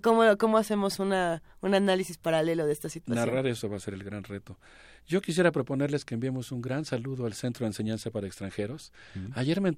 cómo, 0.00 0.22
cómo 0.38 0.58
hacemos 0.58 1.00
una, 1.00 1.42
un 1.60 1.74
análisis 1.74 2.18
paralelo 2.18 2.66
de 2.66 2.72
esta 2.72 2.88
situación. 2.88 3.26
Narrar 3.26 3.48
eso 3.48 3.68
va 3.68 3.78
a 3.78 3.80
ser 3.80 3.94
el 3.94 4.04
gran 4.04 4.22
reto. 4.22 4.56
Yo 5.08 5.20
quisiera 5.20 5.50
proponerles 5.50 6.04
que 6.04 6.14
enviemos 6.14 6.52
un 6.52 6.62
gran 6.62 6.84
saludo 6.84 7.26
al 7.26 7.32
Centro 7.32 7.64
de 7.64 7.70
Enseñanza 7.70 8.10
para 8.10 8.28
Extranjeros. 8.28 8.92
Ayer 9.34 9.60
me, 9.60 9.72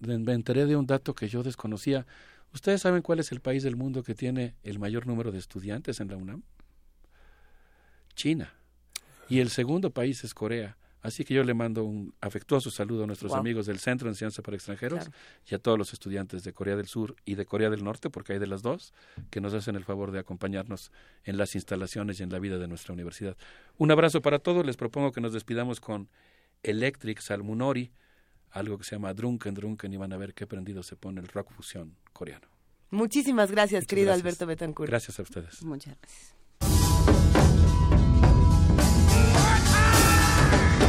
me 0.00 0.32
enteré 0.32 0.64
de 0.64 0.76
un 0.76 0.86
dato 0.86 1.14
que 1.14 1.28
yo 1.28 1.42
desconocía. 1.42 2.06
¿Ustedes 2.54 2.80
saben 2.80 3.02
cuál 3.02 3.18
es 3.18 3.32
el 3.32 3.40
país 3.40 3.64
del 3.64 3.76
mundo 3.76 4.02
que 4.02 4.14
tiene 4.14 4.54
el 4.62 4.78
mayor 4.78 5.06
número 5.06 5.30
de 5.30 5.38
estudiantes 5.38 6.00
en 6.00 6.08
la 6.08 6.16
UNAM? 6.16 6.42
China. 8.16 8.52
Y 9.28 9.38
el 9.38 9.50
segundo 9.50 9.90
país 9.90 10.24
es 10.24 10.34
Corea. 10.34 10.76
Así 11.02 11.24
que 11.24 11.34
yo 11.34 11.44
le 11.44 11.54
mando 11.54 11.84
un 11.84 12.12
afectuoso 12.20 12.68
saludo 12.72 13.04
a 13.04 13.06
nuestros 13.06 13.32
amigos 13.32 13.66
del 13.66 13.78
Centro 13.78 14.06
de 14.06 14.12
Enseñanza 14.12 14.42
para 14.42 14.56
Extranjeros 14.56 15.08
y 15.48 15.54
a 15.54 15.60
todos 15.60 15.78
los 15.78 15.92
estudiantes 15.92 16.42
de 16.42 16.52
Corea 16.52 16.74
del 16.74 16.88
Sur 16.88 17.14
y 17.24 17.36
de 17.36 17.46
Corea 17.46 17.70
del 17.70 17.84
Norte, 17.84 18.10
porque 18.10 18.32
hay 18.32 18.40
de 18.40 18.48
las 18.48 18.62
dos, 18.62 18.92
que 19.30 19.40
nos 19.40 19.54
hacen 19.54 19.76
el 19.76 19.84
favor 19.84 20.10
de 20.10 20.18
acompañarnos 20.18 20.90
en 21.22 21.36
las 21.36 21.54
instalaciones 21.54 22.18
y 22.18 22.24
en 22.24 22.30
la 22.30 22.40
vida 22.40 22.58
de 22.58 22.66
nuestra 22.66 22.92
universidad. 22.92 23.36
Un 23.78 23.92
abrazo 23.92 24.20
para 24.20 24.40
todos. 24.40 24.66
Les 24.66 24.76
propongo 24.76 25.12
que 25.12 25.20
nos 25.20 25.32
despidamos 25.32 25.78
con 25.78 26.08
Electric 26.64 27.20
Salmunori, 27.20 27.92
algo 28.50 28.76
que 28.76 28.82
se 28.82 28.96
llama 28.96 29.14
Drunken 29.14 29.54
Drunken, 29.54 29.92
y 29.92 29.96
van 29.96 30.12
a 30.12 30.16
ver 30.16 30.34
qué 30.34 30.48
prendido 30.48 30.82
se 30.82 30.96
pone 30.96 31.20
el 31.20 31.28
rock 31.28 31.52
fusión 31.52 31.94
coreano. 32.12 32.48
Muchísimas 32.90 33.52
gracias, 33.52 33.86
querido 33.86 34.12
Alberto 34.12 34.44
Betancourt. 34.44 34.90
Gracias 34.90 35.20
a 35.20 35.22
ustedes. 35.22 35.62
Muchas 35.62 35.96
gracias. 36.00 36.35
Qué 40.50 40.85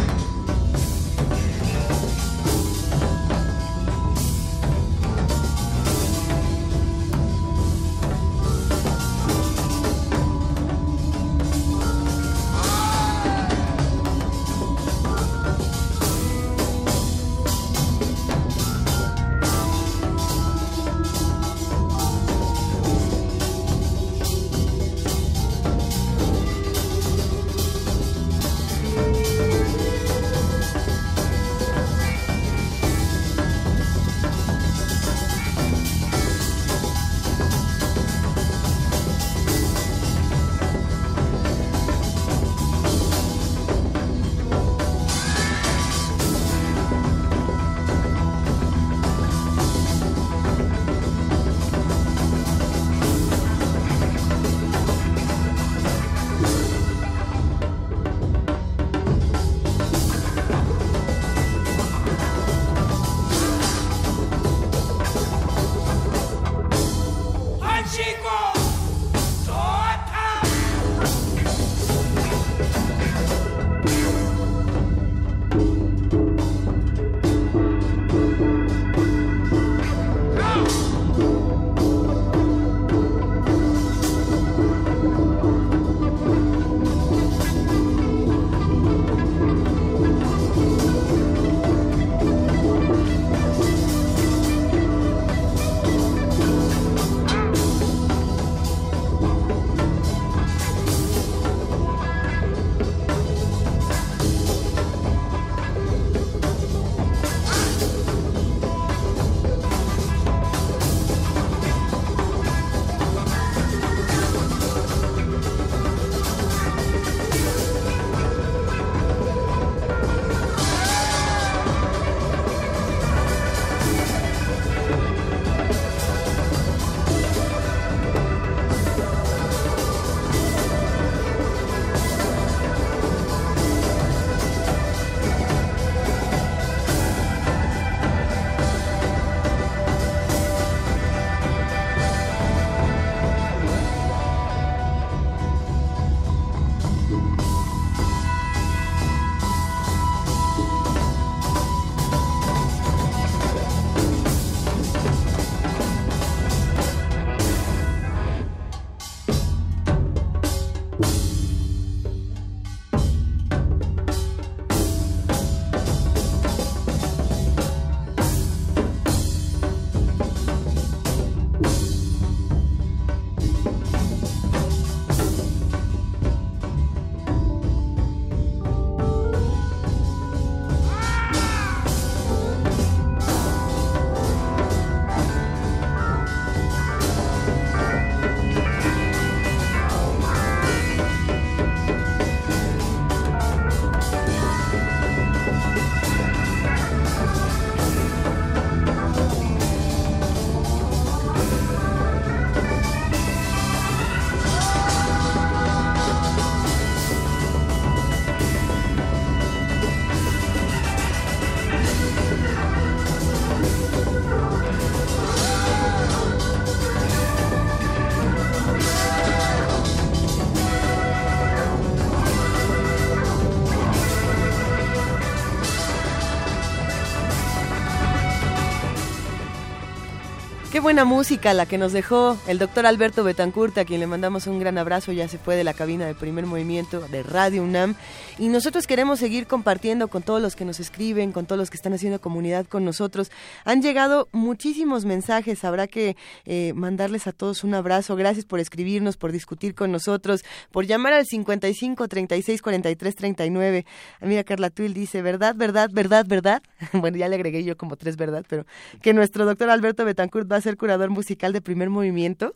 buena 230.88 231.04
música 231.04 231.54
la 231.54 231.66
que 231.66 231.78
nos 231.78 231.92
dejó 231.92 232.38
el 232.48 232.60
doctor 232.60 232.86
Alberto 232.86 233.22
Betancourt, 233.26 233.78
a 233.78 233.84
quien 233.84 234.00
le 234.00 234.08
mandamos 234.08 234.48
un 234.48 234.58
gran 234.58 234.78
abrazo, 234.78 235.12
ya 235.12 235.28
se 235.28 235.38
fue 235.38 235.58
de 235.58 235.66
la 235.66 235.74
cabina 235.74 236.06
de 236.06 236.16
primer 236.16 236.46
movimiento 236.46 237.02
de 237.02 237.24
Radio 237.24 237.62
UNAM. 237.62 237.98
Y 238.40 238.50
nosotros 238.50 238.86
queremos 238.86 239.18
seguir 239.18 239.48
compartiendo 239.48 240.10
con 240.10 240.22
todos 240.22 240.40
los 240.40 240.56
que 240.56 240.64
nos 240.64 240.80
escriben, 240.80 241.32
con 241.32 241.48
todos 241.48 241.58
los 241.58 241.72
que 241.72 241.78
están 241.78 241.94
haciendo 241.94 242.22
comunidad 242.22 242.68
con 242.68 242.86
nosotros. 242.86 243.32
Han 243.66 243.82
llegado 243.82 244.28
muchísimos 244.32 245.06
mensajes, 245.06 245.64
habrá 245.64 245.88
que 245.88 246.16
eh, 246.46 246.74
mandarles 246.76 247.26
a 247.26 247.32
todos 247.32 247.64
un 247.64 247.74
abrazo. 247.74 248.16
Gracias 248.16 248.46
por 248.46 248.60
escribirnos, 248.60 249.18
por 249.18 249.32
discutir 249.32 249.74
con 249.74 249.92
nosotros, 249.92 250.46
por 250.72 250.86
llamar 250.86 251.14
al 251.14 251.26
55 251.26 252.08
36 252.08 252.62
43 252.62 253.16
39. 253.16 253.86
Mira, 254.22 254.44
Carla 254.44 254.70
Tuil 254.70 254.94
dice, 254.94 255.24
¿verdad, 255.24 255.56
verdad, 255.56 255.90
verdad, 255.92 256.26
verdad? 256.28 256.62
bueno, 256.94 257.18
ya 257.18 257.30
le 257.30 257.38
agregué 257.38 257.64
yo 257.64 257.76
como 257.76 257.96
tres 257.96 258.18
verdad, 258.18 258.46
pero 258.48 258.68
que 259.02 259.14
nuestro 259.14 259.46
doctor 259.46 259.72
Alberto 259.72 260.06
Betancourt 260.06 260.52
va 260.52 260.58
a 260.58 260.62
ser 260.62 260.78
curador 260.78 261.10
musical 261.10 261.54
de 261.54 261.62
primer 261.62 261.90
movimiento. 261.90 262.54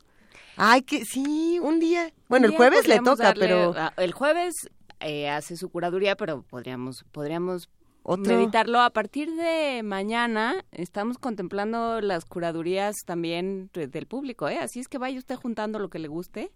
Ay, 0.58 0.84
que 0.84 1.06
sí, 1.06 1.60
un 1.61 1.80
día. 1.80 2.11
Bueno, 2.27 2.48
el 2.48 2.56
jueves 2.56 2.88
le 2.88 3.00
toca, 3.00 3.34
pero... 3.38 3.74
El 3.98 4.11
jueves 4.11 4.69
eh, 5.01 5.30
hace 5.30 5.57
su 5.57 5.69
curaduría, 5.69 6.15
pero 6.15 6.43
podríamos, 6.43 7.03
podríamos 7.11 7.69
meditarlo. 8.17 8.81
A 8.81 8.89
partir 8.89 9.35
de 9.35 9.81
mañana 9.83 10.65
estamos 10.71 11.17
contemplando 11.17 12.01
las 12.01 12.25
curadurías 12.25 13.05
también 13.05 13.69
del 13.73 14.07
público, 14.07 14.49
¿eh? 14.49 14.57
Así 14.57 14.80
es 14.80 14.88
que 14.88 14.97
vaya 14.97 15.19
usted 15.19 15.35
juntando 15.35 15.80
lo 15.80 15.89
que 15.89 15.99
le 15.99 16.07
guste 16.07 16.51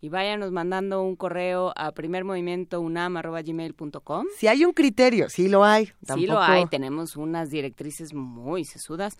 y 0.00 0.08
váyanos 0.08 0.52
mandando 0.52 1.02
un 1.02 1.16
correo 1.16 1.72
a 1.76 1.90
primermovimientounam.gmail.com. 1.92 4.26
Si 4.36 4.46
hay 4.46 4.64
un 4.64 4.72
criterio, 4.72 5.28
sí 5.28 5.48
lo 5.48 5.64
hay. 5.64 5.90
Sí 6.14 6.26
lo 6.26 6.40
hay, 6.40 6.66
tenemos 6.66 7.16
unas 7.16 7.50
directrices 7.50 8.14
muy 8.14 8.64
sesudas 8.64 9.18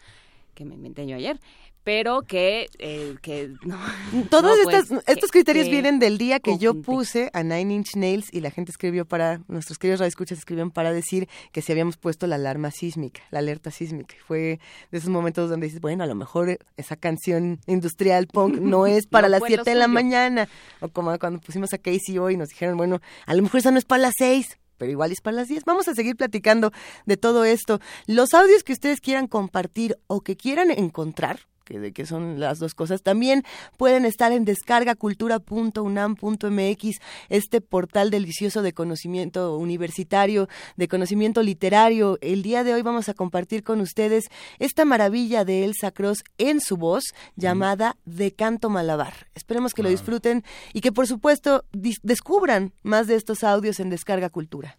que 0.54 0.64
me 0.64 0.74
inventé 0.74 1.06
yo 1.06 1.16
ayer, 1.16 1.40
pero 1.86 2.22
que, 2.22 2.68
eh, 2.80 3.14
que 3.22 3.52
no. 3.64 3.78
Todos 4.28 4.58
pues, 4.64 4.90
estos 5.06 5.30
criterios 5.30 5.68
vienen 5.68 6.00
del 6.00 6.18
día 6.18 6.40
que 6.40 6.58
yo 6.58 6.74
puse 6.82 7.30
a 7.32 7.44
Nine 7.44 7.72
Inch 7.72 7.94
Nails 7.94 8.26
y 8.32 8.40
la 8.40 8.50
gente 8.50 8.72
escribió 8.72 9.04
para, 9.04 9.40
nuestros 9.46 9.78
queridos 9.78 10.00
radioescuchas 10.00 10.36
escribieron 10.36 10.72
para 10.72 10.92
decir 10.92 11.28
que 11.52 11.62
si 11.62 11.70
habíamos 11.70 11.96
puesto 11.96 12.26
la 12.26 12.34
alarma 12.34 12.72
sísmica, 12.72 13.20
la 13.30 13.38
alerta 13.38 13.70
sísmica. 13.70 14.16
Fue 14.26 14.58
de 14.90 14.98
esos 14.98 15.10
momentos 15.10 15.48
donde 15.48 15.66
dices, 15.68 15.80
bueno, 15.80 16.02
a 16.02 16.08
lo 16.08 16.16
mejor 16.16 16.58
esa 16.76 16.96
canción 16.96 17.60
industrial 17.68 18.26
punk 18.26 18.56
no 18.60 18.88
es 18.88 19.06
para 19.06 19.28
las 19.28 19.44
7 19.46 19.62
de 19.70 19.76
la 19.76 19.86
mañana. 19.86 20.48
O 20.80 20.88
como 20.88 21.16
cuando 21.20 21.38
pusimos 21.38 21.72
a 21.72 21.78
Casey 21.78 22.18
hoy 22.18 22.36
nos 22.36 22.48
dijeron, 22.48 22.76
bueno, 22.76 23.00
a 23.26 23.34
lo 23.34 23.44
mejor 23.44 23.60
esa 23.60 23.70
no 23.70 23.78
es 23.78 23.84
para 23.84 24.02
las 24.02 24.14
6 24.18 24.58
pero 24.76 24.90
igual 24.90 25.12
es 25.12 25.20
para 25.22 25.36
las 25.36 25.48
10. 25.48 25.64
Vamos 25.64 25.86
a 25.86 25.94
seguir 25.94 26.16
platicando 26.16 26.72
de 27.06 27.16
todo 27.16 27.44
esto. 27.44 27.80
Los 28.06 28.34
audios 28.34 28.64
que 28.64 28.72
ustedes 28.72 29.00
quieran 29.00 29.28
compartir 29.28 29.96
o 30.06 30.20
que 30.20 30.36
quieran 30.36 30.70
encontrar, 30.70 31.46
que 31.66 31.78
de 31.80 31.92
que 31.92 32.06
son 32.06 32.40
las 32.40 32.58
dos 32.58 32.74
cosas, 32.74 33.02
también 33.02 33.42
pueden 33.76 34.06
estar 34.06 34.32
en 34.32 34.46
descargacultura.unam.mx, 34.46 36.96
este 37.28 37.60
portal 37.60 38.10
delicioso 38.10 38.62
de 38.62 38.72
conocimiento 38.72 39.58
universitario, 39.58 40.48
de 40.76 40.88
conocimiento 40.88 41.42
literario. 41.42 42.16
El 42.22 42.42
día 42.42 42.64
de 42.64 42.72
hoy 42.72 42.80
vamos 42.82 43.10
a 43.10 43.14
compartir 43.14 43.64
con 43.64 43.80
ustedes 43.80 44.26
esta 44.58 44.84
maravilla 44.84 45.44
de 45.44 45.64
Elsa 45.64 45.90
Cross 45.90 46.22
en 46.38 46.60
su 46.60 46.76
voz 46.76 47.02
llamada 47.34 47.96
De 48.04 48.30
Canto 48.32 48.70
Malabar. 48.70 49.26
Esperemos 49.34 49.74
que 49.74 49.82
lo 49.82 49.88
disfruten 49.88 50.44
y 50.72 50.80
que 50.80 50.92
por 50.92 51.08
supuesto 51.08 51.64
descubran 51.72 52.72
más 52.82 53.08
de 53.08 53.16
estos 53.16 53.42
audios 53.42 53.80
en 53.80 53.90
Descarga 53.90 54.30
Cultura. 54.30 54.78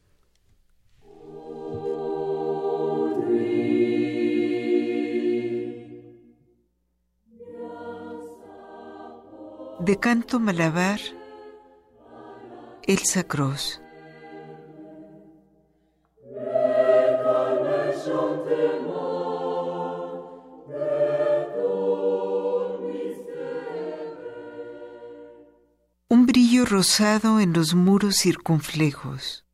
De 9.79 9.99
canto 9.99 10.39
malabar, 10.39 10.99
Elsa 12.83 13.23
Cross. 13.23 13.79
Un 26.09 26.25
brillo 26.25 26.65
rosado 26.65 27.39
en 27.39 27.53
los 27.53 27.75
muros 27.75 28.15
circunflejos. 28.15 29.45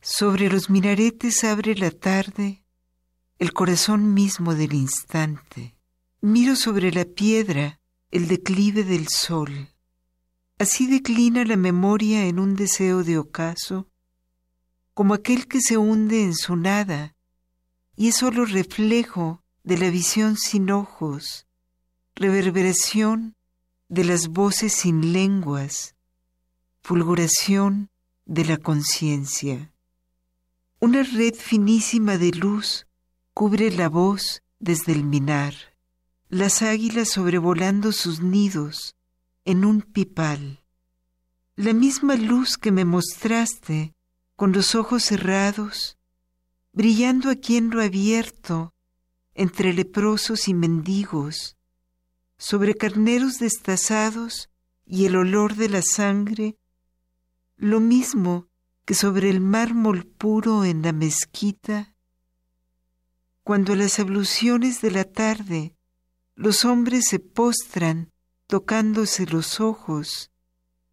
Sobre 0.00 0.48
los 0.48 0.70
minaretes 0.70 1.42
abre 1.42 1.74
la 1.74 1.90
tarde 1.90 2.62
el 3.38 3.52
corazón 3.52 4.14
mismo 4.14 4.54
del 4.54 4.72
instante. 4.72 5.76
Miro 6.20 6.54
sobre 6.54 6.92
la 6.92 7.04
piedra 7.04 7.77
el 8.10 8.26
declive 8.26 8.84
del 8.84 9.08
sol. 9.08 9.68
Así 10.58 10.86
declina 10.86 11.44
la 11.44 11.56
memoria 11.56 12.26
en 12.26 12.38
un 12.38 12.56
deseo 12.56 13.04
de 13.04 13.18
ocaso, 13.18 13.86
como 14.94 15.14
aquel 15.14 15.46
que 15.46 15.60
se 15.60 15.76
hunde 15.76 16.22
en 16.22 16.34
su 16.34 16.56
nada 16.56 17.14
y 17.96 18.08
es 18.08 18.16
sólo 18.16 18.44
reflejo 18.46 19.42
de 19.62 19.76
la 19.76 19.90
visión 19.90 20.36
sin 20.36 20.70
ojos, 20.70 21.46
reverberación 22.14 23.36
de 23.88 24.04
las 24.04 24.28
voces 24.28 24.72
sin 24.72 25.12
lenguas, 25.12 25.94
fulguración 26.80 27.90
de 28.24 28.44
la 28.44 28.56
conciencia. 28.56 29.72
Una 30.80 31.02
red 31.02 31.34
finísima 31.34 32.16
de 32.16 32.30
luz 32.30 32.86
cubre 33.34 33.70
la 33.70 33.88
voz 33.88 34.42
desde 34.58 34.92
el 34.92 35.04
minar 35.04 35.54
las 36.30 36.60
águilas 36.60 37.08
sobrevolando 37.08 37.90
sus 37.90 38.20
nidos 38.20 38.94
en 39.46 39.64
un 39.64 39.80
pipal. 39.80 40.62
La 41.56 41.72
misma 41.72 42.16
luz 42.16 42.58
que 42.58 42.70
me 42.70 42.84
mostraste 42.84 43.94
con 44.36 44.52
los 44.52 44.74
ojos 44.74 45.04
cerrados, 45.04 45.96
brillando 46.72 47.30
aquí 47.30 47.56
en 47.56 47.70
lo 47.70 47.82
abierto, 47.82 48.74
entre 49.32 49.72
leprosos 49.72 50.48
y 50.48 50.54
mendigos, 50.54 51.56
sobre 52.36 52.74
carneros 52.74 53.38
destazados 53.38 54.50
y 54.84 55.06
el 55.06 55.16
olor 55.16 55.54
de 55.56 55.70
la 55.70 55.80
sangre, 55.82 56.58
lo 57.56 57.80
mismo 57.80 58.48
que 58.84 58.92
sobre 58.94 59.30
el 59.30 59.40
mármol 59.40 60.04
puro 60.04 60.66
en 60.66 60.82
la 60.82 60.92
mezquita, 60.92 61.94
cuando 63.42 63.74
las 63.74 63.98
abluciones 63.98 64.82
de 64.82 64.90
la 64.90 65.04
tarde 65.04 65.77
los 66.38 66.64
hombres 66.64 67.06
se 67.08 67.18
postran 67.18 68.12
tocándose 68.46 69.26
los 69.26 69.58
ojos 69.58 70.30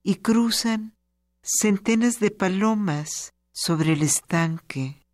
y 0.01 0.15
cruzan 0.15 0.98
centenas 1.43 2.19
de 2.19 2.32
palomas 2.32 3.35
sobre 3.51 3.93
el 3.93 4.01
estanque. 4.01 5.06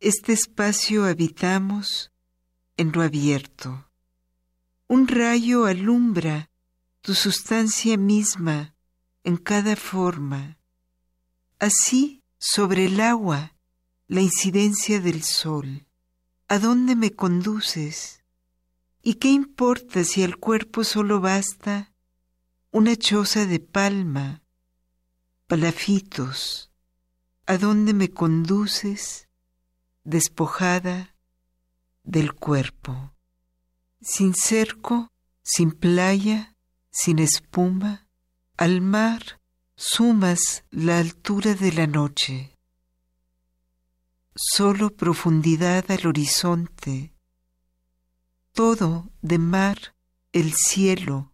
Este 0.00 0.32
espacio 0.32 1.04
habitamos 1.04 2.10
en 2.76 2.90
lo 2.90 3.02
abierto. 3.02 3.88
Un 4.88 5.06
rayo 5.06 5.66
alumbra 5.66 6.50
tu 7.00 7.14
sustancia 7.14 7.96
misma 7.96 8.74
en 9.22 9.36
cada 9.36 9.76
forma. 9.76 10.58
Así, 11.60 12.24
sobre 12.38 12.86
el 12.86 13.00
agua, 13.00 13.54
la 14.08 14.20
incidencia 14.20 15.00
del 15.00 15.22
sol. 15.22 15.86
¿A 16.48 16.58
dónde 16.58 16.96
me 16.96 17.12
conduces? 17.12 18.19
¿Y 19.02 19.14
qué 19.14 19.28
importa 19.28 20.04
si 20.04 20.22
al 20.22 20.36
cuerpo 20.36 20.84
solo 20.84 21.20
basta 21.20 21.92
una 22.70 22.96
choza 22.96 23.46
de 23.46 23.58
palma, 23.58 24.42
palafitos? 25.46 26.70
¿A 27.46 27.56
dónde 27.56 27.94
me 27.94 28.10
conduces, 28.10 29.28
despojada 30.04 31.16
del 32.04 32.34
cuerpo? 32.34 33.14
Sin 34.02 34.34
cerco, 34.34 35.10
sin 35.42 35.72
playa, 35.72 36.54
sin 36.90 37.18
espuma, 37.18 38.06
al 38.56 38.82
mar 38.82 39.40
sumas 39.74 40.64
la 40.70 40.98
altura 40.98 41.54
de 41.54 41.72
la 41.72 41.86
noche. 41.86 42.58
Solo 44.34 44.90
profundidad 44.90 45.90
al 45.90 46.06
horizonte, 46.06 47.09
todo 48.52 49.10
de 49.22 49.38
mar 49.38 49.94
el 50.32 50.52
cielo, 50.54 51.32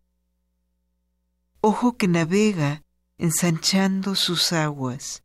ojo 1.61 1.97
que 1.97 2.09
navega 2.09 2.85
ensanchando 3.19 4.15
sus 4.15 4.53
aguas. 4.53 5.25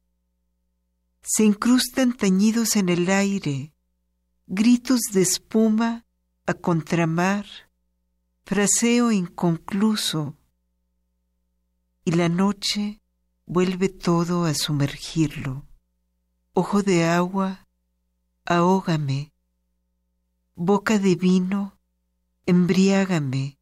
Se 1.21 1.43
incrustan 1.43 2.13
tañidos 2.13 2.75
en 2.75 2.89
el 2.89 3.09
aire, 3.09 3.73
gritos 4.47 5.01
de 5.13 5.21
espuma 5.21 6.05
a 6.45 6.53
contramar, 6.53 7.45
fraseo 8.43 9.11
inconcluso, 9.11 10.35
y 12.03 12.11
la 12.13 12.29
noche 12.29 13.01
vuelve 13.45 13.89
todo 13.89 14.45
a 14.45 14.53
sumergirlo. 14.53 15.67
Ojo 16.53 16.81
de 16.81 17.05
agua, 17.05 17.67
ahógame, 18.45 19.31
boca 20.55 20.97
de 20.97 21.15
vino, 21.15 21.77
embriágame, 22.45 23.59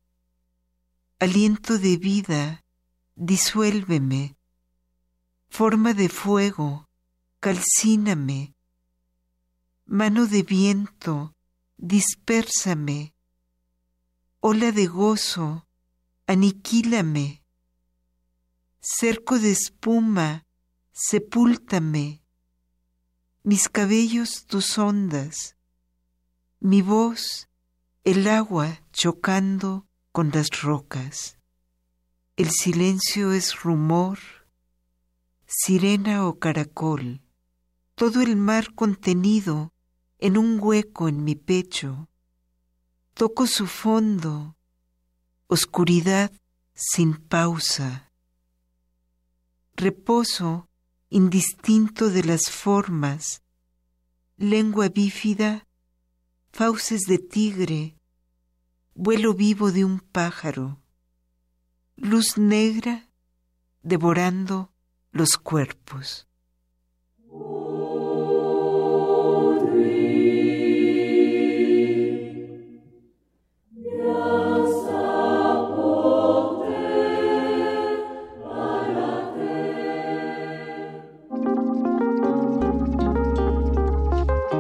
aliento 1.19 1.77
de 1.77 1.97
vida, 1.97 2.63
disuélveme, 3.15 4.37
forma 5.49 5.93
de 5.93 6.07
fuego, 6.07 6.87
calcíname, 7.41 8.55
mano 9.85 10.27
de 10.27 10.43
viento, 10.43 11.35
dispérsame, 11.77 13.13
ola 14.39 14.71
de 14.71 14.87
gozo, 14.87 15.67
aniquílame, 16.25 17.43
cerco 18.79 19.39
de 19.39 19.51
espuma, 19.51 20.45
sepúltame, 20.93 22.23
mis 23.43 23.67
cabellos 23.67 24.45
tus 24.45 24.77
ondas, 24.77 25.57
mi 26.61 26.81
voz, 26.81 27.48
el 28.03 28.27
agua 28.27 28.81
chocando 28.91 29.85
con 30.11 30.31
las 30.31 30.61
rocas. 30.61 31.37
El 32.35 32.51
silencio 32.51 33.33
es 33.33 33.61
rumor, 33.61 34.19
sirena 35.45 36.25
o 36.27 36.39
caracol, 36.39 37.21
todo 37.95 38.21
el 38.21 38.35
mar 38.35 38.73
contenido 38.73 39.73
en 40.17 40.37
un 40.37 40.59
hueco 40.59 41.07
en 41.07 41.23
mi 41.23 41.35
pecho. 41.35 42.07
Toco 43.13 43.47
su 43.47 43.67
fondo, 43.67 44.55
oscuridad 45.47 46.31
sin 46.73 47.15
pausa 47.15 48.09
reposo 49.79 50.67
indistinto 51.09 52.09
de 52.09 52.23
las 52.23 52.51
formas, 52.51 53.41
lengua 54.35 54.89
bífida, 54.89 55.65
fauces 56.51 57.01
de 57.07 57.17
tigre, 57.17 57.95
vuelo 58.93 59.33
vivo 59.33 59.71
de 59.71 59.85
un 59.85 59.99
pájaro, 59.99 60.81
luz 61.95 62.37
negra 62.37 63.09
devorando 63.81 64.71
los 65.11 65.37
cuerpos. 65.37 66.27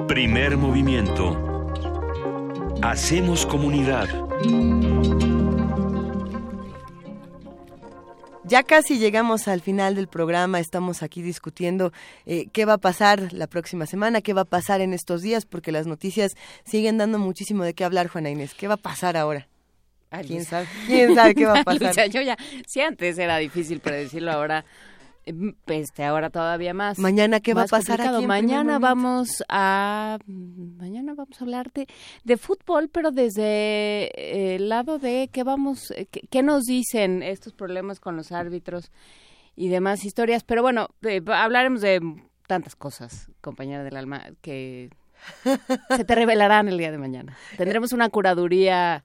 Primer 0.07 0.57
movimiento. 0.57 1.48
Hacemos 2.81 3.45
comunidad. 3.45 4.07
Ya 8.45 8.63
casi 8.63 8.97
llegamos 8.97 9.49
al 9.49 9.59
final 9.59 9.95
del 9.95 10.07
programa, 10.07 10.61
estamos 10.61 11.03
aquí 11.03 11.21
discutiendo 11.21 11.91
eh, 12.25 12.47
qué 12.53 12.63
va 12.63 12.73
a 12.73 12.77
pasar 12.77 13.33
la 13.33 13.47
próxima 13.47 13.85
semana, 13.85 14.21
qué 14.21 14.33
va 14.33 14.41
a 14.41 14.45
pasar 14.45 14.79
en 14.79 14.93
estos 14.93 15.21
días, 15.21 15.45
porque 15.45 15.73
las 15.73 15.87
noticias 15.87 16.35
siguen 16.63 16.97
dando 16.97 17.19
muchísimo 17.19 17.65
de 17.65 17.73
qué 17.73 17.83
hablar, 17.83 18.07
Juana 18.07 18.29
Inés. 18.29 18.53
¿Qué 18.53 18.69
va 18.69 18.75
a 18.75 18.77
pasar 18.77 19.17
ahora? 19.17 19.49
¿Quién 20.25 20.45
sabe? 20.45 20.65
¿Quién 20.87 21.15
sabe 21.15 21.35
qué 21.35 21.45
va 21.45 21.59
a 21.59 21.63
pasar? 21.65 22.09
yo 22.09 22.21
ya, 22.21 22.37
si 22.65 22.79
antes 22.79 23.17
era 23.19 23.37
difícil 23.37 23.81
predecirlo, 23.81 24.31
ahora 24.31 24.63
este 25.67 26.03
ahora 26.03 26.29
todavía 26.29 26.73
más. 26.73 26.99
Mañana 26.99 27.39
qué 27.39 27.53
va 27.53 27.63
a 27.63 27.67
pasar 27.67 28.01
aquí 28.01 28.25
Mañana 28.25 28.79
vamos 28.79 29.43
a 29.47 30.17
mañana 30.27 31.13
vamos 31.13 31.39
a 31.39 31.43
hablar 31.43 31.71
de, 31.73 32.37
fútbol, 32.37 32.89
pero 32.89 33.11
desde 33.11 34.55
el 34.55 34.69
lado 34.69 34.99
de 34.99 35.29
qué 35.31 35.43
vamos 35.43 35.91
eh, 35.91 36.05
qué, 36.05 36.43
nos 36.43 36.63
dicen 36.63 37.23
estos 37.23 37.53
problemas 37.53 37.99
con 37.99 38.15
los 38.15 38.31
árbitros 38.31 38.91
y 39.55 39.67
demás 39.69 40.05
historias, 40.05 40.43
pero 40.43 40.61
bueno, 40.61 40.87
hablaremos 41.27 41.81
de 41.81 41.99
tantas 42.47 42.75
cosas, 42.75 43.29
compañera 43.41 43.83
del 43.83 43.97
alma, 43.97 44.23
que 44.41 44.89
se 45.95 46.05
te 46.05 46.15
revelarán 46.15 46.69
el 46.69 46.77
día 46.77 46.91
de 46.91 46.97
mañana. 46.97 47.37
Tendremos 47.57 47.91
una 47.91 48.09
curaduría 48.09 49.03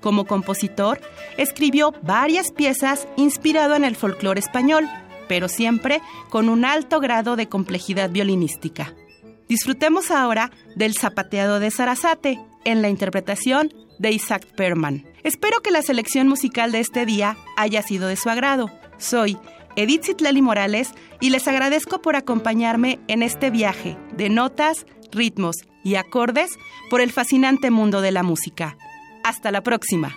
Como 0.00 0.24
compositor, 0.24 0.98
escribió 1.36 1.92
varias 2.02 2.50
piezas 2.50 3.06
inspirado 3.16 3.74
en 3.74 3.84
el 3.84 3.96
folclore 3.96 4.40
español, 4.40 4.88
pero 5.28 5.48
siempre 5.48 6.00
con 6.30 6.48
un 6.48 6.64
alto 6.64 7.00
grado 7.00 7.36
de 7.36 7.50
complejidad 7.50 8.08
violinística. 8.08 8.94
Disfrutemos 9.46 10.10
ahora 10.10 10.52
del 10.74 10.94
zapateado 10.94 11.60
de 11.60 11.70
Sarasate 11.70 12.40
en 12.64 12.80
la 12.80 12.88
interpretación 12.88 13.72
de 13.98 14.12
Isaac 14.12 14.46
Perman. 14.56 15.04
Espero 15.22 15.60
que 15.60 15.70
la 15.70 15.82
selección 15.82 16.28
musical 16.28 16.72
de 16.72 16.80
este 16.80 17.06
día 17.06 17.36
haya 17.56 17.82
sido 17.82 18.08
de 18.08 18.16
su 18.16 18.30
agrado. 18.30 18.70
Soy 18.98 19.38
Edith 19.76 20.04
Zitlali 20.04 20.42
Morales 20.42 20.92
y 21.20 21.30
les 21.30 21.46
agradezco 21.48 22.00
por 22.00 22.16
acompañarme 22.16 22.98
en 23.08 23.22
este 23.22 23.50
viaje 23.50 23.96
de 24.16 24.28
notas, 24.28 24.86
ritmos 25.12 25.56
y 25.84 25.96
acordes 25.96 26.50
por 26.90 27.00
el 27.00 27.12
fascinante 27.12 27.70
mundo 27.70 28.00
de 28.00 28.12
la 28.12 28.22
música. 28.22 28.76
Hasta 29.22 29.50
la 29.50 29.62
próxima. 29.62 30.16